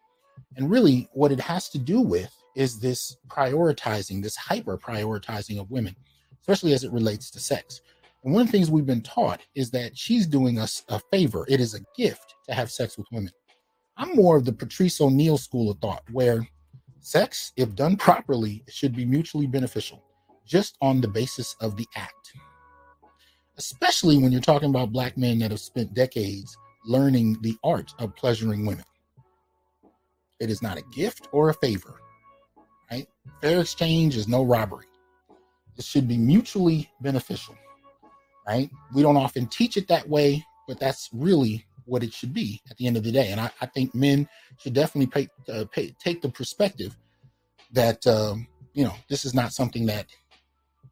And 0.58 0.70
really, 0.70 1.08
what 1.14 1.32
it 1.32 1.40
has 1.40 1.70
to 1.70 1.78
do 1.78 2.02
with 2.02 2.34
is 2.56 2.80
this 2.80 3.18
prioritizing, 3.28 4.24
this 4.24 4.36
hyper 4.36 4.78
prioritizing 4.78 5.60
of 5.60 5.70
women, 5.70 5.96
especially 6.42 6.74
as 6.74 6.84
it 6.84 6.92
relates 6.92 7.30
to 7.32 7.40
sex. 7.40 7.82
And 8.24 8.34
one 8.34 8.42
of 8.42 8.48
the 8.48 8.52
things 8.52 8.72
we've 8.72 8.86
been 8.86 9.02
taught 9.02 9.42
is 9.54 9.70
that 9.72 9.96
she's 9.98 10.26
doing 10.26 10.58
us 10.58 10.84
a 10.90 11.00
favor. 11.12 11.46
It 11.48 11.60
is 11.60 11.76
a 11.76 11.86
gift 11.96 12.36
to 12.48 12.56
have 12.56 12.72
sex 12.72 12.98
with 12.98 13.08
women. 13.12 13.32
I'm 13.98 14.16
more 14.16 14.36
of 14.36 14.46
the 14.46 14.54
Patrice 14.54 15.00
O'Neal 15.00 15.38
school 15.38 15.70
of 15.70 15.80
thought, 15.80 16.04
where 16.12 16.48
sex, 17.02 17.52
if 17.56 17.76
done 17.76 17.98
properly, 17.98 18.64
should 18.68 18.96
be 18.96 19.06
mutually 19.06 19.46
beneficial, 19.46 20.04
just 20.46 20.78
on 20.82 21.02
the 21.02 21.08
basis 21.08 21.56
of 21.62 21.76
the 21.76 21.88
act 21.96 22.34
especially 23.58 24.18
when 24.18 24.32
you're 24.32 24.42
talking 24.42 24.70
about 24.70 24.92
black 24.92 25.18
men 25.18 25.40
that 25.40 25.52
have 25.52 25.60
spent 25.60 25.94
decades 25.94 26.58
learning 26.86 27.38
the 27.42 27.56
art 27.64 27.94
of 28.00 28.16
pleasuring 28.16 28.66
women. 28.66 28.86
It 30.40 30.50
is 30.50 30.62
not 30.62 30.78
a 30.78 30.84
gift 30.94 31.28
or 31.32 31.50
a 31.50 31.54
favor, 31.54 32.00
right? 32.92 33.08
Fair 33.42 33.62
exchange 33.62 34.18
is 34.18 34.28
no 34.28 34.44
robbery. 34.44 34.86
It 35.78 35.86
should 35.86 36.08
be 36.08 36.18
mutually 36.18 36.90
beneficial, 37.02 37.56
right? 38.48 38.70
We 38.94 39.02
don't 39.02 39.18
often 39.18 39.48
teach 39.48 39.78
it 39.78 39.88
that 39.88 40.08
way, 40.08 40.46
but 40.68 40.80
that's 40.80 41.10
really 41.14 41.66
what 41.86 42.04
it 42.04 42.14
should 42.14 42.34
be 42.34 42.62
at 42.70 42.78
the 42.78 42.88
end 42.88 42.98
of 42.98 43.04
the 43.04 43.12
day. 43.12 43.30
And 43.32 43.40
I, 43.40 43.50
I 43.62 43.66
think 43.68 43.96
men 43.96 44.28
should 44.58 44.74
definitely 44.74 45.08
pay, 45.08 45.54
uh, 45.54 45.66
pay, 45.72 45.96
take 46.00 46.22
the 46.22 46.30
perspective 46.30 46.98
that, 47.72 48.06
um, 48.08 48.48
you 48.74 48.84
know, 48.84 48.94
this 49.10 49.24
is 49.24 49.34
not 49.34 49.54
something 49.54 49.86
that, 49.86 50.08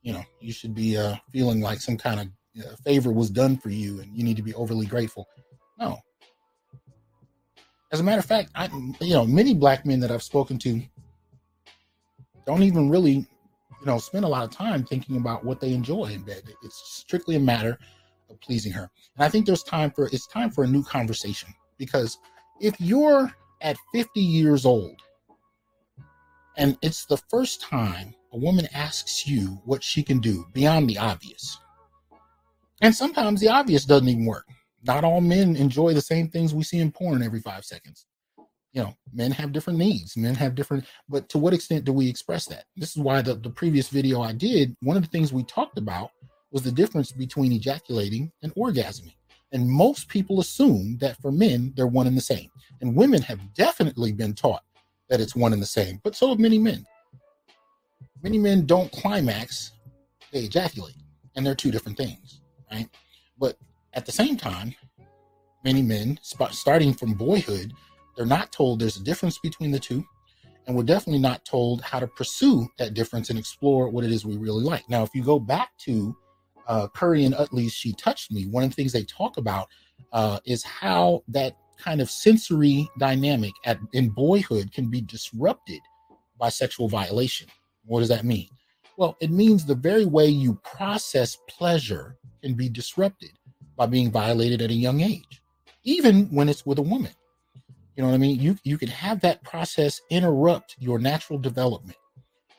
you 0.04 0.14
know, 0.14 0.24
you 0.39 0.51
should 0.54 0.76
be 0.76 0.97
uh, 0.97 1.16
feeling 1.32 1.62
like 1.62 1.80
some 1.80 1.97
kind 1.97 2.20
of 2.20 2.28
a 2.66 2.78
favor 2.78 3.12
was 3.12 3.30
done 3.30 3.58
for 3.58 3.70
you 3.70 3.99
and 4.01 4.16
you 4.16 4.24
need 4.24 4.38
to 4.38 4.43
be 4.43 4.54
overly 4.54 4.86
grateful. 4.86 5.28
No. 5.80 5.97
As 7.91 7.99
a 7.99 8.04
matter 8.04 8.20
of 8.20 8.26
fact, 8.26 8.51
I 8.54 8.70
you 9.01 9.14
know, 9.14 9.26
many 9.26 9.54
black 9.54 9.86
men 9.86 9.99
that 10.01 10.12
I've 10.12 10.24
spoken 10.24 10.60
to 10.60 10.82
don't 12.45 12.64
even 12.64 12.89
really, 12.89 13.14
you 13.14 13.86
know, 13.86 13.97
spend 13.97 14.26
a 14.26 14.28
lot 14.28 14.43
of 14.43 14.51
time 14.51 14.84
thinking 14.84 15.18
about 15.18 15.45
what 15.45 15.60
they 15.60 15.74
enjoy 15.74 16.06
in 16.06 16.24
bed. 16.24 16.43
It's 16.64 16.82
strictly 16.86 17.36
a 17.36 17.39
matter 17.39 17.80
of 18.30 18.39
pleasing 18.41 18.72
her. 18.74 18.89
And 19.16 19.24
I 19.24 19.30
think 19.30 19.45
there's 19.45 19.64
time 19.64 19.91
for 19.91 20.08
it's 20.08 20.28
time 20.28 20.51
for 20.51 20.64
a 20.64 20.68
new 20.68 20.84
conversation 20.84 21.54
because 21.78 22.18
if 22.60 22.80
you're 22.80 23.32
at 23.62 23.78
50 23.93 24.20
years 24.20 24.66
old 24.66 24.99
and 26.58 26.78
it's 26.82 27.06
the 27.06 27.18
first 27.18 27.62
time 27.62 28.14
a 28.34 28.38
woman 28.38 28.67
asks 28.73 29.27
you 29.27 29.61
what 29.65 29.84
she 29.84 30.03
can 30.03 30.19
do 30.19 30.45
beyond 30.53 30.89
the 30.89 30.97
obvious 30.97 31.57
and 32.84 32.93
sometimes 32.93 33.39
the 33.39 33.47
obvious 33.47 33.86
doesn't 33.86 34.09
even 34.09 34.25
work. 34.25 34.45
Not 34.84 35.05
all 35.05 35.21
men 35.21 35.55
enjoy 35.55 35.93
the 35.93 36.01
same 36.01 36.27
things 36.27 36.53
we 36.53 36.63
see 36.63 36.79
in 36.79 36.91
porn 36.91 37.23
every 37.23 37.39
five 37.39 37.63
seconds. 37.63 38.05
You 38.73 38.84
know, 38.84 38.93
men 39.13 39.31
have 39.31 39.53
different 39.53 39.79
needs. 39.79 40.17
Men 40.17 40.36
have 40.36 40.53
different, 40.53 40.84
but 41.07 41.29
to 41.29 41.38
what 41.38 41.53
extent 41.53 41.86
do 41.86 41.93
we 41.93 42.09
express 42.09 42.45
that? 42.47 42.65
This 42.75 42.89
is 42.89 42.97
why 42.97 43.21
the, 43.21 43.36
the 43.36 43.49
previous 43.49 43.88
video 43.88 44.21
I 44.21 44.34
did, 44.34 44.75
one 44.81 44.97
of 44.97 45.03
the 45.03 45.09
things 45.09 45.31
we 45.31 45.43
talked 45.43 45.77
about 45.77 46.11
was 46.51 46.63
the 46.63 46.71
difference 46.73 47.13
between 47.13 47.53
ejaculating 47.53 48.34
and 48.41 48.53
orgasming. 48.55 49.15
And 49.53 49.69
most 49.69 50.09
people 50.09 50.41
assume 50.41 50.97
that 50.97 51.21
for 51.21 51.31
men, 51.31 51.71
they're 51.77 51.88
one 51.88 52.07
and 52.07 52.17
the 52.17 52.21
same. 52.21 52.49
And 52.81 52.97
women 52.97 53.21
have 53.21 53.53
definitely 53.53 54.11
been 54.11 54.34
taught 54.34 54.63
that 55.07 55.21
it's 55.21 55.36
one 55.36 55.53
and 55.53 55.61
the 55.61 55.67
same, 55.67 56.01
but 56.03 56.15
so 56.15 56.29
have 56.29 56.39
many 56.39 56.57
men. 56.57 56.86
Many 58.24 58.38
men 58.38 58.65
don't 58.65 58.91
climax, 58.91 59.74
they 60.32 60.39
ejaculate, 60.39 60.95
and 61.36 61.45
they're 61.45 61.55
two 61.55 61.71
different 61.71 61.97
things 61.97 62.41
right? 62.74 62.89
But 63.39 63.57
at 63.93 64.05
the 64.05 64.11
same 64.11 64.38
time, 64.38 64.76
many 65.63 65.82
men, 65.82 66.19
starting 66.21 66.93
from 66.93 67.13
boyhood, 67.13 67.74
they're 68.15 68.26
not 68.26 68.51
told 68.51 68.80
there's 68.80 68.97
a 68.97 69.03
difference 69.03 69.38
between 69.39 69.71
the 69.71 69.80
two. 69.80 70.03
And 70.65 70.76
we're 70.76 70.84
definitely 70.84 71.19
not 71.19 71.43
told 71.43 71.82
how 71.82 71.99
to 71.99 72.07
pursue 72.07 72.69
that 72.78 72.93
difference 72.93 73.30
and 73.30 73.38
explore 73.38 73.89
what 73.89 74.05
it 74.05 74.11
is 74.11 74.26
we 74.26 74.38
really 74.38 74.63
like. 74.63 74.89
Now, 74.89 75.03
if 75.03 75.13
you 75.13 75.21
go 75.21 75.38
back 75.38 75.71
to 75.80 76.15
uh, 76.67 76.88
Curry 76.88 77.26
and 77.26 77.36
Utley's 77.36 77.74
She 77.74 77.91
Touched 77.93 78.32
Me, 78.32 78.45
one 78.45 78.63
of 78.63 78.69
the 78.69 78.76
things 78.76 78.93
they 78.93 79.03
talk 79.03 79.36
about 79.38 79.67
uh, 80.13 80.39
is 80.45 80.63
how 80.63 81.21
that 81.28 81.57
kind 81.78 81.99
of 81.99 82.09
sensory 82.09 82.88
dynamic 82.97 83.51
at, 83.65 83.78
in 83.91 84.07
boyhood 84.09 84.71
can 84.71 84.89
be 84.89 85.01
disrupted 85.01 85.82
by 86.39 86.47
sexual 86.47 86.88
violation. 86.88 87.47
What 87.86 87.99
does 87.99 88.09
that 88.09 88.25
mean? 88.25 88.47
Well, 88.97 89.17
it 89.19 89.31
means 89.31 89.65
the 89.65 89.75
very 89.75 90.05
way 90.05 90.27
you 90.27 90.59
process 90.63 91.38
pleasure 91.49 92.17
can 92.41 92.53
be 92.53 92.69
disrupted 92.69 93.31
by 93.75 93.88
being 93.88 94.11
violated 94.11 94.61
at 94.61 94.69
a 94.69 94.75
young 94.75 95.01
age, 95.01 95.41
even 95.84 96.25
when 96.27 96.47
it's 96.47 96.65
with 96.65 96.77
a 96.77 96.84
woman. 96.84 97.11
You 97.95 98.03
know 98.03 98.09
what 98.09 98.15
I 98.15 98.19
mean? 98.19 98.39
You 98.39 98.57
you 98.63 98.77
can 98.77 98.89
have 98.89 99.19
that 99.21 99.43
process 99.43 100.01
interrupt 100.09 100.75
your 100.79 100.99
natural 100.99 101.39
development. 101.39 101.97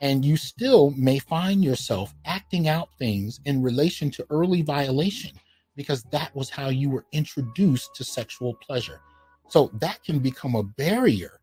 And 0.00 0.24
you 0.24 0.36
still 0.36 0.90
may 0.90 1.18
find 1.18 1.64
yourself 1.64 2.14
acting 2.24 2.68
out 2.68 2.88
things 2.98 3.40
in 3.44 3.62
relation 3.62 4.10
to 4.12 4.26
early 4.28 4.62
violation 4.62 5.30
because 5.76 6.02
that 6.12 6.34
was 6.36 6.50
how 6.50 6.68
you 6.68 6.90
were 6.90 7.06
introduced 7.12 7.94
to 7.96 8.04
sexual 8.04 8.54
pleasure. 8.54 9.00
So 9.48 9.70
that 9.80 10.02
can 10.04 10.18
become 10.18 10.56
a 10.56 10.62
barrier 10.62 11.40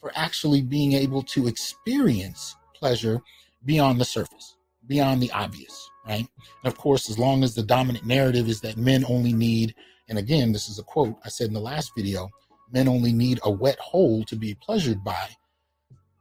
for 0.00 0.12
actually 0.14 0.62
being 0.62 0.92
able 0.92 1.22
to 1.22 1.46
experience 1.46 2.56
pleasure 2.80 3.20
beyond 3.64 4.00
the 4.00 4.04
surface, 4.04 4.56
beyond 4.86 5.22
the 5.22 5.30
obvious, 5.32 5.90
right? 6.06 6.26
And 6.64 6.72
of 6.72 6.76
course, 6.76 7.10
as 7.10 7.18
long 7.18 7.44
as 7.44 7.54
the 7.54 7.62
dominant 7.62 8.06
narrative 8.06 8.48
is 8.48 8.60
that 8.62 8.76
men 8.76 9.04
only 9.08 9.32
need, 9.32 9.74
and 10.08 10.18
again, 10.18 10.52
this 10.52 10.68
is 10.68 10.78
a 10.78 10.82
quote 10.82 11.16
I 11.24 11.28
said 11.28 11.48
in 11.48 11.54
the 11.54 11.60
last 11.60 11.92
video 11.96 12.28
men 12.72 12.88
only 12.88 13.12
need 13.12 13.40
a 13.42 13.50
wet 13.50 13.78
hole 13.78 14.24
to 14.24 14.36
be 14.36 14.54
pleasured 14.54 15.02
by. 15.02 15.28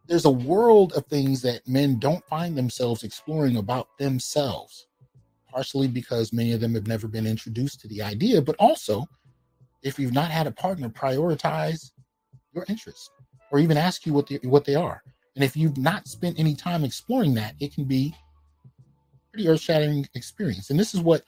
There's 0.07 0.26
a 0.26 0.32
world 0.32 0.93
of 0.93 1.05
things 1.05 1.41
that 1.43 1.68
men 1.68 1.99
don't 1.99 2.26
find 2.26 2.57
themselves 2.57 3.03
exploring 3.03 3.57
about 3.57 3.88
themselves, 3.99 4.88
partially 5.47 5.88
because 5.88 6.34
many 6.34 6.51
of 6.53 6.62
them 6.62 6.74
have 6.74 6.88
never 6.88 7.07
been 7.07 7.28
introduced 7.28 7.80
to 7.82 7.88
the 7.88 8.01
idea, 8.01 8.41
but 8.41 8.55
also 8.57 9.05
if 9.84 9.99
you've 9.99 10.14
not 10.14 10.32
had 10.32 10.47
a 10.47 10.51
partner 10.51 10.89
prioritize 10.89 11.91
your 12.53 12.66
interests 12.68 13.12
or 13.51 13.60
even 13.60 13.78
ask 13.78 14.05
you 14.05 14.14
what 14.14 14.28
they, 14.28 14.39
what 14.43 14.66
they 14.66 14.76
are. 14.76 15.03
And 15.36 15.44
if 15.44 15.56
you've 15.56 15.78
not 15.78 16.08
spent 16.08 16.40
any 16.40 16.56
time 16.56 16.84
exploring 16.84 17.34
that, 17.36 17.56
it 17.60 17.74
can 17.74 17.86
be 17.86 18.14
pretty 19.32 19.48
earth-shattering 19.48 20.08
experience. 20.16 20.70
And 20.70 20.80
this 20.80 20.94
is 20.94 21.02
what 21.02 21.24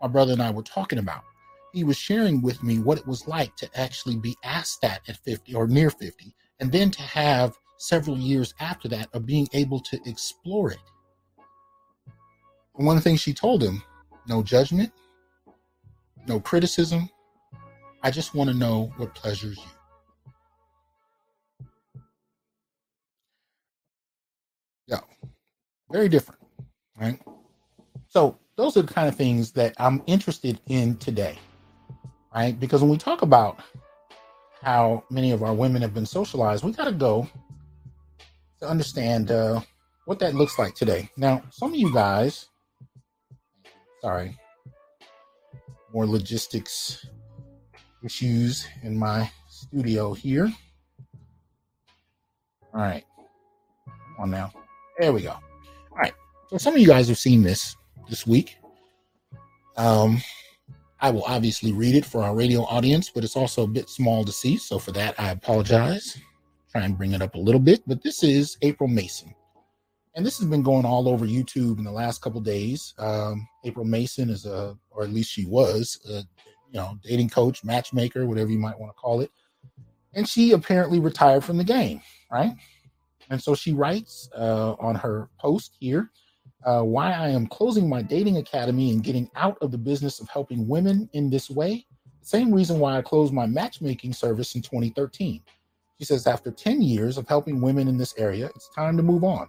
my 0.00 0.08
brother 0.08 0.32
and 0.32 0.42
I 0.42 0.50
were 0.50 0.62
talking 0.62 0.98
about 0.98 1.22
he 1.76 1.84
was 1.84 1.98
sharing 1.98 2.40
with 2.40 2.62
me 2.62 2.78
what 2.78 2.96
it 2.96 3.06
was 3.06 3.28
like 3.28 3.54
to 3.56 3.68
actually 3.78 4.16
be 4.16 4.34
asked 4.42 4.80
that 4.80 5.02
at 5.08 5.18
50 5.18 5.54
or 5.54 5.66
near 5.66 5.90
50, 5.90 6.34
and 6.58 6.72
then 6.72 6.90
to 6.90 7.02
have 7.02 7.54
several 7.76 8.16
years 8.16 8.54
after 8.60 8.88
that 8.88 9.10
of 9.12 9.26
being 9.26 9.46
able 9.52 9.80
to 9.80 10.00
explore 10.06 10.70
it. 10.70 10.78
And 12.78 12.86
one 12.86 12.96
of 12.96 13.04
the 13.04 13.10
things 13.10 13.20
she 13.20 13.34
told 13.34 13.62
him 13.62 13.82
no 14.26 14.42
judgment, 14.42 14.90
no 16.26 16.40
criticism. 16.40 17.10
I 18.02 18.10
just 18.10 18.34
want 18.34 18.48
to 18.48 18.56
know 18.56 18.90
what 18.96 19.14
pleasures 19.14 19.58
you. 19.58 19.75
Yeah, 24.86 25.00
very 25.90 26.08
different, 26.08 26.40
right? 27.00 27.20
So, 28.08 28.38
those 28.56 28.76
are 28.76 28.82
the 28.82 28.92
kind 28.92 29.08
of 29.08 29.16
things 29.16 29.52
that 29.52 29.74
I'm 29.78 30.02
interested 30.06 30.60
in 30.68 30.96
today 30.98 31.38
right? 32.36 32.58
Because 32.60 32.82
when 32.82 32.90
we 32.90 32.98
talk 32.98 33.22
about 33.22 33.60
how 34.62 35.04
many 35.10 35.32
of 35.32 35.42
our 35.42 35.54
women 35.54 35.82
have 35.82 35.94
been 35.94 36.06
socialized, 36.06 36.64
we 36.64 36.72
got 36.72 36.84
to 36.84 36.92
go 36.92 37.28
to 38.60 38.68
understand 38.68 39.30
uh, 39.30 39.60
what 40.04 40.18
that 40.18 40.34
looks 40.34 40.58
like 40.58 40.74
today. 40.74 41.08
Now, 41.16 41.42
some 41.50 41.72
of 41.72 41.78
you 41.78 41.92
guys, 41.92 42.46
sorry, 44.02 44.36
more 45.92 46.06
logistics 46.06 47.06
issues 48.04 48.66
in 48.82 48.98
my 48.98 49.30
studio 49.48 50.12
here. 50.12 50.52
All 52.74 52.82
right, 52.82 53.04
on 54.18 54.30
now. 54.30 54.52
There 54.98 55.12
we 55.12 55.22
go. 55.22 55.30
All 55.30 55.98
right. 55.98 56.14
So 56.48 56.58
some 56.58 56.74
of 56.74 56.80
you 56.80 56.86
guys 56.86 57.08
have 57.08 57.18
seen 57.18 57.42
this 57.42 57.76
this 58.08 58.26
week. 58.26 58.56
Um, 59.76 60.22
I 61.00 61.10
will 61.10 61.24
obviously 61.24 61.72
read 61.72 61.94
it 61.94 62.06
for 62.06 62.22
our 62.22 62.34
radio 62.34 62.62
audience, 62.62 63.10
but 63.10 63.22
it's 63.22 63.36
also 63.36 63.64
a 63.64 63.68
bit 63.68 63.90
small 63.90 64.24
to 64.24 64.32
see. 64.32 64.56
So 64.56 64.78
for 64.78 64.92
that, 64.92 65.14
I 65.18 65.30
apologize. 65.30 66.16
Try 66.72 66.84
and 66.84 66.96
bring 66.96 67.12
it 67.12 67.22
up 67.22 67.34
a 67.34 67.38
little 67.38 67.60
bit. 67.60 67.82
But 67.86 68.02
this 68.02 68.22
is 68.22 68.56
April 68.62 68.88
Mason. 68.88 69.34
And 70.14 70.24
this 70.24 70.38
has 70.38 70.48
been 70.48 70.62
going 70.62 70.86
all 70.86 71.08
over 71.08 71.26
YouTube 71.26 71.76
in 71.76 71.84
the 71.84 71.92
last 71.92 72.22
couple 72.22 72.40
days. 72.40 72.94
Um, 72.98 73.46
April 73.64 73.84
Mason 73.84 74.30
is 74.30 74.46
a, 74.46 74.74
or 74.90 75.04
at 75.04 75.12
least 75.12 75.30
she 75.30 75.44
was, 75.44 76.00
a, 76.08 76.24
you 76.70 76.80
know, 76.80 76.98
dating 77.04 77.28
coach, 77.28 77.62
matchmaker, 77.62 78.24
whatever 78.26 78.50
you 78.50 78.58
might 78.58 78.78
want 78.78 78.90
to 78.90 78.98
call 78.98 79.20
it. 79.20 79.30
And 80.14 80.26
she 80.26 80.52
apparently 80.52 81.00
retired 81.00 81.44
from 81.44 81.58
the 81.58 81.64
game, 81.64 82.00
right? 82.32 82.54
And 83.30 83.42
so 83.42 83.54
she 83.54 83.72
writes 83.72 84.28
uh, 84.36 84.74
on 84.78 84.94
her 84.94 85.28
post 85.38 85.76
here 85.80 86.10
uh, 86.64 86.82
why 86.82 87.12
I 87.12 87.28
am 87.28 87.46
closing 87.46 87.88
my 87.88 88.02
dating 88.02 88.38
academy 88.38 88.90
and 88.90 89.02
getting 89.02 89.30
out 89.36 89.56
of 89.60 89.70
the 89.70 89.78
business 89.78 90.20
of 90.20 90.28
helping 90.28 90.66
women 90.66 91.08
in 91.12 91.30
this 91.30 91.48
way. 91.50 91.86
Same 92.22 92.52
reason 92.52 92.80
why 92.80 92.98
I 92.98 93.02
closed 93.02 93.32
my 93.32 93.46
matchmaking 93.46 94.12
service 94.12 94.54
in 94.54 94.62
2013. 94.62 95.42
She 95.98 96.04
says, 96.04 96.26
after 96.26 96.50
10 96.50 96.82
years 96.82 97.18
of 97.18 97.28
helping 97.28 97.60
women 97.60 97.88
in 97.88 97.96
this 97.96 98.14
area, 98.18 98.50
it's 98.54 98.68
time 98.74 98.96
to 98.96 99.02
move 99.02 99.24
on. 99.24 99.48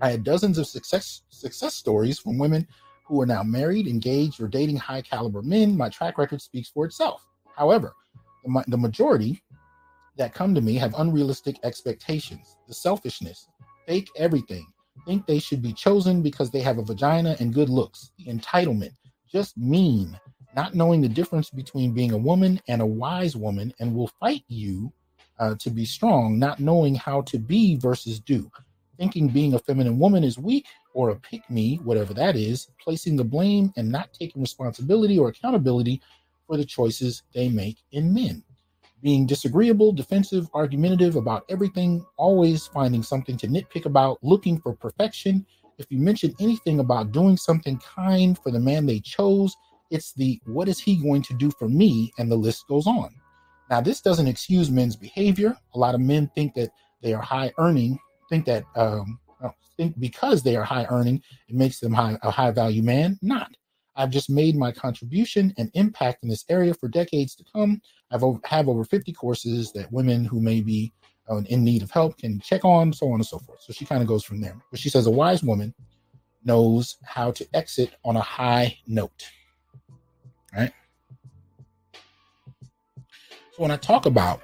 I 0.00 0.10
had 0.10 0.22
dozens 0.22 0.58
of 0.58 0.66
success 0.66 1.22
success 1.28 1.74
stories 1.74 2.18
from 2.18 2.38
women 2.38 2.66
who 3.04 3.20
are 3.20 3.26
now 3.26 3.42
married, 3.42 3.88
engaged, 3.88 4.40
or 4.40 4.46
dating 4.46 4.76
high 4.76 5.02
caliber 5.02 5.42
men. 5.42 5.76
My 5.76 5.88
track 5.88 6.18
record 6.18 6.40
speaks 6.40 6.68
for 6.68 6.84
itself. 6.84 7.26
However, 7.56 7.94
the, 8.44 8.64
the 8.68 8.76
majority 8.78 9.42
that 10.18 10.34
come 10.34 10.54
to 10.54 10.60
me 10.60 10.74
have 10.74 10.94
unrealistic 10.98 11.56
expectations, 11.62 12.56
the 12.66 12.74
selfishness, 12.74 13.48
fake 13.86 14.08
everything, 14.16 14.66
think 15.06 15.26
they 15.26 15.38
should 15.38 15.62
be 15.62 15.72
chosen 15.72 16.22
because 16.22 16.50
they 16.50 16.60
have 16.60 16.78
a 16.78 16.82
vagina 16.82 17.36
and 17.40 17.54
good 17.54 17.70
looks. 17.70 18.10
The 18.18 18.26
entitlement, 18.26 18.90
just 19.32 19.56
mean, 19.56 20.18
not 20.54 20.74
knowing 20.74 21.00
the 21.00 21.08
difference 21.08 21.50
between 21.50 21.94
being 21.94 22.12
a 22.12 22.18
woman 22.18 22.60
and 22.68 22.82
a 22.82 22.86
wise 22.86 23.36
woman, 23.36 23.72
and 23.80 23.94
will 23.94 24.10
fight 24.20 24.44
you 24.48 24.92
uh, 25.38 25.54
to 25.60 25.70
be 25.70 25.84
strong, 25.84 26.38
not 26.38 26.60
knowing 26.60 26.94
how 26.94 27.22
to 27.22 27.38
be 27.38 27.76
versus 27.76 28.20
do. 28.20 28.50
Thinking 28.98 29.28
being 29.28 29.54
a 29.54 29.58
feminine 29.60 29.98
woman 29.98 30.24
is 30.24 30.38
weak 30.38 30.66
or 30.92 31.10
a 31.10 31.16
pick 31.16 31.48
me, 31.48 31.76
whatever 31.84 32.12
that 32.14 32.34
is, 32.34 32.68
placing 32.82 33.16
the 33.16 33.24
blame 33.24 33.72
and 33.76 33.90
not 33.90 34.12
taking 34.12 34.42
responsibility 34.42 35.18
or 35.18 35.28
accountability 35.28 36.02
for 36.46 36.56
the 36.56 36.64
choices 36.64 37.22
they 37.32 37.48
make 37.48 37.78
in 37.92 38.12
men 38.12 38.42
being 39.02 39.26
disagreeable, 39.26 39.92
defensive, 39.92 40.48
argumentative 40.54 41.16
about 41.16 41.44
everything, 41.48 42.04
always 42.16 42.66
finding 42.66 43.02
something 43.02 43.36
to 43.38 43.46
nitpick 43.48 43.86
about, 43.86 44.18
looking 44.22 44.60
for 44.60 44.74
perfection. 44.74 45.46
If 45.78 45.86
you 45.90 45.98
mention 45.98 46.34
anything 46.40 46.80
about 46.80 47.12
doing 47.12 47.36
something 47.36 47.78
kind 47.78 48.38
for 48.38 48.50
the 48.50 48.58
man 48.60 48.86
they 48.86 49.00
chose, 49.00 49.54
it's 49.90 50.12
the 50.12 50.40
what 50.44 50.68
is 50.68 50.78
he 50.78 50.96
going 50.96 51.22
to 51.22 51.34
do 51.34 51.50
for 51.50 51.68
me? 51.68 52.12
And 52.18 52.30
the 52.30 52.36
list 52.36 52.66
goes 52.68 52.86
on. 52.86 53.14
Now, 53.70 53.80
this 53.80 54.00
doesn't 54.00 54.26
excuse 54.26 54.70
men's 54.70 54.96
behavior. 54.96 55.56
A 55.74 55.78
lot 55.78 55.94
of 55.94 56.00
men 56.00 56.30
think 56.34 56.54
that 56.54 56.70
they 57.02 57.14
are 57.14 57.22
high 57.22 57.52
earning, 57.58 57.98
think 58.28 58.44
that, 58.46 58.64
um, 58.74 59.18
think 59.76 59.98
because 60.00 60.42
they 60.42 60.56
are 60.56 60.64
high 60.64 60.86
earning, 60.90 61.22
it 61.48 61.54
makes 61.54 61.78
them 61.78 61.92
high, 61.92 62.18
a 62.22 62.30
high 62.30 62.50
value 62.50 62.82
man. 62.82 63.18
Not. 63.22 63.50
I've 63.98 64.10
just 64.10 64.30
made 64.30 64.56
my 64.56 64.70
contribution 64.70 65.52
and 65.58 65.70
impact 65.74 66.22
in 66.22 66.28
this 66.28 66.44
area 66.48 66.72
for 66.72 66.88
decades 66.88 67.34
to 67.34 67.44
come. 67.52 67.82
I've 68.12 68.22
over, 68.22 68.38
have 68.44 68.68
over 68.68 68.84
50 68.84 69.12
courses 69.12 69.72
that 69.72 69.92
women 69.92 70.24
who 70.24 70.40
may 70.40 70.60
be 70.60 70.92
uh, 71.28 71.42
in 71.48 71.64
need 71.64 71.82
of 71.82 71.90
help 71.90 72.16
can 72.16 72.38
check 72.38 72.64
on, 72.64 72.92
so 72.92 73.08
on 73.08 73.14
and 73.14 73.26
so 73.26 73.40
forth. 73.40 73.60
So 73.60 73.72
she 73.72 73.84
kind 73.84 74.00
of 74.00 74.06
goes 74.06 74.24
from 74.24 74.40
there. 74.40 74.56
But 74.70 74.78
she 74.78 74.88
says 74.88 75.06
a 75.06 75.10
wise 75.10 75.42
woman 75.42 75.74
knows 76.44 76.96
how 77.04 77.32
to 77.32 77.46
exit 77.54 77.96
on 78.04 78.16
a 78.16 78.20
high 78.20 78.78
note. 78.86 79.24
Right. 80.56 80.72
So 83.52 83.62
when 83.62 83.72
I 83.72 83.76
talk 83.76 84.06
about 84.06 84.40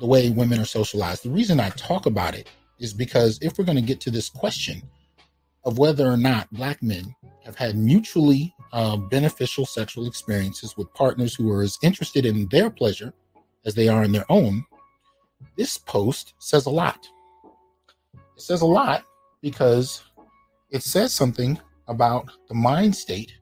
the 0.00 0.06
way 0.06 0.30
women 0.30 0.58
are 0.58 0.64
socialized, 0.64 1.24
the 1.24 1.30
reason 1.30 1.60
I 1.60 1.68
talk 1.70 2.06
about 2.06 2.34
it 2.34 2.48
is 2.78 2.94
because 2.94 3.38
if 3.42 3.58
we're 3.58 3.66
going 3.66 3.76
to 3.76 3.82
get 3.82 4.00
to 4.00 4.10
this 4.10 4.30
question 4.30 4.82
of 5.64 5.78
whether 5.78 6.06
or 6.06 6.16
not 6.16 6.52
black 6.52 6.82
men 6.82 7.14
have 7.44 7.56
had 7.56 7.76
mutually 7.76 8.54
uh, 8.72 8.96
beneficial 8.96 9.66
sexual 9.66 10.06
experiences 10.06 10.76
with 10.76 10.92
partners 10.94 11.34
who 11.34 11.50
are 11.50 11.62
as 11.62 11.78
interested 11.82 12.26
in 12.26 12.48
their 12.48 12.70
pleasure 12.70 13.12
as 13.64 13.74
they 13.74 13.88
are 13.88 14.04
in 14.04 14.12
their 14.12 14.30
own, 14.30 14.64
this 15.56 15.78
post 15.78 16.34
says 16.38 16.66
a 16.66 16.70
lot. 16.70 17.08
It 18.14 18.42
says 18.42 18.62
a 18.62 18.66
lot 18.66 19.04
because 19.40 20.02
it 20.70 20.82
says 20.82 21.12
something 21.12 21.58
about 21.86 22.30
the 22.48 22.54
mind 22.54 22.96
state 22.96 23.32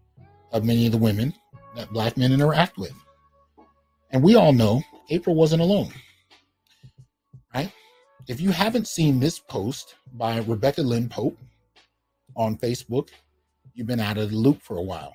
of 0.52 0.64
many 0.64 0.86
of 0.86 0.92
the 0.92 0.98
women 0.98 1.32
that 1.76 1.90
black 1.90 2.16
men 2.16 2.32
interact 2.32 2.76
with. 2.76 2.92
And 4.10 4.22
we 4.22 4.34
all 4.34 4.52
know 4.52 4.82
April 5.10 5.34
wasn't 5.34 5.62
alone, 5.62 5.92
right? 7.54 7.72
If 8.28 8.40
you 8.40 8.50
haven't 8.50 8.86
seen 8.86 9.18
this 9.18 9.38
post 9.38 9.94
by 10.12 10.38
Rebecca 10.40 10.82
Lynn 10.82 11.08
Pope 11.08 11.38
on 12.36 12.56
Facebook 12.56 13.08
you've 13.74 13.86
been 13.86 14.00
out 14.00 14.18
of 14.18 14.30
the 14.30 14.36
loop 14.36 14.62
for 14.62 14.76
a 14.76 14.82
while. 14.82 15.14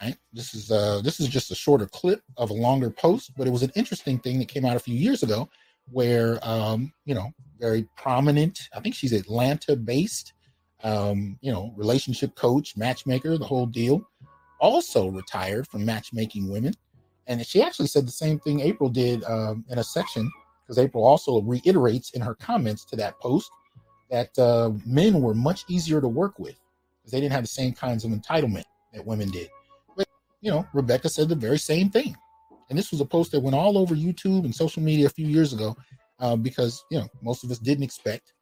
Right? 0.00 0.16
This 0.32 0.54
is 0.54 0.70
uh 0.70 1.00
this 1.02 1.20
is 1.20 1.28
just 1.28 1.50
a 1.50 1.54
shorter 1.54 1.86
clip 1.86 2.20
of 2.36 2.50
a 2.50 2.54
longer 2.54 2.90
post, 2.90 3.32
but 3.36 3.46
it 3.46 3.50
was 3.50 3.62
an 3.62 3.72
interesting 3.74 4.18
thing 4.18 4.38
that 4.38 4.48
came 4.48 4.64
out 4.64 4.76
a 4.76 4.80
few 4.80 4.94
years 4.94 5.22
ago 5.22 5.48
where 5.90 6.38
um, 6.42 6.92
you 7.04 7.14
know, 7.14 7.30
very 7.58 7.88
prominent, 7.96 8.68
I 8.74 8.80
think 8.80 8.94
she's 8.94 9.12
Atlanta 9.12 9.76
based, 9.76 10.34
um, 10.82 11.38
you 11.40 11.52
know, 11.52 11.72
relationship 11.76 12.34
coach, 12.34 12.76
matchmaker, 12.76 13.38
the 13.38 13.44
whole 13.44 13.66
deal, 13.66 14.06
also 14.60 15.08
retired 15.08 15.66
from 15.68 15.84
matchmaking 15.84 16.50
women. 16.50 16.74
And 17.28 17.44
she 17.46 17.62
actually 17.62 17.88
said 17.88 18.06
the 18.06 18.12
same 18.12 18.38
thing 18.38 18.60
April 18.60 18.90
did 18.90 19.24
um, 19.24 19.64
in 19.70 19.78
a 19.78 19.84
section, 19.84 20.30
because 20.62 20.78
April 20.78 21.04
also 21.04 21.40
reiterates 21.42 22.10
in 22.10 22.20
her 22.20 22.34
comments 22.34 22.84
to 22.86 22.96
that 22.96 23.18
post 23.20 23.50
that 24.10 24.38
uh, 24.38 24.72
men 24.84 25.20
were 25.20 25.34
much 25.34 25.64
easier 25.68 26.00
to 26.00 26.08
work 26.08 26.38
with 26.38 26.56
because 26.98 27.12
they 27.12 27.20
didn't 27.20 27.32
have 27.32 27.44
the 27.44 27.48
same 27.48 27.72
kinds 27.72 28.04
of 28.04 28.10
entitlement 28.10 28.64
that 28.92 29.04
women 29.04 29.30
did. 29.30 29.48
But, 29.96 30.08
you 30.40 30.50
know, 30.50 30.66
Rebecca 30.72 31.08
said 31.08 31.28
the 31.28 31.34
very 31.34 31.58
same 31.58 31.90
thing. 31.90 32.16
And 32.68 32.78
this 32.78 32.90
was 32.90 33.00
a 33.00 33.04
post 33.04 33.32
that 33.32 33.40
went 33.40 33.56
all 33.56 33.78
over 33.78 33.94
YouTube 33.94 34.44
and 34.44 34.54
social 34.54 34.82
media 34.82 35.06
a 35.06 35.10
few 35.10 35.26
years 35.26 35.52
ago 35.52 35.76
uh, 36.18 36.36
because, 36.36 36.84
you 36.90 36.98
know, 36.98 37.08
most 37.22 37.44
of 37.44 37.50
us 37.50 37.58
didn't 37.58 37.84
expect, 37.84 38.32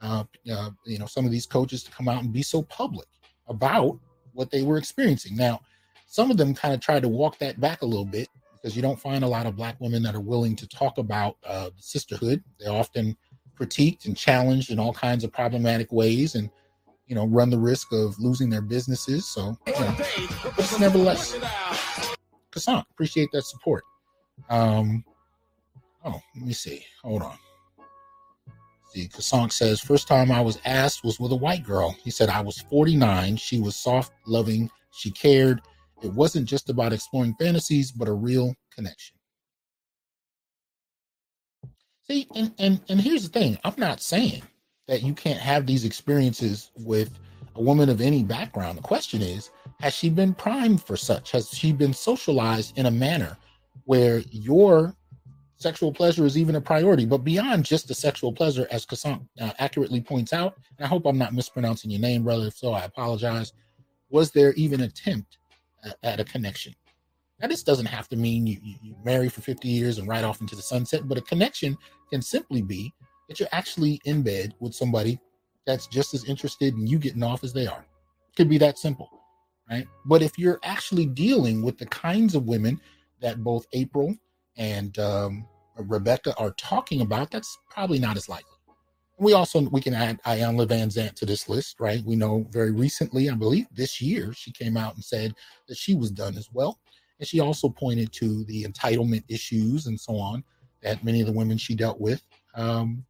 uh, 0.00 0.24
uh, 0.50 0.70
you 0.84 0.98
know, 0.98 1.06
some 1.06 1.24
of 1.24 1.30
these 1.30 1.46
coaches 1.46 1.82
to 1.84 1.90
come 1.90 2.08
out 2.08 2.22
and 2.22 2.32
be 2.32 2.42
so 2.42 2.62
public 2.62 3.08
about 3.48 3.98
what 4.34 4.50
they 4.50 4.62
were 4.62 4.78
experiencing. 4.78 5.36
Now, 5.36 5.60
some 6.06 6.30
of 6.30 6.36
them 6.36 6.54
kind 6.54 6.74
of 6.74 6.80
tried 6.80 7.02
to 7.02 7.08
walk 7.08 7.38
that 7.38 7.60
back 7.60 7.82
a 7.82 7.86
little 7.86 8.04
bit 8.04 8.28
because 8.54 8.76
you 8.76 8.82
don't 8.82 9.00
find 9.00 9.24
a 9.24 9.28
lot 9.28 9.46
of 9.46 9.56
black 9.56 9.76
women 9.80 10.02
that 10.02 10.14
are 10.14 10.20
willing 10.20 10.54
to 10.56 10.68
talk 10.68 10.98
about 10.98 11.36
uh, 11.44 11.70
sisterhood. 11.78 12.42
They're 12.60 12.72
often 12.72 13.16
critiqued 13.58 14.06
and 14.06 14.16
challenged 14.16 14.70
in 14.70 14.78
all 14.78 14.92
kinds 14.92 15.24
of 15.24 15.32
problematic 15.32 15.92
ways 15.92 16.34
and 16.34 16.50
you 17.06 17.14
know 17.14 17.26
run 17.26 17.50
the 17.50 17.58
risk 17.58 17.92
of 17.92 18.18
losing 18.18 18.50
their 18.50 18.62
businesses. 18.62 19.26
So 19.26 19.56
you 19.66 19.72
know, 19.72 19.96
but 20.56 20.76
nevertheless. 20.80 21.38
Kassan, 22.50 22.84
appreciate 22.90 23.30
that 23.32 23.44
support. 23.44 23.84
Um 24.48 25.04
oh 26.04 26.20
let 26.36 26.44
me 26.46 26.52
see. 26.52 26.84
Hold 27.02 27.22
on. 27.22 27.36
See 28.90 29.08
Kassank 29.08 29.52
says 29.52 29.80
first 29.80 30.06
time 30.06 30.30
i 30.30 30.40
was 30.40 30.58
asked 30.64 31.04
was 31.04 31.18
with 31.18 31.32
a 31.32 31.36
white 31.36 31.64
girl. 31.64 31.96
He 32.02 32.10
said 32.10 32.28
i 32.28 32.40
was 32.40 32.58
49 32.70 33.36
she 33.36 33.60
was 33.60 33.76
soft 33.76 34.12
loving. 34.26 34.70
She 34.92 35.10
cared. 35.10 35.62
It 36.02 36.12
wasn't 36.12 36.48
just 36.48 36.68
about 36.68 36.92
exploring 36.92 37.34
fantasies 37.38 37.92
but 37.92 38.08
a 38.08 38.12
real 38.12 38.54
connection 38.74 39.16
See, 42.08 42.26
and, 42.34 42.52
and 42.58 42.80
and 42.88 43.00
here's 43.00 43.22
the 43.22 43.38
thing: 43.38 43.58
I'm 43.64 43.74
not 43.76 44.00
saying 44.00 44.42
that 44.88 45.02
you 45.02 45.14
can't 45.14 45.38
have 45.38 45.66
these 45.66 45.84
experiences 45.84 46.70
with 46.76 47.18
a 47.54 47.62
woman 47.62 47.88
of 47.88 48.00
any 48.00 48.22
background. 48.24 48.78
The 48.78 48.82
question 48.82 49.22
is, 49.22 49.50
has 49.80 49.94
she 49.94 50.10
been 50.10 50.34
primed 50.34 50.82
for 50.82 50.96
such? 50.96 51.30
Has 51.32 51.50
she 51.50 51.72
been 51.72 51.92
socialized 51.92 52.76
in 52.78 52.86
a 52.86 52.90
manner 52.90 53.36
where 53.84 54.18
your 54.30 54.94
sexual 55.56 55.92
pleasure 55.92 56.26
is 56.26 56.36
even 56.36 56.56
a 56.56 56.60
priority? 56.60 57.04
But 57.04 57.18
beyond 57.18 57.64
just 57.64 57.86
the 57.88 57.94
sexual 57.94 58.32
pleasure, 58.32 58.66
as 58.70 58.84
Kassan 58.84 59.28
uh, 59.40 59.52
accurately 59.58 60.00
points 60.00 60.32
out, 60.32 60.56
and 60.78 60.84
I 60.84 60.88
hope 60.88 61.06
I'm 61.06 61.18
not 61.18 61.34
mispronouncing 61.34 61.90
your 61.90 62.00
name, 62.00 62.24
brother. 62.24 62.48
If 62.48 62.56
so, 62.56 62.72
I 62.72 62.84
apologize. 62.84 63.52
Was 64.10 64.30
there 64.30 64.52
even 64.54 64.82
attempt 64.82 65.38
at, 65.84 65.96
at 66.02 66.20
a 66.20 66.24
connection? 66.24 66.74
Now, 67.42 67.48
this 67.48 67.64
doesn't 67.64 67.86
have 67.86 68.08
to 68.10 68.16
mean 68.16 68.46
you, 68.46 68.58
you, 68.62 68.94
marry 69.04 69.28
for 69.28 69.40
50 69.40 69.66
years 69.66 69.98
and 69.98 70.06
ride 70.06 70.22
off 70.22 70.40
into 70.40 70.54
the 70.54 70.62
sunset, 70.62 71.08
but 71.08 71.18
a 71.18 71.22
connection 71.22 71.76
can 72.08 72.22
simply 72.22 72.62
be 72.62 72.94
that 73.28 73.40
you're 73.40 73.48
actually 73.50 74.00
in 74.04 74.22
bed 74.22 74.54
with 74.60 74.74
somebody 74.74 75.18
that's 75.66 75.88
just 75.88 76.14
as 76.14 76.24
interested 76.24 76.74
in 76.74 76.86
you 76.86 77.00
getting 77.00 77.24
off 77.24 77.42
as 77.42 77.52
they 77.52 77.66
are. 77.66 77.80
It 78.30 78.36
could 78.36 78.48
be 78.48 78.58
that 78.58 78.78
simple, 78.78 79.10
right? 79.68 79.88
But 80.06 80.22
if 80.22 80.38
you're 80.38 80.60
actually 80.62 81.06
dealing 81.06 81.64
with 81.64 81.78
the 81.78 81.86
kinds 81.86 82.36
of 82.36 82.44
women 82.44 82.80
that 83.20 83.42
both 83.42 83.66
April 83.72 84.14
and 84.56 84.96
um, 85.00 85.44
Rebecca 85.76 86.36
are 86.38 86.52
talking 86.52 87.00
about, 87.00 87.32
that's 87.32 87.58
probably 87.68 87.98
not 87.98 88.16
as 88.16 88.28
likely. 88.28 88.50
We 89.18 89.32
also 89.32 89.62
we 89.62 89.80
can 89.80 89.94
add 89.94 90.22
Iyanla 90.22 90.68
Vanzant 90.68 91.14
to 91.14 91.26
this 91.26 91.48
list, 91.48 91.80
right? 91.80 92.02
We 92.04 92.14
know 92.16 92.46
very 92.50 92.70
recently, 92.70 93.30
I 93.30 93.34
believe 93.34 93.66
this 93.72 94.00
year, 94.00 94.32
she 94.32 94.52
came 94.52 94.76
out 94.76 94.94
and 94.94 95.04
said 95.04 95.34
that 95.68 95.76
she 95.76 95.94
was 95.94 96.10
done 96.10 96.36
as 96.36 96.48
well. 96.52 96.78
And 97.22 97.28
she 97.28 97.38
also 97.38 97.68
pointed 97.68 98.12
to 98.14 98.42
the 98.46 98.64
entitlement 98.64 99.22
issues 99.28 99.86
and 99.86 99.98
so 99.98 100.16
on 100.16 100.42
that 100.82 101.04
many 101.04 101.20
of 101.20 101.28
the 101.28 101.32
women 101.32 101.56
she 101.56 101.76
dealt 101.76 102.00
with 102.00 102.20
um, 102.56 103.04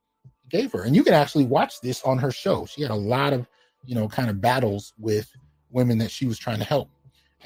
gave 0.51 0.71
her. 0.73 0.83
And 0.83 0.95
you 0.95 1.03
can 1.03 1.15
actually 1.15 1.47
watch 1.47 1.81
this 1.81 2.03
on 2.03 2.19
her 2.19 2.31
show. 2.31 2.67
She 2.67 2.83
had 2.83 2.91
a 2.91 2.95
lot 2.95 3.33
of, 3.33 3.49
you 3.87 3.95
know, 3.95 4.07
kind 4.09 4.29
of 4.29 4.39
battles 4.39 4.93
with 4.99 5.35
women 5.71 5.97
that 5.97 6.11
she 6.11 6.27
was 6.27 6.39
trying 6.39 6.59
to 6.59 6.65
help. 6.65 6.91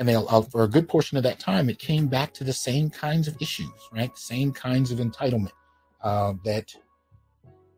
And 0.01 0.09
they, 0.09 0.17
uh, 0.17 0.43
for 0.43 0.65
a 0.65 0.69
good 0.69 0.89
portion 0.89 1.17
of 1.17 1.23
that 1.23 1.39
time, 1.39 1.71
it 1.71 1.79
came 1.79 2.09
back 2.09 2.35
to 2.35 2.43
the 2.43 2.53
same 2.53 2.91
kinds 2.91 3.29
of 3.29 3.37
issues, 3.41 3.71
right? 3.93 4.11
Same 4.19 4.51
kinds 4.51 4.91
of 4.91 4.99
entitlement 4.99 5.53
uh, 6.03 6.33
that, 6.45 6.75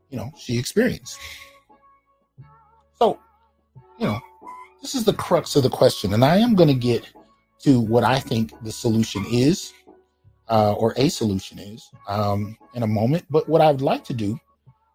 you 0.09 0.17
know, 0.17 0.33
she 0.39 0.59
experienced. 0.59 1.19
So, 2.95 3.21
you 3.99 4.07
know, 4.07 4.19
this 4.81 4.95
is 4.95 5.05
the 5.05 5.13
crux 5.13 5.57
of 5.57 5.63
the 5.63 5.69
question. 5.69 6.15
And 6.15 6.25
I 6.25 6.39
am 6.39 6.55
going 6.55 6.71
to 6.71 6.75
get 6.75 7.05
to 7.61 7.81
what 7.81 8.05
I 8.05 8.21
think 8.21 8.53
the 8.63 8.73
solution 8.73 9.25
is, 9.31 9.73
uh, 10.49 10.75
or 10.75 10.95
a 10.97 11.09
solution 11.09 11.59
is, 11.59 11.89
um, 12.09 12.57
in 12.75 12.83
a 12.83 12.87
moment. 12.87 13.25
But 13.31 13.49
what 13.49 13.61
I'd 13.61 13.81
like 13.81 14.05
to 14.05 14.15
do 14.15 14.39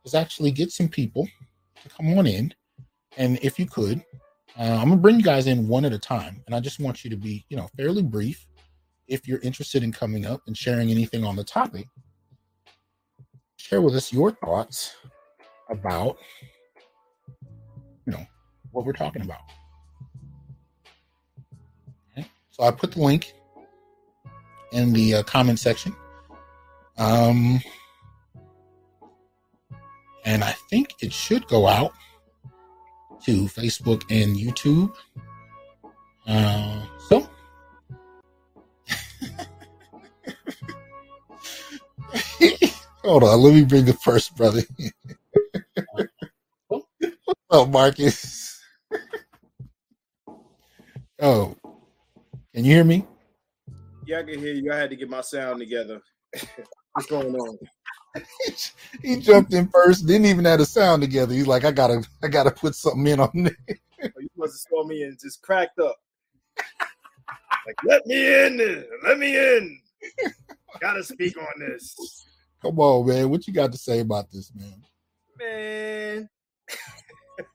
is 0.05 0.15
actually 0.15 0.51
get 0.51 0.71
some 0.71 0.87
people 0.87 1.27
to 1.81 1.89
come 1.89 2.17
on 2.17 2.27
in, 2.27 2.53
and 3.17 3.37
if 3.41 3.59
you 3.59 3.65
could, 3.65 4.03
uh, 4.57 4.77
I'm 4.79 4.89
gonna 4.89 4.97
bring 4.97 5.17
you 5.17 5.23
guys 5.23 5.47
in 5.47 5.67
one 5.67 5.85
at 5.85 5.93
a 5.93 5.99
time, 5.99 6.43
and 6.45 6.55
I 6.55 6.59
just 6.59 6.79
want 6.79 7.03
you 7.03 7.09
to 7.09 7.17
be, 7.17 7.45
you 7.49 7.57
know, 7.57 7.69
fairly 7.75 8.03
brief. 8.03 8.45
If 9.07 9.27
you're 9.27 9.39
interested 9.39 9.83
in 9.83 9.91
coming 9.91 10.25
up 10.25 10.41
and 10.47 10.57
sharing 10.57 10.89
anything 10.89 11.25
on 11.25 11.35
the 11.35 11.43
topic, 11.43 11.87
share 13.57 13.81
with 13.81 13.95
us 13.95 14.13
your 14.13 14.31
thoughts 14.31 14.95
about, 15.69 16.17
you 18.05 18.13
know, 18.13 18.25
what 18.71 18.85
we're 18.85 18.93
talking 18.93 19.21
about. 19.21 19.41
So 22.53 22.63
I 22.63 22.71
put 22.71 22.91
the 22.91 23.01
link 23.01 23.33
in 24.71 24.93
the 24.93 25.15
uh, 25.15 25.23
comment 25.23 25.59
section. 25.59 25.95
Um, 26.99 27.59
and 30.23 30.43
I 30.43 30.51
think 30.69 30.93
it 31.01 31.11
should 31.11 31.47
go 31.47 31.67
out 31.67 31.93
to 33.25 33.45
Facebook 33.45 34.03
and 34.11 34.37
YouTube. 34.37 34.93
Uh, 36.27 36.83
so, 37.09 37.27
hold 43.03 43.23
on, 43.23 43.41
let 43.41 43.55
me 43.55 43.65
bring 43.65 43.85
the 43.85 43.93
first 43.93 44.37
brother. 44.37 44.61
oh, 47.49 47.65
Marcus. 47.65 48.61
oh, 51.19 51.55
can 52.53 52.65
you 52.65 52.73
hear 52.73 52.83
me? 52.83 53.05
Yeah, 54.05 54.19
I 54.19 54.23
can 54.23 54.39
hear 54.39 54.53
you. 54.53 54.71
I 54.71 54.77
had 54.77 54.89
to 54.89 54.95
get 54.95 55.09
my 55.09 55.21
sound 55.21 55.59
together. 55.59 56.01
What's 56.93 57.09
going 57.09 57.35
on? 57.35 57.57
he 59.01 59.17
jumped 59.17 59.53
in 59.53 59.67
first, 59.69 60.05
didn't 60.05 60.27
even 60.27 60.45
have 60.45 60.59
a 60.59 60.65
sound 60.65 61.01
together. 61.01 61.33
He's 61.33 61.47
like, 61.47 61.65
I 61.65 61.71
gotta, 61.71 62.03
I 62.21 62.27
gotta 62.27 62.51
put 62.51 62.75
something 62.75 63.07
in 63.07 63.19
on 63.19 63.31
there. 63.33 63.57
Oh, 64.03 64.19
you 64.19 64.29
must 64.37 64.53
have 64.53 64.69
saw 64.69 64.85
me 64.85 65.03
and 65.03 65.19
just 65.19 65.41
cracked 65.41 65.79
up. 65.79 65.97
like, 67.65 67.75
let 67.85 68.05
me 68.05 68.45
in, 68.45 68.85
let 69.03 69.17
me 69.17 69.35
in. 69.35 69.79
gotta 70.79 71.03
speak 71.03 71.35
on 71.37 71.59
this. 71.59 71.95
Come 72.61 72.79
on, 72.79 73.07
man. 73.07 73.29
What 73.29 73.47
you 73.47 73.53
got 73.53 73.71
to 73.71 73.77
say 73.77 73.99
about 73.99 74.31
this, 74.31 74.51
man? 74.53 74.83
Man. 75.39 76.29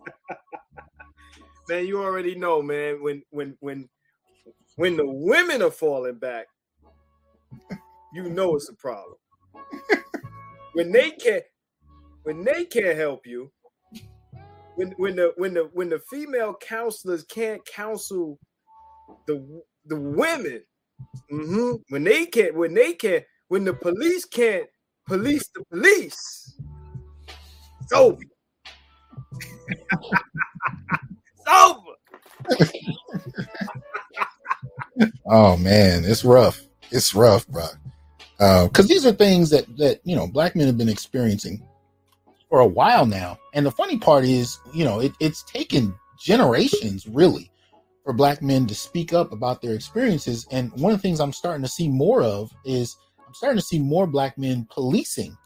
man, 1.68 1.86
you 1.86 2.02
already 2.02 2.34
know, 2.34 2.60
man. 2.60 3.02
When 3.02 3.22
when 3.30 3.56
when 3.60 3.88
when 4.78 4.96
the 4.96 5.04
women 5.04 5.60
are 5.60 5.72
falling 5.72 6.18
back, 6.18 6.46
you 8.14 8.30
know 8.30 8.54
it's 8.54 8.68
a 8.68 8.74
problem. 8.74 9.16
when 10.72 10.92
they 10.92 11.10
can't, 11.10 11.42
when 12.22 12.44
they 12.44 12.64
can't 12.64 12.96
help 12.96 13.26
you, 13.26 13.50
when 14.76 14.92
when 14.92 15.16
the 15.16 15.32
when 15.36 15.54
the 15.54 15.68
when 15.72 15.88
the 15.88 15.98
female 16.08 16.54
counselors 16.54 17.24
can't 17.24 17.60
counsel 17.66 18.38
the 19.26 19.44
the 19.86 19.96
women, 19.96 20.62
mm-hmm, 21.30 21.72
when 21.88 22.04
they 22.04 22.26
can't, 22.26 22.54
when 22.54 22.72
they 22.72 22.92
can't, 22.92 23.24
when 23.48 23.64
the 23.64 23.74
police 23.74 24.24
can't 24.26 24.68
police 25.08 25.50
the 25.56 25.64
police, 25.72 26.56
it's 27.82 27.92
over. 27.92 28.22
it's 31.34 31.48
over. 31.48 31.94
oh 35.26 35.56
man, 35.56 36.04
it's 36.04 36.24
rough. 36.24 36.60
It's 36.90 37.14
rough, 37.14 37.46
bro. 37.48 37.66
Because 38.38 38.84
uh, 38.84 38.88
these 38.88 39.04
are 39.04 39.12
things 39.12 39.50
that 39.50 39.64
that 39.78 40.00
you 40.04 40.16
know 40.16 40.26
black 40.26 40.54
men 40.56 40.66
have 40.66 40.78
been 40.78 40.88
experiencing 40.88 41.62
for 42.48 42.60
a 42.60 42.66
while 42.66 43.06
now. 43.06 43.38
And 43.54 43.66
the 43.66 43.70
funny 43.70 43.98
part 43.98 44.24
is, 44.24 44.58
you 44.72 44.84
know, 44.84 45.00
it, 45.00 45.12
it's 45.20 45.42
taken 45.44 45.94
generations 46.18 47.06
really 47.06 47.50
for 48.04 48.12
black 48.12 48.42
men 48.42 48.66
to 48.66 48.74
speak 48.74 49.12
up 49.12 49.32
about 49.32 49.60
their 49.60 49.74
experiences. 49.74 50.46
And 50.50 50.72
one 50.72 50.92
of 50.92 50.98
the 50.98 51.02
things 51.02 51.20
I'm 51.20 51.32
starting 51.32 51.62
to 51.62 51.68
see 51.68 51.88
more 51.88 52.22
of 52.22 52.50
is 52.64 52.96
I'm 53.26 53.34
starting 53.34 53.58
to 53.58 53.64
see 53.64 53.78
more 53.78 54.06
black 54.06 54.38
men 54.38 54.66
policing 54.70 55.36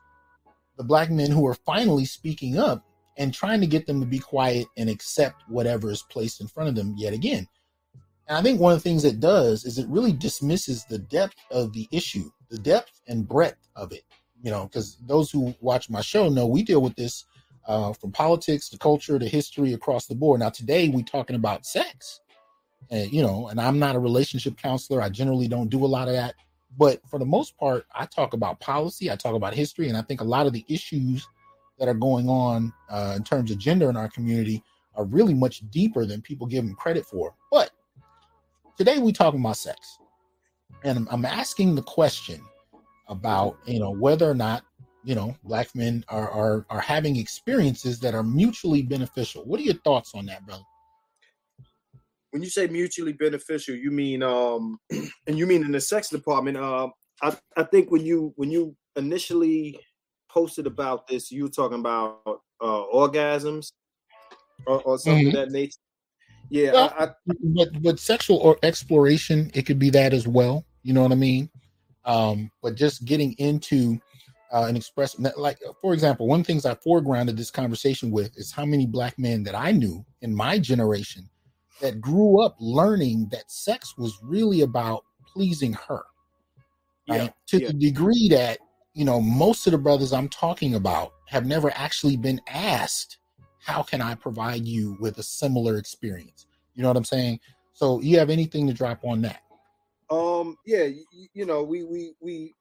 the 0.76 0.84
black 0.84 1.10
men 1.10 1.30
who 1.30 1.46
are 1.46 1.54
finally 1.54 2.04
speaking 2.04 2.58
up 2.58 2.84
and 3.18 3.34
trying 3.34 3.60
to 3.60 3.66
get 3.66 3.86
them 3.86 4.00
to 4.00 4.06
be 4.06 4.18
quiet 4.18 4.66
and 4.76 4.88
accept 4.88 5.42
whatever 5.48 5.90
is 5.90 6.02
placed 6.02 6.40
in 6.40 6.48
front 6.48 6.68
of 6.68 6.74
them 6.74 6.94
yet 6.96 7.12
again. 7.12 7.46
And 8.28 8.38
I 8.38 8.42
think 8.42 8.60
one 8.60 8.72
of 8.72 8.78
the 8.78 8.88
things 8.88 9.04
it 9.04 9.20
does 9.20 9.64
is 9.64 9.78
it 9.78 9.88
really 9.88 10.12
dismisses 10.12 10.84
the 10.84 10.98
depth 10.98 11.36
of 11.50 11.72
the 11.72 11.88
issue, 11.90 12.30
the 12.50 12.58
depth 12.58 13.00
and 13.08 13.28
breadth 13.28 13.68
of 13.76 13.92
it. 13.92 14.04
You 14.42 14.50
know, 14.50 14.64
because 14.64 14.96
those 15.06 15.30
who 15.30 15.54
watch 15.60 15.88
my 15.88 16.00
show 16.00 16.28
know 16.28 16.46
we 16.46 16.62
deal 16.62 16.82
with 16.82 16.96
this 16.96 17.24
uh, 17.66 17.92
from 17.92 18.10
politics 18.10 18.68
to 18.70 18.78
culture 18.78 19.18
to 19.18 19.28
history 19.28 19.72
across 19.72 20.06
the 20.06 20.14
board. 20.14 20.40
Now, 20.40 20.50
today 20.50 20.88
we're 20.88 21.04
talking 21.04 21.36
about 21.36 21.64
sex, 21.64 22.20
and 22.90 23.12
you 23.12 23.22
know, 23.22 23.48
and 23.48 23.60
I'm 23.60 23.78
not 23.78 23.94
a 23.94 24.00
relationship 24.00 24.56
counselor. 24.56 25.00
I 25.00 25.10
generally 25.10 25.46
don't 25.46 25.68
do 25.68 25.84
a 25.84 25.86
lot 25.86 26.08
of 26.08 26.14
that, 26.14 26.34
but 26.76 27.00
for 27.08 27.18
the 27.18 27.24
most 27.24 27.56
part, 27.56 27.86
I 27.94 28.06
talk 28.06 28.34
about 28.34 28.58
policy, 28.60 29.10
I 29.10 29.16
talk 29.16 29.34
about 29.34 29.54
history, 29.54 29.88
and 29.88 29.96
I 29.96 30.02
think 30.02 30.20
a 30.20 30.24
lot 30.24 30.46
of 30.46 30.52
the 30.52 30.64
issues 30.68 31.28
that 31.78 31.88
are 31.88 31.94
going 31.94 32.28
on 32.28 32.72
uh, 32.90 33.14
in 33.16 33.24
terms 33.24 33.50
of 33.50 33.58
gender 33.58 33.90
in 33.90 33.96
our 33.96 34.08
community 34.08 34.62
are 34.94 35.04
really 35.04 35.34
much 35.34 35.62
deeper 35.70 36.04
than 36.04 36.20
people 36.20 36.46
give 36.46 36.64
them 36.64 36.74
credit 36.74 37.04
for. 37.06 37.34
But 37.50 37.70
today 38.84 38.98
we 38.98 39.12
talking 39.12 39.38
about 39.38 39.56
sex, 39.56 39.96
and 40.82 41.06
I'm 41.08 41.24
asking 41.24 41.76
the 41.76 41.82
question 41.82 42.40
about 43.06 43.56
you 43.64 43.78
know 43.78 43.92
whether 43.92 44.28
or 44.28 44.34
not 44.34 44.64
you 45.04 45.14
know 45.14 45.36
black 45.44 45.72
men 45.76 46.04
are 46.08 46.28
are 46.28 46.66
are 46.68 46.80
having 46.80 47.14
experiences 47.14 48.00
that 48.00 48.12
are 48.12 48.24
mutually 48.24 48.82
beneficial. 48.82 49.44
What 49.44 49.60
are 49.60 49.62
your 49.62 49.78
thoughts 49.84 50.16
on 50.16 50.26
that, 50.26 50.44
brother? 50.44 50.64
When 52.32 52.42
you 52.42 52.50
say 52.50 52.66
mutually 52.66 53.12
beneficial, 53.12 53.76
you 53.76 53.92
mean 53.92 54.20
um, 54.24 54.80
and 55.28 55.38
you 55.38 55.46
mean 55.46 55.64
in 55.64 55.70
the 55.70 55.80
sex 55.80 56.08
department. 56.08 56.56
Um, 56.56 56.90
I 57.22 57.36
I 57.56 57.62
think 57.62 57.92
when 57.92 58.04
you 58.04 58.32
when 58.34 58.50
you 58.50 58.74
initially 58.96 59.78
posted 60.28 60.66
about 60.66 61.06
this, 61.06 61.30
you 61.30 61.44
were 61.44 61.50
talking 61.50 61.78
about 61.78 62.18
uh, 62.60 62.82
orgasms 62.92 63.70
or, 64.66 64.82
or 64.82 64.98
something 64.98 65.28
mm-hmm. 65.28 65.36
of 65.36 65.44
that 65.44 65.52
nature. 65.52 65.78
Yeah, 66.52 66.72
well, 66.72 66.94
I, 66.98 67.04
I, 67.04 67.08
but 67.42 67.82
but 67.82 67.98
sexual 67.98 68.36
or 68.36 68.58
exploration, 68.62 69.50
it 69.54 69.62
could 69.62 69.78
be 69.78 69.88
that 69.90 70.12
as 70.12 70.28
well. 70.28 70.66
You 70.82 70.92
know 70.92 71.02
what 71.02 71.12
I 71.12 71.14
mean? 71.14 71.48
Um, 72.04 72.50
but 72.62 72.74
just 72.74 73.06
getting 73.06 73.32
into 73.38 73.98
uh, 74.52 74.66
and 74.68 74.76
express 74.76 75.18
like 75.18 75.58
for 75.80 75.94
example, 75.94 76.26
one 76.26 76.40
of 76.40 76.46
the 76.46 76.52
things 76.52 76.66
I 76.66 76.74
foregrounded 76.74 77.38
this 77.38 77.50
conversation 77.50 78.10
with 78.10 78.36
is 78.36 78.52
how 78.52 78.66
many 78.66 78.86
black 78.86 79.18
men 79.18 79.42
that 79.44 79.54
I 79.54 79.72
knew 79.72 80.04
in 80.20 80.34
my 80.34 80.58
generation 80.58 81.26
that 81.80 82.02
grew 82.02 82.44
up 82.44 82.56
learning 82.60 83.28
that 83.32 83.50
sex 83.50 83.96
was 83.96 84.18
really 84.22 84.60
about 84.60 85.04
pleasing 85.26 85.72
her. 85.88 86.02
Right? 87.08 87.22
Yeah, 87.22 87.28
to 87.46 87.60
yeah. 87.60 87.66
the 87.68 87.74
degree 87.74 88.28
that 88.30 88.58
you 88.94 89.06
know, 89.06 89.20
most 89.20 89.66
of 89.66 89.70
the 89.70 89.78
brothers 89.78 90.12
I'm 90.12 90.28
talking 90.28 90.74
about 90.74 91.14
have 91.28 91.46
never 91.46 91.70
actually 91.74 92.16
been 92.16 92.40
asked, 92.46 93.18
how 93.64 93.82
can 93.82 94.02
I 94.02 94.14
provide 94.14 94.66
you 94.66 94.96
with 95.00 95.18
a 95.18 95.22
similar 95.22 95.78
experience? 95.78 96.46
You 96.74 96.82
know 96.82 96.88
what 96.88 96.96
I'm 96.96 97.04
saying? 97.04 97.40
So 97.72 98.00
you 98.00 98.18
have 98.18 98.30
anything 98.30 98.66
to 98.66 98.72
drop 98.72 99.04
on 99.04 99.22
that? 99.22 99.42
Um, 100.10 100.56
yeah, 100.66 100.84
you, 100.84 101.04
you 101.32 101.46
know, 101.46 101.62
we 101.62 101.84
we 101.84 102.14
we 102.20 102.54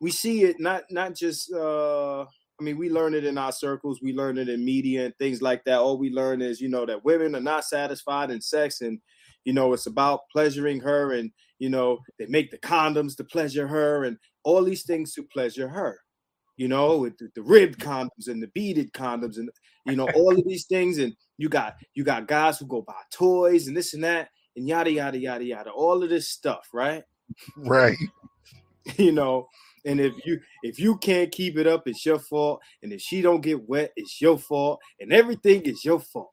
we 0.00 0.10
see 0.10 0.42
it 0.42 0.58
not 0.58 0.84
not 0.90 1.14
just 1.14 1.52
uh 1.52 2.22
I 2.22 2.62
mean, 2.62 2.78
we 2.78 2.88
learn 2.88 3.14
it 3.14 3.24
in 3.24 3.36
our 3.36 3.52
circles, 3.52 4.00
we 4.00 4.14
learn 4.14 4.38
it 4.38 4.48
in 4.48 4.64
media 4.64 5.04
and 5.04 5.16
things 5.18 5.42
like 5.42 5.62
that. 5.64 5.78
All 5.78 5.98
we 5.98 6.10
learn 6.10 6.40
is, 6.40 6.58
you 6.58 6.70
know, 6.70 6.86
that 6.86 7.04
women 7.04 7.36
are 7.36 7.40
not 7.40 7.64
satisfied 7.64 8.30
in 8.30 8.40
sex 8.40 8.80
and 8.80 8.98
you 9.44 9.52
know, 9.52 9.72
it's 9.74 9.86
about 9.86 10.20
pleasuring 10.32 10.80
her 10.80 11.12
and 11.12 11.30
you 11.58 11.70
know, 11.70 11.98
they 12.18 12.26
make 12.26 12.50
the 12.50 12.58
condoms 12.58 13.16
to 13.16 13.24
pleasure 13.24 13.66
her 13.68 14.04
and 14.04 14.18
all 14.42 14.64
these 14.64 14.84
things 14.84 15.12
to 15.14 15.22
pleasure 15.22 15.68
her. 15.68 16.00
You 16.56 16.68
know, 16.68 16.98
with 16.98 17.18
the, 17.18 17.28
the 17.34 17.42
ribbed 17.42 17.78
condoms 17.78 18.28
and 18.28 18.42
the 18.42 18.48
beaded 18.48 18.92
condoms 18.94 19.36
and 19.36 19.50
you 19.86 19.96
know 19.96 20.08
all 20.14 20.36
of 20.36 20.44
these 20.46 20.66
things. 20.66 20.98
And 20.98 21.14
you 21.38 21.48
got 21.48 21.76
you 21.94 22.04
got 22.04 22.26
guys 22.26 22.58
who 22.58 22.66
go 22.66 22.82
buy 22.82 23.00
toys 23.10 23.66
and 23.66 23.76
this 23.76 23.94
and 23.94 24.04
that 24.04 24.28
and 24.56 24.68
yada 24.68 24.90
yada 24.90 25.18
yada 25.18 25.44
yada. 25.44 25.70
All 25.70 26.02
of 26.02 26.10
this 26.10 26.28
stuff, 26.28 26.68
right? 26.72 27.04
Right. 27.56 27.96
you 28.96 29.12
know, 29.12 29.48
and 29.84 30.00
if 30.00 30.14
you 30.24 30.40
if 30.62 30.78
you 30.78 30.96
can't 30.98 31.32
keep 31.32 31.56
it 31.56 31.66
up, 31.66 31.86
it's 31.86 32.04
your 32.04 32.18
fault. 32.18 32.60
And 32.82 32.92
if 32.92 33.00
she 33.00 33.22
don't 33.22 33.40
get 33.40 33.68
wet, 33.68 33.92
it's 33.96 34.20
your 34.20 34.38
fault. 34.38 34.80
And 35.00 35.12
everything 35.12 35.62
is 35.62 35.84
your 35.84 36.00
fault. 36.00 36.32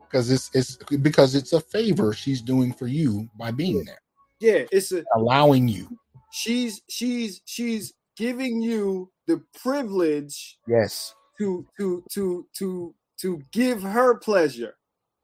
Because 0.00 0.30
it's 0.30 0.50
it's 0.54 0.76
because 1.00 1.34
it's 1.34 1.52
a 1.52 1.60
favor 1.60 2.12
she's 2.12 2.40
doing 2.40 2.72
for 2.72 2.86
you 2.86 3.28
by 3.38 3.50
being 3.50 3.84
there. 3.84 4.00
Yeah, 4.40 4.64
it's 4.70 4.92
a, 4.92 5.04
allowing 5.16 5.68
you 5.68 5.98
she's 6.30 6.82
she's 6.88 7.40
she's 7.44 7.92
giving 8.16 8.60
you 8.60 9.10
the 9.26 9.42
privilege 9.60 10.58
yes 10.66 11.14
to 11.38 11.66
to 11.78 12.04
to 12.10 12.46
to 12.54 12.94
to 13.18 13.42
give 13.52 13.82
her 13.82 14.18
pleasure 14.18 14.76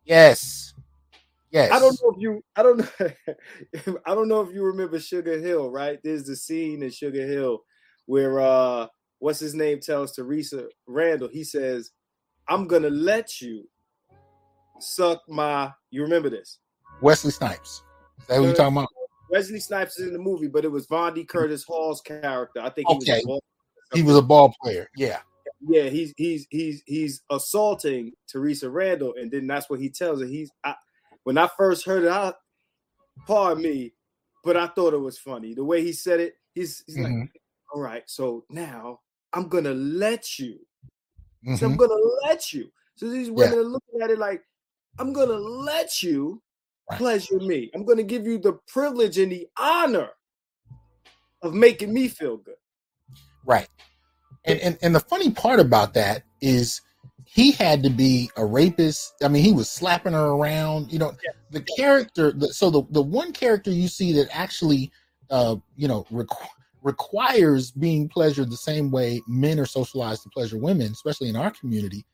yes 0.04 0.74
yes 1.50 1.70
i 1.70 1.78
don't 1.78 1.98
know 2.02 2.10
if 2.10 2.20
you 2.20 2.44
i 2.56 2.62
don't 2.62 2.78
know 2.78 3.96
i 4.06 4.14
don't 4.14 4.28
know 4.28 4.40
if 4.40 4.52
you 4.52 4.64
remember 4.64 4.98
sugar 4.98 5.38
hill 5.38 5.70
right 5.70 5.98
there's 6.02 6.24
the 6.24 6.36
scene 6.36 6.82
in 6.82 6.90
sugar 6.90 7.26
hill 7.26 7.60
where 8.06 8.40
uh 8.40 8.86
what's 9.18 9.40
his 9.40 9.54
name 9.54 9.80
tells 9.80 10.12
theresa 10.12 10.66
randle 10.86 11.28
he 11.28 11.44
says 11.44 11.90
i'm 12.48 12.66
gonna 12.66 12.90
let 12.90 13.40
you 13.40 13.68
suck 14.80 15.22
my 15.28 15.70
you 15.90 16.02
remember 16.02 16.28
this 16.28 16.58
wesley 17.00 17.30
snipes 17.30 17.82
is 18.20 18.26
that 18.26 18.38
what 18.38 18.46
you're 18.46 18.54
talking 18.54 18.76
about 18.76 18.88
Wesley 19.30 19.58
Snipes 19.58 19.98
is 19.98 20.06
in 20.06 20.12
the 20.12 20.18
movie, 20.18 20.46
but 20.46 20.64
it 20.64 20.70
was 20.70 20.86
Vondie 20.86 21.26
Curtis 21.26 21.64
Hall's 21.64 22.00
character. 22.02 22.60
I 22.60 22.70
think 22.70 22.88
he 22.88 22.96
okay. 22.96 23.22
was 23.24 23.40
he 23.92 24.02
was 24.02 24.16
a 24.16 24.22
ball 24.22 24.54
player. 24.62 24.88
Yeah. 24.96 25.18
Yeah, 25.66 25.84
he's 25.84 26.12
he's 26.16 26.46
he's 26.50 26.82
he's 26.86 27.22
assaulting 27.30 28.12
Theresa 28.28 28.68
Randle, 28.68 29.14
and 29.18 29.30
then 29.30 29.46
that's 29.46 29.70
what 29.70 29.80
he 29.80 29.88
tells 29.88 30.20
her. 30.20 30.26
He's 30.26 30.50
I, 30.62 30.74
when 31.24 31.38
I 31.38 31.48
first 31.56 31.86
heard 31.86 32.04
it, 32.04 32.10
I 32.10 32.32
pardon 33.26 33.62
me, 33.62 33.94
but 34.42 34.56
I 34.56 34.66
thought 34.68 34.94
it 34.94 34.98
was 34.98 35.18
funny. 35.18 35.54
The 35.54 35.64
way 35.64 35.82
he 35.82 35.92
said 35.92 36.20
it, 36.20 36.34
he's, 36.54 36.82
he's 36.86 36.98
mm-hmm. 36.98 37.20
like, 37.20 37.40
all 37.72 37.80
right, 37.80 38.02
so 38.06 38.44
now 38.50 39.00
I'm 39.32 39.48
gonna 39.48 39.74
let 39.74 40.38
you. 40.38 40.58
Mm-hmm. 41.46 41.56
So 41.56 41.66
I'm 41.66 41.76
gonna 41.76 41.94
let 42.24 42.52
you. 42.52 42.70
So 42.96 43.08
these 43.08 43.30
women 43.30 43.54
yeah. 43.54 43.60
are 43.60 43.64
looking 43.64 44.00
at 44.02 44.10
it 44.10 44.18
like, 44.18 44.42
I'm 44.98 45.12
gonna 45.12 45.32
let 45.32 46.02
you 46.02 46.42
right. 46.90 46.98
pleasure 46.98 47.38
me. 47.38 47.70
I'm 47.74 47.84
going 47.84 47.98
to 47.98 48.04
give 48.04 48.26
you 48.26 48.38
the 48.38 48.54
privilege 48.68 49.18
and 49.18 49.32
the 49.32 49.46
honor 49.58 50.10
of 51.42 51.54
making 51.54 51.92
me 51.92 52.08
feel 52.08 52.36
good. 52.38 52.56
Right. 53.44 53.68
And, 54.46 54.60
and 54.60 54.78
and 54.82 54.94
the 54.94 55.00
funny 55.00 55.30
part 55.30 55.60
about 55.60 55.94
that 55.94 56.22
is 56.40 56.80
he 57.24 57.52
had 57.52 57.82
to 57.82 57.90
be 57.90 58.30
a 58.36 58.44
rapist. 58.44 59.14
I 59.22 59.28
mean, 59.28 59.42
he 59.42 59.52
was 59.52 59.70
slapping 59.70 60.12
her 60.12 60.26
around. 60.26 60.92
You 60.92 60.98
know, 60.98 61.12
yeah. 61.24 61.32
the 61.50 61.62
character. 61.76 62.32
The, 62.32 62.48
so 62.48 62.70
the 62.70 62.82
the 62.90 63.02
one 63.02 63.32
character 63.32 63.70
you 63.70 63.88
see 63.88 64.12
that 64.12 64.28
actually, 64.30 64.92
uh, 65.30 65.56
you 65.76 65.88
know, 65.88 66.04
requ- 66.12 66.48
requires 66.82 67.70
being 67.70 68.08
pleasured 68.08 68.50
the 68.50 68.56
same 68.56 68.90
way 68.90 69.20
men 69.26 69.58
are 69.58 69.66
socialized 69.66 70.22
to 70.22 70.28
pleasure 70.28 70.58
women, 70.58 70.92
especially 70.92 71.28
in 71.28 71.36
our 71.36 71.50
community, 71.50 72.04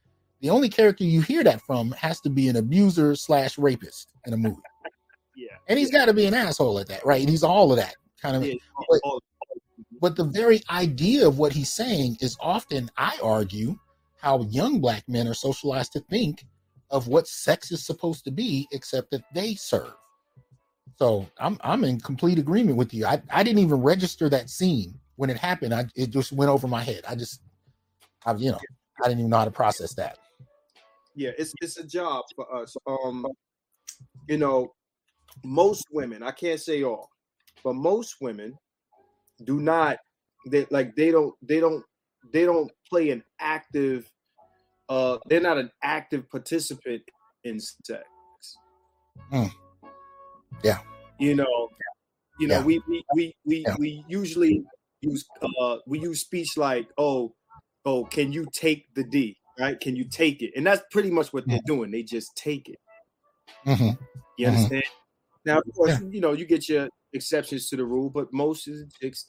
the 0.40 0.48
only 0.48 0.68
character 0.70 1.04
you 1.04 1.20
hear 1.20 1.44
that 1.44 1.60
from 1.62 1.90
has 1.92 2.20
to 2.20 2.30
be 2.30 2.48
an 2.48 2.56
abuser 2.56 3.14
slash 3.14 3.58
rapist 3.58 4.12
in 4.26 4.32
a 4.32 4.36
movie. 4.36 4.56
yeah. 5.36 5.48
And 5.68 5.78
he's 5.78 5.90
got 5.90 6.06
to 6.06 6.14
be 6.14 6.24
an 6.26 6.34
asshole 6.34 6.78
at 6.78 6.86
that, 6.86 7.04
right? 7.04 7.20
And 7.20 7.28
he's 7.28 7.42
all 7.42 7.72
of 7.72 7.78
that 7.78 7.94
kind 8.22 8.36
of. 8.36 8.44
Yeah, 8.44 8.54
but, 8.88 9.20
but 10.00 10.16
the 10.16 10.24
very 10.24 10.62
idea 10.70 11.26
of 11.26 11.38
what 11.38 11.52
he's 11.52 11.72
saying 11.72 12.16
is 12.20 12.36
often, 12.40 12.90
I 12.96 13.18
argue, 13.22 13.78
how 14.20 14.42
young 14.44 14.80
black 14.80 15.08
men 15.08 15.28
are 15.28 15.34
socialized 15.34 15.92
to 15.92 16.00
think 16.00 16.46
of 16.90 17.08
what 17.08 17.28
sex 17.28 17.70
is 17.70 17.84
supposed 17.84 18.24
to 18.24 18.30
be, 18.30 18.66
except 18.72 19.10
that 19.12 19.22
they 19.34 19.54
serve. 19.54 19.94
So 20.98 21.26
I'm 21.38 21.58
I'm 21.62 21.84
in 21.84 22.00
complete 22.00 22.38
agreement 22.38 22.76
with 22.76 22.92
you. 22.92 23.06
I, 23.06 23.22
I 23.30 23.42
didn't 23.42 23.60
even 23.60 23.80
register 23.80 24.28
that 24.28 24.50
scene 24.50 24.98
when 25.16 25.30
it 25.30 25.36
happened. 25.36 25.72
I 25.72 25.86
it 25.94 26.10
just 26.10 26.32
went 26.32 26.50
over 26.50 26.68
my 26.68 26.82
head. 26.82 27.02
I 27.08 27.14
just 27.14 27.40
I 28.26 28.34
you 28.34 28.50
know 28.50 28.58
I 29.02 29.08
didn't 29.08 29.20
even 29.20 29.30
know 29.30 29.38
how 29.38 29.44
to 29.46 29.50
process 29.50 29.94
that 29.94 30.18
yeah, 31.14 31.30
it's 31.36 31.52
it's 31.60 31.76
a 31.76 31.86
job 31.86 32.24
for 32.34 32.52
us. 32.54 32.76
Um, 32.86 33.26
you 34.28 34.38
know, 34.38 34.72
most 35.44 35.84
women, 35.92 36.22
I 36.22 36.30
can't 36.30 36.60
say 36.60 36.82
all, 36.82 37.10
but 37.62 37.74
most 37.74 38.16
women 38.20 38.56
do 39.44 39.60
not 39.60 39.98
they 40.46 40.66
like 40.70 40.94
they 40.96 41.10
don't 41.10 41.34
they 41.42 41.60
don't 41.60 41.84
they 42.32 42.44
don't 42.44 42.70
play 42.88 43.10
an 43.10 43.22
active 43.38 44.10
uh 44.88 45.18
they're 45.26 45.40
not 45.40 45.58
an 45.58 45.70
active 45.82 46.28
participant 46.30 47.02
in 47.44 47.60
sex. 47.60 48.04
Mm. 49.32 49.50
Yeah. 50.62 50.78
You 51.18 51.34
know, 51.34 51.68
you 52.38 52.48
know, 52.48 52.58
yeah. 52.58 52.64
we 52.64 52.82
we 52.88 53.04
we 53.14 53.34
we, 53.44 53.64
yeah. 53.66 53.76
we 53.78 54.04
usually 54.08 54.64
use 55.00 55.24
uh 55.42 55.76
we 55.86 56.00
use 56.00 56.20
speech 56.20 56.56
like, 56.56 56.88
oh, 56.98 57.34
oh, 57.84 58.04
can 58.04 58.32
you 58.32 58.46
take 58.52 58.86
the 58.94 59.04
D? 59.04 59.36
right? 59.60 59.78
Can 59.78 59.94
you 59.94 60.04
take 60.04 60.42
it? 60.42 60.52
And 60.56 60.66
that's 60.66 60.82
pretty 60.90 61.10
much 61.10 61.32
what 61.32 61.46
they're 61.46 61.60
doing. 61.66 61.90
They 61.90 62.02
just 62.02 62.34
take 62.34 62.68
it. 62.68 62.78
Mm-hmm. 63.66 63.84
You 64.38 64.46
mm-hmm. 64.46 64.56
understand? 64.56 64.84
Now, 65.44 65.58
of 65.58 65.74
course, 65.74 65.90
yeah. 65.90 66.08
you 66.10 66.20
know 66.20 66.32
you 66.32 66.46
get 66.46 66.68
your 66.68 66.88
exceptions 67.12 67.68
to 67.68 67.76
the 67.76 67.84
rule, 67.84 68.10
but 68.10 68.32
most 68.32 68.68
of 68.68 68.74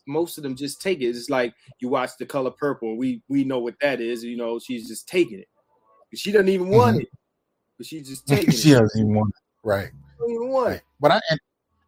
most 0.08 0.38
of 0.38 0.44
them 0.44 0.56
just 0.56 0.82
take 0.82 1.02
it. 1.02 1.08
It's 1.08 1.30
like 1.30 1.54
you 1.80 1.90
watch 1.90 2.12
The 2.20 2.26
Color 2.26 2.52
Purple. 2.52 2.98
We 2.98 3.22
we 3.28 3.44
know 3.44 3.60
what 3.60 3.76
that 3.82 4.02
is. 4.02 4.24
You 4.24 4.38
know, 4.38 4.60
she's 4.60 4.88
just 4.88 5.08
taking 5.08 5.40
it. 5.40 5.48
She 6.14 6.32
doesn't 6.32 6.50
even 6.50 6.70
want 6.70 6.98
mm-hmm. 6.98 7.02
it, 7.02 7.10
but 7.78 7.88
she's 7.88 8.08
just 8.08 8.28
taking 8.28 8.50
it. 8.50 8.56
she 8.56 8.72
it. 8.72 8.80
doesn't 8.80 9.00
even 9.00 9.14
want 9.14 9.30
it, 9.30 9.68
right? 9.68 9.90
Even 10.30 10.50
want 10.50 10.68
right. 10.68 10.76
it. 10.78 10.84
But 11.00 11.12
I 11.12 11.22
and, 11.30 11.40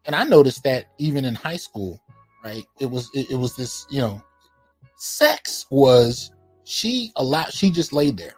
and 0.06 0.16
I 0.16 0.24
noticed 0.24 0.62
that 0.64 0.86
even 0.98 1.24
in 1.24 1.34
high 1.34 1.56
school, 1.56 2.00
right? 2.44 2.64
It 2.80 2.90
was 2.90 3.10
it, 3.14 3.30
it 3.30 3.36
was 3.36 3.56
this, 3.56 3.86
you 3.90 4.00
know, 4.00 4.22
sex 4.96 5.66
was 5.70 6.32
she 6.64 7.12
allowed 7.16 7.52
she 7.52 7.70
just 7.70 7.92
laid 7.92 8.16
there. 8.16 8.34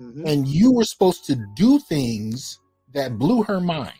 Mm-hmm. 0.00 0.26
And 0.26 0.48
you 0.48 0.72
were 0.72 0.84
supposed 0.84 1.26
to 1.26 1.36
do 1.54 1.78
things 1.78 2.58
that 2.94 3.18
blew 3.18 3.42
her 3.42 3.60
mind. 3.60 3.92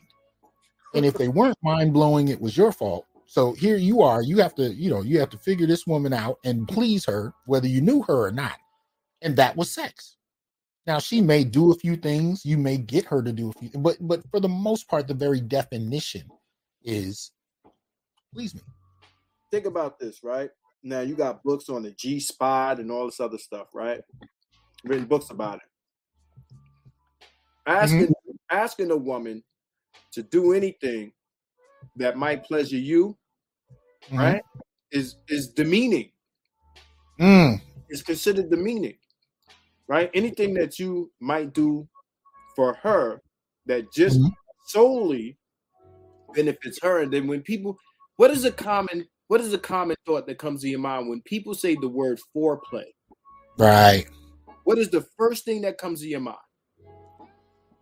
And 0.94 1.04
if 1.04 1.14
they 1.14 1.28
weren't 1.28 1.56
mind 1.62 1.92
blowing, 1.92 2.28
it 2.28 2.40
was 2.40 2.56
your 2.56 2.72
fault. 2.72 3.06
So 3.26 3.52
here 3.52 3.76
you 3.76 4.02
are. 4.02 4.22
You 4.22 4.38
have 4.38 4.56
to, 4.56 4.74
you 4.74 4.90
know, 4.90 5.02
you 5.02 5.20
have 5.20 5.30
to 5.30 5.38
figure 5.38 5.66
this 5.66 5.86
woman 5.86 6.12
out 6.12 6.38
and 6.44 6.66
please 6.66 7.04
her, 7.04 7.32
whether 7.46 7.68
you 7.68 7.80
knew 7.80 8.02
her 8.02 8.26
or 8.26 8.32
not. 8.32 8.56
And 9.22 9.36
that 9.36 9.56
was 9.56 9.70
sex. 9.70 10.16
Now 10.86 10.98
she 10.98 11.20
may 11.20 11.44
do 11.44 11.70
a 11.70 11.76
few 11.76 11.94
things. 11.94 12.44
You 12.44 12.58
may 12.58 12.76
get 12.76 13.04
her 13.04 13.22
to 13.22 13.32
do 13.32 13.50
a 13.50 13.52
few, 13.52 13.70
but 13.78 13.98
but 14.00 14.28
for 14.30 14.40
the 14.40 14.48
most 14.48 14.88
part, 14.88 15.06
the 15.06 15.14
very 15.14 15.40
definition 15.40 16.24
is 16.82 17.30
please 18.34 18.54
me. 18.54 18.62
Think 19.52 19.66
about 19.66 20.00
this, 20.00 20.24
right? 20.24 20.50
Now 20.82 21.00
you 21.00 21.14
got 21.14 21.44
books 21.44 21.68
on 21.68 21.82
the 21.82 21.92
G 21.92 22.18
spot 22.18 22.80
and 22.80 22.90
all 22.90 23.06
this 23.06 23.20
other 23.20 23.38
stuff, 23.38 23.68
right? 23.72 24.00
Written 24.82 25.04
books 25.04 25.30
about 25.30 25.56
it. 25.56 26.56
Asking 27.66 28.06
mm-hmm. 28.06 28.32
asking 28.50 28.90
a 28.90 28.96
woman 28.96 29.44
to 30.12 30.22
do 30.22 30.52
anything 30.52 31.12
that 31.96 32.16
might 32.16 32.44
pleasure 32.44 32.76
you, 32.76 33.16
mm-hmm. 34.06 34.18
right, 34.18 34.42
is 34.92 35.16
is 35.28 35.48
demeaning. 35.48 36.10
Mm. 37.20 37.60
Is 37.88 38.02
considered 38.02 38.50
demeaning, 38.50 38.96
right? 39.88 40.10
Anything 40.14 40.54
that 40.54 40.78
you 40.78 41.10
might 41.20 41.52
do 41.52 41.88
for 42.56 42.74
her 42.82 43.20
that 43.66 43.92
just 43.92 44.18
mm-hmm. 44.18 44.28
solely 44.68 45.36
benefits 46.34 46.78
her, 46.82 47.00
and 47.00 47.12
then 47.12 47.26
when 47.26 47.42
people, 47.42 47.76
what 48.16 48.30
is 48.30 48.44
a 48.44 48.52
common 48.52 49.06
what 49.30 49.40
is 49.40 49.52
a 49.52 49.58
common 49.58 49.94
thought 50.06 50.26
that 50.26 50.38
comes 50.38 50.62
to 50.62 50.68
your 50.68 50.80
mind 50.80 51.08
when 51.08 51.22
people 51.22 51.54
say 51.54 51.76
the 51.76 51.88
word 51.88 52.18
foreplay? 52.34 52.86
Right. 53.56 54.06
What 54.64 54.76
is 54.76 54.90
the 54.90 55.06
first 55.16 55.44
thing 55.44 55.60
that 55.60 55.78
comes 55.78 56.00
to 56.00 56.08
your 56.08 56.18
mind? 56.18 56.36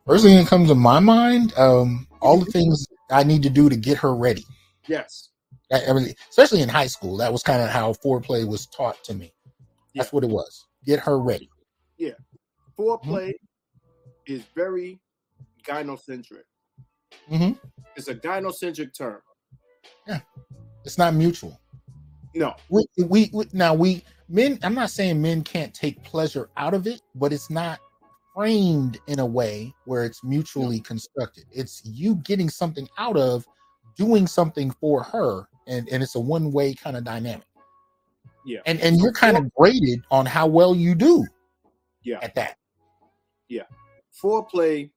First 0.08 0.24
thing 0.24 0.38
that 0.38 0.46
comes 0.46 0.70
to 0.70 0.74
my 0.74 1.00
mind, 1.00 1.52
um, 1.58 2.06
all 2.22 2.38
the 2.38 2.50
things 2.50 2.86
I 3.10 3.24
need 3.24 3.42
to 3.42 3.50
do 3.50 3.68
to 3.68 3.76
get 3.76 3.98
her 3.98 4.14
ready. 4.14 4.42
Yes. 4.86 5.28
I, 5.70 5.92
mean, 5.92 6.14
especially 6.30 6.62
in 6.62 6.70
high 6.70 6.86
school, 6.86 7.18
that 7.18 7.30
was 7.30 7.42
kind 7.42 7.60
of 7.60 7.68
how 7.68 7.92
foreplay 7.92 8.48
was 8.48 8.64
taught 8.64 9.04
to 9.04 9.12
me. 9.12 9.34
That's 9.94 10.10
what 10.10 10.24
it 10.24 10.30
was. 10.30 10.66
Get 10.86 10.98
her 11.00 11.20
ready. 11.20 11.50
Yeah. 11.98 12.12
Foreplay 12.78 13.32
mm-hmm. 13.32 14.32
is 14.32 14.44
very 14.54 14.98
gynocentric. 15.62 16.44
Mm-hmm. 17.30 17.52
It's 17.94 18.08
a 18.08 18.14
gynocentric 18.14 18.96
term. 18.96 19.20
Yeah. 20.06 20.20
It's 20.86 20.96
not 20.96 21.12
mutual. 21.12 21.60
No. 22.34 22.54
We, 22.70 22.86
we, 22.96 23.30
we 23.34 23.44
now 23.52 23.74
we 23.74 24.04
men. 24.26 24.58
I'm 24.62 24.74
not 24.74 24.90
saying 24.90 25.20
men 25.20 25.42
can't 25.42 25.74
take 25.74 26.02
pleasure 26.02 26.48
out 26.56 26.72
of 26.72 26.86
it, 26.86 27.02
but 27.14 27.30
it's 27.30 27.50
not 27.50 27.80
framed 28.38 29.00
in 29.08 29.18
a 29.18 29.26
way 29.26 29.74
where 29.84 30.04
it's 30.04 30.22
mutually 30.22 30.78
constructed. 30.78 31.44
It's 31.50 31.82
you 31.84 32.14
getting 32.16 32.48
something 32.48 32.88
out 32.96 33.16
of 33.16 33.44
doing 33.96 34.28
something 34.28 34.70
for 34.70 35.02
her, 35.02 35.48
and 35.66 35.88
and 35.88 36.04
it's 36.04 36.14
a 36.14 36.20
one 36.20 36.52
way 36.52 36.72
kind 36.72 36.96
of 36.96 37.02
dynamic. 37.02 37.46
Yeah. 38.46 38.60
And 38.64 38.80
and 38.80 38.96
you're 38.96 39.12
kind 39.12 39.36
of 39.36 39.52
graded 39.54 40.02
on 40.12 40.24
how 40.24 40.46
well 40.46 40.76
you 40.76 40.94
do. 40.94 41.26
Yeah. 42.04 42.20
At 42.22 42.36
that. 42.36 42.58
Yeah. 43.48 43.64
Foreplay 44.22 44.90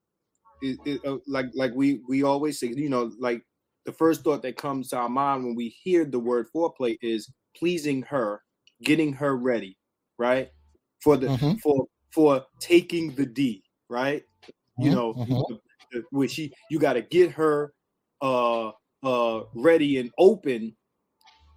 is, 0.62 0.78
is 0.84 1.00
uh, 1.04 1.16
like 1.26 1.46
like 1.54 1.72
we 1.74 2.00
we 2.08 2.22
always 2.22 2.60
say, 2.60 2.68
you 2.68 2.88
know, 2.88 3.10
like 3.18 3.42
the 3.86 3.92
first 3.92 4.22
thought 4.22 4.42
that 4.42 4.56
comes 4.56 4.90
to 4.90 4.98
our 4.98 5.08
mind 5.08 5.44
when 5.44 5.56
we 5.56 5.68
hear 5.68 6.04
the 6.04 6.20
word 6.20 6.46
foreplay 6.54 6.96
is 7.02 7.28
pleasing 7.56 8.02
her, 8.02 8.42
getting 8.84 9.12
her 9.14 9.36
ready, 9.36 9.76
right? 10.16 10.52
For 11.00 11.16
the 11.16 11.26
mm-hmm. 11.26 11.54
for 11.54 11.86
for 12.12 12.44
taking 12.60 13.14
the 13.14 13.26
D, 13.26 13.62
right? 13.88 14.22
Mm-hmm. 14.42 14.82
You 14.82 14.90
know, 14.94 15.14
mm-hmm. 15.14 16.00
where 16.10 16.28
she 16.28 16.52
you 16.70 16.78
got 16.78 16.94
to 16.94 17.02
get 17.02 17.30
her 17.32 17.72
uh 18.20 18.70
uh 19.02 19.40
ready 19.54 19.98
and 19.98 20.10
open 20.18 20.74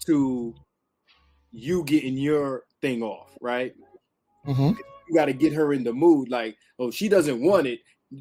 to 0.06 0.56
you 1.51 1.84
getting 1.86 2.18
your 2.18 2.64
thing 2.82 3.01
off, 3.01 3.32
right? 3.41 3.74
Mm-hmm. 4.45 4.78
You 5.08 5.16
got 5.16 5.26
to 5.26 5.34
get 5.34 5.53
her 5.53 5.74
in 5.74 5.84
the 5.84 5.93
mood. 5.93 6.30
Like, 6.30 6.58
oh, 6.80 6.91
she 6.91 7.08
doesn't 7.08 7.41
want 7.41 7.68
it. 7.68 7.80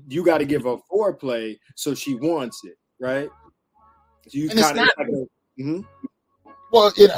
You 0.08 0.24
got 0.24 0.38
to 0.38 0.44
give 0.44 0.64
her 0.64 0.76
foreplay 0.90 1.58
so 1.74 1.94
she 1.94 2.14
wants 2.14 2.60
it, 2.64 2.76
right? 3.00 3.28
So 4.28 4.38
you 4.38 4.48
kind 4.48 4.78
of 4.78 4.86
mm-hmm. 5.58 5.80
well, 6.72 6.92
it, 6.96 7.10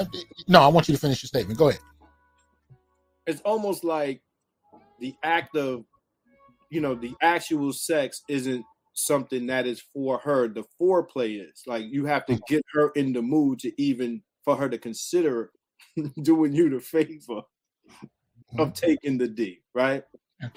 no, 0.49 0.61
I 0.61 0.69
want 0.69 0.89
you 0.89 0.95
to 0.95 1.01
finish 1.01 1.23
your 1.23 1.29
statement. 1.29 1.59
Go 1.59 1.69
ahead. 1.69 1.81
It's 3.27 3.41
almost 3.43 3.85
like 3.85 4.21
the 5.01 5.15
act 5.23 5.57
of, 5.57 5.85
you 6.71 6.81
know, 6.81 6.95
the 6.95 7.15
actual 7.23 7.73
sex 7.73 8.23
isn't 8.29 8.65
something 8.95 9.47
that 9.47 9.67
is 9.67 9.83
for 9.93 10.19
her. 10.19 10.49
The 10.49 10.65
foreplay 10.81 11.41
is 11.41 11.63
like 11.67 11.85
you 11.87 12.07
have 12.07 12.27
to 12.27 12.35
mm. 12.35 12.41
get 12.49 12.63
her 12.73 12.91
in 12.91 13.13
the 13.13 13.23
mood 13.23 13.61
to 13.61 13.83
even 13.83 14.23
for 14.45 14.57
her 14.57 14.69
to 14.69 14.79
consider 14.79 15.51
doing 16.23 16.53
you 16.53 16.71
the 16.71 16.81
favor 16.81 17.43
of 18.59 18.69
mm-hmm. 18.69 18.71
taking 18.73 19.19
the 19.19 19.29
D, 19.29 19.61
right? 19.75 20.03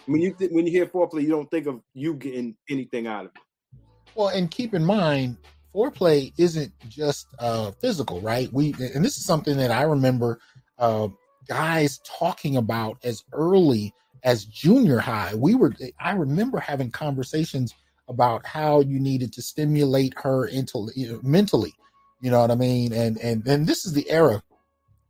When 0.06 0.22
you 0.22 0.34
th- 0.34 0.52
when 0.52 0.66
you 0.66 0.72
hear 0.72 0.86
foreplay, 0.86 1.22
you 1.22 1.30
don't 1.30 1.50
think 1.50 1.66
of 1.66 1.82
you 1.94 2.14
getting 2.14 2.56
anything 2.70 3.08
out 3.08 3.26
of 3.26 3.32
it. 3.36 3.80
Well, 4.16 4.30
and 4.30 4.52
keep 4.52 4.74
in 4.74 4.84
mind, 4.84 5.38
foreplay 5.74 6.34
isn't 6.38 6.74
just 6.90 7.28
uh, 7.40 7.72
physical, 7.72 8.20
right? 8.20 8.52
We 8.52 8.74
and 8.94 9.04
this 9.04 9.18
is 9.18 9.26
something 9.26 9.56
that 9.58 9.72
I 9.72 9.84
remember 9.84 10.40
uh, 10.78 11.08
guys 11.48 12.00
talking 12.06 12.58
about 12.58 12.98
as 13.04 13.24
early 13.32 13.94
as 14.24 14.46
junior 14.46 15.00
high. 15.00 15.34
We 15.36 15.56
were 15.56 15.74
I 16.00 16.12
remember 16.12 16.60
having 16.60 16.92
conversations 16.92 17.74
about 18.08 18.46
how 18.46 18.82
you 18.82 19.00
needed 19.00 19.32
to 19.34 19.42
stimulate 19.42 20.14
her 20.18 20.46
into 20.48 20.90
you 20.96 21.14
know, 21.14 21.20
mentally. 21.24 21.74
You 22.22 22.32
know 22.32 22.42
what 22.42 22.52
I 22.52 22.56
mean? 22.56 22.94
And 22.94 23.18
and 23.20 23.46
and 23.48 23.68
this 23.68 23.86
is 23.86 23.94
the 23.94 24.10
era 24.10 24.42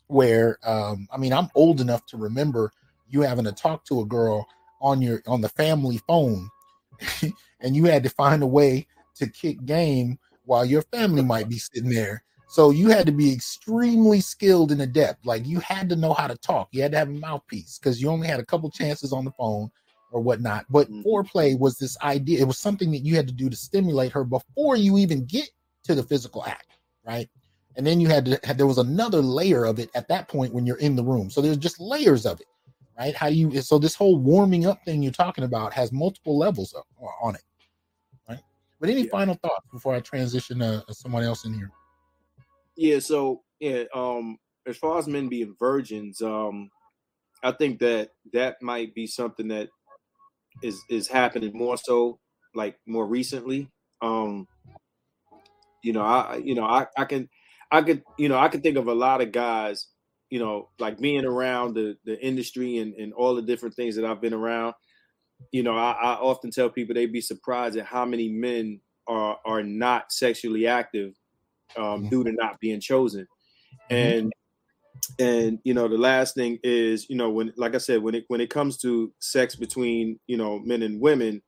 where 0.07 0.57
um, 0.63 1.07
I 1.11 1.17
mean 1.17 1.33
I'm 1.33 1.49
old 1.55 1.81
enough 1.81 2.05
to 2.07 2.17
remember 2.17 2.71
you 3.09 3.21
having 3.21 3.45
to 3.45 3.51
talk 3.51 3.85
to 3.85 4.01
a 4.01 4.05
girl 4.05 4.47
on 4.81 5.01
your 5.01 5.21
on 5.27 5.41
the 5.41 5.49
family 5.49 5.99
phone, 6.07 6.49
and 7.61 7.75
you 7.75 7.85
had 7.85 8.03
to 8.03 8.09
find 8.09 8.43
a 8.43 8.47
way 8.47 8.87
to 9.15 9.27
kick 9.27 9.65
game 9.65 10.19
while 10.45 10.65
your 10.65 10.81
family 10.83 11.23
might 11.23 11.49
be 11.49 11.57
sitting 11.57 11.89
there. 11.89 12.23
So 12.49 12.71
you 12.71 12.89
had 12.89 13.05
to 13.05 13.11
be 13.11 13.31
extremely 13.31 14.21
skilled 14.21 14.71
and 14.71 14.81
adept. 14.81 15.23
Like 15.23 15.45
you 15.45 15.59
had 15.59 15.87
to 15.89 15.95
know 15.95 16.13
how 16.13 16.25
to 16.25 16.35
talk. 16.35 16.69
You 16.71 16.81
had 16.81 16.91
to 16.93 16.97
have 16.97 17.09
a 17.09 17.11
mouthpiece 17.11 17.77
because 17.77 18.01
you 18.01 18.09
only 18.09 18.27
had 18.27 18.39
a 18.39 18.45
couple 18.45 18.71
chances 18.71 19.13
on 19.13 19.23
the 19.23 19.31
phone 19.33 19.69
or 20.11 20.19
whatnot. 20.21 20.65
But 20.67 20.89
mm-hmm. 20.89 21.07
foreplay 21.07 21.57
was 21.57 21.77
this 21.77 21.95
idea. 22.01 22.39
It 22.39 22.47
was 22.47 22.57
something 22.57 22.89
that 22.91 23.05
you 23.05 23.15
had 23.15 23.27
to 23.27 23.33
do 23.33 23.51
to 23.51 23.55
stimulate 23.55 24.11
her 24.13 24.23
before 24.23 24.75
you 24.75 24.97
even 24.97 25.25
get 25.25 25.47
to 25.83 25.93
the 25.93 26.01
physical 26.01 26.43
act, 26.43 26.71
right? 27.05 27.29
And 27.75 27.85
then 27.85 27.99
you 27.99 28.07
had 28.07 28.25
to. 28.25 28.55
There 28.55 28.65
was 28.65 28.79
another 28.79 29.21
layer 29.21 29.65
of 29.65 29.77
it 29.77 29.91
at 29.93 30.07
that 30.07 30.27
point 30.27 30.51
when 30.51 30.65
you're 30.65 30.77
in 30.77 30.95
the 30.95 31.03
room. 31.03 31.29
So 31.29 31.41
there's 31.41 31.55
just 31.55 31.79
layers 31.79 32.25
of 32.25 32.41
it, 32.41 32.47
right? 32.97 33.15
How 33.15 33.27
you. 33.27 33.61
So 33.61 33.77
this 33.77 33.93
whole 33.93 34.17
warming 34.17 34.65
up 34.65 34.83
thing 34.85 35.03
you're 35.03 35.11
talking 35.11 35.43
about 35.43 35.71
has 35.73 35.91
multiple 35.91 36.35
levels 36.35 36.73
of, 36.73 36.83
on 37.21 37.35
it. 37.35 37.43
Right? 38.27 38.39
But 38.79 38.89
any 38.89 39.03
yeah. 39.03 39.11
final 39.11 39.35
thoughts 39.35 39.67
before 39.71 39.93
I 39.93 39.99
transition 39.99 40.57
to 40.59 40.83
someone 40.89 41.23
else 41.23 41.45
in 41.45 41.53
here? 41.53 41.71
Yeah. 42.79 42.99
So 42.99 43.41
yeah. 43.59 43.83
Um, 43.93 44.37
as 44.65 44.77
far 44.77 44.97
as 44.97 45.07
men 45.07 45.27
being 45.27 45.55
virgins, 45.59 46.21
um, 46.21 46.69
I 47.43 47.51
think 47.51 47.79
that 47.79 48.11
that 48.31 48.61
might 48.61 48.95
be 48.95 49.05
something 49.05 49.49
that 49.49 49.67
is 50.63 50.81
is 50.89 51.09
happening 51.09 51.51
more 51.53 51.77
so 51.77 52.19
like 52.55 52.77
more 52.87 53.05
recently. 53.05 53.69
Um, 54.01 54.47
you 55.83 55.91
know, 55.91 56.03
I 56.03 56.37
you 56.41 56.55
know 56.55 56.63
I 56.63 56.87
I 56.97 57.03
can 57.03 57.27
I 57.69 57.81
could 57.81 58.01
you 58.17 58.29
know 58.29 58.37
I 58.37 58.47
could 58.47 58.63
think 58.63 58.77
of 58.77 58.87
a 58.87 58.93
lot 58.93 59.21
of 59.21 59.33
guys 59.33 59.87
you 60.29 60.39
know 60.39 60.69
like 60.79 60.99
being 60.99 61.25
around 61.25 61.73
the 61.73 61.97
the 62.05 62.17
industry 62.25 62.77
and 62.77 62.93
and 62.93 63.11
all 63.11 63.35
the 63.35 63.41
different 63.41 63.75
things 63.75 63.97
that 63.97 64.05
I've 64.05 64.21
been 64.21 64.33
around 64.33 64.73
you 65.51 65.63
know, 65.63 65.75
I, 65.75 65.91
I, 65.91 66.13
often 66.15 66.51
tell 66.51 66.69
people 66.69 66.93
they'd 66.93 67.13
be 67.13 67.21
surprised 67.21 67.77
at 67.77 67.85
how 67.85 68.05
many 68.05 68.29
men 68.29 68.81
are 69.07 69.37
are 69.45 69.63
not 69.63 70.11
sexually 70.11 70.67
active 70.67 71.13
um, 71.77 72.01
mm-hmm. 72.01 72.09
due 72.09 72.23
to 72.23 72.31
not 72.31 72.59
being 72.59 72.79
chosen. 72.79 73.27
Mm-hmm. 73.91 73.95
And 73.95 74.33
and 75.19 75.59
you 75.63 75.73
know, 75.73 75.87
the 75.87 75.97
last 75.97 76.35
thing 76.35 76.59
is, 76.63 77.09
you 77.09 77.15
know, 77.15 77.29
when 77.29 77.53
like 77.57 77.75
I 77.75 77.79
said, 77.79 78.01
when 78.01 78.15
it 78.15 78.25
when 78.27 78.41
it 78.41 78.49
comes 78.49 78.77
to 78.79 79.11
sex 79.19 79.55
between 79.55 80.19
you 80.27 80.37
know 80.37 80.59
men 80.59 80.83
and 80.83 80.99
women, 80.99 81.41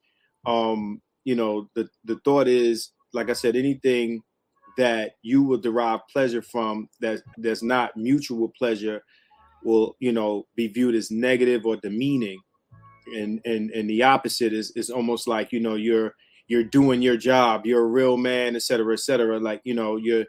um, 0.46 1.02
you 1.24 1.36
know, 1.36 1.70
the 1.76 1.88
the 2.06 2.20
thought 2.24 2.48
is 2.48 2.92
like 3.14 3.30
I 3.30 3.34
said, 3.34 3.56
anything 3.56 4.24
that 4.78 5.14
you 5.22 5.44
will 5.44 5.58
derive 5.58 6.00
pleasure 6.12 6.42
from 6.42 6.88
that 7.02 7.22
that's 7.38 7.64
not 7.64 7.96
mutual 7.98 8.52
pleasure 8.58 9.02
will 9.64 9.96
you 10.00 10.12
know 10.12 10.48
be 10.56 10.68
viewed 10.68 10.96
as 10.96 11.12
negative 11.12 11.66
or 11.66 11.76
demeaning 11.78 12.40
and 13.16 13.42
and 13.46 13.70
and 13.72 13.90
the 13.90 14.02
opposite 14.02 14.54
is 14.54 14.72
is 14.72 14.90
almost 14.90 15.28
like 15.28 15.52
you 15.52 15.60
know 15.60 15.76
you're 15.76 16.16
you're 16.52 16.66
doing 16.66 17.02
your 17.02 17.16
job 17.16 17.66
you're 17.66 17.84
a 17.84 17.94
real 18.00 18.18
man 18.18 18.58
et 18.58 18.62
cetera 18.62 18.92
et 18.92 19.00
cetera 19.00 19.40
like 19.40 19.62
you 19.64 19.74
know 19.74 19.96
you're 19.96 20.26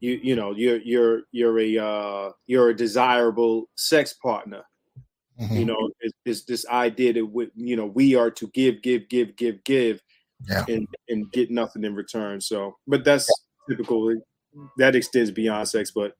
you 0.00 0.18
you 0.22 0.34
know 0.34 0.52
you're 0.52 0.78
you're 0.78 1.20
you're 1.30 1.58
a 1.58 1.76
uh 1.76 2.30
you're 2.46 2.70
a 2.70 2.74
desirable 2.74 3.68
sex 3.74 4.14
partner 4.14 4.62
mm-hmm. 5.38 5.54
you 5.54 5.66
know 5.66 5.90
it's, 6.24 6.44
this 6.44 6.66
idea 6.68 7.12
that 7.12 7.26
we, 7.26 7.50
you 7.54 7.76
know 7.76 7.84
we 7.84 8.16
are 8.16 8.30
to 8.30 8.48
give 8.54 8.80
give 8.80 9.06
give 9.10 9.36
give 9.36 9.62
give 9.64 10.00
yeah. 10.48 10.64
and 10.68 10.88
and 11.10 11.30
get 11.32 11.50
nothing 11.50 11.84
in 11.84 11.94
return 11.94 12.40
so 12.40 12.74
but 12.86 13.04
that's 13.04 13.28
yeah. 13.68 13.74
typical 13.74 14.14
that 14.78 14.96
extends 14.96 15.30
beyond 15.30 15.68
sex 15.68 15.90
but 15.94 16.14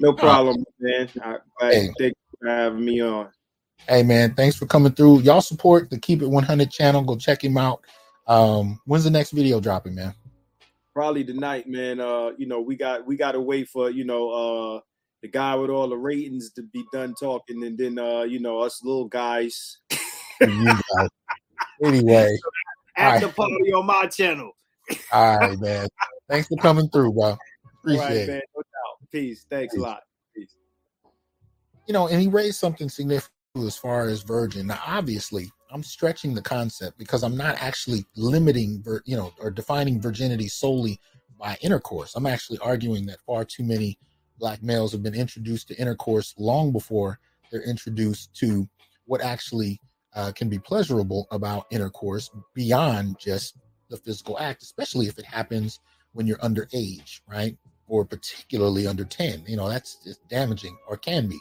no 0.00 0.10
uh, 0.10 0.14
problem 0.14 0.56
man 0.80 1.08
I, 1.22 1.36
I 1.60 1.72
hey. 1.72 1.90
thank 2.00 2.14
you 2.14 2.38
for 2.40 2.48
having 2.48 2.84
me 2.84 3.00
on 3.00 3.28
Hey 3.88 4.04
man, 4.04 4.34
thanks 4.34 4.54
for 4.54 4.64
coming 4.64 4.92
through. 4.92 5.22
Y'all 5.22 5.40
support 5.40 5.90
the 5.90 5.98
Keep 5.98 6.22
It 6.22 6.28
100 6.28 6.70
channel. 6.70 7.02
Go 7.02 7.16
check 7.16 7.42
him 7.42 7.56
out. 7.56 7.82
Um, 8.26 8.80
when's 8.86 9.04
the 9.04 9.10
next 9.10 9.30
video 9.30 9.60
dropping, 9.60 9.94
man? 9.94 10.14
Probably 10.94 11.24
tonight, 11.24 11.68
man. 11.68 12.00
Uh, 12.00 12.32
you 12.36 12.46
know, 12.46 12.60
we 12.60 12.76
got 12.76 13.06
we 13.06 13.16
got 13.16 13.32
to 13.32 13.40
wait 13.40 13.68
for 13.68 13.90
you 13.90 14.04
know 14.04 14.30
uh 14.30 14.80
the 15.22 15.28
guy 15.28 15.54
with 15.54 15.70
all 15.70 15.88
the 15.88 15.96
ratings 15.96 16.50
to 16.52 16.62
be 16.62 16.84
done 16.92 17.14
talking, 17.18 17.64
and 17.64 17.78
then 17.78 17.98
uh 17.98 18.22
you 18.22 18.40
know 18.40 18.60
us 18.60 18.82
little 18.84 19.06
guys. 19.06 19.78
Anyway, 21.82 22.36
after 22.96 23.26
right. 23.26 23.36
party 23.36 23.72
on 23.72 23.86
my 23.86 24.06
channel. 24.06 24.52
all 25.12 25.38
right, 25.38 25.58
man. 25.58 25.88
Thanks 26.28 26.48
for 26.48 26.56
coming 26.56 26.88
through, 26.90 27.12
bro. 27.12 27.36
Appreciate 27.78 28.04
right, 28.04 28.16
it. 28.16 28.28
Man, 28.28 28.40
no 28.54 28.62
doubt. 28.62 29.10
Peace. 29.10 29.46
Thanks 29.50 29.74
Peace. 29.74 29.80
a 29.80 29.84
lot. 29.84 30.00
Peace. 30.34 30.54
You 31.86 31.94
know, 31.94 32.08
and 32.08 32.20
he 32.20 32.28
raised 32.28 32.56
something 32.56 32.88
significant 32.88 33.32
as 33.58 33.76
far 33.76 34.06
as 34.06 34.22
virgin. 34.22 34.68
Now, 34.68 34.80
obviously, 34.86 35.50
I'm 35.72 35.82
stretching 35.82 36.34
the 36.34 36.42
concept 36.42 36.98
because 36.98 37.22
I'm 37.22 37.36
not 37.36 37.56
actually 37.60 38.04
limiting, 38.14 38.84
you 39.04 39.16
know, 39.16 39.32
or 39.40 39.50
defining 39.50 40.00
virginity 40.00 40.48
solely 40.48 41.00
by 41.38 41.56
intercourse. 41.62 42.14
I'm 42.14 42.26
actually 42.26 42.58
arguing 42.58 43.06
that 43.06 43.20
far 43.22 43.44
too 43.44 43.64
many 43.64 43.98
black 44.38 44.62
males 44.62 44.92
have 44.92 45.02
been 45.02 45.14
introduced 45.14 45.68
to 45.68 45.76
intercourse 45.76 46.34
long 46.38 46.72
before 46.72 47.18
they're 47.50 47.62
introduced 47.62 48.34
to 48.34 48.68
what 49.06 49.22
actually 49.22 49.80
uh, 50.14 50.32
can 50.32 50.48
be 50.48 50.58
pleasurable 50.58 51.26
about 51.30 51.66
intercourse 51.70 52.30
beyond 52.54 53.16
just 53.18 53.56
the 53.88 53.96
physical 53.96 54.38
act, 54.38 54.62
especially 54.62 55.06
if 55.06 55.18
it 55.18 55.24
happens 55.24 55.80
when 56.12 56.26
you're 56.26 56.38
underage, 56.38 57.20
right? 57.26 57.56
Or 57.86 58.04
particularly 58.04 58.86
under 58.86 59.04
10. 59.04 59.44
You 59.46 59.56
know, 59.56 59.68
that's 59.68 59.96
just 60.04 60.26
damaging 60.28 60.76
or 60.88 60.96
can 60.96 61.28
be. 61.28 61.38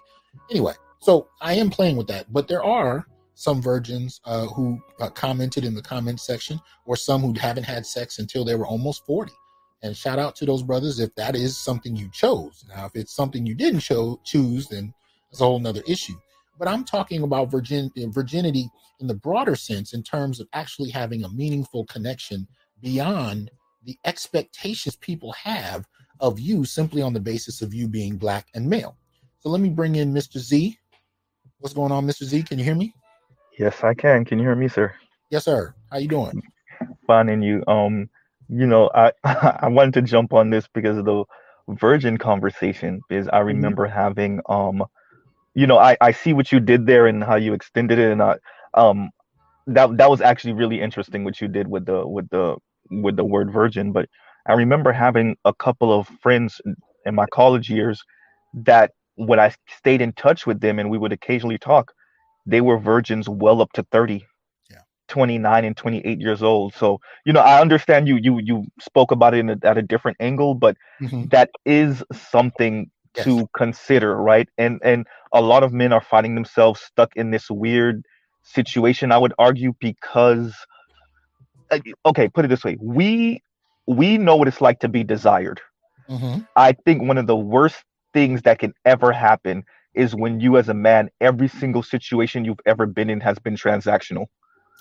Anyway, 0.50 0.74
so 1.00 1.28
I 1.42 1.56
am 1.56 1.70
playing 1.70 1.98
with 1.98 2.08
that, 2.08 2.32
but 2.32 2.48
there 2.48 2.64
are 2.64 3.06
some 3.42 3.62
virgins 3.62 4.22
uh, 4.26 4.46
who 4.48 4.80
uh, 5.00 5.10
commented 5.10 5.66
in 5.66 5.74
the 5.74 5.82
comment 5.82 6.20
section, 6.20 6.60
or 6.86 6.96
some 6.96 7.22
who 7.22 7.34
haven't 7.40 7.64
had 7.64 7.86
sex 7.86 8.20
until 8.20 8.46
they 8.46 8.56
were 8.56 8.68
almost 8.68 9.06
40. 9.06 9.32
And 9.84 9.98
shout 9.98 10.20
out 10.20 10.36
to 10.36 10.46
those 10.46 10.62
brothers 10.62 11.00
if 11.00 11.14
that 11.16 11.36
is 11.36 11.58
something 11.58 11.96
you 11.96 12.10
chose. 12.12 12.64
Now, 12.70 12.86
if 12.86 12.96
it's 12.96 13.16
something 13.16 13.46
you 13.46 13.56
didn't 13.56 13.80
cho- 13.80 14.22
choose, 14.24 14.68
then 14.68 14.94
it's 15.32 15.42
a 15.42 15.44
whole 15.44 15.60
nother 15.60 15.82
issue. 15.88 16.14
But 16.60 16.68
I'm 16.68 16.84
talking 16.84 17.24
about 17.24 17.50
virgin- 17.50 17.92
virginity 17.96 18.70
in 19.00 19.08
the 19.08 19.16
broader 19.16 19.56
sense, 19.56 19.94
in 19.94 20.04
terms 20.04 20.40
of 20.40 20.48
actually 20.54 20.92
having 20.92 21.24
a 21.24 21.30
meaningful 21.30 21.86
connection 21.86 22.48
beyond 22.82 23.50
the 23.84 23.98
expectations 24.06 24.96
people 24.98 25.32
have 25.32 25.88
of 26.20 26.40
you 26.40 26.64
simply 26.64 27.02
on 27.02 27.14
the 27.14 27.20
basis 27.20 27.64
of 27.64 27.74
you 27.74 27.88
being 27.88 28.18
black 28.18 28.50
and 28.54 28.70
male. 28.70 28.96
So 29.40 29.50
let 29.50 29.62
me 29.62 29.70
bring 29.70 29.96
in 29.96 30.14
Mr. 30.14 30.38
Z, 30.38 30.78
What's 31.62 31.76
going 31.76 31.92
on, 31.92 32.08
Mr. 32.08 32.24
Z? 32.24 32.42
Can 32.42 32.58
you 32.58 32.66
hear 32.66 32.74
me? 32.74 32.92
Yes, 33.62 33.84
I 33.84 33.94
can. 33.94 34.26
Can 34.26 34.40
you 34.40 34.46
hear 34.46 34.56
me, 34.56 34.68
sir? 34.68 34.92
Yes, 35.30 35.46
sir. 35.46 35.76
How 35.92 36.00
you 36.00 36.08
doing? 36.08 36.42
Finding 37.06 37.44
you. 37.44 37.64
Um, 37.68 38.10
you 38.50 38.66
know, 38.66 38.90
I 38.96 39.12
I 39.24 39.68
wanted 39.68 39.94
to 39.94 40.02
jump 40.02 40.34
on 40.34 40.50
this 40.50 40.68
because 40.74 40.98
of 40.98 41.06
the 41.06 41.26
virgin 41.70 42.18
conversation 42.18 43.02
because 43.08 43.28
I 43.28 43.38
mm-hmm. 43.38 43.48
remember 43.50 43.86
mm-hmm. 43.86 43.96
having 43.96 44.42
um 44.50 44.84
you 45.54 45.68
know, 45.68 45.78
I, 45.78 45.96
I 46.02 46.12
see 46.12 46.34
what 46.34 46.52
you 46.52 46.60
did 46.60 46.88
there 46.88 47.06
and 47.06 47.24
how 47.24 47.36
you 47.36 47.54
extended 47.54 48.00
it 48.00 48.12
and 48.12 48.24
I 48.24 48.38
um 48.74 49.12
that 49.68 49.96
that 49.96 50.10
was 50.10 50.22
actually 50.22 50.54
really 50.54 50.82
interesting 50.82 51.24
what 51.24 51.40
you 51.40 51.48
did 51.48 51.68
with 51.68 51.86
the 51.86 52.08
with 52.08 52.28
the 52.32 52.56
with 52.90 53.16
the 53.16 53.26
word 53.26 53.54
virgin. 53.54 53.92
But 53.92 54.10
I 54.48 54.54
remember 54.54 54.92
having 54.92 55.36
a 55.46 55.54
couple 55.54 55.94
of 55.94 56.08
friends 56.24 56.60
in 57.06 57.14
my 57.14 57.28
college 57.28 57.70
years 57.70 58.02
that 58.66 58.90
when 59.18 59.40
I 59.40 59.54
stayed 59.78 60.02
in 60.02 60.14
touch 60.14 60.48
with 60.48 60.62
them 60.62 60.80
and 60.80 60.90
we 60.90 60.98
would 60.98 61.12
occasionally 61.12 61.60
talk, 61.60 61.94
they 62.46 62.62
were 62.62 62.78
virgins 62.78 63.30
well 63.30 63.62
up 63.62 63.72
to 63.74 63.84
30, 63.92 64.26
yeah. 64.70 64.78
29 65.08 65.66
and 65.66 65.78
28 65.78 66.20
years 66.20 66.44
old. 66.44 66.74
So, 66.74 67.00
you 67.26 67.34
know, 67.34 67.42
I 67.42 67.62
understand 67.62 68.08
you 68.08 68.18
you 68.18 68.40
you 68.44 68.66
spoke 68.80 69.12
about 69.12 69.34
it 69.34 69.46
a, 69.50 69.58
at 69.64 69.78
a 69.78 69.82
different 69.82 70.18
angle, 70.20 70.56
but 70.56 70.78
mm-hmm. 71.02 71.26
that 71.28 71.50
is 71.66 72.04
something 72.12 72.90
yes. 73.16 73.26
to 73.26 73.48
consider, 73.56 74.16
right? 74.16 74.48
And 74.58 74.80
and 74.84 75.06
a 75.34 75.42
lot 75.42 75.64
of 75.64 75.74
men 75.74 75.94
are 75.94 76.02
finding 76.02 76.36
themselves 76.36 76.82
stuck 76.82 77.16
in 77.16 77.32
this 77.32 77.50
weird 77.50 78.04
situation, 78.44 79.12
I 79.12 79.18
would 79.18 79.34
argue 79.38 79.74
because 79.80 80.54
uh, 81.70 81.80
okay, 82.06 82.28
put 82.28 82.46
it 82.46 82.50
this 82.50 82.64
way. 82.64 82.78
We 82.82 83.42
we 83.88 84.18
know 84.18 84.36
what 84.36 84.48
it's 84.48 84.62
like 84.62 84.80
to 84.80 84.90
be 84.90 85.04
desired. 85.04 85.62
Mm-hmm. 86.10 86.42
I 86.56 86.74
think 86.86 87.04
one 87.04 87.18
of 87.18 87.28
the 87.28 87.36
worst 87.36 87.84
things 88.14 88.42
that 88.44 88.60
can 88.60 88.74
ever 88.86 89.12
happen 89.12 89.64
is 89.94 90.16
when 90.16 90.40
you 90.40 90.58
as 90.58 90.70
a 90.70 90.74
man 90.74 91.10
every 91.20 91.48
single 91.48 91.84
situation 91.84 92.46
you've 92.46 92.60
ever 92.66 92.86
been 92.86 93.10
in 93.10 93.20
has 93.20 93.38
been 93.40 93.56
transactional 93.56 94.26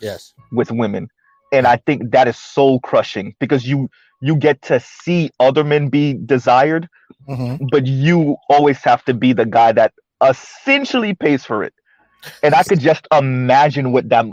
yes. 0.01 0.35
with 0.53 0.71
women. 0.71 1.09
And 1.53 1.67
i 1.67 1.77
think 1.77 2.13
that 2.13 2.29
is 2.29 2.37
soul 2.37 2.79
crushing 2.81 3.35
because 3.41 3.67
you 3.67 3.89
you 4.23 4.37
get 4.37 4.63
to 4.63 4.79
see 4.79 5.31
other 5.41 5.65
men 5.65 5.89
be 5.89 6.15
desired 6.15 6.89
mm-hmm. 7.29 7.65
but 7.73 7.87
you 7.87 8.37
always 8.49 8.79
have 8.79 9.05
to 9.07 9.15
be 9.15 9.33
the 9.33 9.47
guy 9.47 9.73
that 9.73 9.93
essentially 10.23 11.15
pays 11.15 11.45
for 11.45 11.65
it. 11.65 11.75
And 12.43 12.55
i 12.55 12.63
could 12.63 12.81
just 12.81 13.09
imagine 13.11 13.93
what 13.93 14.09
that 14.11 14.27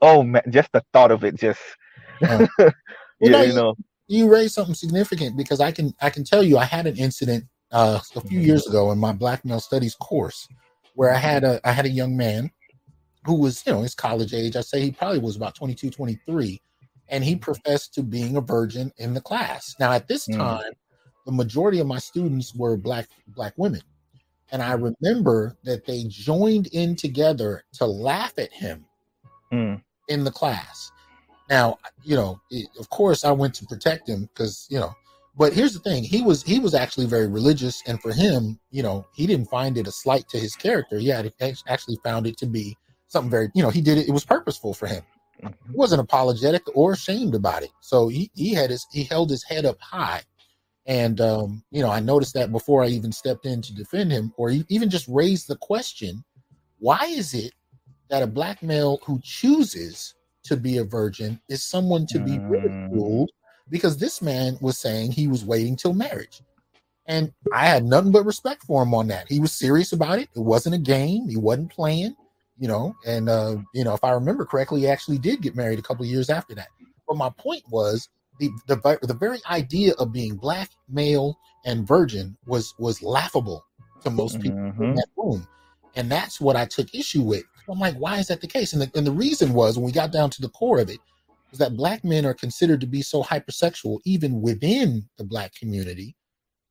oh 0.00 0.22
man 0.22 0.42
just 0.48 0.70
the 0.72 0.82
thought 0.92 1.10
of 1.10 1.24
it 1.24 1.34
just 1.34 1.60
uh, 2.22 2.46
yeah, 2.58 2.70
well, 3.20 3.46
you 3.46 3.52
know. 3.52 3.74
you 4.06 4.32
raised 4.32 4.54
something 4.54 4.76
significant 4.76 5.36
because 5.36 5.60
i 5.60 5.72
can 5.72 5.92
i 6.00 6.08
can 6.08 6.22
tell 6.22 6.42
you 6.42 6.56
i 6.56 6.64
had 6.64 6.86
an 6.86 6.96
incident 6.96 7.44
uh, 7.72 7.98
a 8.14 8.20
few 8.20 8.40
years 8.40 8.66
ago 8.66 8.92
in 8.92 8.98
my 8.98 9.12
black 9.12 9.44
male 9.44 9.60
studies 9.60 9.94
course 9.94 10.48
where 10.94 11.12
I 11.12 11.18
had 11.18 11.44
a 11.44 11.60
I 11.66 11.72
had 11.72 11.86
a 11.86 11.90
young 11.90 12.16
man 12.16 12.50
who 13.24 13.34
was 13.34 13.64
you 13.66 13.72
know 13.72 13.82
his 13.82 13.94
college 13.94 14.34
age. 14.34 14.56
I 14.56 14.60
say 14.60 14.80
he 14.80 14.90
probably 14.90 15.18
was 15.18 15.36
about 15.36 15.54
22, 15.54 15.90
23, 15.90 16.60
and 17.08 17.24
he 17.24 17.36
professed 17.36 17.94
to 17.94 18.02
being 18.02 18.36
a 18.36 18.40
virgin 18.40 18.92
in 18.98 19.14
the 19.14 19.20
class. 19.20 19.74
Now 19.80 19.92
at 19.92 20.08
this 20.08 20.28
mm. 20.28 20.36
time, 20.36 20.72
the 21.26 21.32
majority 21.32 21.80
of 21.80 21.86
my 21.86 21.98
students 21.98 22.54
were 22.54 22.76
black 22.76 23.08
black 23.28 23.54
women, 23.56 23.82
and 24.50 24.62
I 24.62 24.72
remember 24.72 25.56
that 25.64 25.86
they 25.86 26.04
joined 26.08 26.68
in 26.68 26.96
together 26.96 27.64
to 27.74 27.86
laugh 27.86 28.34
at 28.38 28.52
him 28.52 28.84
mm. 29.52 29.80
in 30.08 30.24
the 30.24 30.32
class. 30.32 30.90
Now, 31.48 31.78
you 32.02 32.16
know, 32.16 32.40
it, 32.50 32.68
of 32.78 32.88
course, 32.88 33.24
I 33.24 33.32
went 33.32 33.54
to 33.54 33.66
protect 33.66 34.08
him 34.08 34.22
because 34.22 34.66
you 34.70 34.78
know 34.78 34.94
but 35.34 35.52
here's 35.52 35.72
the 35.72 35.80
thing: 35.80 36.04
he 36.04 36.22
was 36.22 36.42
he 36.42 36.58
was 36.58 36.74
actually 36.74 37.06
very 37.06 37.26
religious, 37.26 37.82
and 37.86 38.00
for 38.00 38.12
him, 38.12 38.58
you 38.70 38.82
know, 38.82 39.06
he 39.14 39.26
didn't 39.26 39.48
find 39.48 39.78
it 39.78 39.86
a 39.86 39.92
slight 39.92 40.28
to 40.28 40.38
his 40.38 40.54
character. 40.54 40.98
He 40.98 41.08
had 41.08 41.32
actually 41.68 41.98
found 42.04 42.26
it 42.26 42.36
to 42.38 42.46
be 42.46 42.76
something 43.08 43.30
very, 43.30 43.50
you 43.54 43.62
know, 43.62 43.70
he 43.70 43.80
did 43.80 43.98
it. 43.98 44.08
It 44.08 44.12
was 44.12 44.24
purposeful 44.24 44.74
for 44.74 44.86
him. 44.86 45.02
Mm-hmm. 45.42 45.72
He 45.72 45.76
wasn't 45.76 46.02
apologetic 46.02 46.62
or 46.74 46.92
ashamed 46.92 47.34
about 47.34 47.62
it. 47.62 47.70
So 47.80 48.08
he 48.08 48.30
he 48.34 48.52
had 48.52 48.70
his 48.70 48.86
he 48.92 49.04
held 49.04 49.30
his 49.30 49.42
head 49.42 49.64
up 49.64 49.80
high, 49.80 50.22
and 50.86 51.20
um, 51.20 51.64
you 51.70 51.82
know, 51.82 51.90
I 51.90 52.00
noticed 52.00 52.34
that 52.34 52.52
before 52.52 52.84
I 52.84 52.88
even 52.88 53.12
stepped 53.12 53.46
in 53.46 53.62
to 53.62 53.74
defend 53.74 54.12
him, 54.12 54.34
or 54.36 54.50
even 54.50 54.90
just 54.90 55.08
raise 55.08 55.46
the 55.46 55.56
question: 55.56 56.22
Why 56.78 57.06
is 57.06 57.32
it 57.32 57.54
that 58.10 58.22
a 58.22 58.26
black 58.26 58.62
male 58.62 58.98
who 59.06 59.18
chooses 59.22 60.14
to 60.44 60.58
be 60.58 60.76
a 60.76 60.84
virgin 60.84 61.40
is 61.48 61.62
someone 61.62 62.04
to 62.08 62.18
be 62.18 62.32
mm. 62.32 62.50
ridiculed 62.50 63.30
because 63.70 63.98
this 63.98 64.22
man 64.22 64.58
was 64.60 64.78
saying 64.78 65.12
he 65.12 65.28
was 65.28 65.44
waiting 65.44 65.76
till 65.76 65.92
marriage. 65.92 66.42
And 67.06 67.32
I 67.52 67.66
had 67.66 67.84
nothing 67.84 68.12
but 68.12 68.24
respect 68.24 68.62
for 68.62 68.82
him 68.82 68.94
on 68.94 69.08
that. 69.08 69.28
He 69.28 69.40
was 69.40 69.52
serious 69.52 69.92
about 69.92 70.18
it. 70.18 70.28
It 70.36 70.40
wasn't 70.40 70.76
a 70.76 70.78
game. 70.78 71.28
He 71.28 71.36
wasn't 71.36 71.72
playing, 71.72 72.14
you 72.58 72.68
know. 72.68 72.94
And 73.06 73.28
uh, 73.28 73.56
you 73.74 73.82
know, 73.84 73.94
if 73.94 74.04
I 74.04 74.12
remember 74.12 74.44
correctly, 74.44 74.80
he 74.80 74.88
actually 74.88 75.18
did 75.18 75.42
get 75.42 75.56
married 75.56 75.78
a 75.78 75.82
couple 75.82 76.04
years 76.06 76.30
after 76.30 76.54
that. 76.54 76.68
But 77.08 77.16
my 77.16 77.30
point 77.30 77.64
was 77.70 78.08
the 78.38 78.50
the 78.68 78.98
the 79.02 79.14
very 79.14 79.40
idea 79.50 79.94
of 79.98 80.12
being 80.12 80.36
black, 80.36 80.70
male, 80.88 81.38
and 81.64 81.86
virgin 81.86 82.36
was 82.46 82.72
was 82.78 83.02
laughable 83.02 83.64
to 84.04 84.10
most 84.10 84.40
people 84.40 84.58
mm-hmm. 84.58 84.82
in 84.82 84.94
that 84.94 85.08
room, 85.16 85.46
and 85.96 86.10
that's 86.10 86.40
what 86.40 86.56
I 86.56 86.66
took 86.66 86.94
issue 86.94 87.22
with. 87.22 87.44
I'm 87.68 87.78
like, 87.78 87.96
why 87.96 88.18
is 88.18 88.28
that 88.28 88.40
the 88.40 88.46
case? 88.46 88.72
And 88.72 88.82
the, 88.82 88.90
and 88.96 89.06
the 89.06 89.12
reason 89.12 89.52
was 89.54 89.76
when 89.76 89.84
we 89.84 89.92
got 89.92 90.12
down 90.12 90.30
to 90.30 90.40
the 90.40 90.48
core 90.48 90.80
of 90.80 90.90
it, 90.90 90.98
is 91.52 91.58
that 91.58 91.76
black 91.76 92.02
men 92.04 92.24
are 92.24 92.34
considered 92.34 92.80
to 92.80 92.86
be 92.86 93.02
so 93.02 93.22
hypersexual, 93.22 94.00
even 94.04 94.40
within 94.40 95.08
the 95.18 95.24
black 95.24 95.54
community, 95.54 96.16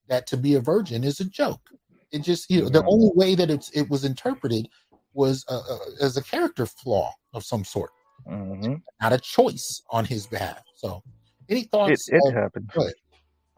that 0.08 0.28
to 0.28 0.38
be 0.38 0.56
a 0.56 0.60
virgin 0.60 1.03
is 1.03 1.20
a 1.20 1.26
joke. 1.26 1.62
It 2.12 2.24
just, 2.24 2.49
you 2.49 2.62
know, 2.62 2.70
the 2.70 2.84
only 2.86 3.12
way 3.14 3.36
that 3.36 3.49
it's, 3.49 3.70
it 3.72 3.90
was 3.90 4.03
interpreted 4.03 4.68
was 5.14 5.45
uh, 5.49 5.62
uh, 5.70 5.78
as 6.02 6.18
a 6.18 6.24
character 6.24 6.66
flaw 6.66 7.14
of 7.34 7.44
some 7.44 7.64
sort, 7.64 7.91
hmm 8.28 8.76
not 9.02 9.14
a 9.14 9.20
choice 9.20 9.82
on 9.90 10.06
his 10.06 10.28
behalf. 10.28 10.62
So, 10.76 11.02
any 11.49 11.64
thoughts? 11.64 12.08
it 12.10 12.34
happens. 12.34 12.70
go. 12.74 12.86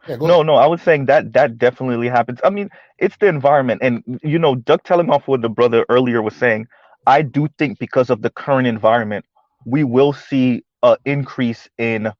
Yeah, 0.07 0.15
No, 0.17 0.25
ahead. 0.35 0.45
no, 0.45 0.55
I 0.55 0.67
was 0.67 0.81
saying 0.81 1.05
that 1.05 1.33
that 1.33 1.57
definitely 1.57 2.07
happens. 2.07 2.39
I 2.43 2.49
mean, 2.49 2.69
it's 2.97 3.17
the 3.17 3.27
environment, 3.27 3.81
and 3.83 4.19
you 4.23 4.37
know, 4.37 4.55
Doug 4.55 4.83
telling 4.83 5.09
off 5.09 5.27
what 5.27 5.41
the 5.41 5.49
brother 5.49 5.85
earlier 5.89 6.21
was 6.21 6.35
saying. 6.35 6.67
I 7.07 7.21
do 7.21 7.49
think 7.57 7.79
because 7.79 8.09
of 8.09 8.21
the 8.21 8.29
current 8.29 8.67
environment, 8.67 9.25
we 9.65 9.83
will 9.83 10.13
see 10.13 10.63
an 10.83 10.97
increase 11.05 11.69
in 11.79 12.11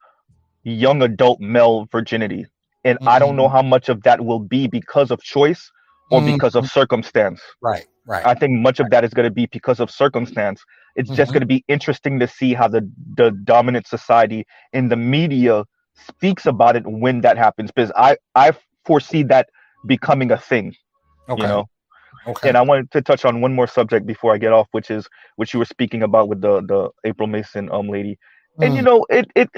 young 0.63 1.01
adult 1.03 1.39
male 1.39 1.87
virginity, 1.91 2.45
and 2.83 2.99
I 3.05 3.19
don't 3.19 3.35
know 3.35 3.47
Mhm. 3.47 3.49
how 3.49 3.61
much 3.63 3.89
of 3.89 4.03
that 4.03 4.23
will 4.25 4.39
be 4.39 4.67
because 4.67 5.11
of 5.11 5.21
choice 5.21 5.71
or 6.11 6.21
Mhm. 6.21 6.23
because 6.23 6.55
of 6.55 6.67
circumstance. 6.67 7.41
Right, 7.61 7.87
right. 8.05 8.25
I 8.25 8.33
think 8.35 8.59
much 8.61 8.79
of 8.79 8.89
that 8.91 9.03
is 9.03 9.13
going 9.13 9.27
to 9.27 9.33
be 9.33 9.47
because 9.51 9.79
of 9.79 9.91
circumstance. 9.91 10.63
It's 10.95 11.11
just 11.11 11.31
Mhm. 11.31 11.33
going 11.33 11.41
to 11.41 11.47
be 11.47 11.63
interesting 11.67 12.19
to 12.19 12.27
see 12.27 12.53
how 12.53 12.67
the 12.67 12.89
the 13.15 13.31
dominant 13.43 13.87
society 13.87 14.45
in 14.73 14.89
the 14.89 14.97
media 14.97 15.65
speaks 15.95 16.45
about 16.45 16.75
it 16.75 16.83
when 16.85 17.21
that 17.21 17.37
happens, 17.37 17.71
because 17.71 17.91
I 17.95 18.17
I 18.35 18.53
foresee 18.85 19.23
that 19.23 19.49
becoming 19.85 20.31
a 20.31 20.37
thing. 20.37 20.73
okay. 21.29 21.35
You 21.35 21.47
know, 21.47 21.65
okay. 22.27 22.49
and 22.49 22.57
I 22.57 22.61
wanted 22.61 22.91
to 22.91 23.01
touch 23.01 23.25
on 23.25 23.41
one 23.41 23.53
more 23.53 23.67
subject 23.67 24.05
before 24.05 24.33
I 24.33 24.37
get 24.37 24.53
off, 24.53 24.67
which 24.71 24.91
is 24.91 25.07
which 25.35 25.53
you 25.53 25.59
were 25.59 25.65
speaking 25.65 26.03
about 26.03 26.29
with 26.29 26.41
the 26.41 26.61
the 26.61 26.89
April 27.05 27.27
Mason 27.27 27.69
um 27.71 27.87
lady. 27.89 28.17
And 28.61 28.75
you 28.75 28.81
Mm, 28.81 28.83
know, 28.83 29.05
it 29.09 29.27
it 29.35 29.49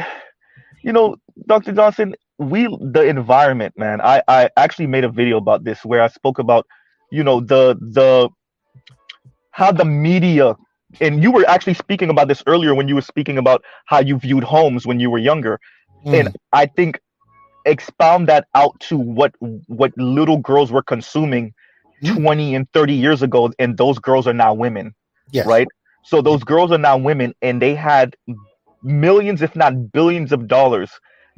you 0.83 0.91
know, 0.93 1.15
Dr. 1.47 1.71
Johnson, 1.73 2.15
we 2.37 2.67
the 2.81 3.03
environment, 3.03 3.73
man. 3.77 4.01
I 4.01 4.21
I 4.27 4.49
actually 4.57 4.87
made 4.87 5.03
a 5.03 5.09
video 5.09 5.37
about 5.37 5.63
this 5.63 5.83
where 5.85 6.01
I 6.01 6.07
spoke 6.07 6.39
about, 6.39 6.65
you 7.11 7.23
know, 7.23 7.39
the 7.41 7.77
the 7.79 8.29
how 9.51 9.71
the 9.71 9.85
media 9.85 10.55
and 10.99 11.21
you 11.21 11.31
were 11.31 11.45
actually 11.47 11.73
speaking 11.73 12.09
about 12.09 12.27
this 12.27 12.43
earlier 12.47 12.73
when 12.73 12.87
you 12.87 12.95
were 12.95 13.01
speaking 13.01 13.37
about 13.37 13.63
how 13.85 13.99
you 13.99 14.17
viewed 14.17 14.43
homes 14.43 14.85
when 14.85 14.99
you 14.99 15.09
were 15.09 15.17
younger 15.19 15.59
mm, 16.05 16.27
and 16.27 16.29
I 16.51 16.65
think 16.67 16.99
expound 17.65 18.27
that 18.29 18.45
out 18.55 18.79
to 18.81 18.97
what 18.97 19.33
what 19.67 19.91
little 19.97 20.37
girls 20.37 20.71
were 20.71 20.83
consuming 20.83 21.53
Mhm. 22.01 22.15
20 22.15 22.55
and 22.55 22.67
30 22.73 22.93
years 22.93 23.21
ago 23.21 23.51
and 23.59 23.77
those 23.77 23.99
girls 23.99 24.27
are 24.27 24.33
now 24.33 24.53
women 24.53 24.93
yes. 25.31 25.55
right 25.55 25.67
so 26.03 26.21
those 26.21 26.43
girls 26.43 26.71
are 26.71 26.77
now 26.77 26.97
women 26.97 27.33
and 27.41 27.61
they 27.61 27.75
had 27.75 28.15
millions 28.85 29.43
if 29.43 29.55
not 29.57 29.93
billions 29.93 30.33
of 30.33 30.47
dollars 30.47 30.91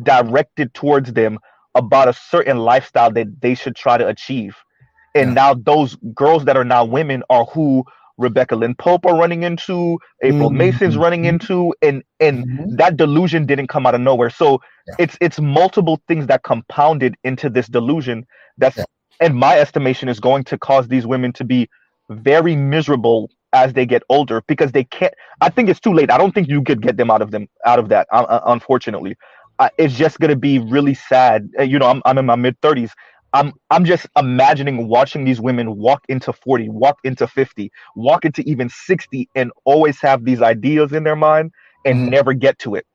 directed 0.04 0.74
towards 0.76 1.14
them 1.14 1.40
about 1.76 2.10
a 2.10 2.14
certain 2.14 2.60
lifestyle 2.60 3.12
that 3.12 3.28
they 3.42 3.56
should 3.56 3.76
try 3.78 3.98
to 3.98 4.08
achieve 4.08 4.56
and 5.16 5.34
Yeah. 5.34 5.36
now 5.36 5.54
those 5.54 5.96
girls 6.16 6.46
that 6.46 6.58
are 6.58 6.64
now 6.66 6.86
women 6.86 7.24
are 7.30 7.46
who 7.46 7.84
Rebecca 8.18 8.56
Lynn 8.56 8.76
Pope 8.76 9.06
are 9.06 9.18
running 9.18 9.44
into, 9.44 10.00
April 10.24 10.50
Mason's 10.52 10.96
Mhm. 10.96 11.02
running 11.02 11.26
into, 11.26 11.74
and 11.82 12.04
and 12.20 12.46
Mhm. 12.46 12.68
that 12.68 12.98
delusion 12.98 13.46
didn't 13.46 13.68
come 13.68 13.86
out 13.86 13.96
of 13.96 14.02
nowhere. 14.02 14.30
So 14.30 14.60
Yeah. 14.88 14.96
it's 14.98 15.18
it's 15.22 15.40
multiple 15.40 16.02
things 16.08 16.28
that 16.28 16.44
compounded 16.44 17.16
into 17.24 17.50
this 17.50 17.68
delusion. 17.68 18.26
That's 18.58 18.78
Yeah. 18.78 18.86
in 19.22 19.36
my 19.36 19.60
estimation 19.60 20.10
is 20.10 20.20
going 20.20 20.44
to 20.46 20.58
cause 20.58 20.88
these 20.88 21.08
women 21.08 21.34
to 21.34 21.44
be 21.44 21.70
very 22.10 22.56
miserable 22.56 23.30
as 23.54 23.74
they 23.74 23.86
get 23.86 24.04
older 24.10 24.42
because 24.48 24.72
they 24.72 24.84
can't. 24.84 25.14
I 25.42 25.50
think 25.50 25.70
it's 25.70 25.80
too 25.80 25.94
late. 25.94 26.12
I 26.12 26.18
don't 26.18 26.34
think 26.34 26.48
you 26.48 26.64
could 26.64 26.82
get 26.82 26.98
them 26.98 27.10
out 27.10 27.22
of 27.22 27.32
them 27.32 27.48
out 27.66 27.80
of 27.80 27.90
that. 27.90 28.08
Uh, 28.12 28.26
uh, 28.30 28.42
unfortunately, 28.48 29.16
uh, 29.60 29.70
it's 29.78 29.96
just 29.96 30.20
gonna 30.20 30.36
be 30.36 30.60
really 30.60 30.94
sad. 30.94 31.50
Uh, 31.60 31.64
you 31.64 31.80
know, 31.80 31.88
I'm 31.88 32.02
I'm 32.06 32.18
in 32.18 32.26
my 32.26 32.36
mid 32.36 32.60
thirties. 32.62 32.92
I'm 33.34 33.54
I'm 33.70 33.86
just 33.86 34.08
imagining 34.18 34.88
watching 34.88 35.26
these 35.26 35.40
women 35.42 35.76
walk 35.76 36.04
into 36.10 36.32
40, 36.34 36.70
walk 36.70 36.98
into 37.04 37.28
50, 37.28 37.72
walk 37.96 38.26
into 38.26 38.42
even 38.44 38.70
60 38.70 39.30
and 39.36 39.52
always 39.66 40.00
have 40.02 40.24
these 40.26 40.42
ideas 40.42 40.94
in 40.94 41.04
their 41.04 41.16
mind 41.16 41.52
and 41.86 42.08
Mhm. 42.08 42.12
never 42.12 42.34
get 42.34 42.58
to 42.60 42.76
it. 42.76 42.86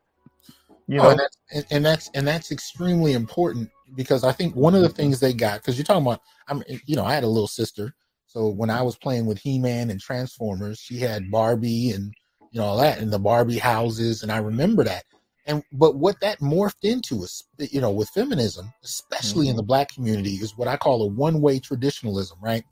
You 0.88 1.00
Oh, 1.00 1.04
know? 1.04 1.10
and 1.10 1.20
that's 1.20 1.36
and, 1.52 1.66
and 1.70 1.84
that's 1.84 2.10
and 2.14 2.26
that's 2.26 2.50
extremely 2.50 3.12
important 3.12 3.70
because 3.94 4.24
I 4.24 4.32
think 4.32 4.56
one 4.56 4.74
of 4.74 4.82
the 4.82 4.88
things 4.88 5.20
they 5.20 5.32
got 5.32 5.60
because 5.60 5.76
you're 5.76 5.84
talking 5.84 6.02
about 6.02 6.20
I'm 6.48 6.62
you 6.86 6.96
know 6.96 7.04
I 7.04 7.14
had 7.14 7.24
a 7.24 7.28
little 7.28 7.48
sister 7.48 7.94
so 8.32 8.48
when 8.48 8.70
I 8.70 8.82
was 8.82 8.96
playing 8.96 9.26
with 9.26 9.38
He 9.38 9.58
Man 9.58 9.90
and 9.90 10.00
Transformers 10.00 10.78
she 10.78 10.98
had 10.98 11.30
Barbie 11.30 11.90
and 11.90 12.12
you 12.50 12.60
know 12.60 12.66
all 12.66 12.78
that 12.78 12.98
and 12.98 13.12
the 13.12 13.18
Barbie 13.18 13.58
houses 13.58 14.22
and 14.22 14.32
I 14.32 14.38
remember 14.38 14.84
that 14.84 15.04
and 15.46 15.62
but 15.72 15.96
what 15.96 16.20
that 16.20 16.38
morphed 16.38 16.84
into 16.84 17.22
is 17.22 17.44
you 17.58 17.80
know 17.80 17.90
with 17.90 18.08
feminism 18.10 18.72
especially 18.84 19.48
in 19.48 19.56
the 19.56 19.62
black 19.62 19.92
community 19.92 20.34
is 20.34 20.56
what 20.56 20.68
I 20.68 20.76
call 20.76 21.02
a 21.02 21.06
one 21.06 21.40
way 21.40 21.58
traditionalism 21.58 22.38
right 22.42 22.64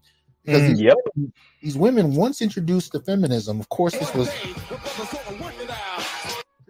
because 0.44 0.62
Mm, 0.62 0.68
these, 0.68 0.80
yep. 0.80 0.96
women, 1.14 1.32
these 1.62 1.76
women 1.76 2.14
once 2.14 2.40
introduced 2.40 2.92
to 2.92 3.00
feminism 3.00 3.60
of 3.60 3.68
course 3.68 3.94
this 3.94 4.14
was 4.14 4.30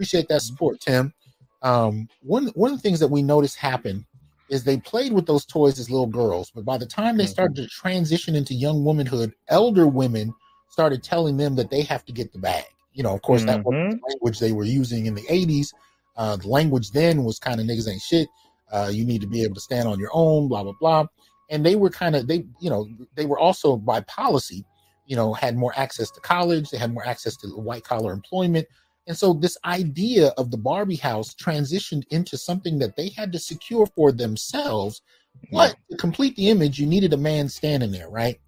appreciate 0.00 0.28
that 0.28 0.40
support, 0.40 0.80
Tim. 0.80 1.12
Um, 1.60 2.08
one 2.22 2.46
one 2.54 2.72
of 2.72 2.78
the 2.78 2.82
things 2.82 3.00
that 3.00 3.08
we 3.08 3.20
noticed 3.22 3.56
happen 3.56 4.06
is 4.50 4.64
they 4.64 4.78
played 4.78 5.12
with 5.12 5.26
those 5.26 5.46
toys 5.46 5.78
as 5.78 5.90
little 5.90 6.06
girls, 6.06 6.50
but 6.54 6.64
by 6.64 6.76
the 6.76 6.86
time 6.86 7.16
they 7.16 7.24
Mhm. 7.24 7.28
started 7.28 7.56
to 7.56 7.68
transition 7.68 8.34
into 8.34 8.52
young 8.52 8.84
womanhood, 8.84 9.32
elder 9.48 9.86
women 9.86 10.34
started 10.68 11.02
telling 11.02 11.36
them 11.36 11.54
that 11.56 11.70
they 11.70 11.82
have 11.82 12.04
to 12.04 12.12
get 12.12 12.32
the 12.32 12.38
bag. 12.38 12.64
You 12.92 13.04
know, 13.04 13.14
of 13.14 13.22
course, 13.22 13.44
that 13.44 13.64
was 13.64 13.74
the 13.90 14.00
language 14.08 14.38
they 14.40 14.52
were 14.52 14.64
using 14.64 15.06
in 15.06 15.14
the 15.14 15.24
'80s. 15.28 15.72
Uh, 16.16 16.36
the 16.36 16.48
language 16.48 16.90
then 16.90 17.24
was 17.24 17.38
kind 17.38 17.60
of 17.60 17.66
niggas 17.66 17.88
ain't 17.88 18.02
shit. 18.02 18.28
Uh, 18.72 18.90
you 18.92 19.04
need 19.04 19.20
to 19.20 19.26
be 19.28 19.42
able 19.44 19.54
to 19.54 19.60
stand 19.60 19.88
on 19.88 19.98
your 19.98 20.10
own, 20.12 20.48
blah 20.48 20.62
blah 20.64 20.74
blah. 20.80 21.06
And 21.48 21.64
they 21.64 21.76
were 21.76 21.90
kind 21.90 22.16
of 22.16 22.26
they, 22.26 22.44
you 22.60 22.70
know, 22.70 22.88
they 23.14 23.26
were 23.26 23.38
also 23.38 23.76
by 23.76 24.00
policy, 24.02 24.64
you 25.06 25.16
know, 25.16 25.32
had 25.32 25.56
more 25.56 25.72
access 25.76 26.10
to 26.12 26.20
college. 26.20 26.70
They 26.70 26.78
had 26.78 26.92
more 26.92 27.06
access 27.06 27.36
to 27.38 27.48
white 27.48 27.84
collar 27.84 28.12
employment. 28.12 28.66
And 29.10 29.18
so 29.18 29.32
this 29.32 29.58
idea 29.64 30.28
of 30.38 30.52
the 30.52 30.56
Barbie 30.56 30.94
house 30.94 31.34
transitioned 31.34 32.04
into 32.10 32.38
something 32.38 32.78
that 32.78 32.94
they 32.94 33.08
had 33.08 33.32
to 33.32 33.40
secure 33.40 33.86
for 33.86 34.12
themselves. 34.12 35.02
But 35.50 35.74
to 35.90 35.96
complete 35.96 36.36
the 36.36 36.48
image, 36.48 36.78
you 36.78 36.86
needed 36.86 37.12
a 37.12 37.16
man 37.16 37.48
standing 37.48 37.90
there, 37.90 38.08
right? 38.08 38.38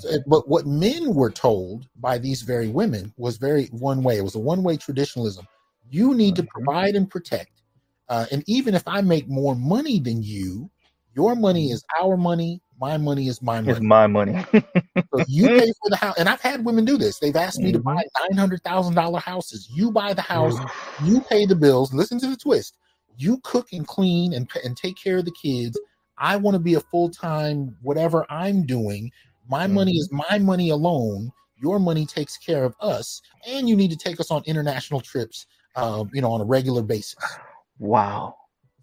So- 0.00 0.18
but 0.26 0.48
what 0.48 0.66
men 0.66 1.14
were 1.14 1.30
told 1.30 1.86
by 1.94 2.18
these 2.18 2.42
very 2.42 2.66
women 2.66 3.14
was 3.18 3.36
very 3.36 3.66
one 3.66 4.02
way. 4.02 4.18
It 4.18 4.24
was 4.24 4.34
a 4.34 4.40
one 4.40 4.64
way 4.64 4.76
traditionalism. 4.76 5.46
You 5.88 6.12
need 6.12 6.34
to 6.34 6.42
provide 6.42 6.96
and 6.96 7.08
protect. 7.08 7.62
Uh, 8.08 8.26
and 8.32 8.42
even 8.48 8.74
if 8.74 8.82
I 8.88 9.02
make 9.02 9.28
more 9.28 9.54
money 9.54 10.00
than 10.00 10.24
you, 10.24 10.72
your 11.14 11.36
money 11.36 11.70
is 11.70 11.84
our 12.02 12.16
money. 12.16 12.60
My 12.80 12.96
money 12.96 13.28
is 13.28 13.42
my 13.42 13.60
money. 13.60 13.70
It's 13.72 13.80
my 13.80 14.06
money. 14.06 14.44
So 14.52 15.24
you 15.28 15.46
pay 15.48 15.70
for 15.82 15.90
the 15.90 15.96
house. 15.96 16.14
And 16.18 16.28
I've 16.28 16.40
had 16.40 16.64
women 16.64 16.84
do 16.84 16.96
this. 16.96 17.18
They've 17.18 17.36
asked 17.36 17.60
me 17.60 17.72
to 17.72 17.78
Mhm. 17.78 17.84
buy 17.84 18.02
nine 18.20 18.38
hundred 18.38 18.62
thousand 18.64 18.94
dollar 18.94 19.20
houses. 19.20 19.68
You 19.70 19.90
buy 19.90 20.14
the 20.14 20.22
house. 20.22 20.56
You 21.04 21.20
pay 21.22 21.44
the 21.46 21.54
bills. 21.56 21.92
Listen 21.92 22.18
to 22.20 22.28
the 22.28 22.36
twist. 22.36 22.76
You 23.18 23.38
cook 23.44 23.68
and 23.72 23.86
clean 23.86 24.32
and 24.32 24.48
and 24.64 24.76
take 24.76 24.96
care 24.96 25.18
of 25.18 25.24
the 25.26 25.32
kids. 25.32 25.78
I 26.16 26.36
want 26.36 26.54
to 26.54 26.58
be 26.58 26.74
a 26.74 26.80
full 26.80 27.10
time 27.10 27.76
whatever 27.82 28.24
I'm 28.30 28.64
doing. 28.64 29.10
My 29.48 29.66
money 29.66 29.92
is 29.92 30.10
my 30.12 30.38
money 30.38 30.70
alone. 30.70 31.32
Your 31.60 31.78
money 31.78 32.06
takes 32.06 32.38
care 32.38 32.64
of 32.64 32.74
us, 32.80 33.20
and 33.46 33.68
you 33.68 33.76
need 33.76 33.90
to 33.90 33.96
take 33.96 34.20
us 34.20 34.30
on 34.30 34.42
international 34.46 35.00
trips. 35.00 35.46
Um, 35.76 36.10
you 36.14 36.20
know, 36.22 36.32
on 36.32 36.40
a 36.40 36.44
regular 36.44 36.82
basis. 36.82 37.16
wow. 37.78 38.34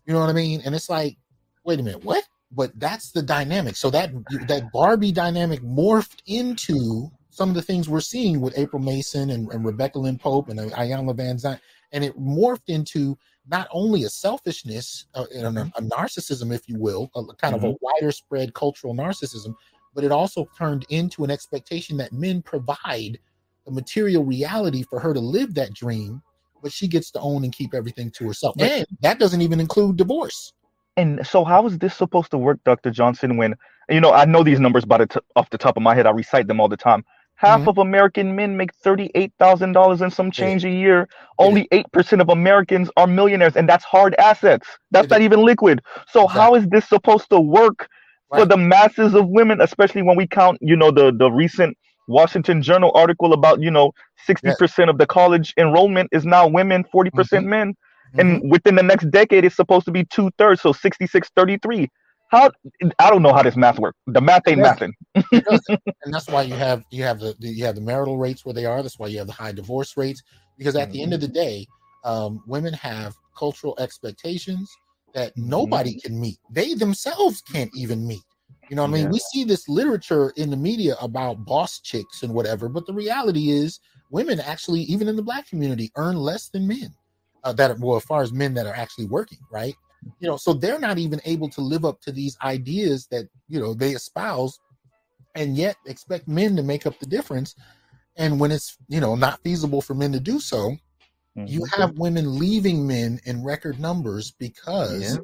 You 0.05 0.13
know 0.13 0.19
what 0.21 0.29
I 0.29 0.33
mean? 0.33 0.61
And 0.63 0.73
it's 0.73 0.89
like, 0.89 1.17
wait 1.65 1.79
a 1.79 1.83
minute, 1.83 2.03
what? 2.03 2.23
But 2.51 2.71
that's 2.79 3.11
the 3.11 3.21
dynamic. 3.21 3.75
So 3.75 3.89
that 3.89 4.11
that 4.47 4.69
Barbie 4.71 5.11
dynamic 5.11 5.61
morphed 5.61 6.21
into 6.27 7.11
some 7.29 7.49
of 7.49 7.55
the 7.55 7.61
things 7.61 7.87
we're 7.87 7.99
seeing 7.99 8.41
with 8.41 8.57
April 8.57 8.81
Mason 8.81 9.29
and, 9.29 9.51
and 9.51 9.65
Rebecca 9.65 9.99
Lynn 9.99 10.17
Pope 10.17 10.49
and 10.49 10.59
uh, 10.59 10.69
Ayanna 10.69 11.15
Van 11.15 11.37
Zandt, 11.37 11.59
and 11.91 12.03
it 12.03 12.17
morphed 12.19 12.67
into 12.67 13.17
not 13.49 13.67
only 13.71 14.03
a 14.03 14.09
selfishness 14.09 15.05
uh, 15.13 15.25
and 15.33 15.57
a, 15.57 15.61
mm-hmm. 15.61 15.85
a 15.85 15.89
narcissism, 15.89 16.53
if 16.53 16.67
you 16.67 16.77
will, 16.79 17.11
a 17.15 17.23
kind 17.35 17.55
of 17.55 17.63
a 17.63 17.67
mm-hmm. 17.67 17.75
wider 17.81 18.11
spread 18.11 18.53
cultural 18.53 18.95
narcissism, 18.95 19.53
but 19.93 20.03
it 20.03 20.11
also 20.11 20.47
turned 20.57 20.85
into 20.89 21.23
an 21.23 21.31
expectation 21.31 21.97
that 21.97 22.11
men 22.11 22.41
provide 22.41 23.19
the 23.65 23.71
material 23.71 24.23
reality 24.23 24.83
for 24.83 24.99
her 24.99 25.13
to 25.13 25.19
live 25.19 25.53
that 25.53 25.73
dream, 25.73 26.21
but 26.61 26.71
she 26.71 26.87
gets 26.87 27.11
to 27.11 27.19
own 27.19 27.43
and 27.43 27.53
keep 27.53 27.73
everything 27.73 28.09
to 28.11 28.25
herself. 28.25 28.55
And 28.59 28.85
that 29.01 29.19
doesn't 29.19 29.41
even 29.41 29.59
include 29.59 29.97
divorce. 29.97 30.53
And 30.97 31.25
so, 31.27 31.45
how 31.45 31.67
is 31.67 31.79
this 31.79 31.95
supposed 31.95 32.31
to 32.31 32.39
work, 32.39 32.59
Dr. 32.65 32.91
Johnson? 32.91 33.37
When 33.37 33.55
you 33.89 34.01
know, 34.01 34.13
I 34.13 34.25
know 34.25 34.43
these 34.43 34.61
numbers 34.61 34.85
by 34.85 34.99
the 34.99 35.07
t- 35.07 35.21
off 35.35 35.51
the 35.51 35.59
top 35.59 35.77
of 35.77 35.83
my 35.83 35.95
head. 35.95 36.07
I 36.07 36.11
recite 36.11 36.47
them 36.47 36.61
all 36.61 36.69
the 36.69 36.77
time. 36.77 37.05
Half 37.37 37.63
Mhm. 37.63 37.67
of 37.67 37.79
American 37.79 38.35
men 38.37 38.57
make 38.57 38.73
thirty-eight 38.75 39.33
thousand 39.39 39.73
dollars 39.73 40.01
and 40.01 40.13
some 40.13 40.31
change 40.31 40.65
a 40.65 40.71
year. 40.71 41.09
Only 41.39 41.67
eight 41.73 41.91
percent 41.93 42.21
of 42.21 42.29
Americans 42.29 42.91
are 42.97 43.07
millionaires, 43.07 43.57
and 43.57 43.69
that's 43.69 43.85
hard 43.85 44.15
assets. 44.19 44.67
That's 44.91 45.07
It 45.07 45.11
not 45.11 45.21
even 45.21 45.41
liquid. 45.41 45.81
So, 46.09 46.27
how 46.27 46.55
is 46.55 46.67
this 46.69 46.87
supposed 46.89 47.29
to 47.31 47.41
work 47.41 47.89
for 48.35 48.45
the 48.45 48.57
masses 48.57 49.15
of 49.15 49.27
women, 49.29 49.61
especially 49.61 50.03
when 50.03 50.17
we 50.17 50.27
count, 50.27 50.59
you 50.61 50.77
know, 50.77 50.91
the 50.91 51.11
the 51.11 51.31
recent 51.31 51.77
Washington 52.07 52.61
Journal 52.63 52.91
article 52.95 53.33
about 53.33 53.61
you 53.61 53.71
know 53.71 53.93
60% 54.27 54.89
of 54.91 54.99
the 54.99 55.07
college 55.07 55.53
enrollment 55.57 56.09
is 56.13 56.25
now 56.25 56.47
women, 56.47 56.85
40% 56.93 57.11
Mhm. 57.15 57.47
men, 57.47 57.75
Mhm. 58.15 58.19
and 58.19 58.51
within 58.51 58.75
the 58.75 58.83
next 58.83 59.09
decade 59.11 59.45
it's 59.45 59.55
supposed 59.55 59.85
to 59.85 59.91
be 59.91 60.05
two 60.05 60.29
thirds, 60.37 60.61
so 60.61 60.71
66 60.71 61.29
33. 61.35 61.89
How 62.29 62.51
I 62.99 63.09
don't 63.09 63.21
know 63.21 63.33
how 63.33 63.43
this 63.43 63.55
math 63.55 63.79
works. 63.79 63.97
The 64.07 64.21
math 64.21 64.47
ain't 64.47 64.61
mathing. 64.61 64.91
And 66.03 66.13
that's 66.13 66.27
why 66.29 66.43
you 66.43 66.53
have 66.53 66.83
you 66.89 67.03
have 67.03 67.19
the, 67.19 67.35
the 67.39 67.49
you 67.49 67.65
have 67.65 67.75
the 67.75 67.81
marital 67.81 68.17
rates 68.17 68.45
where 68.45 68.53
they 68.53 68.65
are. 68.65 68.81
That's 68.81 68.99
why 68.99 69.07
you 69.07 69.17
have 69.17 69.27
the 69.27 69.33
high 69.33 69.51
divorce 69.51 69.97
rates 69.97 70.21
because 70.57 70.75
at 70.75 70.91
the 70.91 71.01
end 71.01 71.13
of 71.13 71.21
the 71.21 71.27
day, 71.27 71.65
um, 72.05 72.41
women 72.47 72.73
have 72.73 73.13
cultural 73.37 73.75
expectations 73.79 74.71
that 75.13 75.33
nobody 75.35 75.95
can 75.95 76.19
meet. 76.19 76.37
They 76.51 76.75
themselves 76.75 77.41
can't 77.41 77.71
even 77.73 78.07
meet. 78.07 78.21
You 78.69 78.75
know 78.75 78.83
what 78.83 78.89
I 78.89 78.93
mean? 78.93 79.09
We 79.09 79.19
see 79.19 79.43
this 79.43 79.67
literature 79.67 80.31
in 80.37 80.49
the 80.49 80.57
media 80.57 80.95
about 81.01 81.45
boss 81.45 81.79
chicks 81.79 82.23
and 82.23 82.33
whatever, 82.33 82.69
but 82.69 82.85
the 82.85 82.93
reality 82.93 83.49
is 83.49 83.79
women 84.11 84.39
actually, 84.39 84.81
even 84.81 85.07
in 85.07 85.15
the 85.15 85.23
black 85.23 85.47
community, 85.47 85.91
earn 85.95 86.17
less 86.17 86.49
than 86.49 86.67
men. 86.67 86.93
Uh, 87.47 87.53
that 87.53 87.79
well, 87.79 87.95
as 87.95 88.03
far 88.03 88.21
as 88.21 88.33
men 88.33 88.53
that 88.55 88.65
are 88.67 88.75
actually 88.75 89.05
working, 89.05 89.37
right? 89.49 89.73
You 90.19 90.27
know, 90.27 90.35
so 90.35 90.51
they're 90.51 90.79
not 90.79 90.97
even 90.97 91.21
able 91.23 91.49
to 91.51 91.61
live 91.61 91.85
up 91.85 92.01
to 92.01 92.11
these 92.11 92.37
ideas 92.43 93.07
that 93.07 93.29
you 93.47 93.57
know 93.57 93.73
they 93.73 93.91
espouse 93.91 94.59
and 95.33 95.55
yet 95.55 95.77
expect 95.85 96.27
men 96.27 96.57
to 96.57 96.63
make 96.63 96.85
up 96.85 96.99
the 96.99 97.05
difference. 97.05 97.55
And 98.17 98.37
when 98.37 98.51
it's 98.51 98.77
you 98.89 98.99
know 98.99 99.15
not 99.15 99.39
feasible 99.45 99.81
for 99.81 99.93
men 99.93 100.11
to 100.11 100.19
do 100.19 100.41
so, 100.41 100.75
you 101.45 101.61
Mhm. 101.61 101.69
have 101.77 101.97
women 101.97 102.37
leaving 102.37 102.85
men 102.85 103.21
in 103.23 103.45
record 103.45 103.79
numbers 103.79 104.31
because 104.31 105.01
Yeah. 105.01 105.17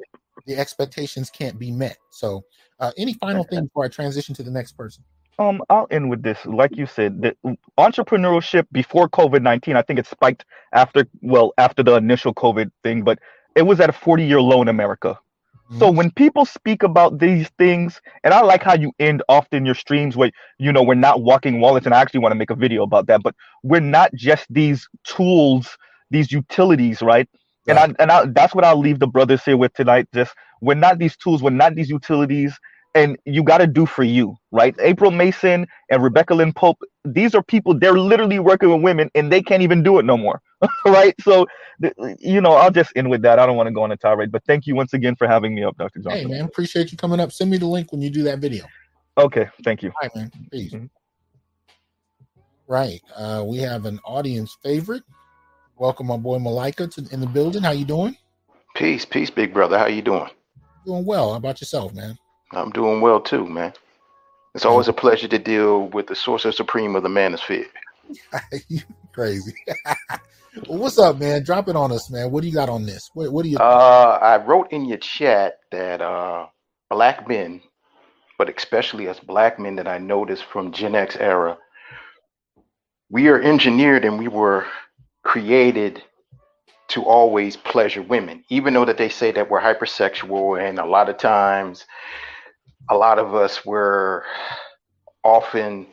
the 0.46 0.56
expectations 0.56 1.28
can't 1.28 1.58
be 1.58 1.70
met. 1.70 1.98
So, 2.10 2.42
uh, 2.80 2.92
any 2.96 3.12
final 3.14 3.44
thing 3.44 3.64
before 3.64 3.84
I 3.84 3.88
transition 3.88 4.34
to 4.36 4.42
the 4.42 4.50
next 4.50 4.78
person? 4.78 5.04
Um, 5.38 5.62
I'll 5.68 5.88
end 5.90 6.10
with 6.10 6.22
this. 6.22 6.44
Like 6.46 6.76
you 6.76 6.86
said, 6.86 7.22
the 7.22 7.36
entrepreneurship 7.78 8.66
before 8.72 9.08
COVID 9.08 9.42
nineteen, 9.42 9.76
I 9.76 9.82
think 9.82 9.98
it 9.98 10.06
spiked 10.06 10.44
after 10.72 11.06
well 11.22 11.52
after 11.58 11.82
the 11.82 11.96
initial 11.96 12.34
COVID 12.34 12.70
thing, 12.84 13.02
but 13.02 13.18
it 13.56 13.62
was 13.62 13.80
at 13.80 13.90
a 13.90 13.92
forty 13.92 14.24
year 14.24 14.40
low 14.40 14.62
in 14.62 14.68
America. 14.68 15.18
So 15.78 15.90
when 15.90 16.10
people 16.12 16.44
speak 16.44 16.82
about 16.84 17.18
these 17.18 17.48
things, 17.58 18.00
and 18.22 18.32
I 18.34 18.42
like 18.42 18.62
how 18.62 18.74
you 18.74 18.92
end 19.00 19.22
often 19.28 19.64
your 19.66 19.74
streams 19.74 20.16
where 20.16 20.30
you 20.58 20.72
know 20.72 20.82
we're 20.82 20.94
not 20.94 21.22
walking 21.22 21.60
wallets, 21.60 21.86
and 21.86 21.94
I 21.94 22.00
actually 22.00 22.20
want 22.20 22.32
to 22.32 22.36
make 22.38 22.50
a 22.50 22.54
video 22.54 22.84
about 22.84 23.06
that, 23.08 23.22
but 23.22 23.34
we're 23.64 23.80
not 23.80 24.14
just 24.14 24.46
these 24.50 24.88
tools, 25.04 25.76
these 26.10 26.30
utilities, 26.30 27.02
right? 27.02 27.28
And 27.66 27.78
I 27.78 27.88
and 27.98 28.12
I, 28.12 28.26
that's 28.26 28.54
what 28.54 28.64
I'll 28.64 28.78
leave 28.78 29.00
the 29.00 29.08
brothers 29.08 29.44
here 29.44 29.56
with 29.56 29.72
tonight. 29.74 30.06
Just 30.14 30.34
we're 30.60 30.74
not 30.74 30.98
these 30.98 31.16
tools, 31.16 31.42
we're 31.42 31.50
not 31.50 31.74
these 31.74 31.90
utilities, 31.90 32.56
and 32.94 33.18
you 33.24 33.42
got 33.42 33.58
to 33.58 33.66
do 33.66 33.86
for 33.86 34.04
you, 34.04 34.36
right? 34.52 34.74
April 34.80 35.10
Mason 35.10 35.66
and 35.90 36.02
Rebecca 36.02 36.34
Lynn 36.34 36.52
Pope, 36.52 36.78
these 37.04 37.34
are 37.34 37.42
people 37.42 37.78
they're 37.78 37.98
literally 37.98 38.38
working 38.38 38.70
with 38.70 38.82
women, 38.82 39.10
and 39.14 39.30
they 39.32 39.42
can't 39.42 39.62
even 39.62 39.82
do 39.82 39.98
it 39.98 40.04
no 40.04 40.16
more, 40.16 40.40
right? 40.86 41.14
So, 41.20 41.46
you 42.18 42.40
know, 42.40 42.52
I'll 42.52 42.70
just 42.70 42.92
end 42.96 43.10
with 43.10 43.22
that. 43.22 43.38
I 43.38 43.46
don't 43.46 43.56
want 43.56 43.66
to 43.66 43.72
go 43.72 43.82
on 43.82 43.92
a 43.92 43.96
tirade, 43.96 44.30
but 44.30 44.44
thank 44.44 44.66
you 44.66 44.74
once 44.74 44.92
again 44.92 45.16
for 45.16 45.26
having 45.26 45.54
me 45.54 45.64
up, 45.64 45.76
Dr. 45.76 45.98
Johnson. 45.98 46.12
Hey 46.12 46.22
Johnson. 46.22 46.38
man, 46.38 46.46
appreciate 46.46 46.92
you 46.92 46.98
coming 46.98 47.20
up. 47.20 47.32
Send 47.32 47.50
me 47.50 47.58
the 47.58 47.66
link 47.66 47.90
when 47.92 48.00
you 48.00 48.10
do 48.10 48.22
that 48.24 48.38
video. 48.38 48.64
Okay, 49.18 49.48
thank 49.64 49.82
you. 49.82 49.90
All 49.90 49.94
right, 50.02 50.16
man. 50.16 50.30
Peace. 50.50 50.72
Mhm. 50.72 50.88
Right. 52.66 53.00
Uh, 53.14 53.44
we 53.46 53.58
have 53.58 53.84
an 53.84 54.00
audience 54.04 54.56
favorite. 54.62 55.02
Welcome 55.76 56.06
my 56.06 56.16
boy 56.16 56.38
Malika 56.38 56.86
to 56.86 57.06
in 57.10 57.20
the 57.20 57.26
building. 57.26 57.62
How 57.62 57.72
you 57.72 57.84
doing? 57.84 58.16
Peace, 58.74 59.04
peace, 59.04 59.30
big 59.30 59.52
brother. 59.52 59.78
How 59.78 59.86
you 59.86 60.02
doing? 60.02 60.30
Doing 60.86 61.04
well. 61.04 61.32
How 61.32 61.36
about 61.36 61.60
yourself, 61.60 61.92
man? 61.92 62.18
I'm 62.56 62.70
doing 62.70 63.00
well 63.00 63.20
too, 63.20 63.46
man. 63.46 63.72
It's 64.54 64.64
always 64.64 64.88
a 64.88 64.92
pleasure 64.92 65.28
to 65.28 65.38
deal 65.38 65.88
with 65.88 66.06
the 66.06 66.14
sorcerer 66.14 66.52
supreme 66.52 66.94
of 66.94 67.02
the 67.02 67.08
manosphere. 67.08 67.66
you 68.68 68.80
crazy. 69.12 69.54
well, 70.68 70.78
what's 70.78 70.98
up, 70.98 71.18
man? 71.18 71.42
Drop 71.42 71.68
it 71.68 71.76
on 71.76 71.90
us, 71.90 72.10
man. 72.10 72.30
What 72.30 72.42
do 72.42 72.48
you 72.48 72.54
got 72.54 72.68
on 72.68 72.86
this? 72.86 73.10
What, 73.14 73.32
what 73.32 73.42
do 73.42 73.48
you? 73.48 73.58
Uh, 73.58 74.18
I 74.22 74.44
wrote 74.44 74.70
in 74.72 74.84
your 74.84 74.98
chat 74.98 75.58
that 75.72 76.00
uh, 76.00 76.46
black 76.90 77.28
men, 77.28 77.60
but 78.38 78.54
especially 78.56 79.08
as 79.08 79.18
black 79.18 79.58
men 79.58 79.76
that 79.76 79.88
I 79.88 79.98
noticed 79.98 80.44
from 80.44 80.72
Gen 80.72 80.94
X 80.94 81.16
era, 81.16 81.58
we 83.10 83.28
are 83.28 83.40
engineered 83.40 84.04
and 84.04 84.18
we 84.18 84.28
were 84.28 84.66
created 85.24 86.02
to 86.88 87.04
always 87.04 87.56
pleasure 87.56 88.02
women, 88.02 88.44
even 88.50 88.74
though 88.74 88.84
that 88.84 88.98
they 88.98 89.08
say 89.08 89.32
that 89.32 89.50
we're 89.50 89.60
hypersexual 89.60 90.60
and 90.62 90.78
a 90.78 90.84
lot 90.84 91.08
of 91.08 91.16
times, 91.16 91.86
a 92.88 92.96
lot 92.96 93.18
of 93.18 93.34
us 93.34 93.64
were 93.64 94.24
often 95.22 95.86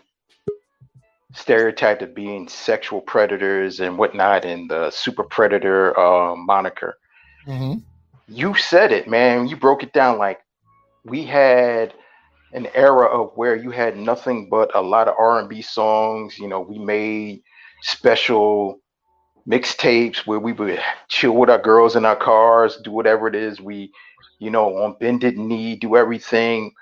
stereotyped 1.34 2.02
of 2.02 2.14
being 2.14 2.48
sexual 2.48 3.02
predators 3.02 3.80
and 3.80 3.98
whatnot, 3.98 4.46
and 4.46 4.70
the 4.70 4.92
super 4.92 5.24
predator 5.24 5.98
uh, 5.98 6.36
moniker. 6.36 6.98
Mhm. 7.48 7.82
You 8.28 8.56
said 8.56 8.92
it, 8.92 9.08
man. 9.08 9.48
You 9.48 9.56
broke 9.56 9.84
it 9.84 9.94
down 9.94 10.18
like 10.18 10.40
we 11.06 11.24
had 11.24 11.94
an 12.54 12.68
era 12.74 13.08
of 13.08 13.32
where 13.36 13.56
you 13.56 13.72
had 13.72 13.98
nothing 13.98 14.50
but 14.50 14.76
a 14.76 14.82
lot 14.82 15.08
of 15.08 15.16
R&B 15.18 15.62
songs. 15.62 16.38
You 16.38 16.48
know, 16.48 16.60
we 16.60 16.78
made 16.78 17.42
special 17.82 18.80
mixtapes 19.48 20.28
where 20.28 20.40
we 20.40 20.54
would 20.54 20.80
chill 21.08 21.34
with 21.34 21.50
our 21.50 21.58
girls 21.58 21.96
in 21.96 22.06
our 22.06 22.16
cars, 22.16 22.78
do 22.84 22.92
whatever 22.92 23.28
it 23.28 23.36
is 23.36 23.60
we, 23.60 23.92
you 24.42 24.50
know, 24.50 24.76
on 24.78 24.96
bended 25.00 25.38
knee, 25.38 25.76
do 25.76 25.96
everything. 25.96 26.74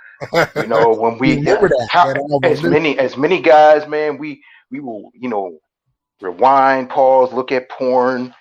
You 0.55 0.65
know, 0.65 0.93
when 0.99 1.17
we 1.19 1.35
that, 1.41 1.87
how, 1.91 2.07
that 2.07 2.17
um, 2.17 2.39
as 2.43 2.63
many 2.63 2.97
as 2.97 3.17
many 3.17 3.41
guys, 3.41 3.85
man, 3.85 4.17
we 4.17 4.41
we 4.71 4.79
will, 4.79 5.11
you 5.13 5.27
know, 5.27 5.59
rewind, 6.21 6.89
pause, 6.89 7.33
look 7.33 7.51
at 7.51 7.69
porn 7.69 8.33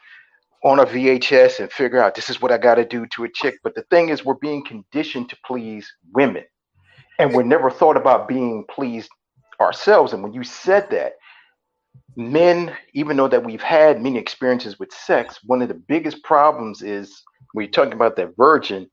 on 0.64 0.78
a 0.78 0.86
VHS 0.86 1.58
and 1.58 1.70
figure 1.70 2.00
out 2.00 2.14
this 2.14 2.30
is 2.30 2.40
what 2.40 2.52
I 2.52 2.58
got 2.58 2.76
to 2.76 2.84
do 2.84 3.06
to 3.14 3.24
a 3.24 3.28
chick. 3.28 3.56
But 3.64 3.74
the 3.74 3.82
thing 3.90 4.08
is, 4.08 4.24
we're 4.24 4.34
being 4.34 4.64
conditioned 4.64 5.28
to 5.30 5.36
please 5.44 5.92
women, 6.14 6.44
and 7.18 7.34
we're 7.34 7.42
never 7.42 7.70
thought 7.70 7.96
about 7.96 8.28
being 8.28 8.64
pleased 8.70 9.10
ourselves. 9.60 10.12
And 10.12 10.22
when 10.22 10.32
you 10.32 10.44
said 10.44 10.88
that, 10.90 11.14
men, 12.14 12.72
even 12.94 13.16
though 13.16 13.28
that 13.28 13.44
we've 13.44 13.62
had 13.62 14.00
many 14.00 14.16
experiences 14.16 14.78
with 14.78 14.92
sex, 14.92 15.40
one 15.44 15.60
of 15.60 15.66
the 15.66 15.74
biggest 15.74 16.22
problems 16.22 16.82
is 16.82 17.20
when 17.52 17.64
you're 17.64 17.72
talking 17.72 17.94
about 17.94 18.14
that 18.14 18.36
virgin, 18.36 18.88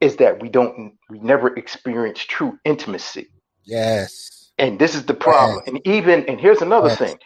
is 0.00 0.16
that 0.16 0.40
we 0.40 0.48
don't, 0.48 0.94
we 1.10 1.18
never 1.20 1.54
experience 1.56 2.20
true 2.20 2.58
intimacy. 2.64 3.28
Yes. 3.64 4.52
And 4.58 4.78
this 4.78 4.94
is 4.94 5.04
the 5.04 5.14
problem. 5.14 5.62
And 5.66 5.86
even, 5.86 6.24
and 6.26 6.40
here's 6.40 6.62
another 6.62 6.88
Yes. 6.88 6.98
thing 6.98 7.18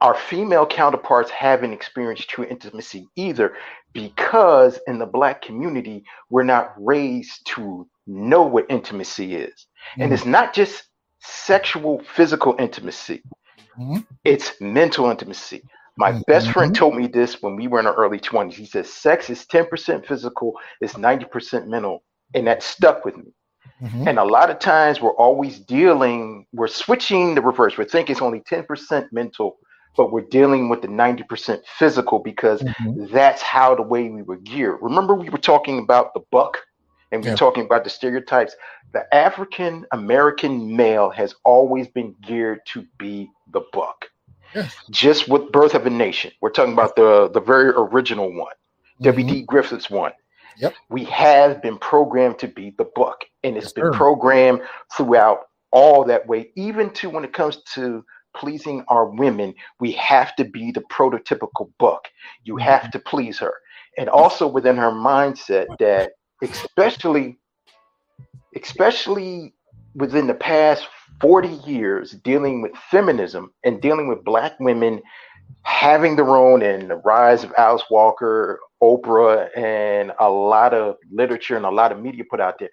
our 0.00 0.14
female 0.14 0.66
counterparts 0.66 1.30
haven't 1.30 1.72
experienced 1.72 2.28
true 2.28 2.44
intimacy 2.44 3.06
either 3.16 3.56
because 3.94 4.78
in 4.86 4.98
the 4.98 5.06
black 5.06 5.40
community, 5.40 6.04
we're 6.30 6.42
not 6.42 6.74
raised 6.76 7.46
to 7.46 7.88
know 8.06 8.42
what 8.42 8.66
intimacy 8.68 9.34
is. 9.36 9.66
And 9.98 10.10
Mhm. 10.10 10.14
it's 10.14 10.26
not 10.26 10.52
just 10.52 10.84
sexual, 11.20 12.02
physical 12.14 12.54
intimacy, 12.58 13.24
Mhm. 13.78 14.06
it's 14.24 14.60
mental 14.60 15.10
intimacy. 15.10 15.64
My 15.96 16.20
best 16.26 16.50
friend 16.50 16.74
told 16.74 16.96
me 16.96 17.06
this 17.06 17.40
when 17.40 17.54
we 17.56 17.68
were 17.68 17.78
in 17.78 17.86
our 17.86 17.94
early 17.94 18.18
20s. 18.18 18.54
He 18.54 18.66
says, 18.66 18.92
Sex 18.92 19.30
is 19.30 19.46
10% 19.46 20.04
physical, 20.06 20.54
it's 20.80 20.94
90% 20.94 21.66
mental. 21.66 22.02
And 22.34 22.46
that 22.48 22.62
stuck 22.62 23.04
with 23.04 23.16
me. 23.16 23.32
Mhm. 23.80 24.08
And 24.08 24.18
a 24.18 24.24
lot 24.24 24.50
of 24.50 24.58
times 24.58 25.00
we're 25.00 25.14
always 25.16 25.60
dealing, 25.60 26.46
we're 26.52 26.66
switching 26.68 27.34
the 27.34 27.42
reverse. 27.42 27.78
We're 27.78 27.84
thinking 27.84 28.14
it's 28.14 28.22
only 28.22 28.40
10% 28.40 29.12
mental, 29.12 29.58
but 29.96 30.10
we're 30.12 30.22
dealing 30.22 30.68
with 30.68 30.82
the 30.82 30.88
90% 30.88 31.62
physical 31.78 32.18
because 32.18 32.60
Mhm. 32.62 33.10
that's 33.10 33.42
how 33.42 33.74
the 33.76 33.82
way 33.82 34.08
we 34.08 34.22
were 34.22 34.38
geared. 34.38 34.78
Remember, 34.82 35.14
we 35.14 35.28
were 35.28 35.38
talking 35.38 35.78
about 35.78 36.12
the 36.14 36.22
buck 36.32 36.58
and 37.12 37.22
we 37.22 37.28
Yeah. 37.28 37.36
talking 37.36 37.64
about 37.64 37.84
the 37.84 37.90
stereotypes. 37.90 38.56
The 38.92 39.12
African 39.14 39.86
American 39.92 40.74
male 40.74 41.10
has 41.10 41.34
always 41.44 41.88
been 41.88 42.14
geared 42.20 42.60
to 42.66 42.84
be 42.98 43.30
the 43.52 43.62
buck. 43.72 44.06
Yes. 44.54 44.74
Just 44.90 45.28
with 45.28 45.50
Birth 45.52 45.74
of 45.74 45.86
a 45.86 45.90
Nation, 45.90 46.32
we're 46.40 46.50
talking 46.50 46.72
about 46.72 46.96
the, 46.96 47.28
the 47.32 47.40
very 47.40 47.70
original 47.70 48.32
one. 48.32 48.52
Mhm. 49.00 49.04
W.D. 49.04 49.42
Griffith's 49.42 49.90
one. 49.90 50.12
Yep. 50.58 50.74
We 50.88 51.04
have 51.04 51.60
been 51.62 51.78
programmed 51.78 52.38
to 52.38 52.48
be 52.48 52.74
the 52.78 52.86
buck, 52.94 53.24
and 53.42 53.56
it's 53.56 53.66
Yes, 53.66 53.72
been 53.72 53.84
sir. 53.86 53.92
programmed 53.92 54.62
throughout 54.96 55.40
all 55.72 56.04
that 56.04 56.24
way. 56.28 56.52
Even 56.54 56.90
to 56.90 57.10
when 57.10 57.24
it 57.24 57.32
comes 57.32 57.56
to 57.74 58.04
pleasing 58.36 58.84
our 58.88 59.06
women, 59.06 59.54
we 59.80 59.90
have 59.92 60.34
to 60.36 60.44
be 60.44 60.70
the 60.70 60.82
prototypical 60.82 61.70
buck. 61.78 62.08
You 62.44 62.54
Mhm. 62.56 62.62
have 62.62 62.90
to 62.92 62.98
please 63.00 63.38
her, 63.40 63.54
and 63.98 64.08
also 64.08 64.46
within 64.46 64.76
her 64.76 64.90
mindset 64.92 65.66
that, 65.80 66.12
especially, 66.42 67.38
especially 68.54 69.54
within 69.94 70.26
the 70.26 70.34
past 70.34 70.86
40 71.20 71.48
years 71.66 72.12
dealing 72.12 72.60
with 72.62 72.72
feminism 72.90 73.52
and 73.64 73.80
dealing 73.80 74.08
with 74.08 74.24
black 74.24 74.58
women 74.60 75.00
having 75.62 76.16
their 76.16 76.36
own 76.36 76.62
and 76.62 76.90
the 76.90 76.96
rise 76.96 77.44
of 77.44 77.52
Alice 77.56 77.84
Walker, 77.90 78.60
Oprah, 78.82 79.48
and 79.56 80.12
a 80.20 80.28
lot 80.28 80.74
of 80.74 80.96
literature 81.10 81.56
and 81.56 81.64
a 81.64 81.70
lot 81.70 81.92
of 81.92 82.00
media 82.00 82.24
put 82.28 82.40
out 82.40 82.58
there, 82.58 82.70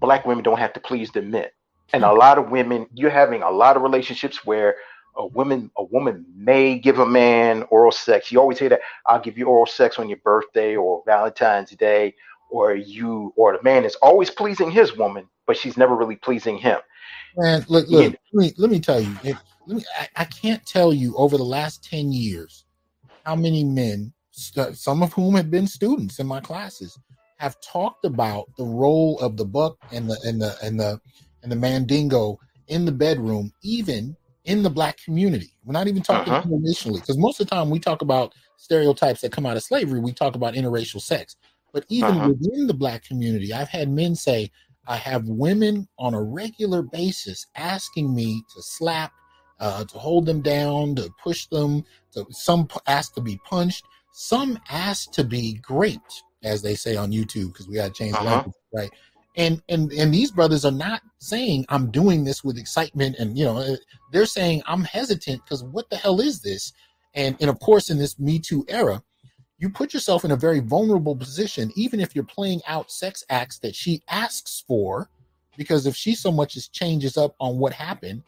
black 0.00 0.24
women 0.26 0.44
don't 0.44 0.58
have 0.58 0.72
to 0.74 0.80
please 0.80 1.10
the 1.10 1.22
men. 1.22 1.48
and 1.92 2.02
a 2.04 2.12
lot 2.12 2.38
of 2.38 2.50
women, 2.50 2.86
you're 2.94 3.10
having 3.10 3.42
a 3.42 3.50
lot 3.50 3.76
of 3.76 3.82
relationships 3.82 4.44
where 4.44 4.76
a 5.16 5.26
woman 5.26 5.70
a 5.76 5.84
woman 5.84 6.24
may 6.34 6.76
give 6.78 6.98
a 6.98 7.06
man 7.06 7.62
oral 7.70 7.92
sex. 7.92 8.32
You 8.32 8.40
always 8.40 8.58
hear 8.58 8.68
that 8.70 8.80
I'll 9.06 9.20
give 9.20 9.38
you 9.38 9.46
oral 9.46 9.66
sex 9.66 9.98
on 9.98 10.08
your 10.08 10.18
birthday 10.18 10.74
or 10.76 11.02
Valentine's 11.06 11.70
Day, 11.70 12.14
or 12.50 12.74
you 12.74 13.32
or 13.36 13.56
the 13.56 13.62
man 13.62 13.84
is 13.84 13.94
always 13.96 14.30
pleasing 14.30 14.70
his 14.70 14.96
woman, 14.96 15.28
but 15.46 15.56
she's 15.56 15.76
never 15.76 15.94
really 15.94 16.16
pleasing 16.16 16.58
him. 16.58 16.78
Man, 17.36 17.64
look, 17.68 17.88
look, 17.88 18.14
let 18.32 18.34
me 18.34 18.52
let 18.58 18.70
me 18.70 18.80
tell 18.80 19.00
you. 19.00 19.16
Let 19.24 19.76
me, 19.76 19.84
I, 19.98 20.08
I 20.16 20.24
can't 20.24 20.64
tell 20.66 20.92
you 20.92 21.16
over 21.16 21.36
the 21.36 21.44
last 21.44 21.84
10 21.88 22.12
years 22.12 22.64
how 23.24 23.34
many 23.34 23.64
men, 23.64 24.12
st- 24.30 24.76
some 24.76 25.02
of 25.02 25.12
whom 25.12 25.34
have 25.34 25.50
been 25.50 25.66
students 25.66 26.18
in 26.18 26.26
my 26.26 26.40
classes, 26.40 26.98
have 27.38 27.60
talked 27.60 28.04
about 28.04 28.46
the 28.56 28.64
role 28.64 29.18
of 29.20 29.36
the 29.36 29.44
buck 29.44 29.76
and 29.90 30.08
the 30.08 30.18
and 30.24 30.40
the 30.40 30.56
and 30.62 30.78
the 30.78 31.00
and 31.42 31.50
the 31.50 31.56
mandingo 31.56 32.38
in 32.68 32.84
the 32.84 32.92
bedroom, 32.92 33.52
even 33.62 34.16
in 34.44 34.62
the 34.62 34.70
black 34.70 34.98
community. 35.02 35.50
We're 35.64 35.72
not 35.72 35.88
even 35.88 36.02
talking 36.02 36.32
uh-huh. 36.32 36.48
internationally, 36.48 37.00
because 37.00 37.18
most 37.18 37.40
of 37.40 37.48
the 37.48 37.54
time 37.54 37.70
we 37.70 37.78
talk 37.78 38.02
about 38.02 38.34
stereotypes 38.56 39.20
that 39.22 39.32
come 39.32 39.46
out 39.46 39.56
of 39.56 39.62
slavery, 39.62 40.00
we 40.00 40.12
talk 40.12 40.34
about 40.34 40.54
interracial 40.54 41.00
sex. 41.00 41.36
But 41.72 41.84
even 41.88 42.16
uh-huh. 42.16 42.28
within 42.28 42.66
the 42.66 42.74
black 42.74 43.04
community, 43.04 43.52
I've 43.52 43.68
had 43.68 43.88
men 43.88 44.14
say, 44.14 44.50
I 44.86 44.96
have 44.96 45.28
women 45.28 45.88
on 45.98 46.14
a 46.14 46.22
regular 46.22 46.82
basis 46.82 47.46
asking 47.56 48.14
me 48.14 48.42
to 48.54 48.62
slap, 48.62 49.12
uh, 49.60 49.84
to 49.84 49.98
hold 49.98 50.26
them 50.26 50.42
down, 50.42 50.96
to 50.96 51.10
push 51.22 51.46
them, 51.46 51.84
to 52.12 52.26
some 52.30 52.68
ask 52.86 53.14
to 53.14 53.20
be 53.20 53.40
punched, 53.44 53.84
some 54.12 54.58
ask 54.68 55.10
to 55.12 55.24
be 55.24 55.54
great, 55.54 56.00
as 56.42 56.62
they 56.62 56.74
say 56.74 56.96
on 56.96 57.12
YouTube, 57.12 57.52
because 57.52 57.68
we 57.68 57.76
got 57.76 57.88
to 57.88 57.92
change 57.92 58.14
uh-huh. 58.14 58.24
language, 58.24 58.54
right? 58.72 58.90
and 59.36 59.62
and 59.68 59.92
and 59.92 60.12
these 60.12 60.30
brothers 60.30 60.64
are 60.64 60.72
not 60.72 61.02
saying 61.18 61.64
i'm 61.68 61.90
doing 61.90 62.24
this 62.24 62.44
with 62.44 62.58
excitement 62.58 63.16
and 63.18 63.36
you 63.36 63.44
know 63.44 63.58
uh, 63.58 63.76
they're 64.12 64.26
saying 64.26 64.62
i'm 64.66 64.84
hesitant 64.84 65.42
because 65.44 65.64
what 65.64 65.88
the 65.90 65.96
hell 65.96 66.20
is 66.20 66.40
this 66.40 66.72
and 67.14 67.36
and 67.40 67.50
of 67.50 67.58
course 67.60 67.90
in 67.90 67.98
this 67.98 68.18
me 68.18 68.38
too 68.38 68.64
era 68.68 69.02
you 69.58 69.70
put 69.70 69.94
yourself 69.94 70.24
in 70.24 70.32
a 70.32 70.36
very 70.36 70.60
vulnerable 70.60 71.16
position 71.16 71.70
even 71.76 72.00
if 72.00 72.14
you're 72.14 72.24
playing 72.24 72.60
out 72.66 72.90
sex 72.90 73.24
acts 73.30 73.58
that 73.58 73.74
she 73.74 74.02
asks 74.08 74.64
for 74.66 75.08
because 75.56 75.86
if 75.86 75.94
she 75.94 76.14
so 76.14 76.32
much 76.32 76.56
as 76.56 76.68
changes 76.68 77.16
up 77.16 77.34
on 77.40 77.58
what 77.58 77.72
happened 77.72 78.22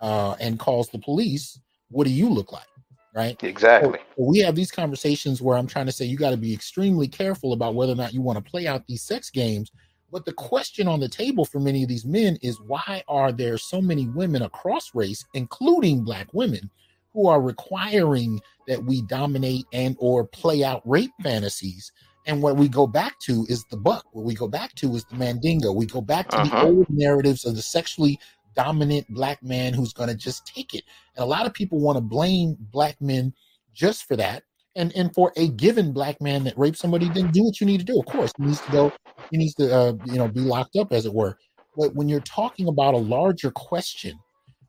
uh, 0.00 0.34
and 0.40 0.58
calls 0.58 0.88
the 0.88 0.98
police 0.98 1.60
what 1.90 2.04
do 2.04 2.10
you 2.10 2.28
look 2.28 2.52
like 2.52 2.66
right? 3.12 3.42
Exactly. 3.42 3.98
So 4.16 4.22
we 4.22 4.38
have 4.38 4.54
these 4.54 4.70
conversations 4.70 5.42
where 5.42 5.58
i'm 5.58 5.66
trying 5.66 5.86
to 5.86 5.92
say 5.92 6.04
you 6.04 6.16
got 6.16 6.30
to 6.30 6.36
be 6.36 6.54
extremely 6.54 7.08
careful 7.08 7.52
about 7.52 7.74
whether 7.74 7.92
or 7.92 7.96
not 7.96 8.14
you 8.14 8.22
want 8.22 8.42
to 8.42 8.50
play 8.50 8.66
out 8.66 8.86
these 8.86 9.02
sex 9.02 9.30
games 9.30 9.72
but 10.10 10.24
the 10.24 10.32
question 10.32 10.88
on 10.88 11.00
the 11.00 11.08
table 11.08 11.44
for 11.44 11.60
many 11.60 11.82
of 11.82 11.88
these 11.88 12.04
men 12.04 12.36
is 12.42 12.60
why 12.60 13.02
are 13.06 13.32
there 13.32 13.56
so 13.56 13.80
many 13.80 14.06
women 14.08 14.42
across 14.42 14.94
race, 14.94 15.24
including 15.34 16.02
black 16.02 16.32
women, 16.32 16.70
who 17.12 17.26
are 17.26 17.40
requiring 17.40 18.40
that 18.66 18.84
we 18.84 19.02
dominate 19.02 19.64
and 19.72 19.96
or 19.98 20.26
play 20.26 20.64
out 20.64 20.82
rape 20.84 21.12
fantasies? 21.22 21.92
And 22.26 22.42
what 22.42 22.56
we 22.56 22.68
go 22.68 22.86
back 22.86 23.18
to 23.20 23.46
is 23.48 23.64
the 23.64 23.76
buck. 23.76 24.04
What 24.12 24.24
we 24.24 24.34
go 24.34 24.46
back 24.46 24.74
to 24.76 24.94
is 24.94 25.04
the 25.04 25.16
mandingo. 25.16 25.72
We 25.72 25.86
go 25.86 26.00
back 26.00 26.28
to 26.28 26.38
uh-huh. 26.38 26.60
the 26.60 26.66
old 26.66 26.90
narratives 26.90 27.44
of 27.44 27.56
the 27.56 27.62
sexually 27.62 28.18
dominant 28.54 29.06
black 29.08 29.42
man 29.42 29.72
who's 29.72 29.92
going 29.92 30.08
to 30.08 30.14
just 30.14 30.46
take 30.46 30.74
it. 30.74 30.84
And 31.16 31.22
a 31.22 31.26
lot 31.26 31.46
of 31.46 31.54
people 31.54 31.80
want 31.80 31.96
to 31.96 32.02
blame 32.02 32.56
black 32.60 33.00
men 33.00 33.32
just 33.72 34.04
for 34.06 34.16
that 34.16 34.42
and 34.76 34.92
and 34.96 35.12
for 35.14 35.32
a 35.36 35.48
given 35.48 35.92
black 35.92 36.20
man 36.20 36.44
that 36.44 36.56
raped 36.58 36.78
somebody, 36.78 37.08
then 37.08 37.30
do 37.30 37.44
what 37.44 37.60
you 37.60 37.66
need 37.66 37.78
to 37.78 37.84
do. 37.84 37.98
Of 37.98 38.06
course, 38.06 38.32
he 38.38 38.44
needs 38.44 38.60
to 38.60 38.72
go. 38.72 38.92
He 39.30 39.36
needs 39.36 39.54
to 39.54 39.74
uh, 39.74 39.92
you 40.06 40.16
know 40.16 40.28
be 40.28 40.40
locked 40.40 40.76
up, 40.76 40.92
as 40.92 41.06
it 41.06 41.12
were. 41.12 41.36
But 41.76 41.94
when 41.94 42.08
you're 42.08 42.20
talking 42.20 42.68
about 42.68 42.94
a 42.94 42.98
larger 42.98 43.50
question, 43.50 44.18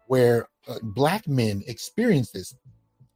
where 0.07 0.47
uh, 0.67 0.79
black 0.81 1.27
men 1.27 1.63
experience 1.67 2.31
this, 2.31 2.55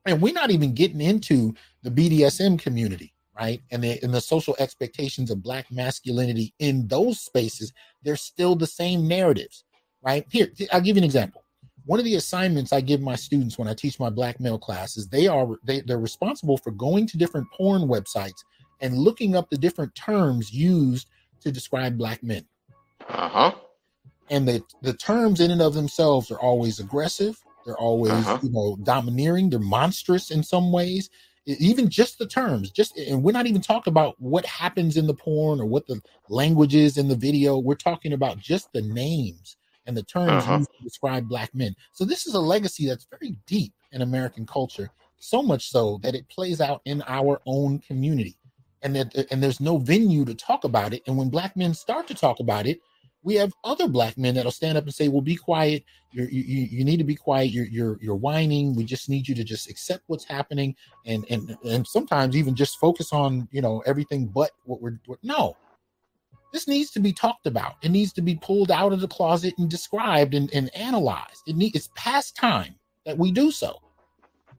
and 0.05 0.21
we're 0.21 0.33
not 0.33 0.51
even 0.51 0.73
getting 0.73 1.01
into 1.01 1.53
the 1.83 1.91
BDSM 1.91 2.59
community, 2.59 3.13
right? 3.37 3.61
And 3.71 3.83
the 3.83 4.01
and 4.03 4.13
the 4.13 4.21
social 4.21 4.55
expectations 4.59 5.31
of 5.31 5.43
black 5.43 5.71
masculinity 5.71 6.53
in 6.59 6.87
those 6.87 7.19
spaces, 7.19 7.73
they're 8.03 8.15
still 8.15 8.55
the 8.55 8.67
same 8.67 9.07
narratives, 9.07 9.63
right? 10.01 10.25
Here, 10.29 10.51
I'll 10.71 10.81
give 10.81 10.95
you 10.95 11.01
an 11.01 11.05
example 11.05 11.45
one 11.85 11.99
of 11.99 12.05
the 12.05 12.15
assignments 12.15 12.73
I 12.73 12.81
give 12.81 13.01
my 13.01 13.15
students 13.15 13.57
when 13.57 13.67
I 13.67 13.73
teach 13.73 13.99
my 13.99 14.09
black 14.09 14.39
male 14.39 14.57
classes, 14.57 15.07
they 15.07 15.27
are 15.27 15.47
they, 15.63 15.81
they're 15.81 15.99
responsible 15.99 16.57
for 16.57 16.71
going 16.71 17.07
to 17.07 17.17
different 17.17 17.47
porn 17.51 17.83
websites 17.83 18.43
and 18.81 18.97
looking 18.97 19.35
up 19.35 19.49
the 19.49 19.57
different 19.57 19.93
terms 19.95 20.51
used 20.51 21.07
to 21.41 21.51
describe 21.51 21.97
black 21.97 22.23
men. 22.23 22.45
Uh-huh. 23.07 23.53
And 24.29 24.47
the 24.47 24.63
the 24.81 24.93
terms 24.93 25.39
in 25.39 25.51
and 25.51 25.61
of 25.61 25.73
themselves 25.73 26.31
are 26.31 26.39
always 26.39 26.79
aggressive. 26.79 27.39
They're 27.65 27.77
always, 27.77 28.11
uh-huh. 28.11 28.39
you 28.43 28.51
know, 28.51 28.77
domineering. 28.83 29.49
They're 29.49 29.59
monstrous 29.59 30.31
in 30.31 30.43
some 30.43 30.71
ways. 30.71 31.09
Even 31.47 31.89
just 31.89 32.17
the 32.17 32.25
terms, 32.25 32.71
just 32.71 32.97
and 32.97 33.21
we're 33.21 33.31
not 33.31 33.45
even 33.45 33.61
talking 33.61 33.91
about 33.91 34.19
what 34.19 34.45
happens 34.47 34.97
in 34.97 35.05
the 35.05 35.13
porn 35.13 35.61
or 35.61 35.65
what 35.65 35.85
the 35.85 36.01
language 36.27 36.73
is 36.73 36.97
in 36.97 37.07
the 37.07 37.15
video. 37.15 37.59
We're 37.59 37.75
talking 37.75 38.13
about 38.13 38.39
just 38.39 38.73
the 38.73 38.81
names 38.81 39.55
and 39.85 39.95
the 39.95 40.01
terms 40.03 40.43
uh-huh. 40.43 40.57
used 40.57 40.71
to 40.77 40.83
describe 40.83 41.29
black 41.29 41.53
men. 41.53 41.75
So 41.91 42.03
this 42.03 42.25
is 42.25 42.33
a 42.33 42.39
legacy 42.39 42.87
that's 42.87 43.05
very 43.11 43.37
deep 43.45 43.73
in 43.91 44.01
American 44.01 44.47
culture, 44.47 44.89
so 45.19 45.43
much 45.43 45.69
so 45.69 45.99
that 46.01 46.15
it 46.15 46.27
plays 46.29 46.61
out 46.61 46.81
in 46.85 47.03
our 47.07 47.39
own 47.45 47.77
community. 47.79 48.37
And 48.81 48.95
that 48.95 49.27
and 49.31 49.41
there's 49.41 49.59
no 49.59 49.77
venue 49.77 50.25
to 50.25 50.33
talk 50.33 50.63
about 50.63 50.93
it. 50.93 51.03
And 51.05 51.17
when 51.17 51.29
black 51.29 51.55
men 51.55 51.75
start 51.75 52.07
to 52.07 52.15
talk 52.15 52.39
about 52.39 52.65
it, 52.65 52.79
we 53.25 53.35
have 53.35 53.51
other 53.63 53.87
black 53.87 54.17
men 54.17 54.35
that'll 54.35 54.51
stand 54.51 54.77
up 54.77 54.85
and 54.85 54.93
say, 54.93 55.07
"Well, 55.07 55.21
be 55.21 55.35
quiet. 55.35 55.83
You're, 56.11 56.29
you 56.29 56.41
you 56.43 56.85
need 56.85 56.97
to 56.97 57.03
be 57.03 57.15
quiet. 57.15 57.51
You're 57.51 57.65
you're 57.65 57.97
you're 58.01 58.15
whining. 58.15 58.75
We 58.75 58.85
just 58.85 59.09
need 59.09 59.27
you 59.27 59.35
to 59.35 59.43
just 59.43 59.69
accept 59.69 60.03
what's 60.07 60.25
happening, 60.25 60.75
and 61.05 61.25
and 61.29 61.57
and 61.65 61.85
sometimes 61.85 62.37
even 62.37 62.55
just 62.55 62.79
focus 62.79 63.11
on 63.11 63.49
you 63.51 63.61
know 63.61 63.83
everything 63.85 64.27
but 64.27 64.51
what 64.65 64.81
we're, 64.81 64.99
we're 65.07 65.17
no 65.23 65.57
this 66.55 66.69
needs 66.69 66.89
to 66.91 67.01
be 67.01 67.11
talked 67.11 67.47
about. 67.47 67.75
It 67.81 67.89
needs 67.91 68.13
to 68.13 68.21
be 68.21 68.35
pulled 68.35 68.71
out 68.71 68.93
of 68.93 69.01
the 69.01 69.09
closet 69.09 69.53
and 69.57 69.69
described 69.69 70.33
and, 70.33 70.49
and 70.53 70.73
analyzed. 70.73 71.43
It 71.47 71.57
need, 71.57 71.75
it's 71.75 71.89
past 71.95 72.37
time 72.37 72.75
that 73.05 73.17
we 73.17 73.29
do 73.29 73.51
so. 73.51 73.81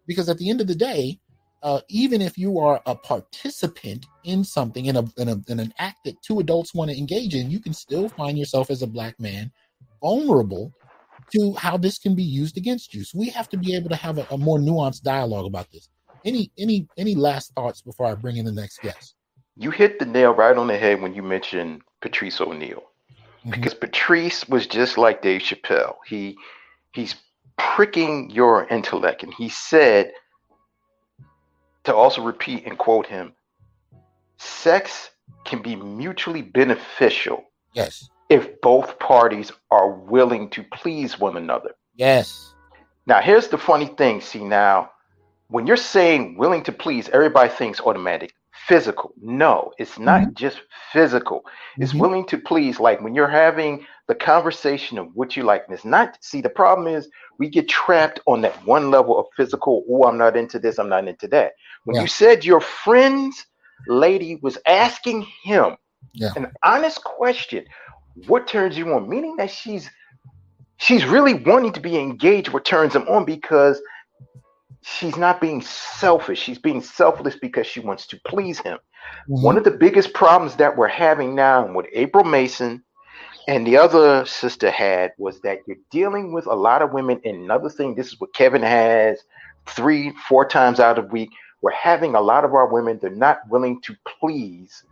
Because 0.07 0.29
at 0.29 0.37
the 0.37 0.51
end 0.51 0.61
of 0.61 0.67
the 0.67 0.75
day, 0.75 1.19
uh, 1.67 1.81
even 1.89 2.23
if 2.23 2.39
you 2.39 2.61
are 2.61 2.81
a 2.87 2.95
participant 2.95 4.07
in 4.23 4.45
something, 4.45 4.87
in, 4.87 4.95
a, 4.95 5.05
in, 5.19 5.29
a, 5.29 5.37
in 5.49 5.59
an 5.59 5.75
act 5.81 6.05
that 6.05 6.15
two 6.23 6.39
adults 6.39 6.73
want 6.73 6.89
to 6.93 6.97
engage 6.97 7.35
in, 7.35 7.51
you 7.51 7.59
can 7.59 7.75
still 7.75 8.09
find 8.09 8.39
yourself 8.39 8.71
as 8.71 8.83
a 8.83 8.87
black 8.87 9.19
man 9.19 9.51
vulnerable 10.01 10.73
to 11.33 11.55
how 11.55 11.77
this 11.77 11.99
can 11.99 12.15
be 12.15 12.23
used 12.23 12.57
against 12.57 12.95
you. 12.95 13.03
So 13.03 13.19
we 13.19 13.31
have 13.31 13.49
to 13.49 13.57
be 13.57 13.75
able 13.75 13.89
to 13.89 13.97
have 13.97 14.19
a, 14.19 14.27
a 14.31 14.39
more 14.39 14.61
nuanced 14.61 15.03
dialogue 15.03 15.45
about 15.45 15.67
this. 15.73 15.89
Any 16.25 16.53
any 16.57 16.87
any 16.97 17.17
last 17.17 17.53
thoughts 17.55 17.83
before 17.83 18.07
I 18.07 18.15
bring 18.15 18.37
in 18.37 18.45
the 18.45 18.53
next 18.53 18.81
guest? 18.81 19.17
You 19.57 19.73
hit 19.73 19.99
the 19.99 20.07
nail 20.07 20.35
right 20.35 20.57
on 20.57 20.69
the 20.69 20.79
head 20.79 21.03
when 21.03 21.15
you 21.15 21.23
mentioned 21.25 21.83
Patrice 22.01 22.41
O'Neal, 22.41 22.85
mm-hmm. 23.11 23.51
because 23.51 23.75
Patrice 23.75 24.49
was 24.49 24.69
just 24.69 24.99
like 24.99 25.21
Dave 25.21 25.41
Chappelle. 25.41 25.97
He 26.07 26.37
he's 26.93 27.17
pricking 27.59 28.31
your 28.31 28.69
intellect, 28.69 29.25
and 29.25 29.35
he 29.35 29.49
said 29.49 30.13
to 31.87 31.95
also 31.95 32.23
repeat 32.23 32.67
and 32.67 32.79
quote 32.79 33.07
him: 33.07 33.33
"Sex 34.39 35.11
can 35.45 35.63
be 35.63 35.75
mutually 35.77 36.43
beneficial." 36.43 37.45
Yes. 37.73 38.09
If 38.29 38.61
both 38.61 38.99
parties 38.99 39.53
are 39.71 39.91
willing 39.91 40.51
to 40.51 40.63
please 40.63 41.19
one 41.19 41.37
another. 41.37 41.71
Yes. 41.95 42.53
Now, 43.07 43.21
here's 43.21 43.49
the 43.49 43.59
funny 43.59 43.87
thing. 43.87 44.21
See, 44.21 44.45
now, 44.45 44.91
when 45.49 45.67
you're 45.67 45.77
saying 45.77 46.37
willing 46.37 46.65
to 46.65 46.73
please, 46.73 47.09
everybody 47.11 47.49
thinks 47.49 47.81
automatic 47.81 48.35
physical. 48.67 49.13
No, 49.21 49.73
it's 49.79 49.99
not 49.99 50.23
mm-hmm. 50.23 50.35
just 50.35 50.61
physical. 50.93 51.45
It's 51.79 51.91
mm-hmm. 51.91 52.01
willing 52.01 52.27
to 52.27 52.39
please. 52.39 52.81
Like 52.81 53.01
when 53.01 53.15
you're 53.15 53.29
having 53.29 53.87
the 54.09 54.15
conversation 54.15 54.99
of 54.99 55.09
what 55.15 55.37
you 55.37 55.43
like, 55.43 55.65
and 55.67 55.75
it's 55.75 55.85
not. 55.85 56.17
See, 56.21 56.41
the 56.41 56.49
problem 56.49 56.87
is 56.87 57.09
we 57.39 57.49
get 57.49 57.69
trapped 57.69 58.21
on 58.27 58.41
that 58.43 58.55
one 58.67 58.91
level 58.91 59.19
of 59.19 59.27
physical. 59.37 59.85
Oh, 59.91 60.05
I'm 60.05 60.19
not 60.19 60.37
into 60.37 60.59
this. 60.59 60.79
I'm 60.79 60.89
not 60.89 61.07
into 61.07 61.29
that. 61.29 61.53
When 61.85 61.97
yeah. 61.97 62.03
you 62.03 62.09
said 62.09 62.45
your 62.45 62.61
friend's 62.61 63.47
lady 63.89 64.39
was 64.43 64.59
asking 64.67 65.27
him 65.43 65.77
yeah. 66.13 66.31
an 66.37 66.51
honest 66.63 67.05
question, 67.05 67.65
what 68.27 68.47
turns 68.47 68.79
you 68.79 68.93
on? 68.95 69.09
Meaning 69.09 69.37
that 69.37 69.51
she's 69.51 69.91
she's 70.79 71.05
really 71.05 71.35
wanting 71.35 71.73
to 71.73 71.81
be 71.81 71.99
engaged. 71.99 72.49
What 72.49 72.65
turns 72.65 72.95
him 72.95 73.07
on 73.09 73.25
because 73.25 73.81
she's 74.87 75.17
not 75.17 75.41
being 75.41 75.61
selfish. 75.63 76.39
She's 76.39 76.59
being 76.59 76.81
selfless 76.81 77.37
because 77.37 77.67
she 77.67 77.81
wants 77.81 78.07
to 78.09 78.21
please 78.27 78.61
him. 78.61 78.79
Mm-hmm. 79.29 79.43
One 79.43 79.59
of 79.59 79.65
the 79.65 79.71
biggest 79.73 80.15
problems 80.15 80.57
that 80.57 80.77
we're 80.77 80.87
having 80.89 81.35
now, 81.35 81.65
and 81.65 81.75
what 81.75 81.87
April 81.93 82.25
Mason 82.25 82.83
and 83.49 83.67
the 83.67 83.77
other 83.77 84.25
sister 84.25 84.71
had, 84.71 85.13
was 85.19 85.41
that 85.41 85.59
you're 85.67 85.77
dealing 85.91 86.33
with 86.33 86.47
a 86.47 86.55
lot 86.55 86.83
of 86.83 86.93
women. 86.93 87.21
And 87.25 87.45
another 87.45 87.69
thing, 87.69 87.95
this 87.95 88.09
is 88.09 88.21
what 88.21 88.35
Kevin 88.35 88.63
has 88.63 89.19
three, 89.67 90.13
four 90.29 90.47
times 90.47 90.79
out 90.79 90.99
of 90.99 91.11
week. 91.11 91.31
We're 91.63 91.73
having 91.73 92.15
a 92.15 92.21
lot 92.21 92.45
of 92.45 92.55
our 92.55 92.73
women, 92.73 92.99
they're 93.01 93.11
not 93.11 93.41
willing 93.49 93.81
to 93.83 93.97
please 94.21 94.85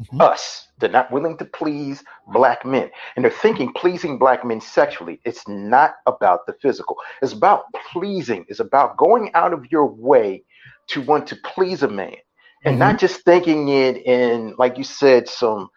Mm-hmm. 0.00 0.20
Us. 0.20 0.68
They're 0.78 0.90
not 0.90 1.10
willing 1.10 1.38
to 1.38 1.44
please 1.46 2.04
black 2.28 2.66
men. 2.66 2.90
And 3.14 3.24
they're 3.24 3.32
thinking 3.32 3.72
pleasing 3.72 4.18
black 4.18 4.44
men 4.44 4.60
sexually. 4.60 5.20
It's 5.24 5.48
not 5.48 5.96
about 6.06 6.44
the 6.46 6.52
physical. 6.60 6.96
It's 7.22 7.32
about 7.32 7.64
pleasing. 7.92 8.44
It's 8.48 8.60
about 8.60 8.98
going 8.98 9.30
out 9.32 9.54
of 9.54 9.64
your 9.70 9.86
way 9.86 10.44
to 10.88 11.00
want 11.00 11.26
to 11.28 11.36
please 11.36 11.82
a 11.82 11.88
man. 11.88 12.16
And 12.64 12.74
mm-hmm. 12.74 12.80
not 12.80 12.98
just 12.98 13.22
thinking 13.24 13.70
it 13.70 14.04
in, 14.04 14.54
like 14.58 14.76
you 14.76 14.84
said, 14.84 15.28
some 15.28 15.70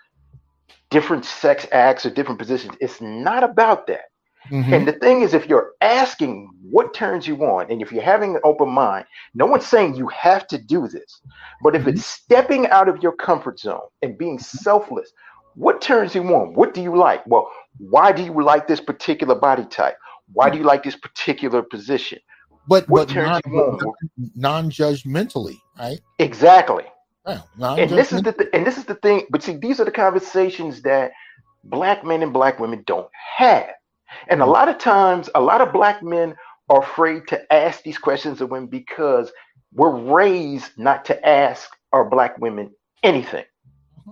different 0.90 1.24
sex 1.24 1.66
acts 1.72 2.06
or 2.06 2.10
different 2.10 2.40
positions. 2.40 2.76
It's 2.82 3.00
not 3.00 3.44
about 3.44 3.88
that. 3.88 4.09
Mm-hmm. 4.52 4.74
And 4.74 4.88
the 4.88 4.94
thing 4.94 5.22
is, 5.22 5.34
if 5.34 5.48
you're 5.48 5.74
asking 5.82 6.50
what 6.70 6.94
turns 6.94 7.28
you 7.28 7.36
on, 7.44 7.70
and 7.70 7.82
if 7.82 7.92
you're 7.92 8.04
having 8.04 8.36
an 8.36 8.42
open 8.44 8.70
mind, 8.70 9.06
no 9.34 9.46
one's 9.46 9.66
saying 9.66 9.96
you 9.96 10.08
have 10.08 10.48
to 10.48 10.58
do 10.58 10.88
this. 10.88 11.22
But 11.62 11.76
if 11.76 11.82
mm-hmm. 11.82 11.92
it's 11.92 12.06
stepping 12.06 12.68
out 12.68 12.88
of 12.88 13.04
your 13.04 13.12
comfort 13.12 13.60
zone 13.60 13.82
and 14.02 14.18
being 14.18 14.40
selfless, 14.40 15.12
what 15.56 15.82
turns 15.82 16.16
you 16.16 16.24
on? 16.34 16.54
What 16.54 16.74
do 16.74 16.82
you 16.82 16.96
like? 16.96 17.26
Well, 17.28 17.52
why 17.78 18.12
do 18.12 18.24
you 18.24 18.44
like 18.44 18.68
this 18.68 18.80
particular 18.80 19.36
body 19.36 19.66
type? 19.66 19.98
Why 20.34 20.50
do 20.50 20.58
you 20.58 20.64
like 20.64 20.84
this 20.84 20.96
particular 20.96 21.62
position? 21.62 22.20
But 22.68 22.88
what 22.88 23.08
but 23.08 23.14
turns 23.14 23.42
non, 23.46 23.54
you 23.54 23.60
on? 23.60 23.94
Non-judgmentally, 24.36 25.58
right? 25.78 26.00
Exactly. 26.20 26.86
Yeah, 27.28 27.42
and 27.76 27.92
this 27.92 28.12
is 28.12 28.22
the 28.22 28.32
th- 28.32 28.50
and 28.54 28.66
this 28.66 28.78
is 28.78 28.86
the 28.86 28.96
thing. 28.96 29.24
But 29.30 29.44
see, 29.44 29.56
these 29.56 29.80
are 29.80 29.86
the 29.86 29.92
conversations 29.92 30.82
that 30.84 31.12
black 31.64 32.04
men 32.04 32.24
and 32.24 32.34
black 32.34 32.60
women 32.60 32.84
don't 32.88 33.10
have. 33.38 33.70
And 34.28 34.42
a 34.42 34.46
mm. 34.46 34.52
lot 34.52 34.70
of 34.70 34.78
times, 34.78 35.30
a 35.36 35.42
lot 35.42 35.62
of 35.62 35.74
black 35.74 36.04
men 36.04 36.36
are 36.70 36.82
afraid 36.82 37.28
to 37.28 37.54
ask 37.54 37.84
these 37.84 37.98
questions 37.98 38.42
of 38.42 38.52
women 38.52 38.68
because 38.68 39.32
we're 39.74 39.96
raised 39.96 40.72
not 40.78 41.06
to 41.06 41.28
ask 41.28 41.70
our 41.92 42.08
black 42.08 42.38
women 42.38 42.72
anything. 43.04 43.46
Mm-hmm. 44.00 44.12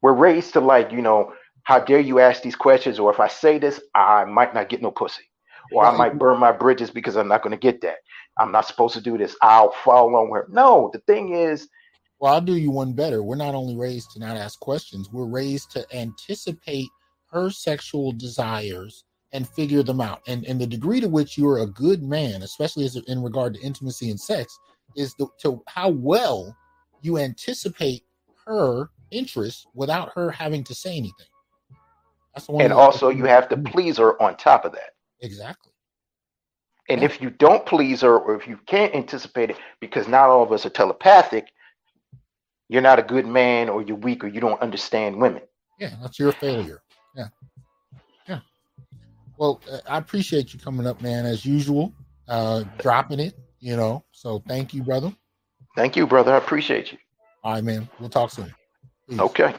We're 0.00 0.12
raised 0.12 0.52
to 0.54 0.60
like, 0.60 0.92
you 0.92 1.02
know, 1.02 1.32
how 1.64 1.78
dare 1.78 2.00
you 2.00 2.18
ask 2.18 2.42
these 2.42 2.56
questions? 2.56 2.98
Or 2.98 3.12
if 3.12 3.20
I 3.20 3.28
say 3.28 3.58
this, 3.58 3.80
I 3.94 4.24
might 4.24 4.54
not 4.54 4.68
get 4.68 4.82
no 4.82 4.90
pussy. 4.90 5.22
Or 5.72 5.86
I 5.86 5.96
might 5.96 6.18
burn 6.18 6.38
my 6.38 6.52
bridges 6.52 6.90
because 6.90 7.16
I'm 7.16 7.28
not 7.28 7.42
going 7.42 7.52
to 7.52 7.56
get 7.56 7.80
that. 7.80 7.96
I'm 8.38 8.52
not 8.52 8.66
supposed 8.66 8.94
to 8.94 9.00
do 9.00 9.16
this. 9.16 9.34
I'll 9.40 9.72
follow 9.84 10.10
along 10.10 10.30
with 10.30 10.42
her. 10.42 10.48
No, 10.50 10.90
the 10.92 10.98
thing 11.00 11.34
is, 11.34 11.68
well, 12.18 12.34
I'll 12.34 12.40
do 12.40 12.56
you 12.56 12.70
one 12.70 12.92
better. 12.92 13.22
We're 13.22 13.36
not 13.36 13.54
only 13.54 13.74
raised 13.74 14.10
to 14.12 14.18
not 14.18 14.36
ask 14.36 14.60
questions, 14.60 15.08
we're 15.10 15.26
raised 15.26 15.70
to 15.72 15.86
anticipate 15.96 16.88
her 17.30 17.50
sexual 17.50 18.12
desires 18.12 19.04
and 19.32 19.48
figure 19.48 19.82
them 19.82 20.00
out. 20.00 20.20
And 20.26 20.44
and 20.46 20.60
the 20.60 20.66
degree 20.66 21.00
to 21.00 21.08
which 21.08 21.38
you're 21.38 21.58
a 21.58 21.66
good 21.66 22.02
man, 22.02 22.42
especially 22.42 22.84
as 22.84 22.96
in 22.96 23.22
regard 23.22 23.54
to 23.54 23.60
intimacy 23.60 24.10
and 24.10 24.20
sex, 24.20 24.58
is 24.96 25.14
the, 25.14 25.26
to 25.40 25.62
how 25.66 25.88
well 25.90 26.56
you 27.00 27.18
anticipate 27.18 28.04
her 28.46 28.90
interest 29.10 29.66
without 29.74 30.10
her 30.14 30.30
having 30.30 30.64
to 30.64 30.74
say 30.74 30.90
anything. 30.90 31.26
That's 32.34 32.46
the 32.46 32.52
one. 32.52 32.64
And 32.64 32.72
also, 32.72 33.08
you 33.10 33.24
have 33.24 33.48
to 33.50 33.56
please 33.56 33.98
her 33.98 34.20
on 34.22 34.36
top 34.36 34.64
of 34.64 34.72
that. 34.72 34.94
Exactly. 35.20 35.72
And 36.88 37.00
yeah. 37.00 37.06
if 37.06 37.20
you 37.20 37.30
don't 37.30 37.64
please 37.64 38.00
her, 38.00 38.18
or 38.18 38.34
if 38.34 38.48
you 38.48 38.58
can't 38.66 38.94
anticipate 38.94 39.50
it, 39.50 39.56
because 39.80 40.08
not 40.08 40.28
all 40.28 40.42
of 40.42 40.50
us 40.50 40.66
are 40.66 40.70
telepathic, 40.70 41.52
you're 42.68 42.82
not 42.82 42.98
a 42.98 43.02
good 43.02 43.26
man, 43.26 43.68
or 43.68 43.82
you're 43.82 43.96
weak, 43.96 44.24
or 44.24 44.28
you 44.28 44.40
don't 44.40 44.60
understand 44.60 45.16
women. 45.16 45.42
Yeah, 45.78 45.94
that's 46.00 46.18
your 46.18 46.32
failure. 46.32 46.82
Yeah. 47.14 47.26
Well, 49.38 49.60
uh, 49.70 49.78
I 49.88 49.98
appreciate 49.98 50.52
you 50.52 50.60
coming 50.60 50.86
up, 50.86 51.00
man, 51.00 51.26
as 51.26 51.44
usual, 51.44 51.92
uh, 52.28 52.64
dropping 52.78 53.20
it, 53.20 53.34
you 53.60 53.76
know. 53.76 54.04
So 54.12 54.42
thank 54.46 54.74
you, 54.74 54.82
brother. 54.82 55.12
Thank 55.76 55.96
you, 55.96 56.06
brother. 56.06 56.34
I 56.34 56.38
appreciate 56.38 56.92
you. 56.92 56.98
All 57.42 57.54
right, 57.54 57.64
man. 57.64 57.88
We'll 57.98 58.10
talk 58.10 58.30
soon. 58.30 58.54
Peace. 59.08 59.18
Okay. 59.18 59.54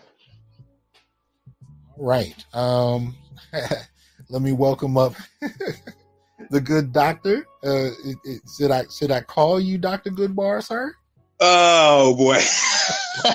All 1.98 2.06
right. 2.06 2.46
Um, 2.54 3.16
let 4.30 4.42
me 4.42 4.52
welcome 4.52 4.98
up 4.98 5.16
the 6.50 6.62
good 6.62 6.94
doctor. 6.94 7.46
Uh, 7.64 7.90
it, 8.06 8.18
it, 8.24 8.42
should 8.58 8.72
I 8.72 8.84
should 8.88 9.12
I 9.12 9.22
call 9.22 9.60
you 9.60 9.78
Doctor 9.78 10.12
Goodbar, 10.12 10.64
sir? 10.64 10.94
Oh 11.40 12.16
boy. 12.16 12.40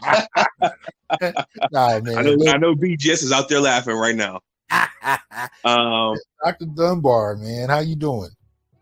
nah, 1.73 2.01
man. 2.01 2.19
I 2.19 2.23
know, 2.23 2.37
I 2.47 2.57
know 2.59 2.75
BGS 2.75 3.23
is 3.23 3.33
out 3.33 3.49
there 3.49 3.61
laughing 3.61 3.97
right 3.97 4.15
now 4.15 4.41
um, 5.65 6.17
Dr. 6.45 6.67
Dunbar, 6.75 7.37
man, 7.37 7.69
how 7.69 7.81
you 7.81 7.97
doing? 7.97 8.31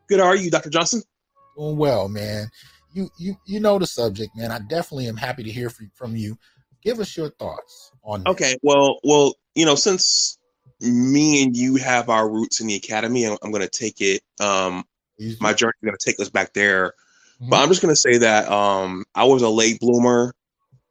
Good. 0.08 0.20
How 0.20 0.26
are 0.26 0.36
you, 0.36 0.50
Dr. 0.50 0.70
Johnson? 0.70 1.02
Doing 1.56 1.76
well, 1.76 2.08
man. 2.08 2.48
You 2.92 3.10
you 3.18 3.36
you 3.46 3.60
know 3.60 3.78
the 3.78 3.86
subject, 3.86 4.36
man. 4.36 4.50
I 4.50 4.58
definitely 4.58 5.08
am 5.08 5.16
happy 5.16 5.42
to 5.42 5.50
hear 5.50 5.70
from 5.70 6.16
you. 6.16 6.38
Give 6.82 7.00
us 7.00 7.16
your 7.16 7.30
thoughts 7.30 7.92
on. 8.04 8.22
That. 8.22 8.30
Okay. 8.30 8.56
Well, 8.62 8.98
well, 9.04 9.34
you 9.54 9.66
know, 9.66 9.74
since 9.74 10.38
me 10.80 11.42
and 11.42 11.56
you 11.56 11.76
have 11.76 12.08
our 12.08 12.28
roots 12.30 12.60
in 12.60 12.68
the 12.68 12.74
academy, 12.74 13.26
I'm, 13.26 13.36
I'm 13.42 13.50
going 13.50 13.62
to 13.62 13.68
take 13.68 14.00
it. 14.00 14.22
Um, 14.40 14.84
my 15.40 15.52
journey 15.52 15.72
is 15.82 15.86
going 15.86 15.96
to 15.98 16.04
take 16.04 16.20
us 16.20 16.28
back 16.28 16.52
there. 16.52 16.88
Mm-hmm. 17.40 17.50
But 17.50 17.60
I'm 17.60 17.68
just 17.68 17.82
going 17.82 17.92
to 17.92 18.00
say 18.00 18.18
that 18.18 18.50
um, 18.50 19.04
I 19.14 19.24
was 19.24 19.42
a 19.42 19.48
late 19.48 19.80
bloomer, 19.80 20.32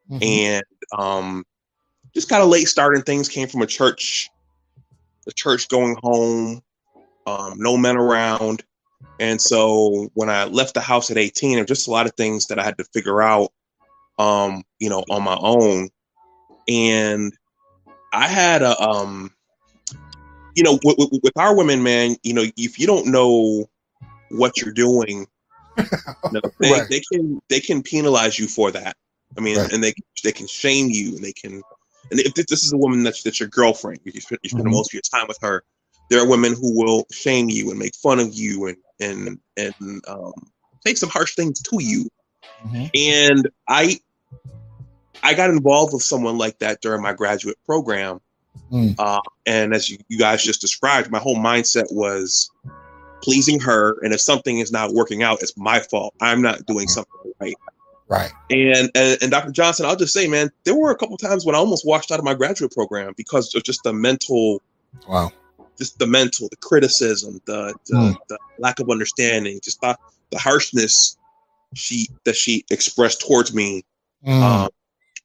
mm-hmm. 0.09 0.21
and 0.21 0.63
um, 0.97 1.45
just 2.13 2.29
kind 2.29 2.43
of 2.43 2.49
late 2.49 2.67
starting 2.67 3.01
things. 3.03 3.29
Came 3.29 3.47
from 3.47 3.61
a 3.61 3.67
church 3.67 4.29
the 5.25 5.33
church 5.33 5.67
going 5.69 5.97
home, 6.01 6.61
um, 7.25 7.53
no 7.57 7.77
men 7.77 7.97
around. 7.97 8.63
And 9.19 9.41
so 9.41 10.09
when 10.13 10.29
I 10.29 10.45
left 10.45 10.73
the 10.73 10.81
house 10.81 11.11
at 11.11 11.17
18, 11.17 11.51
there 11.51 11.61
were 11.61 11.65
just 11.65 11.87
a 11.87 11.91
lot 11.91 12.05
of 12.05 12.13
things 12.15 12.47
that 12.47 12.59
I 12.59 12.63
had 12.63 12.77
to 12.77 12.85
figure 12.85 13.21
out, 13.21 13.51
um, 14.19 14.63
you 14.79 14.89
know, 14.89 15.03
on 15.09 15.23
my 15.23 15.37
own. 15.39 15.89
And 16.67 17.33
I 18.13 18.27
had 18.27 18.61
a, 18.61 18.79
um, 18.81 19.31
you 20.55 20.63
know, 20.63 20.79
with, 20.83 20.95
with, 20.97 21.19
with 21.23 21.37
our 21.37 21.55
women, 21.55 21.83
man, 21.83 22.15
you 22.23 22.33
know, 22.33 22.45
if 22.57 22.79
you 22.79 22.87
don't 22.87 23.07
know 23.07 23.69
what 24.29 24.57
you're 24.57 24.73
doing, 24.73 25.27
you 25.77 25.85
know, 26.31 26.41
they, 26.59 26.71
right. 26.71 26.89
they 26.89 27.01
can 27.11 27.41
they 27.49 27.59
can 27.59 27.83
penalize 27.83 28.39
you 28.39 28.47
for 28.47 28.71
that. 28.71 28.95
I 29.37 29.41
mean, 29.41 29.57
right. 29.57 29.71
and 29.71 29.83
they 29.83 29.93
they 30.23 30.31
can 30.31 30.47
shame 30.47 30.87
you, 30.89 31.15
and 31.15 31.23
they 31.23 31.33
can 31.33 31.61
and 32.11 32.19
if 32.19 32.33
this 32.33 32.63
is 32.63 32.73
a 32.73 32.77
woman 32.77 33.03
that's, 33.03 33.23
that's 33.23 33.39
your 33.39 33.49
girlfriend, 33.49 33.99
you 34.03 34.19
spend, 34.21 34.39
you 34.43 34.49
spend 34.49 34.65
mm-hmm. 34.65 34.73
most 34.73 34.89
of 34.89 34.93
your 34.93 35.01
time 35.01 35.27
with 35.27 35.37
her, 35.41 35.63
there 36.09 36.19
are 36.19 36.27
women 36.27 36.53
who 36.53 36.77
will 36.77 37.05
shame 37.11 37.49
you 37.49 37.69
and 37.71 37.79
make 37.79 37.95
fun 37.95 38.19
of 38.19 38.33
you 38.33 38.67
and 38.67 38.77
and 38.99 39.39
and 39.57 40.01
um, 40.07 40.33
say 40.85 40.93
some 40.93 41.09
harsh 41.09 41.35
things 41.35 41.61
to 41.61 41.83
you. 41.83 42.09
Mm-hmm. 42.65 42.85
And 42.93 43.49
I 43.67 43.99
I 45.23 45.33
got 45.33 45.49
involved 45.49 45.93
with 45.93 46.03
someone 46.03 46.37
like 46.37 46.59
that 46.59 46.81
during 46.81 47.01
my 47.01 47.13
graduate 47.13 47.57
program. 47.65 48.21
Mm. 48.71 48.95
Uh, 48.97 49.21
and 49.45 49.73
as 49.73 49.89
you, 49.89 49.97
you 50.07 50.17
guys 50.17 50.43
just 50.43 50.61
described, 50.61 51.11
my 51.11 51.19
whole 51.19 51.35
mindset 51.35 51.85
was 51.91 52.49
pleasing 53.21 53.59
her. 53.59 53.97
And 54.01 54.13
if 54.13 54.21
something 54.21 54.59
is 54.59 54.71
not 54.71 54.93
working 54.93 55.23
out, 55.23 55.41
it's 55.41 55.57
my 55.57 55.79
fault. 55.79 56.13
I'm 56.21 56.41
not 56.41 56.65
doing 56.65 56.87
something 56.87 57.33
right. 57.39 57.55
Right. 58.07 58.31
And, 58.51 58.91
and, 58.93 59.17
and 59.21 59.31
Dr. 59.31 59.51
Johnson, 59.51 59.85
I'll 59.85 59.95
just 59.95 60.13
say, 60.13 60.27
man, 60.27 60.51
there 60.63 60.75
were 60.75 60.91
a 60.91 60.95
couple 60.95 61.17
times 61.17 61.45
when 61.45 61.55
I 61.55 61.57
almost 61.57 61.85
walked 61.85 62.11
out 62.11 62.19
of 62.19 62.25
my 62.25 62.35
graduate 62.35 62.71
program 62.71 63.13
because 63.17 63.53
of 63.55 63.63
just 63.63 63.81
the 63.83 63.93
mental, 63.93 64.61
wow, 65.07 65.31
just 65.77 65.97
the 65.97 66.05
mental, 66.05 66.47
the 66.49 66.57
criticism, 66.57 67.41
the 67.45 67.73
the, 67.87 67.95
mm. 67.95 68.15
the 68.29 68.37
lack 68.59 68.79
of 68.79 68.89
understanding, 68.89 69.59
just 69.63 69.81
the, 69.81 69.97
the 70.31 70.37
harshness 70.37 71.17
she 71.73 72.07
that 72.25 72.35
she 72.35 72.63
expressed 72.69 73.21
towards 73.21 73.53
me 73.53 73.83
mm. 74.25 74.41
um, 74.41 74.69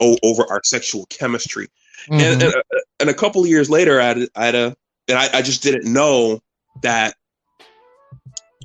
o- 0.00 0.18
over 0.22 0.44
our 0.50 0.62
sexual 0.64 1.06
chemistry. 1.06 1.68
Mm-hmm. 2.06 2.14
And, 2.14 2.42
and, 2.42 2.54
and, 3.00 3.10
a 3.10 3.14
couple 3.14 3.42
of 3.42 3.48
years 3.48 3.68
later, 3.68 4.00
I 4.00 4.04
had, 4.04 4.18
I 4.34 4.44
had 4.46 4.54
a, 4.54 4.76
and 5.06 5.18
I, 5.18 5.28
I 5.34 5.42
just 5.42 5.62
didn't 5.62 5.92
know 5.92 6.40
that 6.82 7.14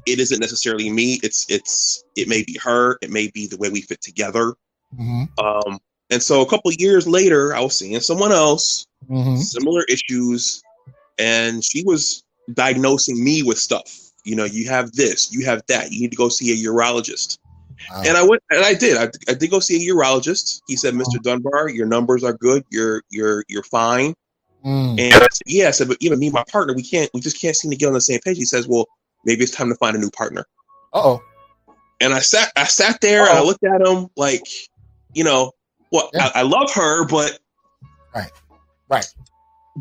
it 0.05 0.19
isn't 0.19 0.39
necessarily 0.39 0.89
me. 0.89 1.19
It's 1.23 1.45
it's 1.49 2.03
it 2.15 2.27
may 2.27 2.43
be 2.43 2.57
her. 2.63 2.97
It 3.01 3.09
may 3.09 3.27
be 3.27 3.47
the 3.47 3.57
way 3.57 3.69
we 3.69 3.81
fit 3.81 4.01
together. 4.01 4.53
Mm-hmm. 4.93 5.45
Um, 5.45 5.79
and 6.09 6.21
so 6.21 6.41
a 6.41 6.45
couple 6.45 6.71
years 6.73 7.07
later, 7.07 7.55
I 7.55 7.61
was 7.61 7.77
seeing 7.77 7.99
someone 7.99 8.31
else, 8.31 8.85
mm-hmm. 9.09 9.37
similar 9.37 9.83
issues, 9.89 10.61
and 11.17 11.63
she 11.63 11.83
was 11.83 12.23
diagnosing 12.53 13.23
me 13.23 13.43
with 13.43 13.57
stuff. 13.57 13.91
You 14.23 14.35
know, 14.35 14.45
you 14.45 14.69
have 14.69 14.91
this, 14.93 15.31
you 15.33 15.45
have 15.45 15.61
that. 15.67 15.91
You 15.91 16.01
need 16.01 16.11
to 16.11 16.17
go 16.17 16.29
see 16.29 16.51
a 16.51 16.69
urologist. 16.69 17.37
Wow. 17.91 18.03
And 18.05 18.17
I 18.17 18.23
went, 18.23 18.41
and 18.51 18.63
I 18.63 18.73
did. 18.73 18.97
I, 18.97 19.09
I, 19.29 19.33
did 19.33 19.51
go 19.51 19.59
see 19.59 19.75
a 19.87 19.93
urologist. 19.93 20.61
He 20.67 20.75
said, 20.75 20.93
"Mr. 20.93 21.21
Dunbar, 21.21 21.69
your 21.69 21.85
numbers 21.85 22.23
are 22.23 22.33
good. 22.33 22.63
You're 22.71 23.03
you're 23.09 23.43
you're 23.47 23.63
fine." 23.63 24.13
Mm. 24.65 24.99
And 24.99 25.15
I 25.15 25.27
said, 25.31 25.45
"Yeah." 25.45 25.67
I 25.67 25.71
said, 25.71 25.87
"But 25.87 25.97
even 25.99 26.19
me, 26.19 26.29
my 26.29 26.43
partner, 26.49 26.73
we 26.73 26.83
can't. 26.83 27.09
We 27.13 27.19
just 27.19 27.39
can't 27.39 27.55
seem 27.55 27.71
to 27.71 27.77
get 27.77 27.87
on 27.87 27.93
the 27.93 28.01
same 28.01 28.19
page." 28.21 28.37
He 28.37 28.45
says, 28.45 28.67
"Well, 28.67 28.85
maybe 29.25 29.43
it's 29.43 29.51
time 29.51 29.69
to 29.69 29.75
find 29.75 29.95
a 29.95 29.99
new 29.99 30.11
partner. 30.11 30.45
oh. 30.93 31.21
And 32.01 32.13
I 32.13 32.19
sat 32.19 32.51
I 32.57 32.65
sat 32.65 32.99
there 32.99 33.23
Uh-oh. 33.23 33.29
and 33.29 33.37
I 33.39 33.41
looked 33.41 33.63
at 33.63 33.81
him 33.81 34.09
like, 34.17 34.45
you 35.13 35.23
know, 35.23 35.53
well, 35.91 36.09
yeah. 36.13 36.29
I, 36.35 36.39
I, 36.39 36.43
love 36.43 36.69
her, 36.73 37.05
but 37.05 37.39
right, 38.13 38.31
right, 38.89 39.07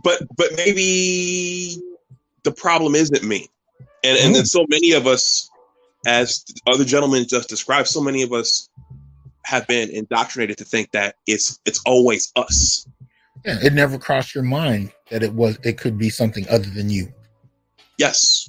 but 0.02 0.22
but 0.36 0.46
maybe 0.56 1.76
the 2.44 2.52
problem 2.52 2.94
isn't 2.94 3.24
me, 3.24 3.48
and 4.04 4.16
mm. 4.16 4.26
and 4.26 4.34
then 4.34 4.44
so 4.44 4.64
many 4.68 4.92
of 4.92 5.08
us, 5.08 5.50
as 6.06 6.44
other 6.68 6.84
gentlemen 6.84 7.26
just 7.28 7.48
described, 7.48 7.88
so 7.88 8.00
many 8.00 8.22
of 8.22 8.32
us 8.32 8.68
have 9.44 9.66
been 9.66 9.90
indoctrinated 9.90 10.56
to 10.58 10.64
think 10.64 10.92
that 10.92 11.16
it's 11.26 11.58
it's 11.64 11.80
always 11.84 12.32
us. 12.36 12.86
Yeah, 13.44 13.58
it 13.60 13.72
never 13.72 13.98
crossed 13.98 14.34
your 14.34 14.44
mind 14.44 14.92
that 15.10 15.22
it 15.22 15.34
was 15.34 15.58
it 15.64 15.78
could 15.78 15.98
be 15.98 16.10
something 16.10 16.46
other 16.48 16.70
than 16.70 16.90
you. 16.90 17.12
Yes. 17.98 18.48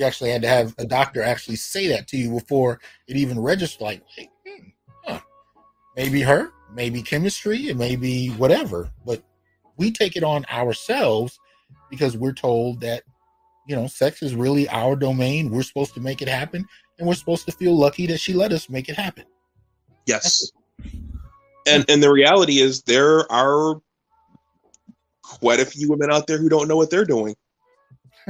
You 0.00 0.06
actually 0.06 0.30
had 0.30 0.40
to 0.40 0.48
have 0.48 0.74
a 0.78 0.86
doctor 0.86 1.22
actually 1.22 1.56
say 1.56 1.88
that 1.88 2.08
to 2.08 2.16
you 2.16 2.30
before 2.30 2.80
it 3.06 3.18
even 3.18 3.38
registered. 3.38 3.82
Like, 3.82 4.02
hey, 4.16 4.30
hmm, 4.48 4.68
huh, 5.04 5.20
maybe 5.94 6.22
her, 6.22 6.52
maybe 6.72 7.02
chemistry, 7.02 7.68
it 7.68 7.76
may 7.76 7.96
be 7.96 8.28
whatever. 8.30 8.90
But 9.04 9.22
we 9.76 9.90
take 9.90 10.16
it 10.16 10.24
on 10.24 10.46
ourselves 10.50 11.38
because 11.90 12.16
we're 12.16 12.32
told 12.32 12.80
that 12.80 13.02
you 13.68 13.76
know 13.76 13.86
sex 13.88 14.22
is 14.22 14.34
really 14.34 14.66
our 14.70 14.96
domain. 14.96 15.50
We're 15.50 15.64
supposed 15.64 15.92
to 15.92 16.00
make 16.00 16.22
it 16.22 16.28
happen, 16.28 16.66
and 16.98 17.06
we're 17.06 17.12
supposed 17.12 17.44
to 17.44 17.52
feel 17.52 17.76
lucky 17.76 18.06
that 18.06 18.20
she 18.20 18.32
let 18.32 18.52
us 18.52 18.70
make 18.70 18.88
it 18.88 18.96
happen. 18.96 19.26
Yes. 20.06 20.50
And 21.66 21.84
and 21.90 22.02
the 22.02 22.10
reality 22.10 22.60
is 22.60 22.80
there 22.84 23.30
are 23.30 23.82
quite 25.22 25.60
a 25.60 25.66
few 25.66 25.90
women 25.90 26.10
out 26.10 26.26
there 26.26 26.38
who 26.38 26.48
don't 26.48 26.68
know 26.68 26.78
what 26.78 26.88
they're 26.88 27.04
doing. 27.04 27.36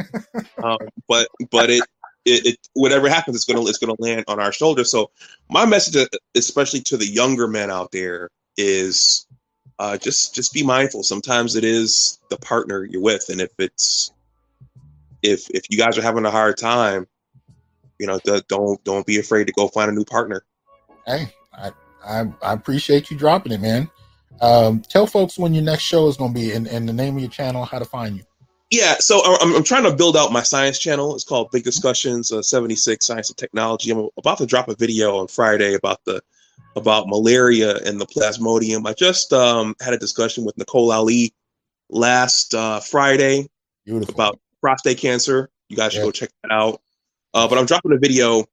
um, 0.62 0.78
but 1.08 1.28
but 1.50 1.70
it, 1.70 1.82
it, 2.24 2.46
it 2.46 2.58
whatever 2.74 3.08
happens, 3.08 3.36
it's 3.36 3.44
gonna 3.44 3.64
it's 3.66 3.78
gonna 3.78 3.94
land 3.98 4.24
on 4.28 4.40
our 4.40 4.52
shoulders. 4.52 4.90
So 4.90 5.10
my 5.48 5.66
message, 5.66 5.96
uh, 5.96 6.06
especially 6.34 6.80
to 6.82 6.96
the 6.96 7.06
younger 7.06 7.48
men 7.48 7.70
out 7.70 7.90
there, 7.92 8.30
is 8.56 9.26
uh, 9.78 9.96
just 9.96 10.34
just 10.34 10.52
be 10.52 10.62
mindful. 10.62 11.02
Sometimes 11.02 11.56
it 11.56 11.64
is 11.64 12.20
the 12.28 12.36
partner 12.36 12.84
you're 12.84 13.02
with, 13.02 13.28
and 13.28 13.40
if 13.40 13.50
it's 13.58 14.12
if 15.22 15.48
if 15.50 15.64
you 15.70 15.78
guys 15.78 15.96
are 15.98 16.02
having 16.02 16.24
a 16.24 16.30
hard 16.30 16.58
time, 16.58 17.06
you 17.98 18.06
know, 18.06 18.18
don't 18.48 18.82
don't 18.84 19.06
be 19.06 19.18
afraid 19.18 19.46
to 19.46 19.52
go 19.52 19.68
find 19.68 19.90
a 19.90 19.94
new 19.94 20.04
partner. 20.04 20.42
Hey, 21.06 21.32
I 21.52 21.72
I, 22.04 22.20
I 22.42 22.52
appreciate 22.52 23.10
you 23.10 23.16
dropping 23.16 23.52
it, 23.52 23.60
man. 23.60 23.90
Um, 24.40 24.80
tell 24.80 25.06
folks 25.06 25.38
when 25.38 25.52
your 25.52 25.64
next 25.64 25.82
show 25.82 26.08
is 26.08 26.16
going 26.16 26.32
to 26.32 26.40
be 26.40 26.52
and, 26.52 26.66
and 26.66 26.88
the 26.88 26.92
name 26.92 27.16
of 27.16 27.20
your 27.20 27.30
channel, 27.30 27.64
how 27.64 27.78
to 27.78 27.84
find 27.84 28.16
you. 28.16 28.24
Yeah, 28.70 28.94
so 28.98 29.20
I'm, 29.24 29.56
I'm 29.56 29.64
trying 29.64 29.82
to 29.82 29.94
build 29.94 30.16
out 30.16 30.32
my 30.32 30.42
science 30.42 30.78
channel. 30.78 31.14
It's 31.14 31.24
called 31.24 31.50
Big 31.50 31.64
Discussions 31.64 32.30
uh, 32.30 32.40
76 32.40 33.04
Science 33.04 33.28
and 33.28 33.36
Technology. 33.36 33.90
I'm 33.90 34.08
about 34.16 34.38
to 34.38 34.46
drop 34.46 34.68
a 34.68 34.76
video 34.76 35.16
on 35.16 35.26
Friday 35.26 35.74
about 35.74 36.04
the 36.04 36.22
about 36.76 37.08
malaria 37.08 37.78
and 37.78 38.00
the 38.00 38.06
plasmodium. 38.06 38.86
I 38.86 38.92
just 38.92 39.32
um, 39.32 39.74
had 39.80 39.92
a 39.92 39.98
discussion 39.98 40.44
with 40.44 40.56
Nicole 40.56 40.92
Ali 40.92 41.34
last 41.88 42.54
uh, 42.54 42.78
Friday 42.78 43.48
Beautiful. 43.84 44.14
about 44.14 44.38
prostate 44.60 44.98
cancer. 44.98 45.50
You 45.68 45.76
guys 45.76 45.92
should 45.92 45.98
yeah. 45.98 46.04
go 46.04 46.12
check 46.12 46.30
that 46.44 46.52
out. 46.52 46.80
Uh, 47.34 47.48
but 47.48 47.58
I'm 47.58 47.66
dropping 47.66 47.92
a 47.92 47.98
video 47.98 48.44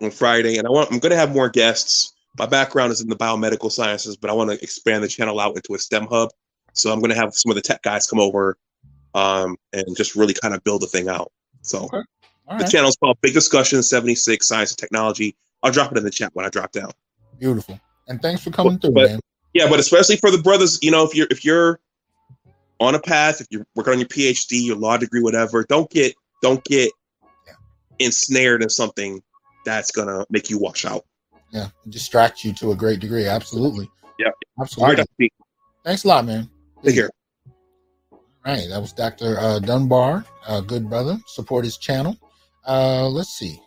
on 0.00 0.10
Friday, 0.10 0.58
and 0.58 0.66
I 0.66 0.70
want 0.70 0.90
I'm 0.90 0.98
going 0.98 1.10
to 1.10 1.16
have 1.16 1.32
more 1.32 1.48
guests 1.48 2.12
my 2.38 2.46
background 2.46 2.92
is 2.92 3.00
in 3.00 3.08
the 3.08 3.16
biomedical 3.16 3.70
sciences, 3.70 4.16
but 4.16 4.30
I 4.30 4.32
want 4.32 4.50
to 4.50 4.62
expand 4.62 5.04
the 5.04 5.08
channel 5.08 5.38
out 5.38 5.54
into 5.56 5.74
a 5.74 5.78
STEM 5.78 6.06
hub. 6.10 6.30
So 6.72 6.92
I'm 6.92 7.00
going 7.00 7.10
to 7.10 7.16
have 7.16 7.34
some 7.34 7.50
of 7.50 7.56
the 7.56 7.60
tech 7.60 7.82
guys 7.82 8.06
come 8.06 8.18
over 8.18 8.56
um, 9.14 9.56
and 9.72 9.96
just 9.96 10.16
really 10.16 10.34
kind 10.34 10.54
of 10.54 10.62
build 10.64 10.82
the 10.82 10.86
thing 10.86 11.08
out. 11.08 11.32
So 11.62 11.84
okay. 11.84 12.02
the 12.48 12.54
right. 12.54 12.70
channel 12.70 12.88
is 12.88 12.96
called 12.96 13.18
Big 13.20 13.34
Discussion 13.34 13.82
76 13.82 14.46
Science 14.46 14.72
and 14.72 14.78
Technology. 14.78 15.36
I'll 15.62 15.70
drop 15.70 15.92
it 15.92 15.98
in 15.98 16.04
the 16.04 16.10
chat 16.10 16.30
when 16.34 16.44
I 16.44 16.48
drop 16.48 16.72
down. 16.72 16.90
Beautiful. 17.38 17.78
And 18.08 18.20
thanks 18.20 18.42
for 18.42 18.50
coming 18.50 18.74
but, 18.74 18.82
through, 18.82 18.92
but, 18.92 19.10
man. 19.10 19.20
Yeah, 19.54 19.68
but 19.68 19.78
especially 19.78 20.16
for 20.16 20.30
the 20.30 20.38
brothers, 20.38 20.78
you 20.82 20.90
know, 20.90 21.04
if 21.04 21.14
you're 21.14 21.26
if 21.30 21.44
you're 21.44 21.78
on 22.80 22.94
a 22.94 23.00
path, 23.00 23.40
if 23.40 23.46
you're 23.50 23.66
working 23.74 23.92
on 23.92 23.98
your 23.98 24.08
PhD, 24.08 24.64
your 24.64 24.76
law 24.76 24.96
degree, 24.96 25.20
whatever, 25.20 25.62
don't 25.64 25.90
get 25.90 26.14
don't 26.40 26.64
get 26.64 26.90
yeah. 27.46 27.52
ensnared 27.98 28.62
in 28.62 28.70
something 28.70 29.22
that's 29.66 29.90
gonna 29.90 30.24
make 30.30 30.48
you 30.48 30.58
wash 30.58 30.86
out 30.86 31.04
yeah, 31.52 31.68
distract 31.88 32.44
you 32.44 32.52
to 32.54 32.72
a 32.72 32.74
great 32.74 32.98
degree. 32.98 33.26
Absolutely. 33.26 33.88
Yeah, 34.18 34.30
absolutely. 34.60 35.04
Right, 35.18 35.32
Thanks 35.84 36.04
a 36.04 36.08
lot, 36.08 36.24
man. 36.24 36.48
Take 36.82 36.94
care. 36.94 37.10
Right, 38.44 38.68
that 38.68 38.80
was 38.80 38.92
Dr. 38.92 39.38
Uh, 39.38 39.60
Dunbar, 39.60 40.24
uh, 40.46 40.60
good 40.60 40.90
brother. 40.90 41.16
Support 41.26 41.64
his 41.64 41.76
channel. 41.76 42.16
Uh, 42.66 43.08
let's 43.08 43.30
see. 43.30 43.60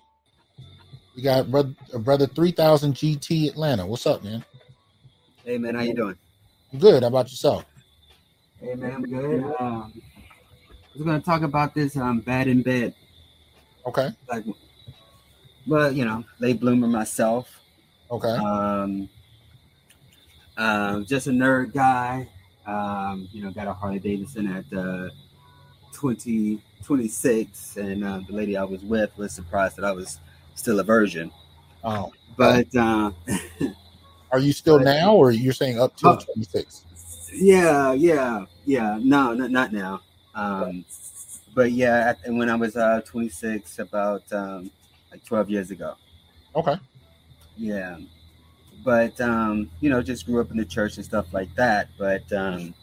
We 1.15 1.21
got 1.21 1.49
brother, 1.49 1.73
uh, 1.93 1.99
brother 1.99 2.27
3000 2.27 2.93
GT 2.93 3.47
Atlanta. 3.49 3.85
What's 3.85 4.05
up, 4.05 4.21
man? 4.21 4.43
Hey, 5.45 5.57
man, 5.57 5.75
how 5.75 5.81
you 5.81 5.93
doing? 5.93 6.17
Good. 6.77 7.03
How 7.03 7.07
about 7.07 7.29
yourself? 7.29 7.65
Hey, 8.59 8.75
man, 8.75 8.95
I'm 8.95 9.03
good. 9.03 9.43
Um, 9.59 9.93
I 9.97 10.93
was 10.93 11.03
going 11.03 11.19
to 11.21 11.25
talk 11.25 11.43
about 11.43 11.73
this 11.73 11.95
um, 11.95 12.19
bad 12.19 12.47
in 12.49 12.61
bed. 12.61 12.93
Okay. 13.85 14.09
Like, 14.27 14.43
well, 15.65 15.89
you 15.89 16.03
know, 16.03 16.25
late 16.39 16.59
bloomer 16.59 16.87
myself. 16.87 17.61
Okay. 18.11 18.27
Um, 18.27 19.07
um, 20.57 21.05
just 21.05 21.27
a 21.27 21.31
nerd 21.31 21.73
guy. 21.73 22.27
Um, 22.65 23.27
you 23.31 23.43
know, 23.43 23.51
got 23.51 23.67
a 23.67 23.73
Harley 23.73 23.99
Davidson 23.99 24.47
at 24.47 24.77
uh, 24.77 25.09
20, 25.93 26.61
26, 26.83 27.77
and 27.77 28.03
uh, 28.03 28.19
the 28.27 28.33
lady 28.33 28.57
I 28.57 28.63
was 28.63 28.83
with 28.83 29.15
was 29.17 29.33
surprised 29.33 29.75
that 29.77 29.85
I 29.85 29.91
was 29.91 30.19
still 30.55 30.79
a 30.79 30.83
virgin. 30.83 31.31
Oh, 31.83 32.11
but 32.35 32.75
uh, 32.75 33.11
are 34.31 34.39
you 34.39 34.51
still 34.51 34.79
but, 34.79 34.85
now, 34.85 35.13
or 35.15 35.31
you're 35.31 35.53
saying 35.53 35.79
up 35.79 35.95
to 35.97 36.19
26? 36.33 36.85
Yeah, 37.33 37.93
yeah, 37.93 38.45
yeah. 38.65 38.97
No, 39.01 39.33
not 39.33 39.51
not 39.51 39.73
now. 39.73 40.01
Um, 40.33 40.85
but 41.53 41.71
yeah, 41.71 42.13
when 42.27 42.49
I 42.49 42.55
was 42.55 42.75
uh, 42.75 43.01
26, 43.05 43.79
about 43.79 44.23
um, 44.33 44.69
like 45.11 45.23
12 45.23 45.49
years 45.49 45.71
ago. 45.71 45.95
Okay. 46.55 46.75
Yeah. 47.57 47.97
But 48.85 49.19
um, 49.19 49.71
you 49.81 49.89
know, 49.89 50.03
just 50.03 50.27
grew 50.27 50.39
up 50.39 50.51
in 50.51 50.57
the 50.57 50.65
church 50.65 50.97
and 50.97 51.03
stuff 51.05 51.33
like 51.33 51.53
that. 51.55 51.89
But 51.97 52.31
um 52.31 52.75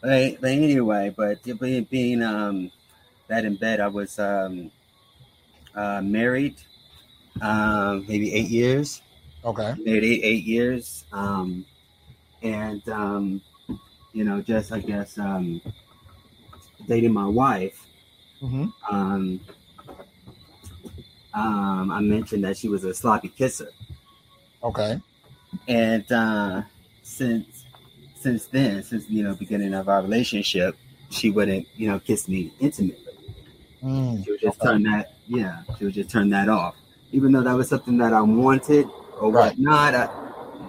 but, 0.00 0.40
but 0.40 0.50
anyway, 0.50 1.12
but 1.14 1.42
being 1.42 1.84
being 1.84 2.22
um 2.22 2.70
that 3.26 3.44
in 3.44 3.56
bed, 3.56 3.80
I 3.80 3.88
was 3.88 4.18
um 4.20 4.70
uh 5.74 6.00
married 6.00 6.54
um 7.42 8.06
maybe 8.08 8.32
eight 8.32 8.48
years. 8.48 9.02
Okay. 9.44 9.74
Married 9.84 10.04
eight, 10.04 10.20
eight 10.22 10.44
years. 10.44 11.04
Um 11.12 11.66
and 12.40 12.88
um 12.88 13.42
you 14.12 14.22
know, 14.22 14.40
just 14.40 14.70
I 14.70 14.78
guess 14.78 15.18
um 15.18 15.60
dating 16.86 17.12
my 17.12 17.26
wife. 17.26 17.84
Mm-hmm. 18.40 18.94
Um 18.94 19.40
um, 21.36 21.90
I 21.90 22.00
mentioned 22.00 22.44
that 22.44 22.56
she 22.56 22.68
was 22.68 22.84
a 22.84 22.94
sloppy 22.94 23.28
kisser. 23.28 23.68
Okay. 24.62 25.00
And 25.68 26.10
uh, 26.12 26.62
since 27.02 27.64
since 28.14 28.46
then, 28.46 28.82
since 28.82 29.08
you 29.08 29.22
know 29.22 29.34
beginning 29.34 29.74
of 29.74 29.88
our 29.88 30.02
relationship, 30.02 30.76
she 31.10 31.30
wouldn't 31.30 31.66
you 31.76 31.88
know 31.88 31.98
kiss 32.00 32.28
me 32.28 32.52
intimately. 32.60 33.02
Mm, 33.82 34.24
she 34.24 34.30
would 34.32 34.40
just 34.40 34.60
okay. 34.60 34.68
turn 34.68 34.82
that 34.84 35.14
yeah, 35.26 35.62
she 35.78 35.84
would 35.84 35.94
just 35.94 36.10
turn 36.10 36.30
that 36.30 36.48
off, 36.48 36.74
even 37.12 37.32
though 37.32 37.42
that 37.42 37.54
was 37.54 37.68
something 37.68 37.96
that 37.98 38.12
I 38.12 38.22
wanted 38.22 38.88
or 39.20 39.30
right. 39.30 39.56
whatnot. 39.56 39.94
I 39.94 40.08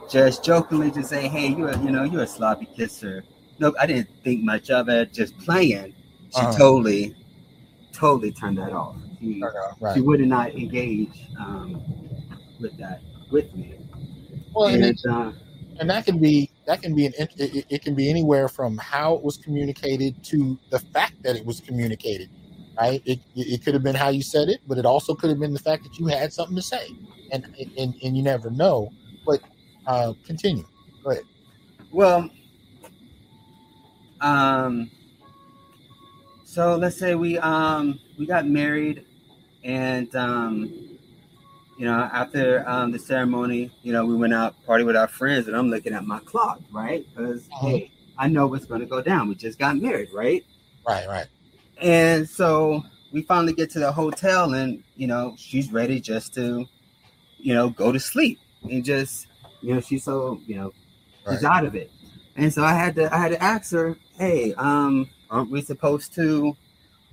just 0.09 0.43
jokingly 0.43 0.91
just 0.91 1.09
say, 1.09 1.27
hey, 1.27 1.47
you 1.47 1.69
you 1.81 1.91
know 1.91 2.03
you're 2.03 2.23
a 2.23 2.27
sloppy 2.27 2.67
kisser. 2.75 3.23
No, 3.59 3.73
I 3.79 3.87
didn't 3.87 4.09
think 4.23 4.43
much 4.43 4.69
of 4.69 4.89
it. 4.89 5.13
Just 5.13 5.37
playing. 5.39 5.93
She 6.29 6.41
uh-huh. 6.41 6.57
totally, 6.57 7.15
totally 7.91 8.31
turned 8.31 8.57
that 8.59 8.71
off. 8.71 8.95
She, 9.19 9.41
right. 9.79 9.95
she 9.95 10.01
would 10.01 10.19
not 10.21 10.51
engage 10.53 11.25
um, 11.39 11.81
with 12.59 12.77
that 12.77 13.01
with 13.31 13.53
me. 13.55 13.75
Well, 14.53 14.67
and, 14.67 14.83
and, 14.83 14.97
uh, 15.09 15.31
and, 15.79 15.89
that 15.89 16.05
can 16.05 16.19
be 16.19 16.49
that 16.65 16.81
can 16.81 16.95
be 16.95 17.05
an 17.05 17.13
it, 17.17 17.65
it 17.69 17.81
can 17.81 17.93
be 17.93 18.09
anywhere 18.09 18.47
from 18.49 18.77
how 18.77 19.15
it 19.15 19.23
was 19.23 19.37
communicated 19.37 20.23
to 20.25 20.57
the 20.69 20.79
fact 20.79 21.21
that 21.23 21.35
it 21.35 21.45
was 21.45 21.59
communicated. 21.59 22.29
Right? 22.79 23.01
It, 23.05 23.19
it 23.35 23.63
could 23.63 23.73
have 23.73 23.81
been 23.83 23.95
how 23.95 24.09
you 24.09 24.21
said 24.21 24.49
it, 24.49 24.61
but 24.67 24.77
it 24.77 24.85
also 24.85 25.15
could 25.15 25.31
have 25.31 25.39
been 25.39 25.53
the 25.53 25.59
fact 25.59 25.83
that 25.83 25.97
you 25.97 26.05
had 26.07 26.31
something 26.31 26.55
to 26.55 26.61
say, 26.61 26.87
and 27.31 27.45
and, 27.77 27.95
and 28.03 28.17
you 28.17 28.23
never 28.23 28.49
know. 28.49 28.91
But 29.25 29.41
uh, 29.87 30.13
continue. 30.25 30.65
Go 31.03 31.11
ahead. 31.11 31.23
Well, 31.91 32.29
um, 34.21 34.91
so 36.45 36.75
let's 36.75 36.97
say 36.97 37.15
we 37.15 37.37
um 37.39 37.99
we 38.17 38.25
got 38.25 38.47
married, 38.47 39.05
and 39.63 40.13
um, 40.15 40.96
you 41.77 41.85
know 41.85 42.09
after 42.11 42.67
um, 42.67 42.91
the 42.91 42.99
ceremony, 42.99 43.71
you 43.83 43.93
know 43.93 44.05
we 44.05 44.15
went 44.15 44.33
out 44.33 44.55
party 44.65 44.83
with 44.83 44.95
our 44.95 45.07
friends, 45.07 45.47
and 45.47 45.55
I'm 45.55 45.69
looking 45.69 45.93
at 45.93 46.05
my 46.05 46.19
clock, 46.19 46.59
right? 46.71 47.05
Because 47.09 47.47
uh-huh. 47.53 47.67
hey, 47.67 47.91
I 48.17 48.27
know 48.27 48.47
what's 48.47 48.65
going 48.65 48.81
to 48.81 48.87
go 48.87 49.01
down. 49.01 49.29
We 49.29 49.35
just 49.35 49.59
got 49.59 49.77
married, 49.77 50.09
right? 50.13 50.43
Right, 50.87 51.07
right. 51.07 51.27
And 51.79 52.27
so 52.27 52.83
we 53.11 53.21
finally 53.21 53.53
get 53.53 53.69
to 53.71 53.79
the 53.79 53.91
hotel, 53.91 54.53
and 54.53 54.83
you 54.95 55.07
know 55.07 55.35
she's 55.37 55.71
ready 55.71 55.99
just 55.99 56.33
to, 56.35 56.65
you 57.37 57.53
know, 57.53 57.69
go 57.69 57.91
to 57.91 57.99
sleep 57.99 58.39
and 58.63 58.83
just, 58.83 59.27
you 59.61 59.73
know, 59.73 59.81
she's 59.81 60.03
so 60.03 60.41
you 60.45 60.55
know, 60.55 60.73
right. 61.25 61.35
she's 61.35 61.43
out 61.43 61.65
of 61.65 61.75
it. 61.75 61.91
And 62.35 62.53
so 62.53 62.63
I 62.63 62.73
had 62.73 62.95
to 62.95 63.13
I 63.13 63.17
had 63.19 63.31
to 63.31 63.43
ask 63.43 63.71
her, 63.71 63.97
hey, 64.17 64.53
um, 64.55 65.09
aren't 65.29 65.51
we 65.51 65.61
supposed 65.61 66.13
to, 66.15 66.55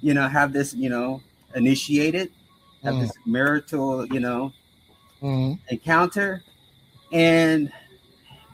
you 0.01 0.15
know, 0.15 0.29
have 0.29 0.53
this, 0.53 0.75
you 0.75 0.89
know, 0.89 1.23
initiated, 1.55 2.31
have 2.85 2.95
mm. 2.95 3.01
this 3.01 3.13
marital, 3.27 4.07
you 4.07 4.21
know, 4.21 4.53
mm. 5.23 5.59
encounter? 5.69 6.43
And, 7.13 7.73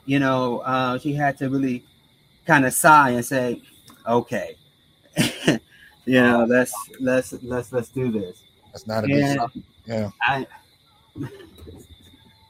you 0.06 0.18
know, 0.18 0.60
uh, 0.60 0.98
she 0.98 1.12
had 1.12 1.36
to 1.38 1.48
really 1.50 1.84
kind 2.46 2.64
of 2.64 2.72
sigh 2.72 3.10
and 3.10 3.24
say, 3.24 3.62
"Okay, 4.06 4.56
you 5.46 5.58
know, 6.20 6.44
let's 6.48 6.72
let's 7.00 7.32
let's 7.42 7.72
let's 7.72 7.88
do 7.88 8.10
this." 8.10 8.42
That's 8.72 8.86
not 8.86 9.04
a 9.04 9.12
and 9.12 9.12
good 9.12 9.38
sign. 9.38 9.64
Yeah. 9.86 10.10
I, 10.22 10.46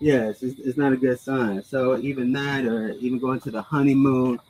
yes, 0.00 0.42
it's, 0.42 0.58
it's 0.60 0.78
not 0.78 0.92
a 0.92 0.96
good 0.96 1.18
sign. 1.18 1.62
So 1.62 1.98
even 1.98 2.32
that, 2.32 2.64
or 2.64 2.90
even 2.92 3.18
going 3.18 3.40
to 3.40 3.50
the 3.50 3.62
honeymoon, 3.62 4.40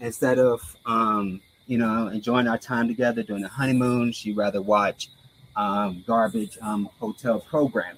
instead 0.00 0.38
of 0.38 0.76
um, 0.86 1.40
you 1.66 1.78
know 1.78 2.08
enjoying 2.08 2.48
our 2.48 2.58
time 2.58 2.88
together 2.88 3.22
during 3.22 3.42
the 3.42 3.48
honeymoon, 3.48 4.12
she'd 4.12 4.36
rather 4.36 4.62
watch 4.62 5.10
um, 5.56 6.04
garbage 6.06 6.58
um, 6.62 6.88
hotel 6.98 7.40
program, 7.40 7.96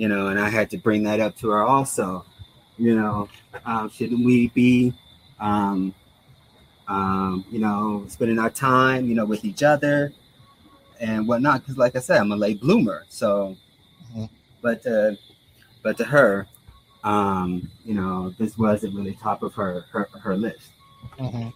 You 0.00 0.08
know, 0.08 0.28
and 0.28 0.40
I 0.40 0.48
had 0.48 0.70
to 0.70 0.78
bring 0.78 1.02
that 1.04 1.20
up 1.20 1.36
to 1.40 1.50
her 1.50 1.62
also. 1.62 2.24
You 2.78 2.96
know, 2.96 3.28
um, 3.66 3.90
shouldn't 3.90 4.24
we 4.24 4.48
be, 4.48 4.94
um, 5.38 5.92
um, 6.88 7.44
you 7.50 7.58
know, 7.58 8.06
spending 8.08 8.38
our 8.38 8.48
time, 8.48 9.04
you 9.04 9.14
know, 9.14 9.26
with 9.26 9.44
each 9.44 9.62
other 9.62 10.14
and 10.98 11.28
whatnot? 11.28 11.60
Because, 11.60 11.76
like 11.76 11.96
I 11.96 11.98
said, 11.98 12.18
I'm 12.18 12.32
a 12.32 12.36
late 12.36 12.62
bloomer. 12.62 13.04
So, 13.10 13.58
mm-hmm. 14.10 14.24
but 14.62 14.86
uh, 14.86 15.12
but 15.82 15.98
to 15.98 16.04
her, 16.04 16.46
um, 17.04 17.70
you 17.84 17.92
know, 17.92 18.30
this 18.38 18.56
wasn't 18.56 18.94
really 18.94 19.18
top 19.20 19.42
of 19.42 19.52
her 19.52 19.84
her, 19.90 20.08
her 20.18 20.34
list. 20.34 20.70
Mm-hmm. 21.18 21.50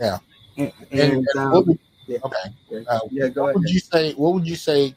Yeah. 0.00 0.18
And, 0.56 0.72
and, 0.92 1.12
and 1.12 1.28
um, 1.36 1.66
would, 1.66 1.78
yeah. 2.08 2.18
okay. 2.24 2.84
Uh, 2.88 3.00
yeah, 3.10 3.28
go 3.28 3.42
what 3.42 3.50
ahead. 3.50 3.56
would 3.60 3.70
you 3.70 3.80
say? 3.80 4.12
What 4.14 4.34
would 4.34 4.46
you 4.48 4.56
say? 4.56 4.94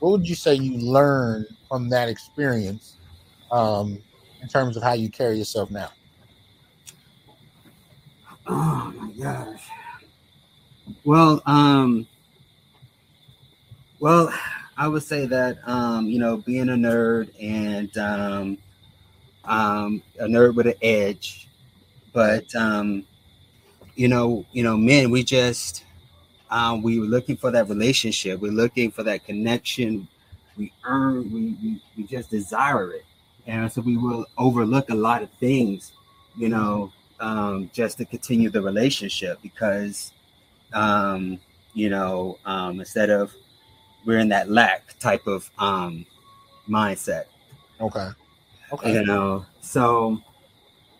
What 0.00 0.12
would 0.12 0.28
you 0.28 0.34
say 0.34 0.54
you 0.54 0.78
learned 0.78 1.46
from 1.68 1.88
that 1.90 2.08
experience, 2.08 2.96
um, 3.52 3.98
in 4.40 4.48
terms 4.48 4.76
of 4.76 4.82
how 4.82 4.94
you 4.94 5.08
carry 5.10 5.38
yourself 5.38 5.70
now? 5.70 5.90
Oh 8.46 8.92
my 8.96 9.12
gosh. 9.12 9.62
Well, 11.04 11.40
um, 11.46 12.06
well, 14.00 14.32
I 14.76 14.88
would 14.88 15.02
say 15.02 15.26
that 15.26 15.58
um, 15.68 16.08
you 16.08 16.18
know, 16.18 16.38
being 16.38 16.68
a 16.70 16.72
nerd 16.72 17.30
and 17.40 17.96
um, 17.98 18.58
um, 19.44 20.02
a 20.18 20.24
nerd 20.24 20.54
with 20.54 20.66
an 20.66 20.74
edge, 20.82 21.48
but 22.12 22.52
um, 22.56 23.04
you 23.94 24.08
know, 24.08 24.44
you 24.52 24.62
know, 24.62 24.76
men, 24.76 25.10
we 25.10 25.22
just 25.22 25.84
um, 26.52 26.82
we 26.82 27.00
were 27.00 27.06
looking 27.06 27.36
for 27.36 27.50
that 27.50 27.68
relationship. 27.70 28.38
We're 28.38 28.52
looking 28.52 28.90
for 28.90 29.02
that 29.04 29.24
connection. 29.24 30.06
We 30.58 30.70
earn, 30.84 31.32
we, 31.32 31.56
we, 31.62 31.82
we 31.96 32.04
just 32.04 32.30
desire 32.30 32.92
it. 32.92 33.06
And 33.46 33.72
so 33.72 33.80
we 33.80 33.96
will 33.96 34.26
overlook 34.36 34.90
a 34.90 34.94
lot 34.94 35.22
of 35.22 35.30
things, 35.40 35.92
you 36.36 36.50
know, 36.50 36.92
um, 37.20 37.70
just 37.72 37.96
to 37.98 38.04
continue 38.04 38.50
the 38.50 38.60
relationship 38.60 39.40
because, 39.42 40.12
um, 40.74 41.40
you 41.72 41.88
know, 41.88 42.38
um, 42.44 42.80
instead 42.80 43.08
of 43.08 43.32
we're 44.04 44.18
in 44.18 44.28
that 44.28 44.50
lack 44.50 44.98
type 44.98 45.26
of 45.26 45.50
um, 45.58 46.04
mindset. 46.68 47.24
Okay. 47.80 48.08
Okay. 48.74 48.92
You 48.92 49.06
know, 49.06 49.46
so 49.62 50.20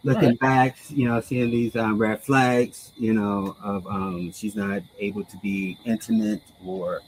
looking 0.05 0.31
right. 0.31 0.41
back, 0.41 0.77
you 0.89 1.09
know, 1.09 1.21
seeing 1.21 1.51
these 1.51 1.77
um, 1.77 1.99
red 1.99 2.23
flags, 2.23 2.93
you 2.97 3.13
know, 3.13 3.57
of 3.63 3.87
um, 3.87 4.33
she's 4.33 4.57
not 4.57 4.83
able 4.99 5.25
to 5.25 5.37
be 5.39 5.79
intimate 5.85 6.43
or 6.65 7.01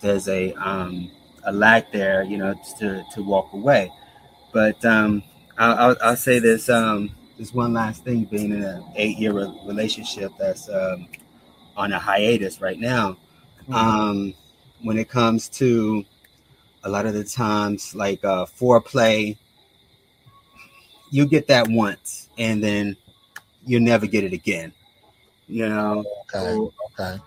there's 0.00 0.28
a 0.28 0.52
um, 0.54 1.10
a 1.44 1.52
lack 1.52 1.92
there, 1.92 2.22
you 2.22 2.38
know, 2.38 2.54
to 2.78 3.04
to 3.12 3.22
walk 3.22 3.52
away. 3.52 3.92
But 4.52 4.84
um, 4.84 5.22
I'll, 5.58 5.78
I'll, 5.78 5.96
I'll 6.02 6.16
say 6.16 6.38
this 6.38 6.68
um, 6.68 7.10
this 7.38 7.54
one 7.54 7.72
last 7.72 8.04
thing, 8.04 8.24
being 8.24 8.52
in 8.52 8.62
an 8.62 8.84
eight 8.96 9.18
year 9.18 9.32
relationship 9.32 10.32
that's 10.38 10.68
um, 10.68 11.08
on 11.76 11.92
a 11.92 11.98
hiatus 11.98 12.60
right 12.60 12.78
now. 12.78 13.16
Mm-hmm. 13.62 13.74
Um, 13.74 14.34
when 14.82 14.98
it 14.98 15.08
comes 15.08 15.48
to 15.50 16.04
a 16.84 16.88
lot 16.88 17.04
of 17.04 17.12
the 17.12 17.24
times, 17.24 17.94
like 17.94 18.24
uh, 18.24 18.46
foreplay, 18.46 19.36
you 21.10 21.26
get 21.26 21.48
that 21.48 21.68
once, 21.68 22.29
and 22.40 22.64
then 22.64 22.96
you'll 23.64 23.82
never 23.82 24.06
get 24.06 24.24
it 24.24 24.32
again. 24.32 24.72
You 25.46 25.68
know. 25.68 26.04
Okay. 26.34 26.56
Or, 26.56 26.72
okay. 26.92 27.22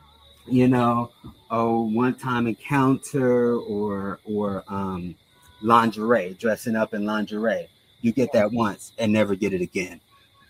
You 0.45 0.67
know, 0.67 1.11
a 1.51 1.65
one-time 1.65 2.47
encounter 2.47 3.55
or 3.55 4.19
or 4.25 4.63
um, 4.67 5.15
lingerie, 5.61 6.35
dressing 6.37 6.75
up 6.75 6.93
in 6.93 7.05
lingerie. 7.05 7.69
You 8.01 8.11
get 8.11 8.33
that 8.33 8.51
once 8.51 8.91
and 8.97 9.13
never 9.13 9.35
get 9.35 9.53
it 9.53 9.61
again, 9.61 10.01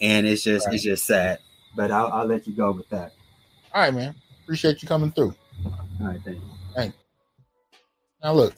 and 0.02 0.26
it's 0.26 0.42
just 0.42 0.66
right. 0.66 0.74
it's 0.74 0.84
just 0.84 1.06
sad. 1.06 1.38
But 1.76 1.92
I'll, 1.92 2.08
I'll 2.08 2.26
let 2.26 2.48
you 2.48 2.56
go 2.56 2.72
with 2.72 2.90
that. 2.90 3.14
All 3.74 3.82
right, 3.82 3.94
man. 3.94 4.16
Appreciate 4.44 4.82
you 4.82 4.88
coming 4.88 5.12
through. 5.12 5.36
All 5.66 6.08
right, 6.08 6.20
thank 6.24 6.38
you. 6.38 6.44
Thank 6.76 6.96
Now, 8.24 8.34
look, 8.34 8.56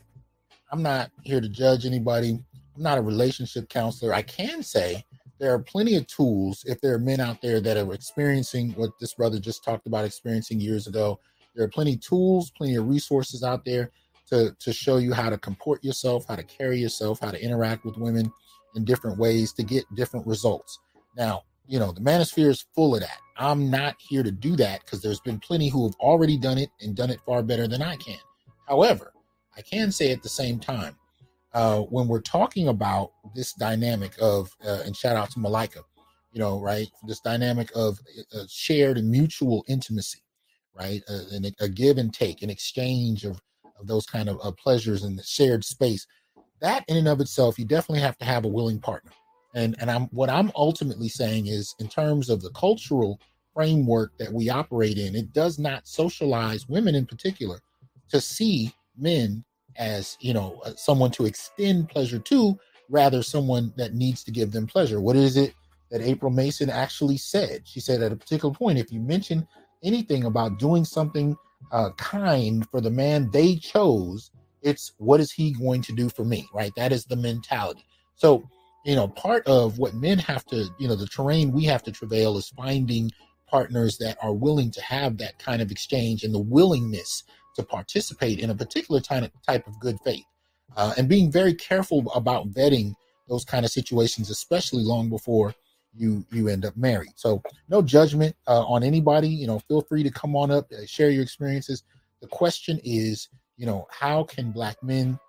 I'm 0.72 0.82
not 0.82 1.12
here 1.24 1.42
to 1.42 1.50
judge 1.50 1.86
anybody. 1.86 2.40
I'm 2.76 2.82
not 2.82 2.98
a 2.98 3.02
relationship 3.02 3.70
counselor. 3.70 4.14
I 4.14 4.22
can 4.22 4.64
say 4.64 5.06
there 5.40 5.54
are 5.54 5.60
plenty 5.60 5.96
of 5.96 6.08
tools 6.08 6.64
if 6.66 6.80
there 6.82 6.94
are 6.94 7.00
men 7.00 7.20
out 7.20 7.42
there 7.42 7.60
that 7.60 7.78
are 7.78 7.94
experiencing 7.94 8.72
what 8.72 8.92
this 9.00 9.14
brother 9.14 9.40
just 9.40 9.64
talked 9.64 9.88
about 9.88 10.06
experiencing 10.06 10.60
years 10.60 10.88
ago. 10.88 11.20
There 11.56 11.66
are 11.66 11.70
plenty 11.70 11.94
of 11.94 12.02
tools, 12.02 12.52
plenty 12.52 12.76
of 12.76 12.88
resources 12.88 13.44
out 13.44 13.66
there 13.66 13.92
to, 14.30 14.56
to 14.60 14.74
show 14.74 14.98
you 14.98 15.14
how 15.14 15.30
to 15.30 15.38
comport 15.38 15.84
yourself, 15.84 16.26
how 16.28 16.36
to 16.36 16.44
carry 16.44 16.80
yourself, 16.80 17.20
how 17.20 17.32
to 17.32 17.42
interact 17.42 17.86
with 17.86 17.98
women 17.98 18.32
in 18.76 18.86
different 18.86 19.18
ways 19.18 19.54
to 19.54 19.64
get 19.64 19.84
different 19.96 20.26
results. 20.26 20.80
Now, 21.18 21.44
you 21.68 21.80
know, 21.80 21.92
the 21.92 22.02
manosphere 22.02 22.50
is 22.50 22.66
full 22.74 22.96
of 22.96 23.02
that. 23.02 23.20
I'm 23.38 23.70
not 23.70 23.96
here 24.00 24.24
to 24.24 24.32
do 24.32 24.56
that 24.58 24.82
because 24.82 25.02
there's 25.02 25.20
been 25.20 25.40
plenty 25.40 25.68
who 25.68 25.86
have 25.86 25.96
already 26.00 26.38
done 26.38 26.58
it 26.58 26.70
and 26.82 26.96
done 26.96 27.10
it 27.10 27.20
far 27.26 27.44
better 27.44 27.68
than 27.68 27.82
I 27.82 27.96
can. 27.98 28.20
However, 28.68 29.14
I 29.58 29.62
can 29.62 29.92
say 29.92 30.12
at 30.12 30.24
the 30.24 30.30
same 30.30 30.60
time, 30.60 30.96
uh, 31.56 31.82
when 31.82 32.08
we're 32.08 32.22
talking 32.22 32.70
about 32.70 33.12
this 33.36 33.54
dynamic 33.54 34.14
of, 34.22 34.52
uh, 34.68 34.82
and 34.86 34.96
shout 34.96 35.18
out 35.18 35.32
to 35.32 35.40
Malika, 35.40 35.82
you 36.34 36.40
know, 36.40 36.62
right? 36.62 36.90
This 37.08 37.22
dynamic 37.22 37.72
of 37.76 38.00
uh, 38.36 38.44
shared 38.50 39.00
and 39.00 39.10
mutual 39.10 39.66
intimacy, 39.68 40.20
right? 40.78 41.02
Uh, 41.10 41.22
and 41.34 41.56
a 41.62 41.70
give 41.70 41.98
and 41.98 42.14
take, 42.14 42.44
an 42.44 42.52
exchange 42.52 43.26
of 43.26 43.42
of 43.80 43.88
those 43.88 44.06
kind 44.06 44.30
of 44.30 44.40
uh, 44.44 44.52
pleasures 44.54 45.04
in 45.04 45.18
the 45.18 45.24
shared 45.24 45.66
space 45.66 46.08
that 46.62 46.86
in 46.88 46.98
and 46.98 47.08
of 47.08 47.22
itself 47.22 47.60
you 47.60 47.66
definitely 47.66 48.02
have 48.02 48.18
to 48.18 48.26
have 48.26 48.46
a 48.46 48.50
willing 48.50 48.80
partner 48.80 49.12
and 49.56 49.76
and 49.80 49.92
i'm 49.92 50.06
what 50.08 50.30
i'm 50.30 50.52
ultimately 50.56 51.10
saying 51.10 51.48
is 51.48 51.76
in 51.80 51.88
terms 51.88 52.30
of 52.30 52.42
the 52.42 52.52
cultural 52.52 53.20
framework 53.54 54.12
that 54.18 54.32
we 54.32 54.50
operate 54.50 54.98
in 54.98 55.16
it 55.16 55.34
does 55.34 55.60
not 55.60 55.88
socialize 55.88 56.68
women 56.70 56.96
in 56.96 57.06
particular 57.06 57.60
to 58.10 58.22
see 58.22 58.74
men 58.98 59.44
as 59.78 60.18
you 60.20 60.34
know 60.34 60.62
uh, 60.66 60.72
someone 60.76 61.12
to 61.12 61.26
extend 61.26 61.90
pleasure 61.90 62.20
to 62.20 62.58
rather 62.90 63.24
someone 63.24 63.74
that 63.78 63.94
needs 63.94 64.24
to 64.24 64.32
give 64.32 64.52
them 64.52 64.68
pleasure 64.68 65.02
what 65.02 65.16
is 65.16 65.38
it 65.38 65.54
that 65.92 66.02
april 66.02 66.32
mason 66.32 66.70
actually 66.70 67.18
said 67.18 67.62
she 67.66 67.80
said 67.80 68.02
at 68.02 68.12
a 68.12 68.16
particular 68.16 68.54
point 68.54 68.78
if 68.78 68.92
you 68.92 69.00
mention 69.00 69.48
anything 69.84 70.26
about 70.26 70.60
doing 70.60 70.84
something 70.84 71.38
uh, 71.72 71.92
kind 71.98 72.68
for 72.70 72.82
the 72.82 72.90
man 72.90 73.30
they 73.32 73.56
chose. 73.56 74.32
It's 74.62 74.94
what 74.98 75.20
is 75.20 75.32
he 75.32 75.52
going 75.52 75.82
to 75.84 75.94
do 75.94 76.10
for 76.10 76.26
me, 76.26 76.48
right? 76.54 76.72
That 76.76 76.92
is 76.92 77.06
the 77.06 77.16
mentality. 77.16 77.86
So, 78.16 78.44
you 78.86 78.96
know, 78.96 79.08
part 79.08 79.46
of 79.48 79.78
what 79.78 79.94
men 79.94 80.18
have 80.20 80.46
to, 80.46 80.68
you 80.80 80.88
know, 80.88 80.96
the 80.96 81.08
terrain 81.08 81.52
we 81.52 81.64
have 81.66 81.84
to 81.84 81.92
travail 81.92 82.38
is 82.38 82.50
finding 82.50 83.12
partners 83.48 83.98
that 84.00 84.18
are 84.22 84.34
willing 84.34 84.72
to 84.72 84.82
have 84.82 85.18
that 85.18 85.38
kind 85.38 85.62
of 85.62 85.72
exchange 85.72 86.24
and 86.24 86.34
the 86.34 86.40
willingness 86.40 87.24
to 87.56 87.64
participate 87.64 88.40
in 88.40 88.50
a 88.50 88.56
particular 88.56 89.02
type 89.02 89.68
of 89.68 89.80
good 89.80 89.98
faith, 90.04 90.26
uh, 90.76 90.94
and 90.98 91.10
being 91.10 91.32
very 91.32 91.54
careful 91.54 92.12
about 92.14 92.50
vetting 92.52 92.94
those 93.28 93.46
kind 93.46 93.66
of 93.66 93.72
situations, 93.72 94.30
especially 94.30 94.84
long 94.84 95.10
before 95.10 95.54
you 95.98 96.26
you 96.32 96.48
end 96.50 96.66
up 96.66 96.76
married. 96.76 97.14
So 97.16 97.42
no 97.70 97.82
judgment 97.82 98.36
uh, 98.48 98.64
on 98.66 98.84
anybody. 98.84 99.30
You 99.30 99.48
know, 99.48 99.60
feel 99.60 99.82
free 99.82 100.04
to 100.04 100.12
come 100.12 100.36
on 100.36 100.52
up, 100.52 100.72
uh, 100.72 100.86
share 100.86 101.10
your 101.10 101.24
experiences. 101.24 101.84
The 102.22 102.28
question 102.28 102.80
is, 102.84 103.30
you 103.58 103.66
know, 103.66 103.88
how 103.90 104.24
can 104.24 104.52
black 104.52 104.82
men, 104.84 105.20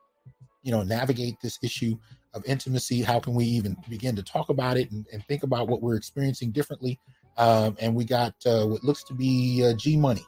you 0.62 0.72
know, 0.72 0.82
navigate 0.82 1.36
this 1.42 1.58
issue 1.62 1.96
of 2.34 2.44
intimacy? 2.46 3.02
How 3.02 3.20
can 3.20 3.34
we 3.34 3.44
even 3.44 3.76
begin 3.88 4.16
to 4.16 4.22
talk 4.22 4.48
about 4.48 4.76
it 4.76 4.90
and, 4.90 5.06
and 5.12 5.24
think 5.26 5.42
about 5.42 5.68
what 5.68 5.82
we're 5.82 5.96
experiencing 5.96 6.50
differently? 6.50 6.98
Um, 7.38 7.76
and 7.80 7.94
we 7.94 8.04
got 8.04 8.34
uh, 8.46 8.66
what 8.66 8.82
looks 8.82 9.04
to 9.04 9.14
be 9.14 9.64
uh, 9.64 9.74
G 9.74 9.96
Money. 9.96 10.26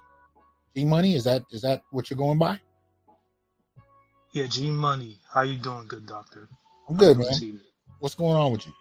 G 0.77 0.85
Money 0.85 1.15
is 1.15 1.25
that 1.25 1.45
is 1.51 1.63
that 1.63 1.83
what 1.91 2.11
you're 2.11 2.19
going 2.19 2.39
by? 2.39 2.61
Yeah, 4.33 4.47
G 4.47 4.71
Money. 4.71 5.19
How 5.33 5.43
you 5.43 5.59
doing, 5.59 5.87
good 5.89 6.07
doctor? 6.07 6.49
I'm 6.89 6.97
good, 6.97 7.19
man. 7.19 7.61
What's 7.99 8.15
going 8.15 8.37
on 8.37 8.53
with 8.53 8.67
you? 8.67 8.73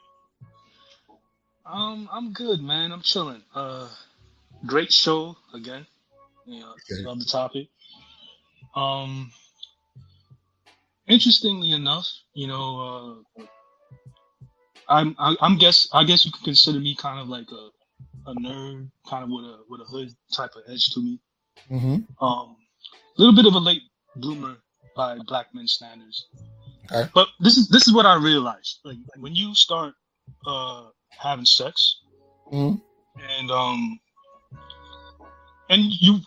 Um, 1.66 2.10
I'm 2.12 2.32
good, 2.34 2.62
man. 2.62 2.92
I'm 2.92 3.02
chilling. 3.02 3.42
Uh, 3.54 3.88
great 4.66 4.92
show 4.92 5.36
again. 5.54 5.86
You 6.46 6.62
know, 6.62 6.72
okay. 6.72 7.04
love 7.04 7.20
the 7.20 7.26
topic. 7.26 7.68
Um, 8.76 9.32
interestingly 11.08 11.72
enough, 11.72 12.08
you 12.34 12.48
know, 12.48 13.24
uh, 13.38 13.44
I'm 14.90 15.16
I, 15.20 15.32
am 15.32 15.38
i 15.42 15.46
am 15.46 15.58
guess 15.58 15.88
I 15.92 16.04
guess 16.04 16.26
you 16.26 16.32
could 16.32 16.44
consider 16.44 16.80
me 16.80 16.96
kind 16.96 17.20
of 17.20 17.28
like 17.28 17.48
a 17.52 17.70
a 18.30 18.36
nerd, 18.36 18.90
kind 19.10 19.24
of 19.24 19.30
with 19.30 19.46
a 19.46 19.60
with 19.70 19.82
a 19.82 19.86
hood 19.86 20.14
type 20.34 20.52
of 20.56 20.64
edge 20.70 20.90
to 20.92 21.02
me. 21.02 21.20
Mm-hmm. 21.72 22.24
Um, 22.24 22.56
a 23.18 23.22
little 23.22 23.36
bit 23.36 23.46
of 23.46 23.54
a 23.54 23.60
late 23.60 23.84
bloomer 24.16 24.58
by 24.96 25.18
black 25.28 25.48
men 25.54 25.68
standards. 25.68 26.28
Okay. 26.92 27.10
But 27.14 27.28
this 27.40 27.58
is 27.58 27.68
this 27.70 27.88
is 27.88 27.94
what 27.94 28.06
I 28.06 28.16
realized. 28.16 28.80
Like 28.86 28.98
when 29.20 29.36
you 29.36 29.54
start 29.56 29.94
uh 30.46 30.88
having 31.10 31.46
sex, 31.46 32.00
mm-hmm. 32.52 32.78
and 33.38 33.52
um, 33.52 34.00
and 35.70 35.82
you, 35.84 36.20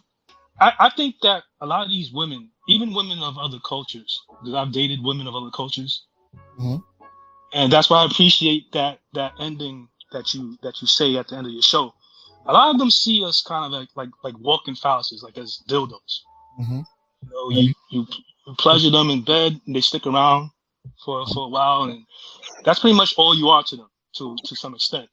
I, 0.60 0.72
I 0.78 0.90
think 0.90 1.16
that 1.22 1.44
a 1.60 1.66
lot 1.66 1.84
of 1.84 1.90
these 1.90 2.12
women, 2.12 2.50
even 2.68 2.94
women 2.94 3.18
of 3.20 3.38
other 3.38 3.58
cultures, 3.66 4.18
because 4.40 4.54
I've 4.54 4.72
dated 4.72 5.02
women 5.02 5.26
of 5.26 5.34
other 5.34 5.50
cultures, 5.50 6.06
mm-hmm. 6.58 6.76
and 7.54 7.72
that's 7.72 7.88
why 7.88 8.02
I 8.02 8.06
appreciate 8.06 8.72
that 8.72 9.00
that 9.14 9.32
ending 9.40 9.88
that 10.12 10.34
you 10.34 10.56
that 10.62 10.80
you 10.80 10.86
say 10.86 11.16
at 11.16 11.28
the 11.28 11.36
end 11.36 11.46
of 11.46 11.52
your 11.52 11.62
show. 11.62 11.94
A 12.46 12.52
lot 12.52 12.70
of 12.70 12.78
them 12.78 12.90
see 12.90 13.24
us 13.24 13.42
kind 13.42 13.64
of 13.64 13.72
like 13.72 13.88
like 13.96 14.10
like 14.24 14.38
walking 14.38 14.74
phalluses, 14.74 15.22
like 15.22 15.38
as 15.38 15.62
dildos. 15.68 16.20
Mm-hmm. 16.60 16.80
You 17.22 17.30
know, 17.30 17.50
you, 17.50 17.74
you 17.90 18.06
pleasure 18.58 18.90
them 18.90 19.10
in 19.10 19.22
bed, 19.22 19.60
and 19.66 19.76
they 19.76 19.80
stick 19.80 20.06
around 20.06 20.50
for 21.04 21.26
for 21.26 21.46
a 21.46 21.48
while, 21.48 21.84
and 21.84 22.04
that's 22.64 22.80
pretty 22.80 22.96
much 22.96 23.14
all 23.16 23.36
you 23.36 23.48
are 23.48 23.62
to 23.64 23.76
them, 23.76 23.90
to 24.16 24.36
to 24.44 24.56
some 24.56 24.74
extent. 24.74 25.08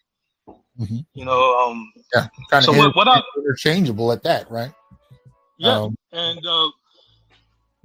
Mm-hmm. 0.80 1.00
You 1.14 1.26
know, 1.26 1.58
um, 1.60 1.92
yeah, 2.14 2.28
kind 2.50 2.64
so 2.64 2.72
of 2.72 2.78
what, 2.78 2.96
what 2.96 3.08
I, 3.08 3.22
interchangeable 3.38 4.12
at 4.12 4.24
that, 4.24 4.50
right? 4.50 4.72
Yeah, 5.58 5.80
Um, 5.80 5.96
and 6.12 6.46
uh, 6.46 6.70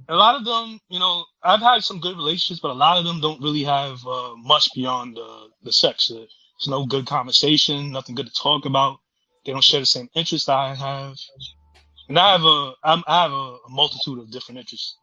a 0.09 0.15
lot 0.15 0.35
of 0.35 0.45
them, 0.45 0.79
you 0.89 0.99
know, 0.99 1.25
I've 1.43 1.59
had 1.59 1.83
some 1.83 1.99
good 1.99 2.15
relationships, 2.15 2.59
but 2.59 2.71
a 2.71 2.73
lot 2.73 2.97
of 2.97 3.05
them 3.05 3.19
don't 3.19 3.41
really 3.41 3.63
have 3.63 4.05
uh, 4.05 4.35
much 4.35 4.69
beyond 4.75 5.17
uh, 5.17 5.47
the 5.63 5.73
sex. 5.73 6.11
Uh, 6.11 6.19
There's 6.19 6.67
no 6.67 6.85
good 6.85 7.07
conversation, 7.07 7.91
nothing 7.91 8.15
good 8.15 8.27
to 8.27 8.33
talk 8.33 8.65
about. 8.65 8.99
They 9.45 9.51
don't 9.51 9.63
share 9.63 9.79
the 9.79 9.85
same 9.85 10.09
interests 10.15 10.49
I 10.49 10.73
have, 10.75 11.15
and 12.09 12.17
I 12.19 12.31
have 12.31 12.43
a 12.43 12.73
I'm, 12.83 13.03
I 13.07 13.23
have 13.23 13.31
a, 13.31 13.57
multitude 13.69 14.19
of 14.19 14.31
different 14.31 14.59
interests 14.59 14.97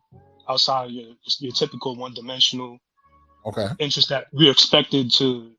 outside 0.48 0.86
of 0.86 0.90
your 0.92 1.14
your 1.40 1.52
typical 1.52 1.96
one 1.96 2.14
dimensional 2.14 2.78
Okay. 3.46 3.68
interests 3.78 4.10
that 4.10 4.26
we're 4.32 4.50
expected 4.50 5.10
to 5.14 5.50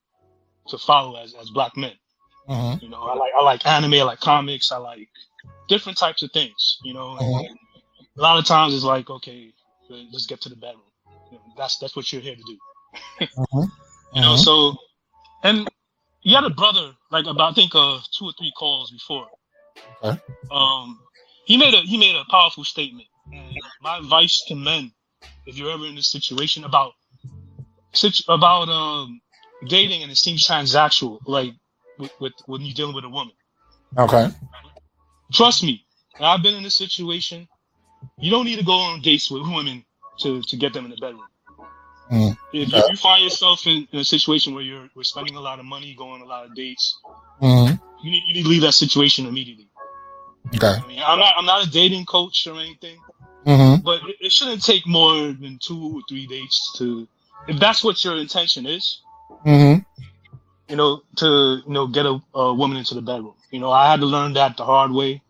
to 0.67 0.77
follow 0.77 1.15
as 1.17 1.33
as 1.35 1.49
black 1.49 1.75
men. 1.75 1.93
Mm-hmm. 2.49 2.83
You 2.83 2.89
know, 2.91 3.01
I 3.01 3.15
like 3.15 3.31
I 3.37 3.41
like 3.43 3.65
anime, 3.65 3.93
I 3.95 4.03
like 4.03 4.19
comics, 4.19 4.71
I 4.71 4.77
like 4.77 5.09
different 5.67 5.97
types 5.97 6.21
of 6.23 6.31
things. 6.31 6.77
You 6.83 6.93
know, 6.93 7.17
Mhm. 7.19 7.45
a 8.17 8.21
lot 8.21 8.37
of 8.37 8.45
times 8.45 8.73
it's 8.73 8.83
like, 8.83 9.09
okay, 9.09 9.51
let's 9.89 10.25
get 10.25 10.41
to 10.41 10.49
the 10.49 10.55
bedroom. 10.55 10.83
You 11.31 11.37
know, 11.37 11.43
that's 11.57 11.77
that's 11.77 11.95
what 11.95 12.11
you're 12.11 12.21
here 12.21 12.35
to 12.35 12.43
do. 12.43 12.57
Mm-hmm. 13.37 13.65
You 14.15 14.21
know, 14.21 14.35
so 14.35 14.75
and 15.43 15.69
you 16.23 16.35
had 16.35 16.43
a 16.43 16.49
brother 16.49 16.91
like 17.11 17.25
about 17.25 17.51
I 17.51 17.53
think 17.53 17.71
uh 17.75 17.99
two 18.11 18.25
or 18.25 18.33
three 18.37 18.51
calls 18.57 18.91
before. 18.91 19.27
Okay. 20.03 20.19
Um, 20.51 20.99
he 21.45 21.57
made 21.57 21.73
a 21.73 21.77
he 21.77 21.97
made 21.97 22.15
a 22.15 22.23
powerful 22.29 22.63
statement. 22.63 23.07
And 23.31 23.55
my 23.81 23.97
advice 23.97 24.43
to 24.47 24.55
men, 24.55 24.91
if 25.45 25.57
you're 25.57 25.71
ever 25.71 25.85
in 25.85 25.95
this 25.95 26.11
situation 26.11 26.63
about 26.63 26.93
about 28.27 28.69
um 28.69 29.21
dating 29.67 30.03
and 30.03 30.11
it 30.11 30.17
seems 30.17 30.47
transactional, 30.47 31.19
like 31.25 31.53
with, 31.97 32.11
with 32.19 32.33
when 32.45 32.61
you're 32.61 32.73
dealing 32.73 32.95
with 32.95 33.05
a 33.05 33.09
woman. 33.09 33.33
Okay. 33.97 34.27
Trust 35.33 35.63
me, 35.63 35.85
I've 36.19 36.41
been 36.41 36.55
in 36.55 36.63
this 36.63 36.77
situation. 36.77 37.47
You 38.17 38.31
don't 38.31 38.45
need 38.45 38.57
to 38.59 38.65
go 38.65 38.73
on 38.73 39.01
dates 39.01 39.29
with 39.29 39.43
women 39.43 39.85
to, 40.19 40.41
to 40.41 40.57
get 40.57 40.73
them 40.73 40.85
in 40.85 40.91
the 40.91 40.97
bedroom. 40.97 41.27
Mm. 42.11 42.37
If, 42.51 42.73
if 42.73 42.89
you 42.89 42.97
find 42.97 43.23
yourself 43.23 43.65
in, 43.65 43.87
in 43.91 43.99
a 43.99 44.03
situation 44.03 44.53
where 44.53 44.63
you're 44.63 44.89
we're 44.95 45.03
spending 45.03 45.35
a 45.35 45.39
lot 45.39 45.59
of 45.59 45.65
money, 45.65 45.95
going 45.97 46.21
a 46.21 46.25
lot 46.25 46.45
of 46.45 46.53
dates, 46.55 46.97
Mm-hmm. 47.41 47.73
you 48.03 48.11
need, 48.11 48.23
you 48.27 48.33
need 48.35 48.43
to 48.43 48.49
leave 48.49 48.61
that 48.61 48.73
situation 48.73 49.25
immediately. 49.25 49.67
Okay. 50.55 50.67
I 50.67 50.87
mean, 50.87 50.99
I'm 51.03 51.17
not 51.19 51.33
I'm 51.37 51.45
not 51.45 51.65
a 51.65 51.69
dating 51.71 52.05
coach 52.05 52.45
or 52.47 52.59
anything, 52.59 52.97
Mm-hmm. 53.45 53.81
but 53.83 54.01
it, 54.07 54.15
it 54.19 54.31
shouldn't 54.31 54.63
take 54.63 54.85
more 54.85 55.15
than 55.31 55.57
two 55.61 55.95
or 55.95 56.01
three 56.09 56.27
dates 56.27 56.73
to, 56.77 57.07
if 57.47 57.59
that's 57.59 57.83
what 57.83 58.03
your 58.03 58.17
intention 58.17 58.65
is, 58.65 59.01
Mm-hmm. 59.45 59.81
you 60.67 60.75
know, 60.75 61.01
to 61.15 61.61
you 61.65 61.73
know 61.73 61.87
get 61.87 62.05
a, 62.05 62.19
a 62.35 62.53
woman 62.53 62.77
into 62.77 62.93
the 62.93 63.01
bedroom. 63.01 63.35
You 63.51 63.59
know, 63.59 63.71
I 63.71 63.89
had 63.89 63.99
to 64.01 64.05
learn 64.05 64.33
that 64.33 64.57
the 64.57 64.65
hard 64.65 64.91
way, 64.91 65.21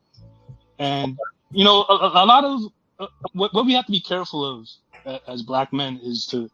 and 0.79 1.17
you 1.51 1.63
know, 1.63 1.85
a, 1.87 1.93
a 1.93 2.23
a 2.23 2.25
lot 2.25 2.43
of 2.43 2.61
uh, 2.99 3.07
what, 3.33 3.53
what 3.53 3.65
we 3.65 3.73
have 3.73 3.85
to 3.85 3.91
be 3.91 3.99
careful 4.01 4.43
of 4.43 4.67
uh, 5.05 5.19
as 5.27 5.41
black 5.43 5.71
men 5.71 5.99
is 6.03 6.25
to 6.27 6.49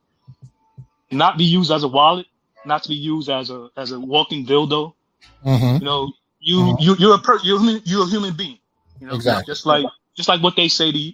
not 1.12 1.38
be 1.38 1.46
used 1.46 1.72
as 1.72 1.84
a 1.84 1.88
wallet, 1.88 2.28
not 2.66 2.84
to 2.84 2.90
be 2.90 2.96
used 2.96 3.30
as 3.30 3.50
a 3.50 3.70
as 3.78 3.92
a 3.92 4.00
walking 4.00 4.46
dildo. 4.46 4.94
Mm-hmm. 5.46 5.78
You 5.78 5.86
know, 5.86 6.12
you 6.40 6.76
you 6.80 6.96
you're 7.00 7.16
a 7.16 7.20
per, 7.20 7.40
you're 7.44 7.58
a 7.58 7.60
human, 7.60 7.82
you're 7.86 8.04
a 8.04 8.10
human 8.10 8.36
being. 8.36 8.60
You 9.00 9.08
know, 9.08 9.16
Exactly. 9.16 9.52
just 9.52 9.66
like 9.66 9.86
just 10.16 10.30
like 10.30 10.42
what 10.42 10.56
they 10.56 10.68
say 10.68 10.92
to 10.92 10.98
you, 10.98 11.14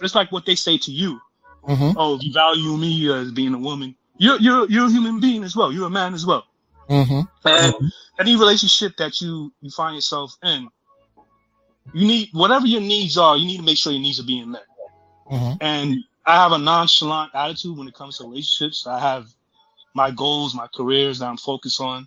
just 0.00 0.14
like 0.14 0.32
what 0.32 0.46
they 0.46 0.54
say 0.54 0.78
to 0.78 0.90
you. 0.90 1.20
Mm-hmm. 1.64 1.96
Oh, 1.96 2.18
you 2.20 2.32
value 2.32 2.76
me 2.76 3.12
as 3.12 3.30
being 3.30 3.54
a 3.54 3.58
woman, 3.58 3.94
you're 4.18 4.38
you're 4.38 4.68
you're 4.68 4.86
a 4.86 4.90
human 4.90 5.20
being 5.20 5.44
as 5.44 5.56
well. 5.56 5.72
You're 5.72 5.86
a 5.86 5.90
man 5.90 6.14
as 6.14 6.26
well. 6.26 6.44
Mm-hmm. 6.88 7.20
And 7.44 7.92
any 8.18 8.36
relationship 8.36 8.96
that 8.96 9.20
you 9.20 9.52
you 9.60 9.70
find 9.70 9.94
yourself 9.94 10.36
in, 10.42 10.68
you 11.92 12.06
need 12.06 12.28
whatever 12.32 12.66
your 12.66 12.80
needs 12.80 13.16
are. 13.16 13.36
You 13.36 13.46
need 13.46 13.58
to 13.58 13.62
make 13.62 13.78
sure 13.78 13.92
your 13.92 14.02
needs 14.02 14.20
are 14.20 14.24
being 14.24 14.50
met. 14.50 14.64
Mm-hmm. 15.30 15.56
And 15.60 15.96
I 16.26 16.34
have 16.36 16.52
a 16.52 16.58
nonchalant 16.58 17.32
attitude 17.34 17.76
when 17.76 17.88
it 17.88 17.94
comes 17.94 18.18
to 18.18 18.24
relationships. 18.24 18.86
I 18.86 18.98
have 18.98 19.26
my 19.94 20.10
goals, 20.10 20.54
my 20.54 20.68
careers 20.74 21.18
that 21.18 21.26
I'm 21.26 21.36
focused 21.36 21.80
on, 21.80 22.06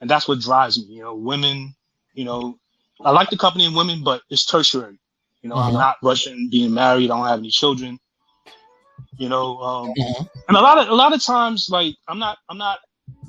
and 0.00 0.10
that's 0.10 0.28
what 0.28 0.40
drives 0.40 0.78
me. 0.78 0.94
You 0.96 1.02
know, 1.02 1.14
women. 1.14 1.74
You 2.14 2.24
know, 2.24 2.58
I 3.04 3.10
like 3.10 3.30
the 3.30 3.36
company 3.36 3.66
of 3.66 3.74
women, 3.74 4.02
but 4.02 4.22
it's 4.30 4.44
tertiary. 4.46 4.98
You 5.42 5.50
know, 5.50 5.58
I'm 5.58 5.72
Mhm. 5.72 5.78
not 5.78 5.96
rushing 6.02 6.48
being 6.50 6.72
married. 6.72 7.10
I 7.10 7.16
don't 7.16 7.26
have 7.26 7.38
any 7.38 7.50
children. 7.50 7.98
You 9.16 9.28
know, 9.28 9.58
um, 9.58 9.88
Mhm. 9.88 10.28
and 10.48 10.56
a 10.56 10.60
lot 10.60 10.78
of 10.78 10.88
a 10.88 10.94
lot 10.94 11.14
of 11.14 11.22
times, 11.22 11.68
like 11.70 11.96
I'm 12.08 12.18
not, 12.18 12.38
I'm 12.48 12.58
not, 12.58 12.80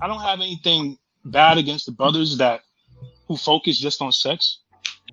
I 0.01 0.07
don't 0.07 0.21
have 0.21 0.39
anything 0.41 0.97
bad 1.25 1.57
against 1.57 1.85
the 1.85 1.91
brothers 1.91 2.37
that 2.37 2.61
who 3.27 3.37
focus 3.37 3.77
just 3.79 4.01
on 4.01 4.11
sex. 4.11 4.59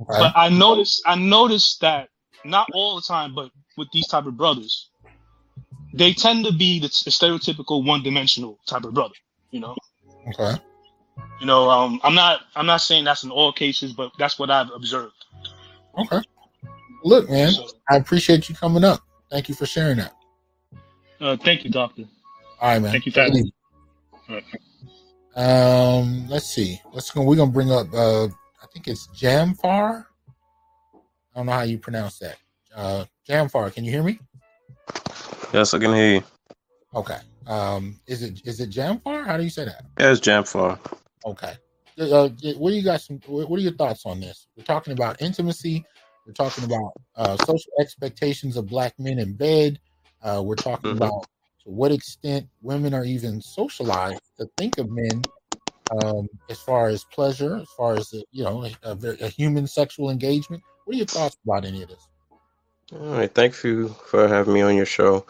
Okay. 0.01 0.19
But 0.19 0.33
I 0.37 0.49
notice, 0.49 1.01
I 1.07 1.15
noticed 1.17 1.81
that 1.81 2.09
not 2.45 2.69
all 2.73 2.97
the 2.97 3.03
time, 3.03 3.35
but 3.35 3.51
with 3.77 3.91
these 3.93 4.07
type 4.09 4.27
of 4.27 4.37
brothers, 4.37 4.91
they 5.95 6.13
tend 6.13 6.45
to 6.45 6.53
be 6.53 6.79
the, 6.81 6.89
the 6.89 7.11
stereotypical 7.11 7.87
one-dimensional 7.87 8.59
type 8.67 8.85
of 8.85 8.95
brother. 8.95 9.15
You 9.51 9.61
know, 9.61 9.77
Okay. 10.29 10.61
you 11.41 11.47
know, 11.47 11.71
um, 11.71 12.01
I'm 12.03 12.15
not, 12.15 12.41
I'm 12.57 12.67
not 12.67 12.81
saying 12.81 13.05
that's 13.05 13.23
in 13.25 13.31
all 13.31 13.53
cases, 13.53 13.93
but 13.93 14.11
that's 14.19 14.39
what 14.39 14.51
I've 14.51 14.71
observed. 14.75 15.15
Okay. 15.99 16.21
Look, 17.05 17.31
man, 17.31 17.53
So, 17.53 17.67
I 17.89 17.97
appreciate 17.97 18.49
you 18.49 18.55
coming 18.55 18.83
up. 18.83 19.01
Thank 19.31 19.49
you 19.49 19.55
for 19.55 19.67
sharing 19.67 19.99
that. 19.99 20.15
uh, 21.21 21.37
thank 21.37 21.65
you, 21.65 21.71
doctor. 21.71 22.05
All 22.61 22.69
right, 22.71 22.83
man. 22.83 22.93
Thank 22.93 23.07
you 23.07 23.13
having 23.13 23.35
me. 23.35 23.53
Um, 25.37 26.29
let's 26.29 26.47
see. 26.47 26.81
Let's 26.93 27.11
go. 27.11 27.23
We're 27.23 27.37
gonna 27.37 27.51
bring 27.51 27.71
up. 27.73 27.93
Uh, 27.93 28.27
I 28.27 28.67
think 28.73 28.87
it's 28.89 29.09
Jamfar. 29.09 30.07
I 30.95 31.37
don't 31.37 31.47
know 31.47 31.53
how 31.53 31.63
you 31.63 31.79
pronounce 31.79 32.19
that. 32.21 32.37
Uh, 32.75 33.05
Jamfar, 33.29 33.73
can 33.75 33.85
you 33.85 33.91
hear 33.91 34.03
me? 34.05 34.19
Yes, 35.55 35.73
I 35.73 35.79
can 35.79 35.95
hear 35.95 36.15
you. 36.15 36.23
Okay. 36.97 37.19
Um, 37.47 38.01
is 38.09 38.25
it 38.25 38.41
is 38.45 38.59
it 38.59 38.71
Jamfar? 38.71 39.25
How 39.25 39.37
do 39.37 39.45
you 39.45 39.51
say 39.51 39.67
that? 39.67 39.85
Yeah, 40.01 40.11
it's 40.11 40.21
Jamfar. 40.21 40.81
Okay. 41.25 41.53
Uh, 41.97 42.29
what 42.59 42.71
do 42.71 42.75
you 42.77 42.83
got? 42.83 43.01
Some. 43.01 43.21
What 43.29 43.57
are 43.57 43.63
your 43.63 43.75
thoughts 43.75 44.05
on 44.05 44.19
this? 44.21 44.49
We're 44.57 44.65
talking 44.65 44.93
about 44.93 45.23
intimacy. 45.23 45.85
We're 46.27 46.33
talking 46.33 46.65
about 46.65 46.93
uh, 47.15 47.37
social 47.45 47.71
expectations 47.79 48.57
of 48.57 48.67
black 48.67 48.95
men 48.99 49.21
in 49.21 49.35
bed. 49.35 49.79
Uh, 50.23 50.43
we're 50.45 50.57
talking 50.57 50.91
Mhm. 50.91 50.97
about 50.97 51.23
to 51.63 51.71
what 51.71 51.93
extent 51.93 52.49
women 52.61 52.93
are 52.93 53.05
even 53.05 53.41
socialized 53.41 54.23
to 54.39 54.49
think 54.57 54.79
of 54.79 54.91
men 54.91 55.23
um, 56.03 56.27
as 56.51 56.59
far 56.59 56.89
as 56.89 57.05
pleasure, 57.05 57.59
as 57.59 57.69
far 57.77 57.95
as 57.95 58.13
you 58.33 58.43
know, 58.43 58.65
a, 58.65 58.73
a, 58.83 58.97
a 59.21 59.29
human 59.29 59.69
sexual 59.69 60.11
engagement. 60.11 60.65
What 60.85 60.95
are 60.95 60.99
your 60.99 61.07
thoughts 61.07 61.37
about 61.47 61.65
any 61.65 61.83
of 61.83 61.91
this? 61.91 62.09
All 62.93 63.17
right, 63.17 63.33
thank 63.33 63.65
you 63.65 63.89
for 64.07 64.29
having 64.29 64.53
me 64.53 64.61
on 64.61 64.77
your 64.77 64.87
show. 64.87 65.25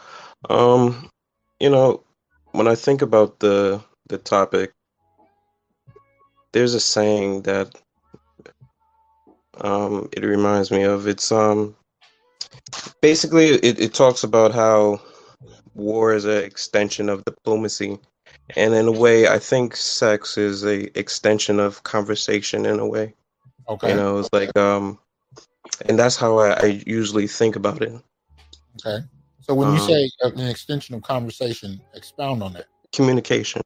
Um, 0.51 1.09
you 1.61 1.71
know, 1.71 2.03
when 2.53 2.67
I 2.67 2.75
think 2.75 3.01
about 3.01 3.39
the 3.39 3.83
the 4.09 4.19
topic, 4.19 4.73
there's 6.53 6.75
a 6.75 6.81
saying 6.81 7.43
that 7.43 7.75
um 9.61 10.09
it 10.13 10.25
reminds 10.25 10.71
me 10.71 10.83
of. 10.83 11.07
It's 11.07 11.31
um 11.31 11.77
basically 13.01 13.47
it, 13.47 13.79
it 13.79 13.95
talks 13.95 14.25
about 14.25 14.53
how 14.53 15.01
war 15.75 16.13
is 16.13 16.25
an 16.25 16.43
extension 16.43 17.09
of 17.09 17.25
diplomacy. 17.25 17.99
And 18.57 18.75
in 18.75 18.89
a 18.89 18.93
way, 18.93 19.29
I 19.29 19.39
think 19.39 19.77
sex 19.77 20.37
is 20.37 20.65
a 20.65 20.97
extension 20.99 21.61
of 21.61 21.83
conversation 21.85 22.67
in 22.67 22.79
a 22.79 22.87
way. 22.87 23.15
Okay. 23.69 23.91
You 23.91 23.97
know, 23.97 24.19
it's 24.19 24.29
like 24.33 24.57
um 24.57 24.99
and 25.87 25.99
that's 25.99 26.17
how 26.17 26.39
I, 26.39 26.51
I 26.61 26.83
usually 26.87 27.27
think 27.27 27.57
about 27.57 27.83
it. 27.83 27.93
Okay. 28.85 29.05
So 29.41 29.55
when 29.55 29.69
you 29.69 29.79
Um, 29.79 29.89
say 29.89 30.11
an 30.23 30.49
extension 30.49 30.95
of 30.95 31.03
conversation, 31.03 31.81
expound 31.95 32.43
on 32.43 32.53
that. 32.55 32.67
Communication. 32.93 33.63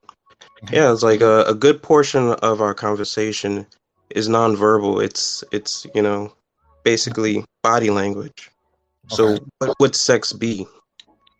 Mhm. 0.64 0.72
Yeah, 0.72 0.92
it's 0.92 1.02
like 1.02 1.20
a, 1.20 1.44
a 1.44 1.54
good 1.54 1.82
portion 1.82 2.30
of 2.42 2.60
our 2.60 2.74
conversation 2.74 3.66
is 4.10 4.28
nonverbal. 4.28 5.02
It's 5.02 5.44
it's 5.52 5.86
you 5.94 6.02
know 6.02 6.32
basically 6.84 7.44
body 7.62 7.90
language. 7.90 8.50
So 9.08 9.38
what 9.58 9.74
would 9.80 9.94
sex 9.94 10.32
be? 10.32 10.66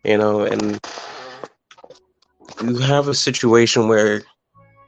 You 0.03 0.17
know, 0.17 0.41
and 0.41 0.79
you 2.63 2.77
have 2.77 3.07
a 3.07 3.13
situation 3.13 3.87
where 3.87 4.23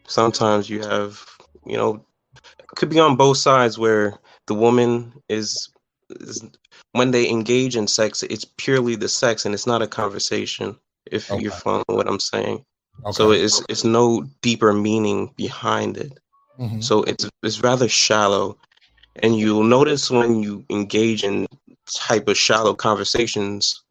sometimes 0.08 0.70
you 0.70 0.82
have 0.82 1.26
you 1.66 1.78
know 1.78 2.04
could 2.76 2.90
be 2.90 3.00
on 3.00 3.16
both 3.16 3.38
sides 3.38 3.78
where 3.78 4.18
the 4.48 4.54
woman 4.54 5.14
is, 5.30 5.70
is 6.20 6.44
when 6.94 7.12
they 7.12 7.30
engage 7.30 7.76
in 7.76 7.88
sex 7.88 8.24
it's 8.24 8.46
purely 8.58 8.96
the 8.96 9.08
sex 9.08 9.46
and 9.46 9.54
it's 9.54 9.68
not 9.68 9.82
a 9.82 9.88
conversation 9.88 10.76
if 11.06 11.30
you're 11.40 11.52
following 11.52 11.86
what 11.88 12.08
i'm 12.08 12.20
saying 12.20 12.64
Okay. 13.04 13.14
so 13.14 13.32
it's 13.32 13.64
it's 13.70 13.84
no 13.84 14.24
deeper 14.42 14.74
meaning 14.74 15.32
behind 15.38 15.98
it 15.98 16.12
Mhm. 16.60 16.84
so 16.84 17.04
it's 17.04 17.28
it's 17.44 17.62
rather 17.64 17.88
shallow 17.88 18.58
and 19.24 19.38
you'll 19.38 19.64
notice 19.64 20.12
when 20.12 20.44
you 20.44 20.64
engage 20.70 21.24
in 21.24 21.48
type 21.94 22.28
of 22.28 22.38
shallow 22.38 22.74
conversations 22.76 23.84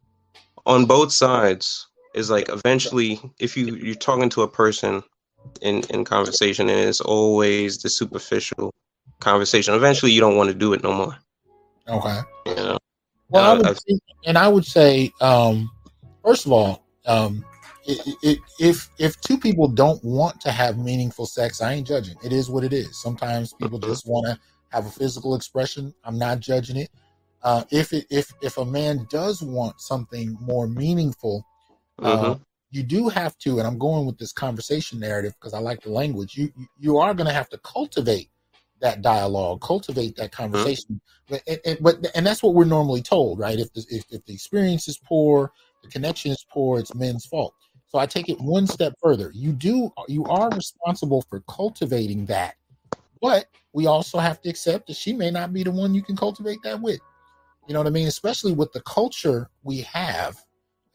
on 0.65 0.85
both 0.85 1.11
sides 1.11 1.87
is 2.13 2.29
like 2.29 2.47
eventually 2.49 3.19
if 3.39 3.57
you 3.57 3.75
you're 3.75 3.95
talking 3.95 4.29
to 4.29 4.43
a 4.43 4.47
person 4.47 5.03
in 5.61 5.81
in 5.89 6.05
conversation 6.05 6.69
and 6.69 6.79
it's 6.89 7.01
always 7.01 7.79
the 7.79 7.89
superficial 7.89 8.71
conversation 9.21 9.73
eventually 9.73 10.11
you 10.11 10.19
don't 10.19 10.35
want 10.35 10.49
to 10.49 10.55
do 10.55 10.73
it 10.73 10.83
no 10.83 10.91
more 10.93 11.17
Okay. 11.87 12.19
you 12.45 12.55
know 12.55 12.77
Well, 13.29 13.43
I 13.43 13.51
Uh, 13.53 13.57
would 13.57 13.67
I- 13.67 13.73
think, 13.87 14.01
and 14.25 14.37
I 14.37 14.47
would 14.49 14.65
say, 14.65 15.11
um, 15.21 15.71
first 16.25 16.45
of 16.45 16.51
all, 16.51 16.83
um, 17.05 17.45
it, 17.85 18.15
it, 18.21 18.39
if 18.59 18.89
if 18.99 19.19
two 19.21 19.37
people 19.37 19.67
don't 19.67 20.03
want 20.03 20.39
to 20.41 20.51
have 20.51 20.77
meaningful 20.77 21.25
sex, 21.25 21.61
I 21.61 21.73
ain't 21.73 21.87
judging. 21.87 22.15
It 22.23 22.33
is 22.33 22.49
what 22.49 22.63
it 22.63 22.73
is. 22.73 23.01
Sometimes 23.01 23.53
people 23.53 23.79
Mhm. 23.79 23.87
just 23.87 24.05
want 24.05 24.27
to 24.27 24.37
have 24.69 24.85
a 24.85 24.91
physical 24.91 25.33
expression. 25.35 25.93
I'm 26.03 26.17
not 26.17 26.39
judging 26.41 26.75
it. 26.77 26.89
Uh, 27.41 27.63
if 27.71 27.93
it 27.93 28.05
if 28.09 28.31
if 28.41 28.57
a 28.57 28.65
man 28.65 29.07
does 29.09 29.41
want 29.41 29.79
something 29.81 30.37
more 30.41 30.67
meaningful, 30.67 31.43
uh, 32.03 32.35
Mhm. 32.35 32.41
you 32.71 32.83
do 32.83 33.07
have 33.09 33.37
to. 33.39 33.59
And 33.59 33.67
I'm 33.67 33.77
going 33.79 34.05
with 34.05 34.17
this 34.17 34.33
conversation 34.33 34.99
narrative 34.99 35.33
because 35.39 35.53
I 35.53 35.59
like 35.59 35.81
the 35.81 35.89
language. 35.91 36.35
You 36.35 36.51
you- 36.57 36.67
you 36.77 36.97
are 36.97 37.13
going 37.13 37.27
to 37.27 37.33
have 37.33 37.49
to 37.49 37.57
cultivate 37.59 38.29
that 38.81 39.01
dialogue, 39.01 39.61
cultivate 39.61 40.15
that 40.17 40.31
mm-hmm. 40.31 40.43
conversation. 40.43 41.01
But 41.29 41.41
and, 41.47 41.59
and- 41.65 41.77
but 41.81 42.05
and 42.15 42.25
that's 42.25 42.43
what 42.43 42.53
we're 42.53 42.65
normally 42.65 43.01
told, 43.01 43.39
right? 43.39 43.59
If 43.59 43.71
the 43.73 43.85
if, 43.89 44.05
if 44.11 44.25
the 44.25 44.33
experience 44.33 44.87
is 44.87 44.97
poor, 44.97 45.51
the 45.83 45.89
connection 45.89 46.31
is 46.31 46.45
poor, 46.51 46.79
it's 46.79 46.93
men's 46.93 47.25
fault. 47.25 47.53
So 47.87 47.99
I 47.99 48.05
take 48.05 48.29
it 48.29 48.39
one 48.39 48.67
step 48.67 48.93
further. 49.01 49.31
You 49.33 49.51
do 49.51 49.91
you 50.07 50.25
are 50.25 50.49
responsible 50.49 51.23
for 51.29 51.41
cultivating 51.41 52.25
that, 52.27 52.55
but 53.21 53.47
we 53.73 53.85
also 53.85 54.17
have 54.17 54.41
to 54.41 54.49
accept 54.49 54.87
that 54.87 54.95
she 54.95 55.13
may 55.13 55.31
not 55.31 55.53
be 55.53 55.63
the 55.63 55.71
one 55.71 55.93
you 55.95 56.01
can 56.01 56.15
cultivate 56.15 56.59
that 56.63 56.81
with. 56.81 56.99
You 57.67 57.73
know 57.73 57.79
what 57.79 57.87
I 57.87 57.91
mean? 57.91 58.07
Especially 58.07 58.53
with 58.53 58.71
the 58.73 58.81
culture 58.81 59.49
we 59.63 59.81
have. 59.81 60.37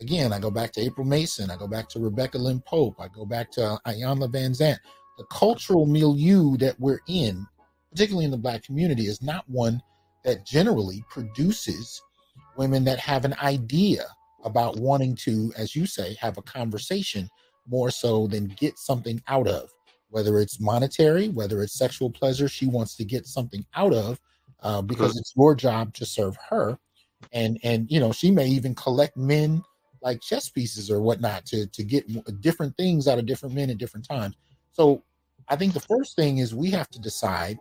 Again, 0.00 0.32
I 0.32 0.38
go 0.38 0.50
back 0.50 0.72
to 0.72 0.80
April 0.82 1.06
Mason. 1.06 1.50
I 1.50 1.56
go 1.56 1.66
back 1.66 1.88
to 1.90 2.00
Rebecca 2.00 2.36
Lynn 2.36 2.60
Pope. 2.60 2.96
I 3.00 3.08
go 3.08 3.24
back 3.24 3.50
to 3.52 3.78
Iyanla 3.86 4.30
Vanzant. 4.30 4.78
The 5.16 5.24
cultural 5.30 5.86
milieu 5.86 6.58
that 6.58 6.78
we're 6.78 7.00
in, 7.08 7.46
particularly 7.96 8.26
in 8.26 8.30
the 8.30 8.36
black 8.36 8.62
community, 8.62 9.06
is 9.06 9.22
not 9.22 9.48
one 9.48 9.82
that 10.22 10.44
generally 10.44 11.02
produces 11.08 12.02
women 12.58 12.84
that 12.84 12.98
have 12.98 13.24
an 13.24 13.34
idea 13.42 14.04
about 14.44 14.76
wanting 14.76 15.16
to, 15.16 15.50
as 15.56 15.74
you 15.74 15.86
say, 15.86 16.14
have 16.20 16.36
a 16.36 16.42
conversation 16.42 17.26
more 17.66 17.90
so 17.90 18.26
than 18.26 18.48
get 18.48 18.78
something 18.78 19.22
out 19.28 19.48
of, 19.48 19.70
whether 20.10 20.38
it's 20.38 20.60
monetary, 20.60 21.30
whether 21.30 21.62
it's 21.62 21.78
sexual 21.78 22.10
pleasure, 22.10 22.48
she 22.48 22.66
wants 22.66 22.96
to 22.96 23.04
get 23.04 23.26
something 23.26 23.64
out 23.74 23.94
of 23.94 24.20
uh, 24.60 24.82
because 24.82 25.16
it's 25.16 25.32
your 25.34 25.54
job 25.54 25.94
to 25.94 26.04
serve 26.04 26.36
her. 26.50 26.78
And 27.32 27.58
and 27.62 27.90
you 27.90 27.98
know 27.98 28.12
she 28.12 28.30
may 28.30 28.46
even 28.46 28.74
collect 28.74 29.16
men 29.16 29.64
like 30.02 30.20
chess 30.20 30.50
pieces 30.50 30.90
or 30.90 31.00
whatnot 31.00 31.46
to 31.46 31.66
to 31.68 31.82
get 31.82 32.04
different 32.42 32.76
things 32.76 33.08
out 33.08 33.18
of 33.18 33.24
different 33.24 33.54
men 33.54 33.70
at 33.70 33.78
different 33.78 34.06
times. 34.06 34.36
So 34.72 35.02
I 35.48 35.56
think 35.56 35.72
the 35.72 35.80
first 35.80 36.14
thing 36.14 36.38
is 36.38 36.54
we 36.54 36.70
have 36.72 36.90
to 36.90 37.00
decide 37.00 37.58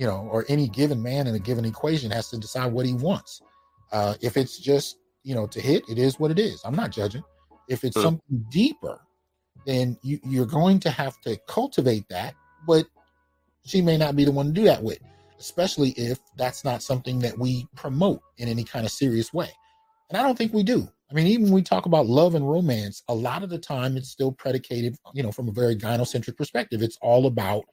you 0.00 0.06
know, 0.06 0.26
or 0.32 0.46
any 0.48 0.66
given 0.66 1.02
man 1.02 1.26
in 1.26 1.34
a 1.34 1.38
given 1.38 1.66
equation 1.66 2.10
has 2.10 2.30
to 2.30 2.38
decide 2.38 2.72
what 2.72 2.86
he 2.86 2.94
wants. 2.94 3.42
Uh, 3.92 4.14
if 4.22 4.38
it's 4.38 4.58
just, 4.58 4.96
you 5.24 5.34
know, 5.34 5.46
to 5.46 5.60
hit, 5.60 5.84
it 5.90 5.98
is 5.98 6.18
what 6.18 6.30
it 6.30 6.38
is. 6.38 6.62
I'm 6.64 6.74
not 6.74 6.90
judging. 6.90 7.22
If 7.68 7.84
it's 7.84 7.96
Hmm. 7.96 8.02
something 8.02 8.46
deeper, 8.50 8.98
then 9.66 9.98
you, 10.02 10.18
you're 10.24 10.46
going 10.46 10.80
to 10.80 10.90
have 10.90 11.20
to 11.20 11.36
cultivate 11.46 12.08
that, 12.08 12.34
but 12.66 12.86
she 13.66 13.82
may 13.82 13.98
not 13.98 14.16
be 14.16 14.24
the 14.24 14.32
one 14.32 14.46
to 14.46 14.52
do 14.52 14.64
that 14.64 14.82
with, 14.82 15.00
especially 15.38 15.90
if 15.90 16.18
that's 16.38 16.64
not 16.64 16.82
something 16.82 17.18
that 17.18 17.38
we 17.38 17.66
promote 17.76 18.22
in 18.38 18.48
any 18.48 18.64
kind 18.64 18.86
of 18.86 18.90
serious 18.90 19.34
way. 19.34 19.50
And 20.08 20.16
I 20.16 20.22
don't 20.22 20.38
think 20.38 20.54
we 20.54 20.62
do. 20.62 20.88
I 21.10 21.14
mean, 21.14 21.26
even 21.26 21.44
when 21.44 21.52
we 21.52 21.62
talk 21.62 21.84
about 21.84 22.06
love 22.06 22.34
and 22.34 22.48
romance, 22.48 23.02
a 23.08 23.14
lot 23.14 23.42
of 23.42 23.50
the 23.50 23.58
time 23.58 23.98
it's 23.98 24.08
still 24.08 24.32
predicated, 24.32 24.96
you 25.12 25.22
know, 25.22 25.30
from 25.30 25.48
a 25.48 25.52
very 25.52 25.76
gynocentric 25.76 26.38
perspective. 26.38 26.80
It's 26.80 26.96
all 27.02 27.26
about 27.26 27.64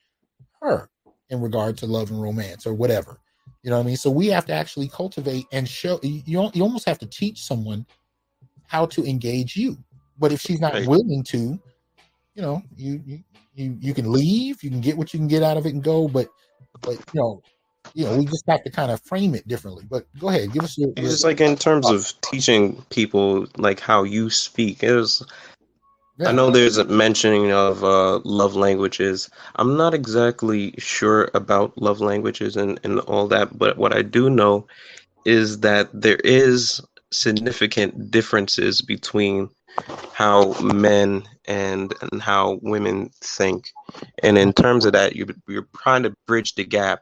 her 0.62 0.90
in 1.30 1.42
regard 1.42 1.78
to 1.80 1.86
love 1.86 2.10
and 2.12 2.22
romance 2.22 2.66
or 2.66 2.74
whatever. 2.74 3.20
You 3.64 3.72
know 3.72 3.78
what 3.78 3.84
I 3.84 3.88
mean? 3.88 3.98
So 3.98 4.10
we 4.10 4.28
have 4.28 4.46
to 4.46 4.54
actually 4.54 4.88
cultivate 4.88 5.46
and 5.52 5.68
show 5.68 6.00
you 6.04 6.22
you 6.26 6.50
you 6.54 6.64
almost 6.64 6.88
have 6.88 7.00
to 7.00 7.06
teach 7.06 7.44
someone 7.44 7.86
how 8.68 8.86
to 8.88 9.04
engage 9.04 9.56
you. 9.56 9.78
But 10.18 10.32
if 10.32 10.42
she's 10.42 10.60
not 10.60 10.74
Right. 10.74 10.88
willing 10.88 11.24
to, 11.24 11.60
you 12.36 12.42
know, 12.42 12.62
you 12.76 13.02
you 13.06 13.24
you, 13.56 13.78
you 13.80 13.94
can 13.94 14.12
leave, 14.12 14.64
you 14.64 14.70
can 14.70 14.82
get 14.82 14.98
what 14.98 15.14
you 15.14 15.20
can 15.20 15.28
get 15.28 15.44
out 15.44 15.58
of 15.58 15.66
it 15.66 15.74
and 15.74 15.84
go, 15.84 16.08
but 16.08 16.30
but 16.82 16.94
you 17.14 17.22
know, 17.22 17.42
you 17.94 18.06
know, 18.06 18.18
we 18.18 18.26
just 18.26 18.44
have 18.48 18.64
to 18.64 18.70
kind 18.70 18.92
of 18.92 19.02
frame 19.02 19.36
it 19.36 19.48
differently. 19.48 19.86
But 19.90 20.06
go 20.20 20.30
ahead, 20.30 20.54
give 20.54 20.64
us 20.64 20.78
your, 20.78 20.90
your 20.96 21.12
it's 21.12 21.24
like 21.24 21.42
in 21.42 21.56
terms 21.56 21.90
of 21.90 22.14
teaching 22.22 22.82
people 22.90 23.48
like 23.58 23.80
how 23.80 24.04
you 24.04 24.30
speak 24.30 24.84
it 24.84 24.94
was 24.94 25.26
yeah. 26.18 26.30
I 26.30 26.32
know 26.32 26.50
there's 26.50 26.78
a 26.78 26.86
mentioning 26.86 27.52
of 27.52 27.84
uh, 27.84 28.20
love 28.24 28.56
languages. 28.56 29.30
I'm 29.56 29.78
not 29.78 29.94
exactly 29.94 30.74
sure 30.78 31.30
about 31.34 31.78
love 31.78 32.02
languages 32.02 32.56
and, 32.56 32.80
and 32.84 33.00
all 33.02 33.28
that, 33.28 33.58
but 33.58 33.78
what 33.78 33.96
I 33.96 34.02
do 34.02 34.30
know 34.30 34.68
is 35.26 35.60
that 35.60 35.90
there 35.94 36.20
is 36.24 36.82
significant 37.12 38.10
differences 38.10 38.82
between 38.82 39.50
how 40.14 40.54
men 40.60 41.24
and 41.46 41.94
and 42.02 42.22
how 42.22 42.60
women 42.64 43.12
think. 43.22 43.70
And 44.24 44.38
in 44.38 44.54
terms 44.54 44.86
of 44.86 44.94
that, 44.94 45.16
you're, 45.16 45.28
you're 45.48 45.68
trying 45.78 46.04
to 46.04 46.16
bridge 46.26 46.56
the 46.56 46.66
gap 46.66 47.02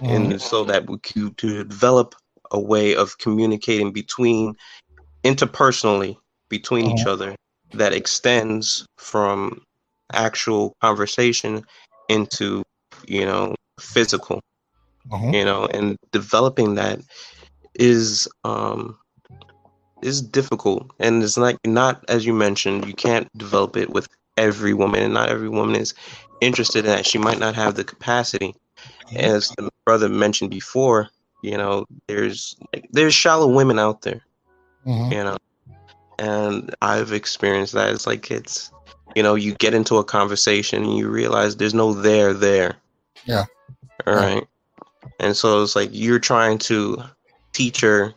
and 0.00 0.40
so 0.40 0.64
that 0.64 0.88
we 0.88 0.98
could 0.98 1.36
to 1.38 1.64
develop 1.64 2.14
a 2.50 2.60
way 2.60 2.96
of 2.96 3.18
communicating 3.18 3.92
between 3.92 4.54
interpersonally 5.24 6.16
between 6.48 6.90
each 6.90 7.06
other 7.06 7.34
that 7.78 7.92
extends 7.92 8.86
from 8.98 9.62
actual 10.12 10.74
conversation 10.80 11.62
into 12.08 12.62
you 13.06 13.24
know 13.24 13.54
physical 13.80 14.40
Mhm. 15.10 15.34
you 15.34 15.44
know 15.44 15.66
and 15.66 15.96
developing 16.12 16.74
that 16.74 17.00
is 17.74 18.28
um 18.44 18.96
is 20.02 20.22
difficult. 20.22 20.90
And 20.98 21.22
it's 21.22 21.36
like 21.38 21.56
not 21.66 22.04
as 22.08 22.26
you 22.26 22.32
mentioned 22.34 22.86
you 22.86 22.94
can't 22.94 23.28
develop 23.36 23.76
it 23.76 23.90
with 23.90 24.08
every 24.36 24.74
woman 24.74 25.02
and 25.02 25.14
not 25.14 25.28
every 25.30 25.48
woman 25.48 25.76
is 25.76 25.94
interested 26.40 26.84
in 26.84 26.90
that. 26.92 27.06
She 27.06 27.18
might 27.18 27.38
not 27.38 27.54
have 27.54 27.74
the 27.74 27.84
capacity. 27.84 28.54
As 29.16 29.50
the 29.56 29.70
brother 29.84 30.08
mentioned 30.08 30.50
before 30.50 31.08
you 31.42 31.56
know 31.56 31.84
there's 32.08 32.56
like 32.72 32.86
there's 32.92 33.14
shallow 33.14 33.48
women 33.48 33.78
out 33.78 34.02
there 34.02 34.20
Mhm. 34.86 35.10
you 35.12 35.22
know 35.24 35.36
and 36.18 36.74
i've 36.82 37.12
experienced 37.12 37.72
that 37.72 37.92
it's 37.92 38.06
like 38.06 38.30
it's 38.30 38.72
you 39.14 39.22
know 39.22 39.34
you 39.34 39.54
get 39.54 39.74
into 39.74 39.96
a 39.96 40.04
conversation 40.04 40.84
and 40.84 40.96
you 40.96 41.08
realize 41.08 41.56
there's 41.56 41.74
no 41.74 41.92
there 41.92 42.32
there 42.32 42.76
Yeah. 43.24 43.44
all 44.06 44.14
Yeah. 44.14 44.34
right 44.34 44.46
and 45.20 45.36
so 45.36 45.62
it's 45.62 45.76
like 45.76 45.90
you're 45.92 46.18
trying 46.18 46.58
to 46.58 47.02
teach 47.52 47.80
her 47.80 48.14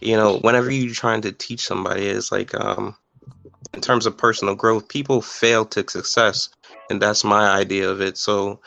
you 0.00 0.16
know 0.16 0.38
whenever 0.38 0.70
you're 0.70 0.94
trying 0.94 1.20
to 1.22 1.32
teach 1.32 1.66
somebody 1.66 2.06
it's 2.06 2.32
like 2.32 2.54
um 2.54 2.94
in 3.74 3.80
terms 3.80 4.06
of 4.06 4.16
personal 4.16 4.54
growth 4.54 4.88
people 4.88 5.20
fail 5.22 5.64
to 5.64 5.84
success 5.88 6.48
and 6.88 7.00
that's 7.00 7.24
my 7.24 7.48
idea 7.50 7.88
of 7.88 8.00
it 8.00 8.16
so 8.16 8.60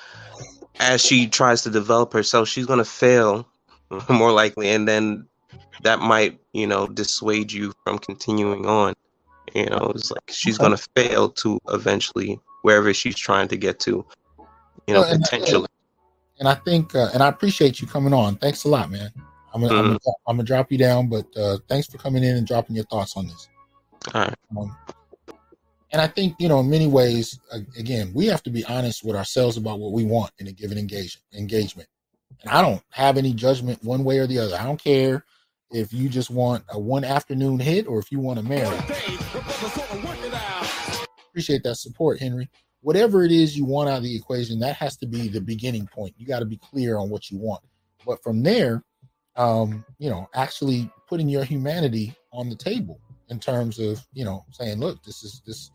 as 0.79 1.01
she 1.03 1.27
tries 1.27 1.61
to 1.61 1.69
develop 1.69 2.13
herself 2.13 2.47
she's 2.47 2.65
going 2.65 2.79
to 2.79 2.85
fail 2.85 3.47
more 4.09 4.31
likely 4.31 4.69
and 4.69 4.87
then 4.87 5.27
that 5.83 5.99
might 5.99 6.39
you 6.53 6.67
know 6.67 6.87
dissuade 6.87 7.51
you 7.51 7.73
from 7.83 7.97
continuing 7.99 8.65
on 8.65 8.93
you 9.53 9.65
know 9.65 9.91
it's 9.95 10.11
like 10.11 10.21
she's 10.29 10.57
going 10.57 10.75
to 10.75 10.87
fail 10.95 11.29
to 11.29 11.59
eventually 11.69 12.39
wherever 12.61 12.93
she's 12.93 13.15
trying 13.17 13.47
to 13.47 13.57
get 13.57 13.79
to 13.81 14.05
you 14.87 14.93
know 14.93 15.01
Well, 15.01 15.11
and- 15.13 15.23
potentially 15.23 15.67
and 16.39 16.47
I 16.47 16.55
think, 16.55 16.95
uh, 16.95 17.09
and 17.13 17.21
I 17.21 17.27
appreciate 17.27 17.79
you 17.79 17.85
coming 17.87 18.11
on. 18.11 18.37
Thanks 18.37 18.63
a 18.63 18.67
lot, 18.67 18.89
man. 18.89 19.11
I'm 19.53 19.61
gonna, 19.61 19.73
I'm, 19.75 19.85
Mhm. 19.85 19.87
gonna 19.89 20.15
I'm 20.27 20.35
gonna 20.37 20.43
drop 20.43 20.71
you 20.71 20.79
down, 20.79 21.07
but 21.07 21.25
uh, 21.37 21.59
thanks 21.69 21.87
for 21.87 21.99
coming 21.99 22.23
in 22.23 22.35
and 22.35 22.45
dropping 22.47 22.75
your 22.75 22.85
thoughts 22.85 23.15
on 23.15 23.27
this. 23.27 23.47
all 24.13 24.21
right 24.21 24.33
Um, 24.57 24.75
and 25.91 26.01
I 26.01 26.07
think 26.07 26.35
you 26.39 26.49
know, 26.49 26.59
in 26.59 26.69
many 26.71 26.87
ways, 26.87 27.39
again, 27.77 28.11
we 28.15 28.25
have 28.25 28.41
to 28.43 28.49
be 28.49 28.65
honest 28.65 29.03
with 29.05 29.15
ourselves 29.15 29.57
about 29.57 29.79
what 29.79 29.91
we 29.91 30.05
want 30.05 30.31
in 30.39 30.47
a 30.47 30.51
given 30.51 30.77
engagement. 30.77 31.23
Engagement, 31.33 31.87
and 32.41 32.49
I 32.49 32.61
don't 32.63 32.81
have 32.89 33.17
any 33.17 33.31
judgment 33.31 33.81
one 33.83 34.03
way 34.03 34.17
or 34.17 34.25
the 34.25 34.39
other. 34.39 34.55
I 34.59 34.63
don't 34.63 34.83
care 34.83 35.23
if 35.73 35.91
you 35.91 36.07
just 36.07 36.29
want 36.29 36.63
a 36.69 36.79
one 36.79 37.03
afternoon 37.03 37.59
hit 37.59 37.87
or 37.87 37.99
if 37.99 38.11
you 38.11 38.19
want 38.19 38.39
to 38.39 38.45
marry. 38.45 38.77
Appreciate 41.29 41.63
that 41.63 41.75
support, 41.77 42.19
Henry. 42.19 42.47
Whatever 42.81 43.23
it 43.23 43.31
is 43.31 43.57
you 43.57 43.65
want 43.65 43.89
out 43.89 43.97
of 43.97 44.03
the 44.03 44.15
equation, 44.15 44.59
that 44.59 44.75
has 44.75 44.95
to 44.97 45.07
be 45.07 45.27
the 45.27 45.41
beginning 45.41 45.87
point. 45.87 46.13
You 46.17 46.27
got 46.27 46.39
to 46.39 46.45
be 46.45 46.57
clear 46.57 46.97
on 46.97 47.09
what 47.09 47.31
you 47.31 47.39
want. 47.39 47.63
But 48.05 48.21
from 48.21 48.43
there, 48.43 48.83
um, 49.35 49.83
you 49.97 50.09
know, 50.09 50.29
actually 50.35 50.91
putting 51.07 51.27
your 51.27 51.43
humanity 51.43 52.13
on 52.31 52.49
the 52.49 52.55
table 52.55 52.99
in 53.29 53.39
terms 53.39 53.79
of, 53.79 53.99
you 54.13 54.25
know, 54.25 54.45
saying, 54.51 54.79
look, 54.79 55.01
this 55.03 55.23
is 55.23 55.41
this, 55.47 55.71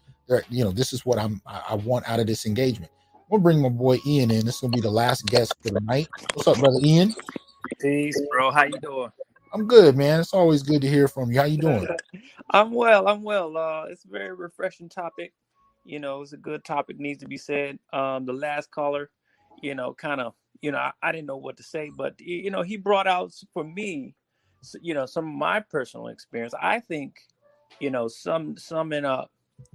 you 0.48 0.62
know, 0.62 0.70
this 0.70 0.92
is 0.92 1.04
what 1.04 1.18
I'm 1.18 1.40
I 1.46 1.74
want 1.74 2.08
out 2.08 2.20
of 2.20 2.26
this 2.26 2.46
engagement. 2.46 2.92
We'll 3.30 3.40
bring 3.40 3.60
my 3.60 3.68
boy 3.68 3.98
Ian 4.06 4.30
in. 4.30 4.46
This 4.46 4.56
is 4.56 4.60
gonna 4.60 4.72
be 4.72 4.80
the 4.80 4.90
last 4.90 5.26
guest 5.26 5.54
for 5.62 5.70
the 5.70 5.80
night. 5.80 6.08
What's 6.34 6.46
up, 6.46 6.58
brother 6.58 6.78
Ian? 6.84 7.14
Peace, 7.80 8.20
bro. 8.30 8.50
How 8.50 8.64
you 8.64 8.78
doing? 8.80 9.10
I'm 9.52 9.66
good, 9.66 9.96
man. 9.96 10.20
It's 10.20 10.34
always 10.34 10.62
good 10.62 10.82
to 10.82 10.88
hear 10.88 11.08
from 11.08 11.30
you. 11.30 11.40
How 11.40 11.46
you 11.46 11.58
doing? 11.58 11.86
I'm 12.50 12.72
well. 12.72 13.08
I'm 13.08 13.22
well. 13.22 13.56
Uh, 13.56 13.84
it's 13.88 14.04
a 14.04 14.08
very 14.08 14.34
refreshing 14.34 14.88
topic. 14.88 15.32
You 15.84 16.00
know, 16.00 16.22
it's 16.22 16.32
a 16.32 16.38
good 16.38 16.64
topic. 16.64 16.98
Needs 16.98 17.20
to 17.20 17.28
be 17.28 17.38
said. 17.38 17.78
Um, 17.92 18.26
the 18.26 18.32
last 18.32 18.70
caller, 18.70 19.10
you 19.62 19.74
know, 19.74 19.94
kind 19.94 20.20
of, 20.20 20.34
you 20.60 20.72
know, 20.72 20.78
I, 20.78 20.92
I, 21.02 21.12
didn't 21.12 21.26
know 21.26 21.36
what 21.36 21.56
to 21.58 21.62
say, 21.62 21.90
but 21.96 22.20
you 22.20 22.50
know, 22.50 22.62
he 22.62 22.76
brought 22.76 23.06
out 23.06 23.32
for 23.54 23.64
me, 23.64 24.14
you 24.80 24.92
know, 24.92 25.06
some 25.06 25.26
of 25.28 25.34
my 25.34 25.60
personal 25.60 26.08
experience. 26.08 26.54
I 26.60 26.80
think, 26.80 27.16
you 27.80 27.90
know, 27.90 28.08
some 28.08 28.56
summing 28.56 29.04
up, 29.04 29.30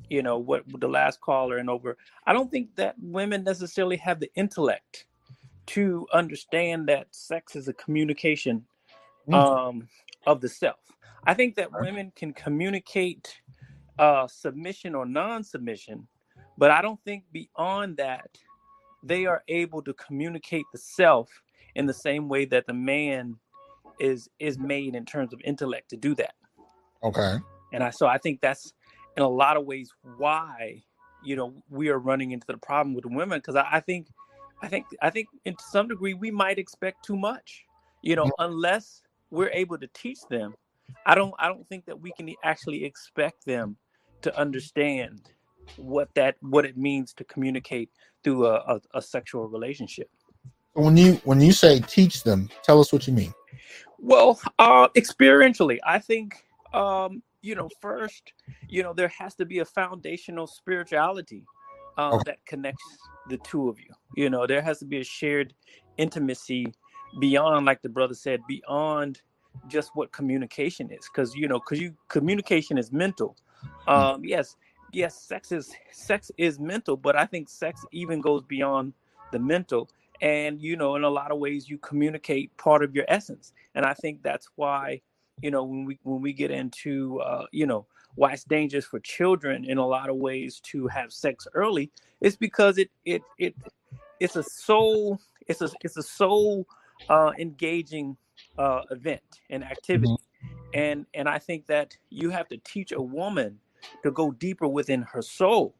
you 0.09 0.21
know, 0.21 0.37
what 0.37 0.63
the 0.79 0.87
last 0.87 1.21
caller 1.21 1.57
and 1.57 1.69
over. 1.69 1.97
I 2.27 2.33
don't 2.33 2.51
think 2.51 2.75
that 2.75 2.95
women 3.01 3.43
necessarily 3.43 3.97
have 3.97 4.19
the 4.19 4.29
intellect 4.35 5.05
to 5.65 6.05
understand 6.13 6.87
that 6.89 7.07
sex 7.11 7.55
is 7.55 7.69
a 7.69 7.73
communication 7.73 8.65
mm. 9.27 9.33
um, 9.33 9.87
of 10.25 10.41
the 10.41 10.49
self. 10.49 10.79
I 11.25 11.33
think 11.33 11.55
that 11.55 11.71
women 11.71 12.11
can 12.15 12.33
communicate 12.33 13.39
uh, 13.97 14.27
submission 14.27 14.95
or 14.95 15.05
non-submission, 15.05 16.07
but 16.57 16.71
I 16.71 16.81
don't 16.81 16.99
think 17.05 17.23
beyond 17.31 17.97
that 17.97 18.37
they 19.03 19.25
are 19.25 19.43
able 19.47 19.81
to 19.83 19.93
communicate 19.93 20.65
the 20.71 20.79
self 20.79 21.29
in 21.75 21.85
the 21.85 21.93
same 21.93 22.29
way 22.29 22.45
that 22.45 22.65
the 22.67 22.73
man 22.73 23.35
is 23.99 24.29
is 24.39 24.57
made 24.57 24.95
in 24.95 25.05
terms 25.05 25.33
of 25.33 25.41
intellect 25.43 25.89
to 25.89 25.97
do 25.97 26.15
that. 26.15 26.33
Okay. 27.03 27.37
And 27.73 27.83
I 27.83 27.89
so 27.89 28.07
I 28.07 28.17
think 28.17 28.41
that's 28.41 28.73
in 29.17 29.23
a 29.23 29.29
lot 29.29 29.57
of 29.57 29.65
ways 29.65 29.91
why 30.17 30.83
you 31.23 31.35
know 31.35 31.53
we 31.69 31.89
are 31.89 31.99
running 31.99 32.31
into 32.31 32.47
the 32.47 32.57
problem 32.57 32.95
with 32.95 33.05
women 33.05 33.39
because 33.39 33.55
I, 33.55 33.67
I, 33.71 33.79
think 33.79 34.07
I 34.61 34.67
think 34.67 34.85
I 35.01 35.09
think 35.09 35.27
in 35.45 35.55
some 35.59 35.87
degree 35.87 36.13
we 36.13 36.31
might 36.31 36.57
expect 36.57 37.05
too 37.05 37.17
much. 37.17 37.65
You 38.01 38.17
know, 38.17 38.29
unless 38.39 39.01
we're 39.33 39.49
able 39.49 39.79
to 39.79 39.87
teach 39.87 40.19
them, 40.29 40.53
I 41.05 41.15
don't 41.15 41.33
I 41.39 41.47
don't 41.47 41.67
think 41.67 41.85
that 41.85 41.99
we 41.99 42.11
can 42.11 42.33
actually 42.43 42.85
expect 42.85 43.45
them 43.45 43.75
to 44.21 44.37
understand 44.39 45.21
what 45.75 46.09
that 46.13 46.35
what 46.41 46.65
it 46.65 46.77
means 46.77 47.13
to 47.13 47.23
communicate 47.23 47.89
through 48.23 48.45
a, 48.45 48.55
a, 48.55 48.81
a 48.93 49.01
sexual 49.01 49.47
relationship. 49.47 50.09
When 50.73 50.95
you 50.95 51.13
when 51.23 51.41
you 51.41 51.51
say 51.51 51.79
teach 51.79 52.23
them, 52.23 52.49
tell 52.61 52.79
us 52.79 52.93
what 52.93 53.07
you 53.07 53.13
mean. 53.13 53.33
Well, 53.97 54.39
uh, 54.59 54.89
experientially, 54.89 55.79
I 55.83 55.97
think 55.97 56.45
um, 56.73 57.23
you 57.41 57.55
know 57.55 57.69
first, 57.81 58.33
you 58.69 58.83
know 58.83 58.93
there 58.93 59.07
has 59.07 59.33
to 59.35 59.45
be 59.45 59.59
a 59.59 59.65
foundational 59.65 60.45
spirituality 60.45 61.43
um, 61.97 62.13
okay. 62.13 62.23
that 62.27 62.45
connects 62.45 62.85
the 63.29 63.37
two 63.37 63.67
of 63.67 63.79
you. 63.79 63.89
You 64.15 64.29
know, 64.29 64.45
there 64.45 64.61
has 64.61 64.77
to 64.79 64.85
be 64.85 64.99
a 64.99 65.03
shared 65.03 65.55
intimacy 65.97 66.67
beyond, 67.19 67.65
like 67.65 67.81
the 67.81 67.89
brother 67.89 68.13
said, 68.13 68.41
beyond 68.47 69.21
just 69.67 69.91
what 69.93 70.11
communication 70.11 70.91
is, 70.91 71.07
because 71.11 71.35
you 71.35 71.47
know, 71.47 71.59
because 71.59 71.79
you 71.79 71.93
communication 72.07 72.77
is 72.77 72.91
mental. 72.91 73.35
Hmm. 73.87 73.93
Um, 73.93 74.25
yes, 74.25 74.55
yes, 74.91 75.15
sex 75.21 75.51
is 75.51 75.73
sex 75.91 76.31
is 76.37 76.59
mental, 76.59 76.97
but 76.97 77.15
I 77.15 77.25
think 77.25 77.49
sex 77.49 77.83
even 77.91 78.21
goes 78.21 78.43
beyond 78.43 78.93
the 79.31 79.39
mental. 79.39 79.89
And 80.21 80.61
you 80.61 80.75
know, 80.75 80.95
in 80.95 81.03
a 81.03 81.09
lot 81.09 81.31
of 81.31 81.39
ways, 81.39 81.69
you 81.69 81.77
communicate 81.77 82.55
part 82.57 82.83
of 82.83 82.95
your 82.95 83.05
essence, 83.07 83.53
and 83.75 83.85
I 83.85 83.93
think 83.93 84.23
that's 84.23 84.47
why 84.55 85.01
you 85.41 85.51
know 85.51 85.63
when 85.63 85.85
we 85.85 85.99
when 86.03 86.21
we 86.21 86.33
get 86.33 86.51
into 86.51 87.19
uh, 87.21 87.45
you 87.51 87.65
know 87.65 87.85
why 88.15 88.31
it's 88.33 88.43
dangerous 88.43 88.85
for 88.85 88.99
children 88.99 89.65
in 89.65 89.77
a 89.77 89.85
lot 89.85 90.09
of 90.09 90.15
ways 90.17 90.59
to 90.59 90.87
have 90.87 91.11
sex 91.11 91.47
early 91.55 91.91
it's 92.21 92.35
because 92.35 92.77
it 92.77 92.89
it 93.05 93.23
it 93.39 93.55
it's 94.19 94.35
a 94.35 94.43
soul 94.43 95.19
it's 95.47 95.61
a 95.61 95.69
it's 95.81 95.97
a 95.97 96.03
soul 96.03 96.67
uh, 97.09 97.31
engaging 97.39 98.17
uh, 98.57 98.81
event 98.91 99.21
and 99.49 99.63
activity 99.63 100.11
mm-hmm. 100.11 100.69
and 100.73 101.05
and 101.13 101.27
i 101.29 101.37
think 101.37 101.65
that 101.67 101.95
you 102.09 102.29
have 102.29 102.47
to 102.47 102.57
teach 102.57 102.91
a 102.91 103.01
woman 103.01 103.59
to 104.03 104.11
go 104.11 104.31
deeper 104.31 104.67
within 104.67 105.01
her 105.01 105.21
soul 105.21 105.75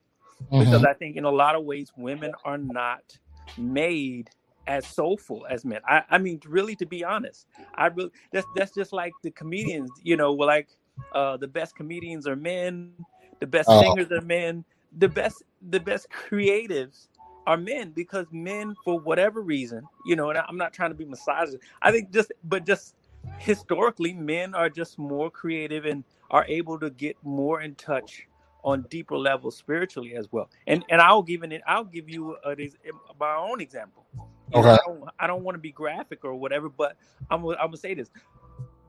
mm-hmm. 0.52 0.60
because 0.60 0.84
I 0.84 0.94
think 0.94 1.16
in 1.16 1.26
a 1.26 1.32
lot 1.32 1.56
of 1.56 1.64
ways 1.64 1.92
women 1.98 2.34
are 2.46 2.58
not 2.58 3.18
made 3.58 4.30
as 4.68 4.88
soulful 4.88 5.46
as 5.50 5.66
men. 5.66 5.82
I, 5.88 6.04
I 6.10 6.18
mean, 6.18 6.40
really, 6.48 6.76
to 6.78 6.86
be 6.86 7.04
honest, 7.04 7.48
I 7.76 7.88
really 7.88 8.12
that's 8.32 8.48
that's 8.56 8.74
just 8.74 8.94
like 8.94 9.14
the 9.22 9.32
comedians, 9.32 9.92
you 10.02 10.16
know, 10.18 10.34
like 10.34 10.70
uh, 11.14 11.38
the 11.38 11.48
best 11.48 11.76
comedians 11.76 12.28
are 12.28 12.36
men, 12.36 12.94
the 13.40 13.48
best 13.48 13.68
oh. 13.70 13.82
singers 13.82 14.12
are 14.12 14.26
men, 14.26 14.64
the 14.98 15.10
best 15.10 15.44
the 15.70 15.80
best 15.80 16.08
creatives 16.10 17.08
are 17.46 17.58
men 17.58 17.92
because 17.92 18.26
men, 18.32 18.76
for 18.84 19.00
whatever 19.00 19.42
reason, 19.42 19.88
you 20.06 20.16
know, 20.16 20.30
and 20.30 20.40
I'm 20.40 20.58
not 20.58 20.74
trying 20.74 20.92
to 20.92 20.96
be 20.96 21.06
misogynist. 21.06 21.64
I 21.82 21.92
think 21.92 22.12
just, 22.12 22.32
but 22.44 22.66
just 22.66 22.96
historically, 23.38 24.14
men 24.14 24.56
are 24.56 24.70
just 24.70 24.98
more 24.98 25.30
creative 25.30 25.86
and 25.86 26.04
are 26.32 26.46
able 26.48 26.80
to 26.80 26.90
get 26.90 27.18
more 27.24 27.62
in 27.62 27.76
touch 27.76 28.28
on 28.64 28.84
deeper 28.84 29.18
levels 29.18 29.58
spiritually 29.58 30.16
as 30.16 30.32
well. 30.32 30.50
And 30.68 30.84
and 30.90 31.02
I'll 31.02 31.22
give 31.22 31.44
it. 31.44 31.62
I'll 31.68 31.84
give 31.84 32.10
you 32.10 32.38
a, 32.46 32.52
a, 32.52 32.70
my 33.20 33.36
own 33.36 33.62
example. 33.62 34.06
You 34.16 34.60
okay. 34.60 34.70
Know, 34.70 34.74
I 34.74 34.78
don't, 34.86 35.10
I 35.20 35.28
don't 35.28 35.44
want 35.44 35.56
to 35.56 35.60
be 35.60 35.72
graphic 35.72 36.24
or 36.24 36.36
whatever, 36.36 36.70
but 36.70 36.96
I'm 37.30 37.46
I'm 37.46 37.56
gonna 37.56 37.78
say 37.78 37.94
this. 37.94 38.10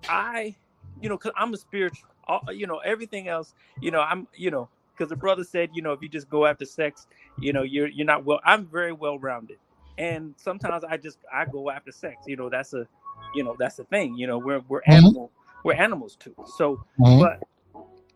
I, 0.08 0.54
you 1.00 1.08
know, 1.08 1.18
cause 1.18 1.32
I'm 1.36 1.52
a 1.54 1.56
spiritual. 1.56 2.08
You 2.52 2.66
know, 2.66 2.78
everything 2.78 3.28
else. 3.28 3.54
You 3.80 3.90
know, 3.90 4.00
I'm. 4.00 4.28
You 4.34 4.50
know, 4.50 4.68
because 4.96 5.10
the 5.10 5.16
brother 5.16 5.44
said, 5.44 5.70
you 5.72 5.82
know, 5.82 5.92
if 5.92 6.02
you 6.02 6.08
just 6.08 6.28
go 6.28 6.46
after 6.46 6.64
sex, 6.64 7.06
you 7.38 7.52
know, 7.52 7.62
you're 7.62 7.88
you're 7.88 8.06
not 8.06 8.24
well. 8.24 8.40
I'm 8.44 8.66
very 8.66 8.92
well 8.92 9.18
rounded, 9.18 9.58
and 9.98 10.34
sometimes 10.36 10.84
I 10.84 10.96
just 10.96 11.18
I 11.32 11.44
go 11.44 11.70
after 11.70 11.92
sex. 11.92 12.24
You 12.26 12.36
know, 12.36 12.48
that's 12.48 12.72
a, 12.74 12.86
you 13.34 13.44
know, 13.44 13.56
that's 13.58 13.76
the 13.76 13.84
thing. 13.84 14.16
You 14.16 14.26
know, 14.26 14.38
we're 14.38 14.62
we're 14.68 14.80
mm-hmm. 14.80 14.92
animal 14.92 15.30
we're 15.64 15.74
animals 15.74 16.16
too. 16.16 16.34
So, 16.56 16.84
mm-hmm. 17.00 17.20
but 17.20 17.42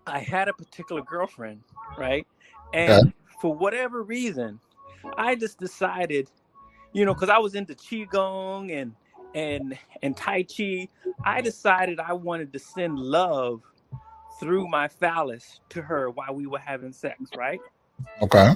I 0.07 0.21
had 0.21 0.49
a 0.49 0.53
particular 0.53 1.03
girlfriend, 1.03 1.63
right? 1.99 2.27
And 2.73 3.13
for 3.41 3.53
whatever 3.53 4.03
reason, 4.03 4.61
I 5.17 5.35
just 5.35 5.59
decided, 5.59 6.31
you 6.93 7.05
know, 7.05 7.15
because 7.15 7.31
I 7.31 7.39
was 7.39 7.55
into 7.55 7.75
qigong 7.75 8.71
and 8.71 8.95
and 9.35 9.77
and 10.03 10.17
tai 10.17 10.45
chi, 10.45 10.89
I 11.25 11.41
decided 11.41 11.99
I 11.99 12.13
wanted 12.13 12.53
to 12.53 12.59
send 12.59 12.99
love 12.99 13.63
through 14.40 14.69
my 14.69 14.89
phallus 14.89 15.60
to 15.70 15.82
her 15.82 16.10
while 16.10 16.35
we 16.35 16.47
were 16.47 16.59
having 16.59 16.93
sex, 16.93 17.31
right? 17.36 17.60
Okay. 18.23 18.55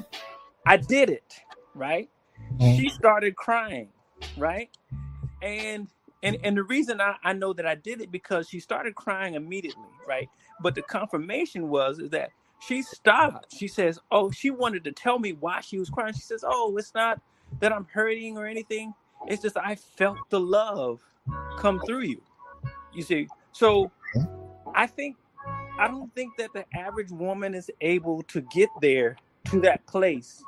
I 0.67 0.77
did 0.77 1.11
it, 1.11 1.35
right? 1.75 2.09
Mm-hmm. 2.55 2.77
She 2.77 2.89
started 2.89 3.37
crying, 3.37 3.89
right? 4.37 4.71
And 5.41 5.89
and 6.23 6.39
and 6.45 6.57
the 6.57 6.63
reason 6.63 7.01
I, 7.01 7.17
I 7.25 7.33
know 7.33 7.53
that 7.53 7.67
I 7.67 7.75
did 7.75 8.01
it 8.01 8.13
because 8.13 8.49
she 8.49 8.61
started 8.61 8.95
crying 8.95 9.35
immediately, 9.35 9.83
right? 10.07 10.29
But 10.61 10.75
the 10.75 10.83
confirmation 10.83 11.69
was 11.69 11.99
is 11.99 12.11
that 12.11 12.31
she 12.61 12.83
stopped. 12.83 13.53
She 13.57 13.67
says, 13.67 13.99
"Oh, 14.11 14.31
she 14.31 14.51
wanted 14.51 14.85
to 14.85 14.93
tell 14.93 15.19
me 15.19 15.33
why 15.33 15.61
she 15.61 15.79
was 15.79 15.91
crying." 15.91 16.15
She 16.15 16.21
says, 16.21 16.45
"Oh, 16.47 16.77
it's 16.79 16.95
not 16.95 17.21
that 17.59 17.73
I'm 17.73 17.87
hurting 17.93 18.39
or 18.39 18.47
anything. 18.47 18.95
It's 19.27 19.43
just 19.43 19.57
I 19.57 19.75
felt 19.75 20.19
the 20.31 20.41
love 20.41 21.01
come 21.59 21.81
through 21.85 22.03
you." 22.03 22.23
You 22.93 23.03
see, 23.03 23.27
so 23.51 23.91
I 24.75 24.87
think 24.87 25.17
I 25.79 25.89
don't 25.89 26.15
think 26.15 26.37
that 26.39 26.51
the 26.53 26.65
average 26.77 27.11
woman 27.11 27.55
is 27.55 27.71
able 27.81 28.23
to 28.25 28.41
get 28.43 28.69
there 28.81 29.17
to 29.47 29.61
that 29.61 29.85
place, 29.87 30.43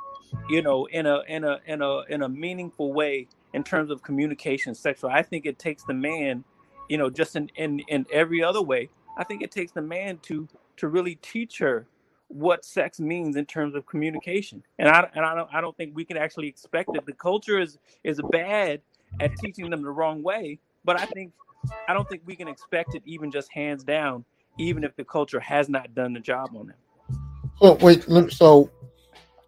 you 0.49 0.63
know, 0.63 0.87
in 0.87 1.07
a 1.07 1.21
in 1.29 1.45
a 1.45 1.59
in 1.67 1.83
a 1.83 2.01
in 2.09 2.23
a 2.23 2.29
meaningful 2.29 2.93
way 2.93 3.27
in 3.53 3.65
terms 3.65 3.91
of 3.91 4.03
communication 4.03 4.75
sexual. 4.75 5.11
I 5.11 5.23
think 5.23 5.47
it 5.47 5.59
takes 5.59 5.85
the 5.85 5.95
man, 5.95 6.45
you 6.89 6.99
know, 6.99 7.09
just 7.09 7.37
in, 7.37 7.51
in, 7.57 7.81
in 7.89 8.05
every 8.13 8.43
other 8.43 8.61
way, 8.61 8.91
I 9.17 9.25
think 9.25 9.43
it 9.43 9.51
takes 9.51 9.73
the 9.73 9.83
man 9.83 10.19
to 10.23 10.49
to 10.77 10.89
really 10.89 11.17
teach 11.17 11.59
her 11.59 11.87
what 12.29 12.65
sex 12.65 12.99
means 12.99 13.37
in 13.37 13.47
terms 13.47 13.75
of 13.75 13.87
communication. 13.87 14.63
And 14.79 14.89
I 14.89 15.09
and 15.15 15.25
I 15.25 15.35
don't 15.35 15.49
I 15.53 15.61
don't 15.61 15.77
think 15.77 15.95
we 15.95 16.05
can 16.05 16.17
actually 16.17 16.49
expect 16.49 16.91
it. 16.95 17.07
The 17.07 17.13
culture 17.13 17.59
is 17.59 17.79
is 18.03 18.21
bad 18.31 18.83
at 19.21 19.37
teaching 19.37 19.71
them 19.71 19.83
the 19.83 19.91
wrong 19.91 20.23
way, 20.23 20.59
but 20.85 21.01
I 21.01 21.07
think 21.07 21.33
I 21.89 21.95
don't 21.95 22.09
think 22.09 22.23
we 22.27 22.37
can 22.37 22.49
expect 22.49 22.95
it 22.95 23.03
even 23.07 23.31
just 23.31 23.51
hands 23.53 23.85
down, 23.85 24.25
even 24.59 24.85
if 24.85 24.95
the 24.97 25.05
culture 25.05 25.41
has 25.41 25.69
not 25.69 25.95
done 25.95 26.13
the 26.13 26.21
job 26.21 26.51
on 26.57 26.69
them. 26.69 26.77
Well, 27.61 27.77
wait. 27.77 28.05
So, 28.33 28.71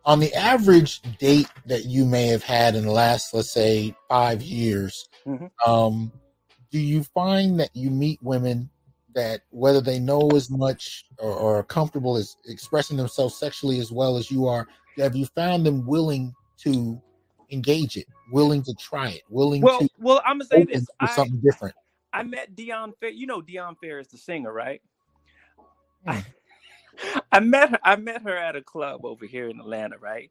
on 0.04 0.20
the 0.20 0.32
average 0.34 1.00
date 1.18 1.48
that 1.66 1.84
you 1.84 2.04
may 2.04 2.26
have 2.28 2.42
had 2.42 2.74
in 2.76 2.84
the 2.84 2.92
last, 2.92 3.34
let's 3.34 3.52
say, 3.52 3.94
five 4.08 4.42
years, 4.42 5.08
mm-hmm. 5.26 5.46
um, 5.70 6.12
do 6.70 6.78
you 6.78 7.02
find 7.02 7.58
that 7.58 7.70
you 7.74 7.90
meet 7.90 8.22
women 8.22 8.70
that 9.14 9.40
whether 9.50 9.80
they 9.80 9.98
know 9.98 10.28
as 10.34 10.50
much 10.50 11.06
or, 11.18 11.32
or, 11.32 11.58
are 11.58 11.62
comfortable 11.62 12.16
as 12.16 12.36
expressing 12.46 12.98
themselves 12.98 13.34
sexually 13.34 13.80
as 13.80 13.90
well 13.90 14.18
as 14.18 14.30
you 14.30 14.46
are, 14.46 14.68
have 14.98 15.16
you 15.16 15.24
found 15.26 15.64
them 15.64 15.86
willing 15.86 16.34
to 16.58 17.00
engage 17.50 17.96
it, 17.96 18.06
willing 18.30 18.62
to 18.62 18.74
try 18.74 19.08
it, 19.08 19.22
willing 19.30 19.62
well, 19.62 19.80
to 19.80 19.88
well, 19.98 20.22
I'm 20.24 20.38
gonna 20.38 20.44
say 20.44 20.64
this 20.64 20.86
for 21.00 21.08
something 21.08 21.40
different. 21.40 21.74
I 22.12 22.22
met 22.22 22.54
Dion 22.54 22.92
Fair. 23.00 23.10
You 23.10 23.26
know 23.26 23.40
Dion 23.40 23.76
Fair 23.80 23.98
is 23.98 24.08
the 24.08 24.18
singer, 24.18 24.52
right? 24.52 24.82
Hmm. 26.06 26.20
I, 27.32 27.40
met 27.40 27.70
her. 27.70 27.78
I 27.84 27.96
met 27.96 28.22
her 28.22 28.36
at 28.36 28.56
a 28.56 28.62
club 28.62 29.04
over 29.04 29.26
here 29.26 29.48
in 29.48 29.60
Atlanta, 29.60 29.98
right? 29.98 30.30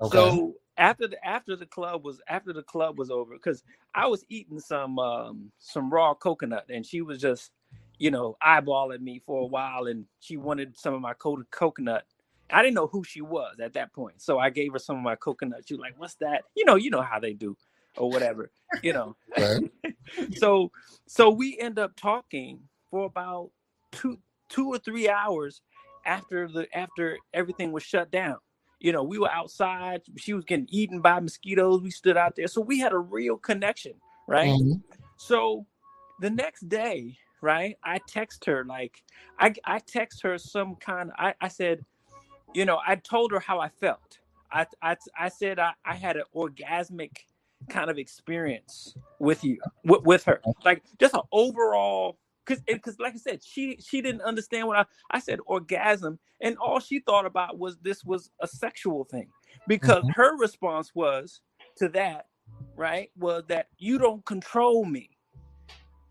Okay. 0.00 0.16
So 0.16 0.54
after 0.76 1.06
the 1.08 1.24
after 1.26 1.56
the 1.56 1.66
club 1.66 2.04
was 2.04 2.20
after 2.28 2.52
the 2.52 2.62
club 2.62 2.98
was 2.98 3.10
over, 3.10 3.34
because 3.34 3.62
I 3.94 4.06
was 4.06 4.24
eating 4.28 4.60
some 4.60 4.98
um, 4.98 5.52
some 5.58 5.90
raw 5.90 6.14
coconut, 6.14 6.66
and 6.68 6.84
she 6.84 7.00
was 7.00 7.20
just 7.20 7.50
you 7.98 8.10
know 8.10 8.36
eyeballing 8.44 9.00
me 9.00 9.22
for 9.24 9.42
a 9.42 9.46
while, 9.46 9.86
and 9.86 10.06
she 10.20 10.36
wanted 10.36 10.76
some 10.78 10.94
of 10.94 11.00
my 11.00 11.14
coated 11.14 11.50
coconut, 11.50 12.04
I 12.50 12.62
didn't 12.62 12.74
know 12.74 12.86
who 12.86 13.04
she 13.04 13.20
was 13.20 13.58
at 13.60 13.74
that 13.74 13.92
point. 13.92 14.20
So 14.20 14.38
I 14.38 14.50
gave 14.50 14.72
her 14.72 14.78
some 14.78 14.96
of 14.96 15.02
my 15.02 15.16
coconut. 15.16 15.64
She 15.66 15.74
was 15.74 15.80
like, 15.80 15.98
what's 15.98 16.14
that? 16.16 16.42
You 16.54 16.64
know, 16.64 16.76
you 16.76 16.90
know 16.90 17.02
how 17.02 17.18
they 17.18 17.32
do 17.32 17.56
or 17.96 18.10
whatever, 18.10 18.50
you 18.82 18.92
know. 18.92 19.16
so 20.36 20.70
so 21.06 21.30
we 21.30 21.58
end 21.58 21.78
up 21.78 21.96
talking 21.96 22.60
for 22.90 23.06
about 23.06 23.50
two 23.92 24.18
two 24.48 24.68
or 24.68 24.78
three 24.78 25.08
hours 25.08 25.62
after 26.06 26.48
the 26.48 26.66
after 26.76 27.18
everything 27.32 27.72
was 27.72 27.82
shut 27.82 28.10
down. 28.10 28.36
You 28.80 28.92
know, 28.92 29.02
we 29.02 29.18
were 29.18 29.30
outside, 29.30 30.02
she 30.16 30.34
was 30.34 30.44
getting 30.44 30.68
eaten 30.70 31.00
by 31.00 31.18
mosquitoes. 31.18 31.80
We 31.80 31.90
stood 31.90 32.18
out 32.18 32.36
there. 32.36 32.48
So 32.48 32.60
we 32.60 32.78
had 32.78 32.92
a 32.92 32.98
real 32.98 33.38
connection, 33.38 33.94
right? 34.26 34.50
Mm-hmm. 34.50 34.80
So 35.16 35.64
the 36.20 36.28
next 36.28 36.68
day, 36.68 37.16
right, 37.40 37.78
I 37.82 38.00
text 38.06 38.44
her 38.44 38.64
like 38.64 39.02
I 39.38 39.54
I 39.64 39.78
text 39.78 40.22
her 40.22 40.36
some 40.36 40.76
kind 40.76 41.10
of, 41.10 41.14
I, 41.18 41.34
I 41.40 41.48
said, 41.48 41.84
you 42.52 42.66
know, 42.66 42.78
I 42.86 42.96
told 42.96 43.32
her 43.32 43.40
how 43.40 43.58
I 43.58 43.68
felt. 43.68 44.18
I 44.52 44.66
I, 44.82 44.96
I 45.18 45.28
said 45.30 45.58
I, 45.58 45.72
I 45.84 45.94
had 45.94 46.16
an 46.16 46.24
orgasmic 46.34 47.18
kind 47.70 47.88
of 47.88 47.96
experience 47.96 48.94
with 49.18 49.42
you 49.42 49.58
with, 49.84 50.02
with 50.02 50.24
her, 50.24 50.42
like 50.64 50.82
just 51.00 51.14
an 51.14 51.22
overall. 51.32 52.18
Because, 52.46 52.62
because, 52.66 52.98
like 52.98 53.14
I 53.14 53.18
said, 53.18 53.42
she 53.42 53.78
she 53.80 54.02
didn't 54.02 54.22
understand 54.22 54.68
what 54.68 54.78
I 54.78 54.84
I 55.10 55.18
said 55.18 55.38
orgasm, 55.46 56.18
and 56.40 56.56
all 56.58 56.80
she 56.80 57.00
thought 57.00 57.26
about 57.26 57.58
was 57.58 57.78
this 57.78 58.04
was 58.04 58.30
a 58.40 58.46
sexual 58.46 59.04
thing. 59.04 59.28
Because 59.66 60.02
mm-hmm. 60.02 60.20
her 60.20 60.36
response 60.36 60.94
was 60.94 61.40
to 61.76 61.88
that, 61.90 62.26
right, 62.76 63.10
was 63.16 63.44
that 63.48 63.68
you 63.78 63.98
don't 63.98 64.24
control 64.24 64.84
me 64.84 65.10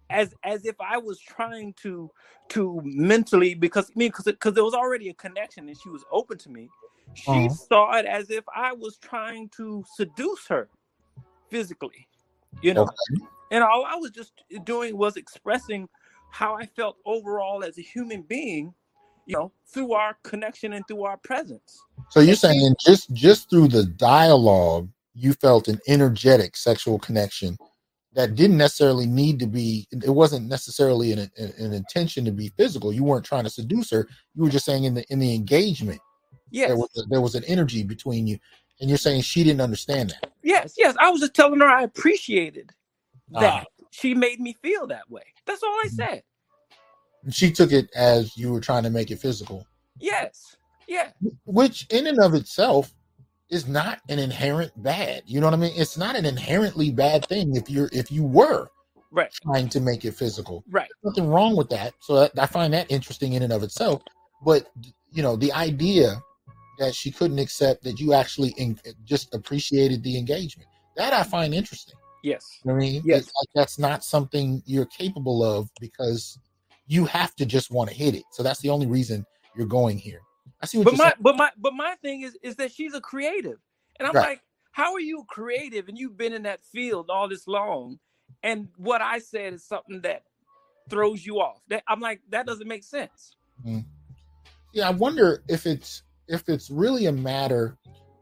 as 0.09 0.33
as 0.43 0.65
if 0.65 0.75
I 0.79 0.97
was 0.97 1.19
trying 1.19 1.73
to 1.81 2.09
to 2.49 2.79
mentally 2.83 3.55
because 3.55 3.89
I 3.89 3.93
mean 3.95 4.09
because 4.09 4.25
because 4.25 4.53
there 4.53 4.63
was 4.63 4.73
already 4.73 5.09
a 5.09 5.13
connection 5.13 5.67
and 5.67 5.77
she 5.77 5.89
was 5.89 6.03
open 6.11 6.37
to 6.39 6.49
me. 6.49 6.69
She 7.15 7.31
uh-huh. 7.31 7.49
saw 7.49 7.97
it 7.97 8.05
as 8.05 8.29
if 8.29 8.43
I 8.55 8.73
was 8.73 8.97
trying 8.97 9.49
to 9.57 9.83
seduce 9.95 10.47
her 10.47 10.69
physically, 11.49 12.07
you 12.61 12.73
know. 12.73 12.83
Okay. 12.83 13.25
And 13.51 13.63
all 13.63 13.85
I 13.85 13.95
was 13.95 14.11
just 14.11 14.31
doing 14.63 14.97
was 14.97 15.15
expressing 15.15 15.87
how 16.33 16.55
I 16.55 16.65
felt 16.65 16.97
overall 17.05 17.63
as 17.63 17.77
a 17.77 17.81
human 17.81 18.23
being, 18.23 18.73
you 19.27 19.35
know, 19.35 19.51
through 19.71 19.93
our 19.93 20.17
connection 20.23 20.73
and 20.73 20.83
through 20.87 21.03
our 21.03 21.17
presence. 21.17 21.79
So 22.09 22.21
you're 22.21 22.35
saying 22.35 22.75
just 22.83 23.13
just 23.13 23.51
through 23.51 23.67
the 23.67 23.85
dialogue, 23.85 24.89
you 25.13 25.33
felt 25.33 25.67
an 25.67 25.79
energetic 25.87 26.57
sexual 26.57 26.97
connection 26.97 27.55
that 28.13 28.33
didn't 28.33 28.57
necessarily 28.57 29.05
need 29.05 29.37
to 29.39 29.45
be 29.45 29.87
it 29.91 30.09
wasn't 30.09 30.47
necessarily 30.47 31.11
an, 31.11 31.19
an, 31.19 31.53
an, 31.59 31.71
intention 31.71 32.25
to 32.25 32.31
be 32.31 32.51
physical. 32.57 32.91
You 32.91 33.03
weren't 33.03 33.25
trying 33.25 33.43
to 33.43 33.49
seduce 33.51 33.91
her. 33.91 34.07
You 34.33 34.43
were 34.43 34.49
just 34.49 34.65
saying 34.65 34.85
in 34.85 34.95
the 34.95 35.05
in 35.09 35.19
the 35.19 35.35
engagement 35.35 36.01
yes 36.49 36.67
there 36.67 36.77
was, 36.77 36.89
a, 36.97 37.03
there 37.09 37.21
was 37.21 37.35
an 37.35 37.43
energy 37.43 37.83
between 37.83 38.25
you. 38.25 38.39
And 38.81 38.89
you're 38.89 38.97
saying 38.97 39.21
she 39.21 39.43
didn't 39.43 39.61
understand 39.61 40.09
that. 40.09 40.33
Yes 40.41 40.73
yes. 40.79 40.95
I 40.99 41.11
was 41.11 41.21
just 41.21 41.35
telling 41.35 41.59
her 41.59 41.67
i 41.67 41.83
appreciated 41.83 42.71
that. 43.29 43.61
uh, 43.61 43.63
she 43.93 44.13
made 44.13 44.39
me 44.39 44.55
feel 44.61 44.87
that 44.87 45.09
way 45.09 45.23
that's 45.45 45.63
all 45.63 45.69
i 45.69 45.87
mm-hmm. 45.87 45.95
said 45.95 46.23
she 47.31 47.51
took 47.51 47.71
it 47.71 47.89
as 47.95 48.35
you 48.35 48.51
were 48.51 48.59
trying 48.59 48.83
to 48.83 48.89
make 48.89 49.11
it 49.11 49.19
physical 49.19 49.65
yes 49.99 50.57
yeah 50.87 51.09
which 51.45 51.87
in 51.89 52.07
and 52.07 52.19
of 52.19 52.33
itself 52.33 52.93
is 53.53 53.67
not 53.67 53.99
an 54.09 54.19
inherent 54.19 54.71
bad. 54.81 55.23
You 55.25 55.39
know 55.39 55.47
what 55.47 55.53
I 55.53 55.57
mean? 55.57 55.73
It's 55.75 55.97
not 55.97 56.15
an 56.15 56.25
inherently 56.25 56.91
bad 56.91 57.25
thing 57.27 57.55
if 57.55 57.69
you're 57.69 57.89
if 57.93 58.11
you 58.11 58.23
were 58.23 58.67
right 59.11 59.31
trying 59.43 59.69
to 59.69 59.79
make 59.79 60.03
it 60.05 60.13
physical. 60.13 60.63
Right. 60.69 60.89
nothing 61.03 61.27
wrong 61.27 61.55
with 61.55 61.69
that. 61.69 61.93
So 61.99 62.19
that, 62.19 62.31
I 62.37 62.47
find 62.47 62.73
that 62.73 62.91
interesting 62.91 63.33
in 63.33 63.43
and 63.43 63.53
of 63.53 63.63
itself. 63.63 64.01
But 64.43 64.69
you 65.11 65.21
know, 65.21 65.35
the 65.35 65.53
idea 65.53 66.15
that 66.79 66.95
she 66.95 67.11
couldn't 67.11 67.39
accept 67.39 67.83
that 67.83 67.99
you 67.99 68.13
actually 68.13 68.49
in, 68.57 68.77
just 69.05 69.33
appreciated 69.33 70.03
the 70.03 70.17
engagement 70.17 70.67
that 70.97 71.13
I 71.13 71.23
find 71.23 71.53
interesting. 71.53 71.95
Yes. 72.23 72.59
I 72.67 72.71
mean, 72.71 73.03
yes. 73.05 73.25
Like 73.25 73.49
that's 73.53 73.77
not 73.77 74.03
something 74.03 74.63
you're 74.65 74.85
capable 74.85 75.43
of 75.43 75.69
because 75.79 76.39
you 76.87 77.05
have 77.05 77.35
to 77.35 77.45
just 77.45 77.69
want 77.69 77.89
to 77.89 77.95
hit 77.95 78.15
it. 78.15 78.23
So 78.31 78.41
that's 78.41 78.61
the 78.61 78.69
only 78.69 78.87
reason 78.87 79.25
you're 79.55 79.67
going 79.67 79.97
here. 79.97 80.21
I 80.61 80.65
see 80.65 80.77
what 80.77 80.85
but 80.85 80.97
my 80.97 81.03
saying. 81.03 81.13
but 81.19 81.35
my 81.35 81.49
but 81.57 81.73
my 81.73 81.95
thing 82.01 82.21
is 82.21 82.37
is 82.41 82.55
that 82.55 82.71
she's 82.71 82.93
a 82.93 83.01
creative, 83.01 83.59
and 83.99 84.07
I'm 84.07 84.15
right. 84.15 84.29
like, 84.29 84.41
how 84.71 84.93
are 84.93 84.99
you 84.99 85.25
creative 85.27 85.89
and 85.89 85.97
you've 85.97 86.17
been 86.17 86.33
in 86.33 86.43
that 86.43 86.63
field 86.63 87.09
all 87.09 87.27
this 87.27 87.47
long, 87.47 87.99
and 88.41 88.69
what 88.77 89.01
I 89.01 89.19
said 89.19 89.53
is 89.53 89.65
something 89.65 90.01
that 90.01 90.23
throws 90.89 91.25
you 91.25 91.39
off. 91.39 91.61
That 91.67 91.83
I'm 91.87 91.99
like, 91.99 92.21
that 92.29 92.45
doesn't 92.45 92.67
make 92.67 92.83
sense. 92.83 93.35
Mm. 93.65 93.85
Yeah, 94.73 94.87
I 94.87 94.91
wonder 94.91 95.43
if 95.47 95.65
it's 95.65 96.03
if 96.27 96.47
it's 96.47 96.69
really 96.69 97.07
a 97.07 97.11
matter 97.11 97.77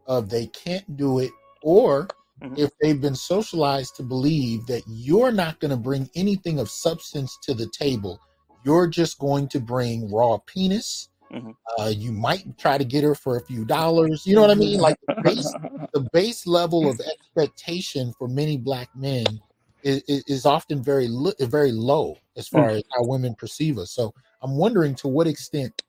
of 0.07 0.29
they 0.29 0.47
can't 0.47 0.97
do 0.97 1.19
it, 1.19 1.31
or 1.61 2.07
mm-hmm. 2.41 2.55
if 2.57 2.71
they've 2.81 3.01
been 3.01 3.15
socialized 3.15 3.95
to 3.97 4.03
believe 4.03 4.65
that 4.67 4.83
you're 4.87 5.31
not 5.31 5.59
going 5.59 5.71
to 5.71 5.77
bring 5.77 6.09
anything 6.15 6.59
of 6.59 6.69
substance 6.69 7.37
to 7.43 7.53
the 7.53 7.67
table. 7.67 8.19
You're 8.63 8.87
just 8.87 9.19
going 9.19 9.47
to 9.49 9.59
bring 9.59 10.11
raw 10.11 10.37
penis 10.45 11.09
Mm-hmm. 11.33 11.51
Uh, 11.79 11.87
you 11.87 12.11
might 12.11 12.57
try 12.57 12.77
to 12.77 12.83
get 12.83 13.03
her 13.03 13.15
for 13.15 13.37
a 13.37 13.41
few 13.41 13.63
dollars. 13.63 14.23
You 14.25 14.35
know 14.35 14.41
what 14.41 14.51
I 14.51 14.55
mean? 14.55 14.79
Like 14.79 14.97
the 15.07 15.21
base, 15.23 15.53
the 15.93 16.09
base 16.11 16.45
level 16.45 16.89
of 16.89 16.99
expectation 16.99 18.13
for 18.17 18.27
many 18.27 18.57
black 18.57 18.89
men 18.95 19.25
is, 19.83 20.03
is 20.07 20.45
often 20.45 20.83
very 20.83 21.07
very 21.39 21.71
low 21.71 22.17
as 22.35 22.47
far 22.47 22.67
mm-hmm. 22.67 22.77
as 22.77 22.83
how 22.93 23.05
women 23.05 23.35
perceive 23.35 23.77
us. 23.77 23.91
So 23.91 24.13
I'm 24.41 24.57
wondering 24.57 24.93
to 24.95 25.07
what 25.07 25.27
extent, 25.27 25.81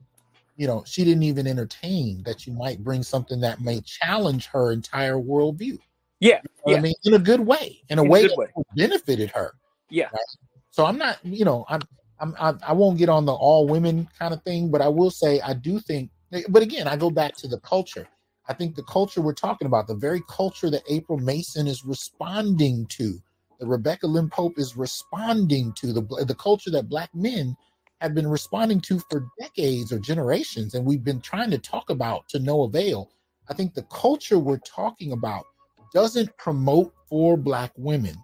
you 0.56 0.68
know, 0.68 0.84
she 0.86 1.04
didn't 1.04 1.24
even 1.24 1.48
entertain 1.48 2.22
that 2.22 2.46
you 2.46 2.52
might 2.52 2.84
bring 2.84 3.02
something 3.02 3.40
that 3.40 3.60
may 3.60 3.80
challenge 3.80 4.46
her 4.46 4.70
entire 4.70 5.16
worldview. 5.16 5.78
Yeah, 6.22 6.38
you 6.44 6.50
know 6.66 6.72
yeah. 6.72 6.78
I 6.78 6.80
mean, 6.80 6.94
in 7.02 7.14
a 7.14 7.18
good 7.18 7.40
way, 7.40 7.82
in 7.88 7.98
a 7.98 8.04
in 8.04 8.08
way 8.08 8.24
a 8.24 8.28
that 8.28 8.38
way. 8.38 8.46
benefited 8.76 9.30
her. 9.30 9.54
Yeah. 9.90 10.04
Right? 10.04 10.32
So 10.70 10.86
I'm 10.86 10.96
not, 10.96 11.18
you 11.24 11.44
know, 11.44 11.66
I'm 11.68 11.82
I'm, 12.20 12.36
I, 12.38 12.54
I 12.68 12.72
won't 12.72 12.96
get 12.96 13.08
on 13.08 13.26
the 13.26 13.32
all 13.32 13.66
women 13.66 14.08
kind 14.16 14.32
of 14.32 14.40
thing, 14.44 14.70
but 14.70 14.80
I 14.80 14.86
will 14.86 15.10
say 15.10 15.40
I 15.40 15.52
do 15.52 15.80
think. 15.80 16.10
But 16.48 16.62
again, 16.62 16.86
I 16.86 16.96
go 16.96 17.10
back 17.10 17.34
to 17.38 17.48
the 17.48 17.58
culture. 17.60 18.06
I 18.48 18.54
think 18.54 18.76
the 18.76 18.84
culture 18.84 19.20
we're 19.20 19.34
talking 19.34 19.66
about, 19.66 19.88
the 19.88 19.96
very 19.96 20.22
culture 20.28 20.70
that 20.70 20.82
April 20.88 21.18
Mason 21.18 21.66
is 21.66 21.84
responding 21.84 22.86
to, 22.90 23.20
that 23.58 23.66
Rebecca 23.66 24.06
Lynn 24.06 24.30
Pope 24.30 24.58
is 24.58 24.76
responding 24.76 25.72
to, 25.74 25.92
the 25.92 26.02
the 26.24 26.36
culture 26.36 26.70
that 26.70 26.88
black 26.88 27.12
men 27.14 27.56
have 28.00 28.14
been 28.14 28.28
responding 28.28 28.80
to 28.82 29.00
for 29.10 29.26
decades 29.40 29.92
or 29.92 29.98
generations, 29.98 30.74
and 30.74 30.86
we've 30.86 31.04
been 31.04 31.20
trying 31.20 31.50
to 31.50 31.58
talk 31.58 31.90
about 31.90 32.28
to 32.28 32.38
no 32.38 32.62
avail. 32.62 33.10
I 33.50 33.54
think 33.54 33.74
the 33.74 33.82
culture 33.90 34.38
we're 34.38 34.58
talking 34.58 35.10
about 35.12 35.44
doesn't 35.92 36.36
promote 36.38 36.92
for 37.08 37.36
black 37.36 37.72
women 37.76 38.16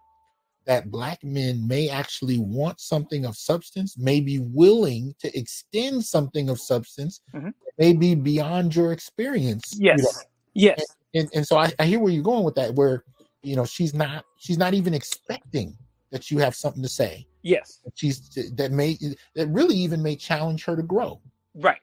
that 0.69 0.91
black 0.91 1.25
men 1.25 1.67
may 1.67 1.89
actually 1.89 2.39
want 2.39 2.79
something 2.79 3.25
of 3.25 3.35
substance, 3.35 3.97
may 3.97 4.21
be 4.21 4.39
willing 4.39 5.15
to 5.19 5.37
extend 5.37 6.05
something 6.05 6.51
of 6.51 6.61
substance, 6.61 7.23
mm-hmm. 7.35 7.49
maybe 7.79 8.15
beyond 8.15 8.77
your 8.77 8.93
experience. 8.93 9.75
Yes. 9.79 9.97
You 9.97 10.05
know? 10.05 10.11
Yes. 10.53 10.85
And, 11.15 11.23
and, 11.23 11.31
and 11.37 11.47
so 11.47 11.57
I, 11.57 11.73
I 11.79 11.87
hear 11.87 11.99
where 11.99 12.13
you're 12.13 12.23
going 12.23 12.45
with 12.45 12.55
that, 12.57 12.75
where 12.75 13.05
you 13.43 13.57
know 13.57 13.65
she's 13.65 13.95
not 13.95 14.27
she's 14.37 14.59
not 14.59 14.75
even 14.75 14.93
expecting 14.93 15.75
that 16.11 16.31
you 16.31 16.37
have 16.39 16.55
something 16.55 16.83
to 16.83 16.89
say. 16.89 17.27
Yes. 17.43 17.81
She's 17.95 18.29
that 18.57 18.71
may 18.71 18.99
that 19.37 19.47
really 19.47 19.77
even 19.77 20.03
may 20.03 20.17
challenge 20.17 20.65
her 20.67 20.77
to 20.77 20.83
grow. 20.83 21.19
Right. 21.55 21.81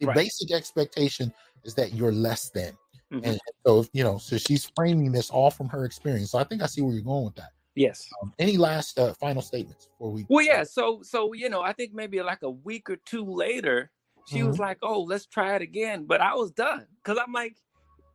The 0.00 0.06
right. 0.06 0.16
basic 0.16 0.50
expectation 0.50 1.32
is 1.62 1.74
that 1.74 1.94
you're 1.94 2.12
less 2.12 2.50
than. 2.50 2.76
Mm-hmm. 3.12 3.24
And 3.24 3.40
so 3.64 3.86
you 3.92 4.02
know, 4.02 4.18
so 4.18 4.36
she's 4.36 4.70
framing 4.76 5.12
this 5.12 5.30
all 5.30 5.50
from 5.50 5.68
her 5.68 5.84
experience. 5.84 6.30
So 6.32 6.38
I 6.38 6.44
think 6.44 6.62
I 6.62 6.66
see 6.66 6.82
where 6.82 6.92
you're 6.92 7.02
going 7.02 7.24
with 7.24 7.36
that. 7.36 7.50
Yes. 7.76 8.08
Um, 8.22 8.32
any 8.38 8.56
last 8.56 8.98
uh, 8.98 9.12
final 9.14 9.42
statements 9.42 9.86
before 9.86 10.10
we? 10.10 10.26
Well, 10.28 10.44
yeah. 10.44 10.64
So, 10.64 11.00
so 11.02 11.34
you 11.34 11.50
know, 11.50 11.60
I 11.60 11.72
think 11.74 11.92
maybe 11.92 12.20
like 12.22 12.42
a 12.42 12.50
week 12.50 12.88
or 12.88 12.96
two 13.04 13.24
later, 13.24 13.90
she 14.26 14.38
mm-hmm. 14.38 14.48
was 14.48 14.58
like, 14.58 14.78
"Oh, 14.82 15.02
let's 15.02 15.26
try 15.26 15.54
it 15.54 15.62
again," 15.62 16.06
but 16.06 16.22
I 16.22 16.34
was 16.34 16.50
done 16.52 16.86
because 16.96 17.18
I'm 17.24 17.32
like, 17.32 17.54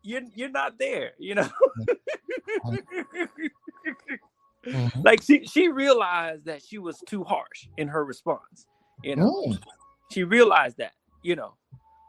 "You're 0.01 0.23
you're 0.33 0.49
not 0.49 0.79
there," 0.79 1.11
you 1.19 1.35
know. 1.35 1.49
mm-hmm. 4.65 5.01
Like 5.03 5.21
she 5.21 5.45
she 5.45 5.69
realized 5.69 6.45
that 6.45 6.63
she 6.63 6.79
was 6.79 7.01
too 7.07 7.23
harsh 7.23 7.67
in 7.77 7.87
her 7.87 8.03
response. 8.03 8.65
You 9.03 9.15
know, 9.15 9.45
mm. 9.47 9.59
she 10.11 10.23
realized 10.23 10.77
that. 10.77 10.93
You 11.21 11.35
know. 11.35 11.53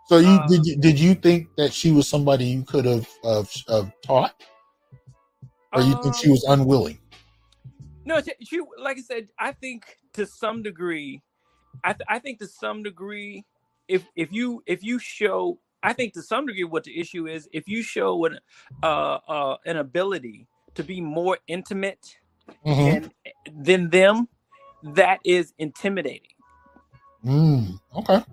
So 0.06 0.18
you 0.18 0.28
um, 0.28 0.46
did 0.48 0.66
you, 0.66 0.76
did 0.76 0.98
you 0.98 1.14
think 1.14 1.48
that 1.56 1.72
she 1.72 1.92
was 1.92 2.08
somebody 2.08 2.46
you 2.46 2.64
could 2.64 2.84
have 2.84 3.08
uh, 3.24 3.44
uh, 3.68 3.84
taught, 4.04 4.34
or 5.72 5.82
you 5.82 5.94
um, 5.94 6.02
think 6.02 6.14
she 6.16 6.26
um, 6.26 6.32
was 6.32 6.44
unwilling? 6.48 6.98
No, 8.04 8.20
she, 8.20 8.32
she, 8.44 8.60
like 8.78 8.98
I 8.98 9.02
said, 9.02 9.28
I 9.38 9.52
think 9.52 9.84
to 10.14 10.26
some 10.26 10.62
degree, 10.62 11.22
I 11.84 11.92
th- 11.92 12.06
I 12.08 12.18
think 12.18 12.40
to 12.40 12.46
some 12.48 12.82
degree 12.82 13.44
if 13.88 14.04
if 14.16 14.32
you 14.32 14.62
if 14.66 14.82
you 14.82 14.98
show 14.98 15.58
I 15.82 15.92
think 15.92 16.14
to 16.14 16.22
some 16.22 16.46
degree 16.46 16.64
what 16.64 16.84
the 16.84 16.98
issue 16.98 17.26
is 17.26 17.48
if 17.52 17.68
you 17.68 17.82
show 17.82 18.24
an 18.24 18.38
uh, 18.82 19.18
uh 19.28 19.56
an 19.66 19.76
ability 19.76 20.46
to 20.74 20.82
be 20.82 21.00
more 21.00 21.38
intimate 21.46 22.16
mm-hmm. 22.66 23.06
than 23.54 23.90
them, 23.90 24.28
that 24.82 25.20
is 25.24 25.52
intimidating. 25.58 26.32
Mm, 27.24 27.78
okay. 27.94 28.24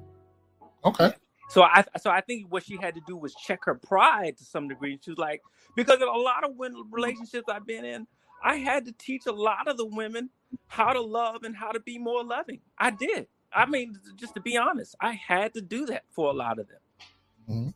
Okay. 0.86 1.12
So 1.50 1.64
I 1.64 1.84
so 2.00 2.12
I 2.12 2.22
think 2.22 2.46
what 2.52 2.64
she 2.64 2.78
had 2.80 2.96
to 2.96 3.02
do 3.08 3.18
was 3.18 3.34
check 3.36 3.66
her 3.66 3.76
pride 3.76 4.38
to 4.38 4.44
some 4.44 4.68
degree. 4.68 5.00
She 5.04 5.10
was 5.12 5.18
like, 5.18 5.42
because 5.76 6.02
in 6.02 6.08
a 6.08 6.12
lot 6.12 6.44
of 6.44 6.56
women 6.56 6.84
relationships 6.92 7.50
I've 7.50 7.66
been 7.66 7.86
in, 7.86 8.08
I 8.44 8.56
had 8.58 8.86
to 8.86 8.92
teach 8.92 9.26
a 9.26 9.32
lot 9.32 9.68
of 9.68 9.78
the 9.78 9.86
women 9.86 10.30
how 10.68 10.94
to 10.94 11.02
love 11.02 11.44
and 11.44 11.56
how 11.56 11.72
to 11.72 11.80
be 11.80 11.98
more 11.98 12.24
loving. 12.24 12.60
I 12.78 12.92
did. 12.92 13.28
I 13.52 13.66
mean, 13.66 13.98
just 14.16 14.36
to 14.36 14.42
be 14.42 14.58
honest, 14.58 14.96
I 15.02 15.14
had 15.14 15.56
to 15.56 15.62
do 15.62 15.88
that 15.88 16.04
for 16.10 16.30
a 16.30 16.34
lot 16.34 16.60
of 16.60 16.68
them. 16.68 16.80
Mm-hmm. 17.50 17.70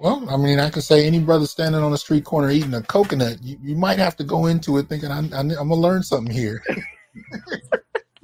Well, 0.00 0.28
I 0.28 0.36
mean, 0.36 0.58
I 0.58 0.68
could 0.68 0.82
say 0.82 1.06
any 1.06 1.20
brother 1.20 1.46
standing 1.46 1.82
on 1.82 1.92
the 1.92 1.98
street 1.98 2.24
corner 2.24 2.50
eating 2.50 2.74
a 2.74 2.82
coconut, 2.82 3.42
you, 3.42 3.56
you 3.62 3.76
might 3.76 3.98
have 3.98 4.16
to 4.16 4.24
go 4.24 4.46
into 4.46 4.76
it 4.78 4.88
thinking, 4.88 5.10
I'm, 5.10 5.32
I'm, 5.32 5.50
I'm 5.50 5.68
gonna 5.68 5.76
learn 5.76 6.02
something 6.02 6.32
here. 6.32 6.62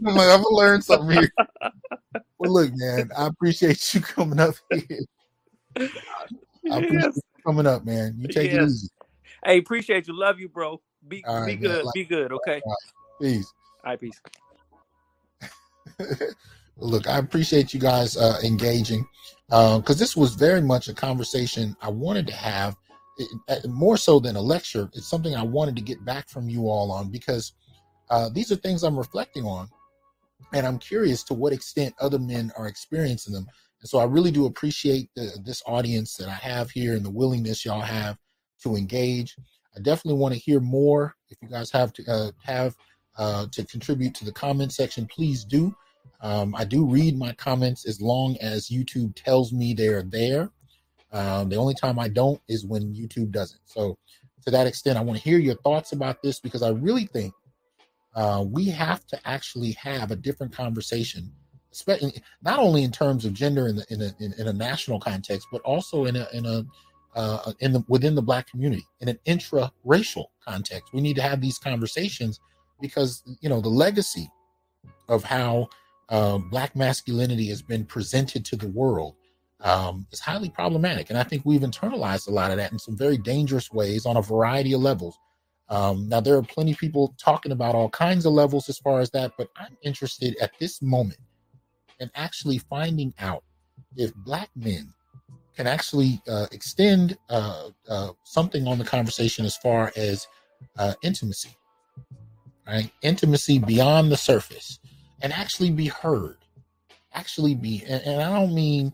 I'm, 0.07 0.15
like, 0.15 0.28
I'm 0.28 0.43
gonna 0.43 0.57
learn 0.57 0.82
something 0.82 1.16
here. 1.16 1.32
well, 2.39 2.52
look, 2.52 2.70
man, 2.74 3.10
I 3.16 3.27
appreciate 3.27 3.94
you 3.94 4.01
coming 4.01 4.40
up 4.40 4.55
here. 4.70 5.01
I 5.77 5.85
appreciate 6.65 6.93
yes. 6.93 7.16
you 7.16 7.23
coming 7.44 7.66
up, 7.66 7.85
man. 7.85 8.15
You 8.19 8.28
take 8.28 8.52
yes. 8.52 8.62
it 8.62 8.66
easy. 8.66 8.89
Hey, 9.44 9.59
appreciate 9.59 10.09
you. 10.09 10.19
Love 10.19 10.40
you, 10.40 10.48
bro. 10.48 10.81
Be 11.06 11.24
right, 11.27 11.47
be 11.47 11.56
good. 11.56 11.85
Like, 11.85 11.94
be 11.94 12.05
good. 12.05 12.32
Okay. 12.32 12.60
All 12.65 12.70
right. 12.70 13.20
Peace. 13.20 13.52
All 13.85 13.90
right, 13.90 14.01
peace. 14.01 14.20
look, 16.77 17.09
I 17.09 17.19
appreciate 17.19 17.74
you 17.74 17.81
guys 17.81 18.16
uh, 18.16 18.39
engaging 18.44 19.06
because 19.48 19.97
uh, 19.97 19.98
this 19.98 20.16
was 20.16 20.35
very 20.35 20.60
much 20.60 20.89
a 20.89 20.94
conversation 20.94 21.77
I 21.81 21.89
wanted 21.89 22.27
to 22.27 22.35
have, 22.35 22.77
it, 23.16 23.28
uh, 23.48 23.69
more 23.69 23.97
so 23.97 24.20
than 24.20 24.36
a 24.36 24.40
lecture. 24.40 24.90
It's 24.94 25.09
something 25.09 25.35
I 25.35 25.43
wanted 25.43 25.77
to 25.77 25.82
get 25.82 26.05
back 26.05 26.28
from 26.28 26.48
you 26.48 26.69
all 26.69 26.93
on 26.93 27.10
because 27.10 27.52
uh, 28.10 28.28
these 28.28 28.52
are 28.52 28.56
things 28.56 28.82
I'm 28.82 28.98
reflecting 28.98 29.44
on, 29.44 29.69
and 30.52 30.66
I'm 30.66 30.78
curious 30.78 31.23
to 31.24 31.35
what 31.35 31.52
extent 31.52 31.94
other 32.01 32.19
men 32.19 32.52
are 32.56 32.66
experiencing 32.66 33.35
them. 33.35 33.47
And 33.81 33.89
so 33.89 33.98
I 33.98 34.05
really 34.05 34.31
do 34.31 34.47
appreciate 34.47 35.10
the, 35.15 35.39
this 35.44 35.62
audience 35.66 36.16
that 36.16 36.28
I 36.28 36.35
have 36.35 36.70
here 36.70 36.94
and 36.94 37.05
the 37.05 37.10
willingness 37.10 37.65
y'all 37.65 37.81
have 37.81 38.16
to 38.62 38.77
engage. 38.77 39.36
I 39.77 39.81
definitely 39.81 40.20
want 40.20 40.35
to 40.35 40.40
hear 40.40 40.60
more. 40.60 41.15
If 41.31 41.39
you 41.43 41.48
guys 41.48 41.70
have 41.70 41.93
to 41.94 42.05
uh, 42.10 42.31
have 42.44 42.77
uh, 43.16 43.47
to 43.52 43.65
contribute 43.65 44.15
to 44.15 44.24
the 44.24 44.32
comment 44.32 44.73
section, 44.73 45.06
please 45.06 45.44
do. 45.44 45.74
Um, 46.20 46.55
I 46.56 46.65
do 46.65 46.85
read 46.85 47.16
my 47.16 47.32
comments 47.32 47.86
as 47.86 48.01
long 48.01 48.36
as 48.40 48.69
YouTube 48.69 49.15
tells 49.15 49.52
me 49.52 49.74
they're 49.74 50.02
there. 50.02 50.51
Um, 51.12 51.48
the 51.48 51.56
only 51.56 51.74
time 51.74 51.98
I 51.98 52.09
don't 52.09 52.40
is 52.48 52.66
when 52.66 52.94
YouTube 52.94 53.31
doesn't. 53.31 53.60
So, 53.66 53.97
to 54.44 54.51
that 54.51 54.66
extent, 54.66 54.98
I 54.98 55.02
want 55.02 55.19
to 55.19 55.24
hear 55.24 55.39
your 55.39 55.56
thoughts 55.56 55.93
about 55.93 56.23
this 56.23 56.40
because 56.40 56.62
I 56.62 56.70
really 56.70 57.06
think 57.06 57.35
uh, 58.19 58.43
we 58.43 58.65
have 58.66 59.07
to 59.07 59.16
actually 59.24 59.70
have 59.73 60.11
a 60.11 60.16
different 60.16 60.53
conversation, 60.53 61.31
especially 61.70 62.20
not 62.43 62.59
only 62.59 62.82
in 62.82 62.90
terms 62.90 63.24
of 63.24 63.32
gender 63.32 63.69
in 63.69 63.77
the 63.77 63.86
in 63.90 64.03
a 64.03 64.12
in, 64.19 64.35
in 64.40 64.49
a 64.49 64.53
national 64.53 64.99
context, 64.99 65.47
but 65.53 65.62
also 65.62 66.07
in 66.07 66.16
a 66.16 66.27
in 66.32 66.45
a 66.45 66.66
uh, 67.15 67.53
in 67.61 67.73
the 67.73 67.85
within 67.86 68.16
the 68.16 68.23
black 68.23 68.51
community 68.51 68.85
in 69.01 69.09
an 69.09 69.20
intra-racial 69.24 70.32
context. 70.45 70.93
We 70.93 71.01
need 71.01 71.15
to 71.15 71.23
have 71.23 71.40
these 71.40 71.59
conversations 71.59 72.40
because 72.81 73.23
you 73.40 73.49
know 73.49 73.61
the 73.61 73.69
legacy 73.69 74.28
of 75.09 75.23
how 75.23 75.69
uh, 76.09 76.39
black 76.39 76.74
masculinity 76.74 77.47
has 77.51 77.62
been 77.62 77.85
presented 77.85 78.45
to 78.47 78.57
the 78.57 78.69
world 78.69 79.15
um, 79.61 80.09
is 80.11 80.19
highly 80.19 80.51
problematic. 80.51 81.11
And 81.11 81.19
I 81.20 81.23
think 81.23 81.43
we've 81.45 81.61
internalized 81.61 82.27
a 82.27 82.32
lot 82.32 82.51
of 82.51 82.57
that 82.57 82.73
in 82.73 82.81
some 82.81 82.97
very 82.97 83.16
dangerous 83.16 83.70
ways 83.70 84.07
on 84.07 84.16
a 84.16 84.23
variety 84.23 84.73
of 84.73 84.81
levels. 84.81 85.16
Um, 85.70 86.09
now, 86.09 86.20
there 86.20 86.36
are 86.36 86.43
plenty 86.43 86.73
of 86.73 86.78
people 86.78 87.15
talking 87.19 87.53
about 87.53 87.74
all 87.74 87.90
kinds 87.90 88.24
of 88.24 88.32
levels 88.32 88.69
as 88.69 88.78
far 88.78 89.01
as 89.01 89.11
that, 89.11 89.32
but 89.36 89.49
I'm 89.57 89.77
interested 89.82 90.36
at 90.40 90.53
this 90.59 90.81
moment 90.81 91.20
in 92.01 92.11
actually 92.15 92.59
finding 92.59 93.12
out 93.19 93.45
if 93.97 94.15
black 94.15 94.49
men 94.57 94.93
can 95.57 95.66
actually 95.66 96.23
uh, 96.28 96.47
extend 96.53 97.19
uh, 97.28 97.70
uh, 97.89 98.11
something 98.24 98.66
on 98.66 98.78
the 98.78 98.85
conversation 98.85 99.45
as 99.45 99.57
far 99.57 99.93
as 99.97 100.27
uh, 100.78 100.95
intimacy, 101.03 101.51
right? 102.66 102.90
Intimacy 103.03 103.59
beyond 103.59 104.11
the 104.11 104.16
surface 104.16 104.78
and 105.20 105.32
actually 105.32 105.70
be 105.70 105.89
heard. 105.89 106.36
Actually 107.12 107.55
be, 107.55 107.82
and, 107.89 108.01
and 108.03 108.23
I 108.23 108.39
don't 108.39 108.55
mean 108.55 108.93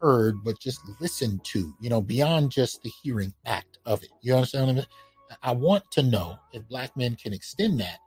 heard, 0.00 0.36
but 0.44 0.60
just 0.60 0.80
listened 1.00 1.42
to, 1.44 1.74
you 1.80 1.90
know, 1.90 2.00
beyond 2.00 2.52
just 2.52 2.82
the 2.82 2.92
hearing 3.02 3.34
act 3.44 3.78
of 3.84 4.02
it. 4.02 4.10
You 4.20 4.34
understand 4.34 4.66
what 4.66 4.72
I 4.72 4.74
mean? 4.76 4.86
I 5.42 5.52
want 5.52 5.90
to 5.92 6.02
know 6.02 6.38
if 6.52 6.66
black 6.68 6.96
men 6.96 7.16
can 7.16 7.32
extend 7.32 7.80
that 7.80 7.98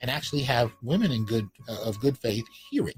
and 0.00 0.10
actually 0.10 0.42
have 0.42 0.72
women 0.82 1.12
in 1.12 1.24
good 1.24 1.48
uh, 1.68 1.82
of 1.84 2.00
good 2.00 2.18
faith 2.18 2.44
hear 2.70 2.88
it. 2.88 2.96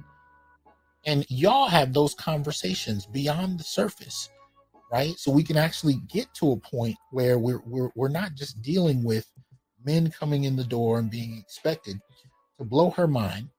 And 1.06 1.26
y'all 1.28 1.68
have 1.68 1.92
those 1.92 2.14
conversations 2.14 3.06
beyond 3.06 3.60
the 3.60 3.64
surface, 3.64 4.30
right? 4.90 5.14
So 5.18 5.30
we 5.30 5.42
can 5.44 5.58
actually 5.58 5.96
get 6.08 6.32
to 6.34 6.52
a 6.52 6.56
point 6.56 6.96
where 7.10 7.38
we're 7.38 7.62
we're 7.66 7.90
we're 7.94 8.08
not 8.08 8.34
just 8.34 8.62
dealing 8.62 9.04
with 9.04 9.30
men 9.84 10.10
coming 10.10 10.44
in 10.44 10.56
the 10.56 10.64
door 10.64 10.98
and 10.98 11.10
being 11.10 11.38
expected 11.38 12.00
to 12.58 12.64
blow 12.64 12.90
her 12.90 13.06
mind 13.06 13.50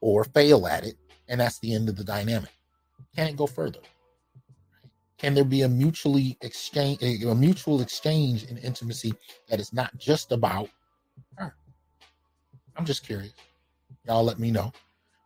or 0.00 0.24
fail 0.24 0.66
at 0.66 0.84
it, 0.84 0.96
and 1.28 1.40
that's 1.40 1.58
the 1.58 1.74
end 1.74 1.88
of 1.88 1.96
the 1.96 2.04
dynamic. 2.04 2.50
Can 3.14 3.26
it 3.26 3.36
go 3.36 3.46
further? 3.46 3.80
Can 5.18 5.34
there 5.34 5.44
be 5.44 5.62
a 5.62 5.68
mutually 5.68 6.38
exchange, 6.42 7.02
a 7.02 7.34
mutual 7.34 7.80
exchange 7.80 8.44
in 8.44 8.56
intimacy 8.58 9.12
that 9.48 9.60
is 9.60 9.72
not 9.72 9.96
just 9.98 10.32
about 10.32 10.68
her? 11.36 11.54
I'm 12.76 12.84
just 12.84 13.04
curious. 13.04 13.34
Y'all 14.06 14.24
let 14.24 14.38
me 14.38 14.50
know. 14.50 14.72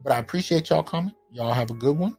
But 0.03 0.13
I 0.13 0.19
appreciate 0.19 0.71
y'all 0.71 0.83
coming. 0.83 1.15
Y'all 1.31 1.53
have 1.53 1.71
a 1.71 1.75
good 1.75 1.97
one. 1.97 2.17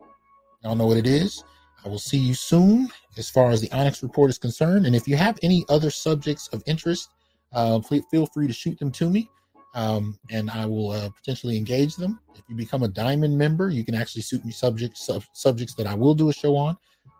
Y'all 0.64 0.76
know 0.76 0.86
what 0.86 0.98
it 0.98 1.08
is. 1.08 1.44
I 1.84 1.90
will 1.90 2.00
see 2.00 2.18
you 2.18 2.34
soon 2.34 2.90
as 3.18 3.30
far 3.30 3.50
as 3.50 3.60
the 3.60 3.72
Onyx 3.72 4.04
report 4.04 4.30
is 4.30 4.38
concerned. 4.38 4.86
And 4.86 4.95
if 4.95 5.08
you 5.08 5.18
have 5.18 5.38
any 5.44 5.66
other 5.68 5.90
subjects 5.90 6.48
of 6.50 6.64
interest, 6.66 7.10
uh, 7.52 7.82
feel 7.82 8.28
free 8.28 8.48
to 8.48 8.54
shoot 8.54 8.80
them 8.80 8.91
to 8.91 9.10
me 9.10 9.30
um, 9.74 10.18
and 10.30 10.50
I 10.52 10.66
will 10.66 10.91
uh, 10.91 11.10
potentially 11.10 11.58
engage 11.58 11.95
them. 11.95 12.20
If 12.36 12.44
you 12.48 12.56
become 12.56 12.84
a 12.84 12.88
diamond 12.88 13.38
member, 13.38 13.70
you 13.70 13.84
can 13.84 13.95
actually 13.95 14.22
suit 14.22 14.45
me 14.45 14.52
subjects 14.52 15.06
sub- 15.06 15.24
subjects 15.34 15.74
that 15.76 15.88
I 15.88 15.95
will 15.95 16.14
do 16.14 16.30
a 16.30 16.34
show 16.34 16.56
on. 16.56 16.78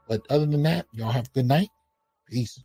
But 0.08 0.22
other 0.30 0.46
than 0.46 0.64
that, 0.64 0.86
y'all 0.92 1.12
have 1.12 1.28
a 1.28 1.32
good 1.32 1.46
night. 1.46 1.70
Peace. 2.30 2.62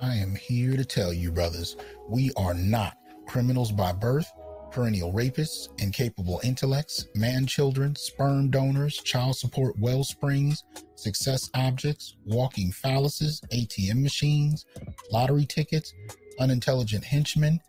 I 0.00 0.14
am 0.14 0.34
here 0.34 0.76
to 0.76 0.84
tell 0.84 1.12
you, 1.12 1.30
brothers, 1.30 1.76
we 2.08 2.30
are 2.36 2.54
not 2.54 2.96
criminals 3.26 3.70
by 3.70 3.92
birth, 3.92 4.32
perennial 4.70 5.12
rapists, 5.12 5.68
incapable 5.78 6.40
intellects, 6.42 7.06
man 7.14 7.46
children, 7.46 7.94
sperm 7.96 8.50
donors, 8.50 8.96
child 8.96 9.36
support 9.36 9.78
well 9.78 10.02
springs, 10.04 10.64
success 10.94 11.50
objects, 11.54 12.16
walking 12.24 12.72
phalluses, 12.72 13.40
ATM 13.52 14.02
machines, 14.02 14.64
lottery 15.10 15.44
tickets, 15.44 15.92
unintelligent 16.38 17.04
henchmen, 17.04 17.60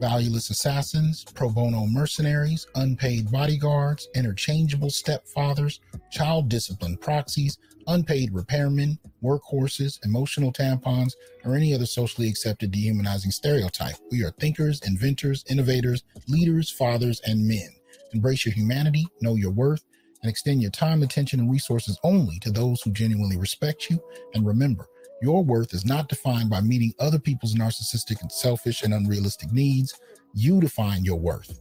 valueless 0.00 0.50
assassins, 0.50 1.24
pro 1.34 1.48
bono 1.48 1.86
mercenaries, 1.86 2.66
unpaid 2.74 3.30
bodyguards, 3.30 4.08
interchangeable 4.14 4.88
stepfathers, 4.88 5.80
child 6.10 6.48
discipline 6.48 6.96
proxies, 6.96 7.58
unpaid 7.86 8.32
repairmen, 8.32 8.98
workhorses, 9.22 10.04
emotional 10.04 10.52
tampons, 10.52 11.12
or 11.44 11.54
any 11.54 11.74
other 11.74 11.86
socially 11.86 12.28
accepted 12.28 12.70
dehumanizing 12.70 13.30
stereotype. 13.30 13.96
We 14.10 14.24
are 14.24 14.30
thinkers, 14.32 14.80
inventors, 14.86 15.44
innovators, 15.48 16.02
leaders, 16.28 16.70
fathers, 16.70 17.20
and 17.26 17.46
men. 17.46 17.68
Embrace 18.12 18.44
your 18.46 18.54
humanity, 18.54 19.06
know 19.20 19.34
your 19.34 19.50
worth, 19.50 19.84
and 20.22 20.30
extend 20.30 20.62
your 20.62 20.70
time, 20.70 21.02
attention, 21.02 21.40
and 21.40 21.50
resources 21.50 21.98
only 22.02 22.38
to 22.40 22.50
those 22.50 22.80
who 22.82 22.92
genuinely 22.92 23.36
respect 23.36 23.90
you. 23.90 24.00
And 24.34 24.46
remember, 24.46 24.88
your 25.24 25.42
worth 25.42 25.72
is 25.72 25.86
not 25.86 26.06
defined 26.06 26.50
by 26.50 26.60
meeting 26.60 26.92
other 27.00 27.18
people's 27.18 27.54
narcissistic 27.54 28.20
and 28.20 28.30
selfish 28.30 28.82
and 28.82 28.92
unrealistic 28.92 29.50
needs. 29.52 29.98
You 30.34 30.60
define 30.60 31.02
your 31.02 31.18
worth. 31.18 31.58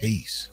Peace. 0.00 0.48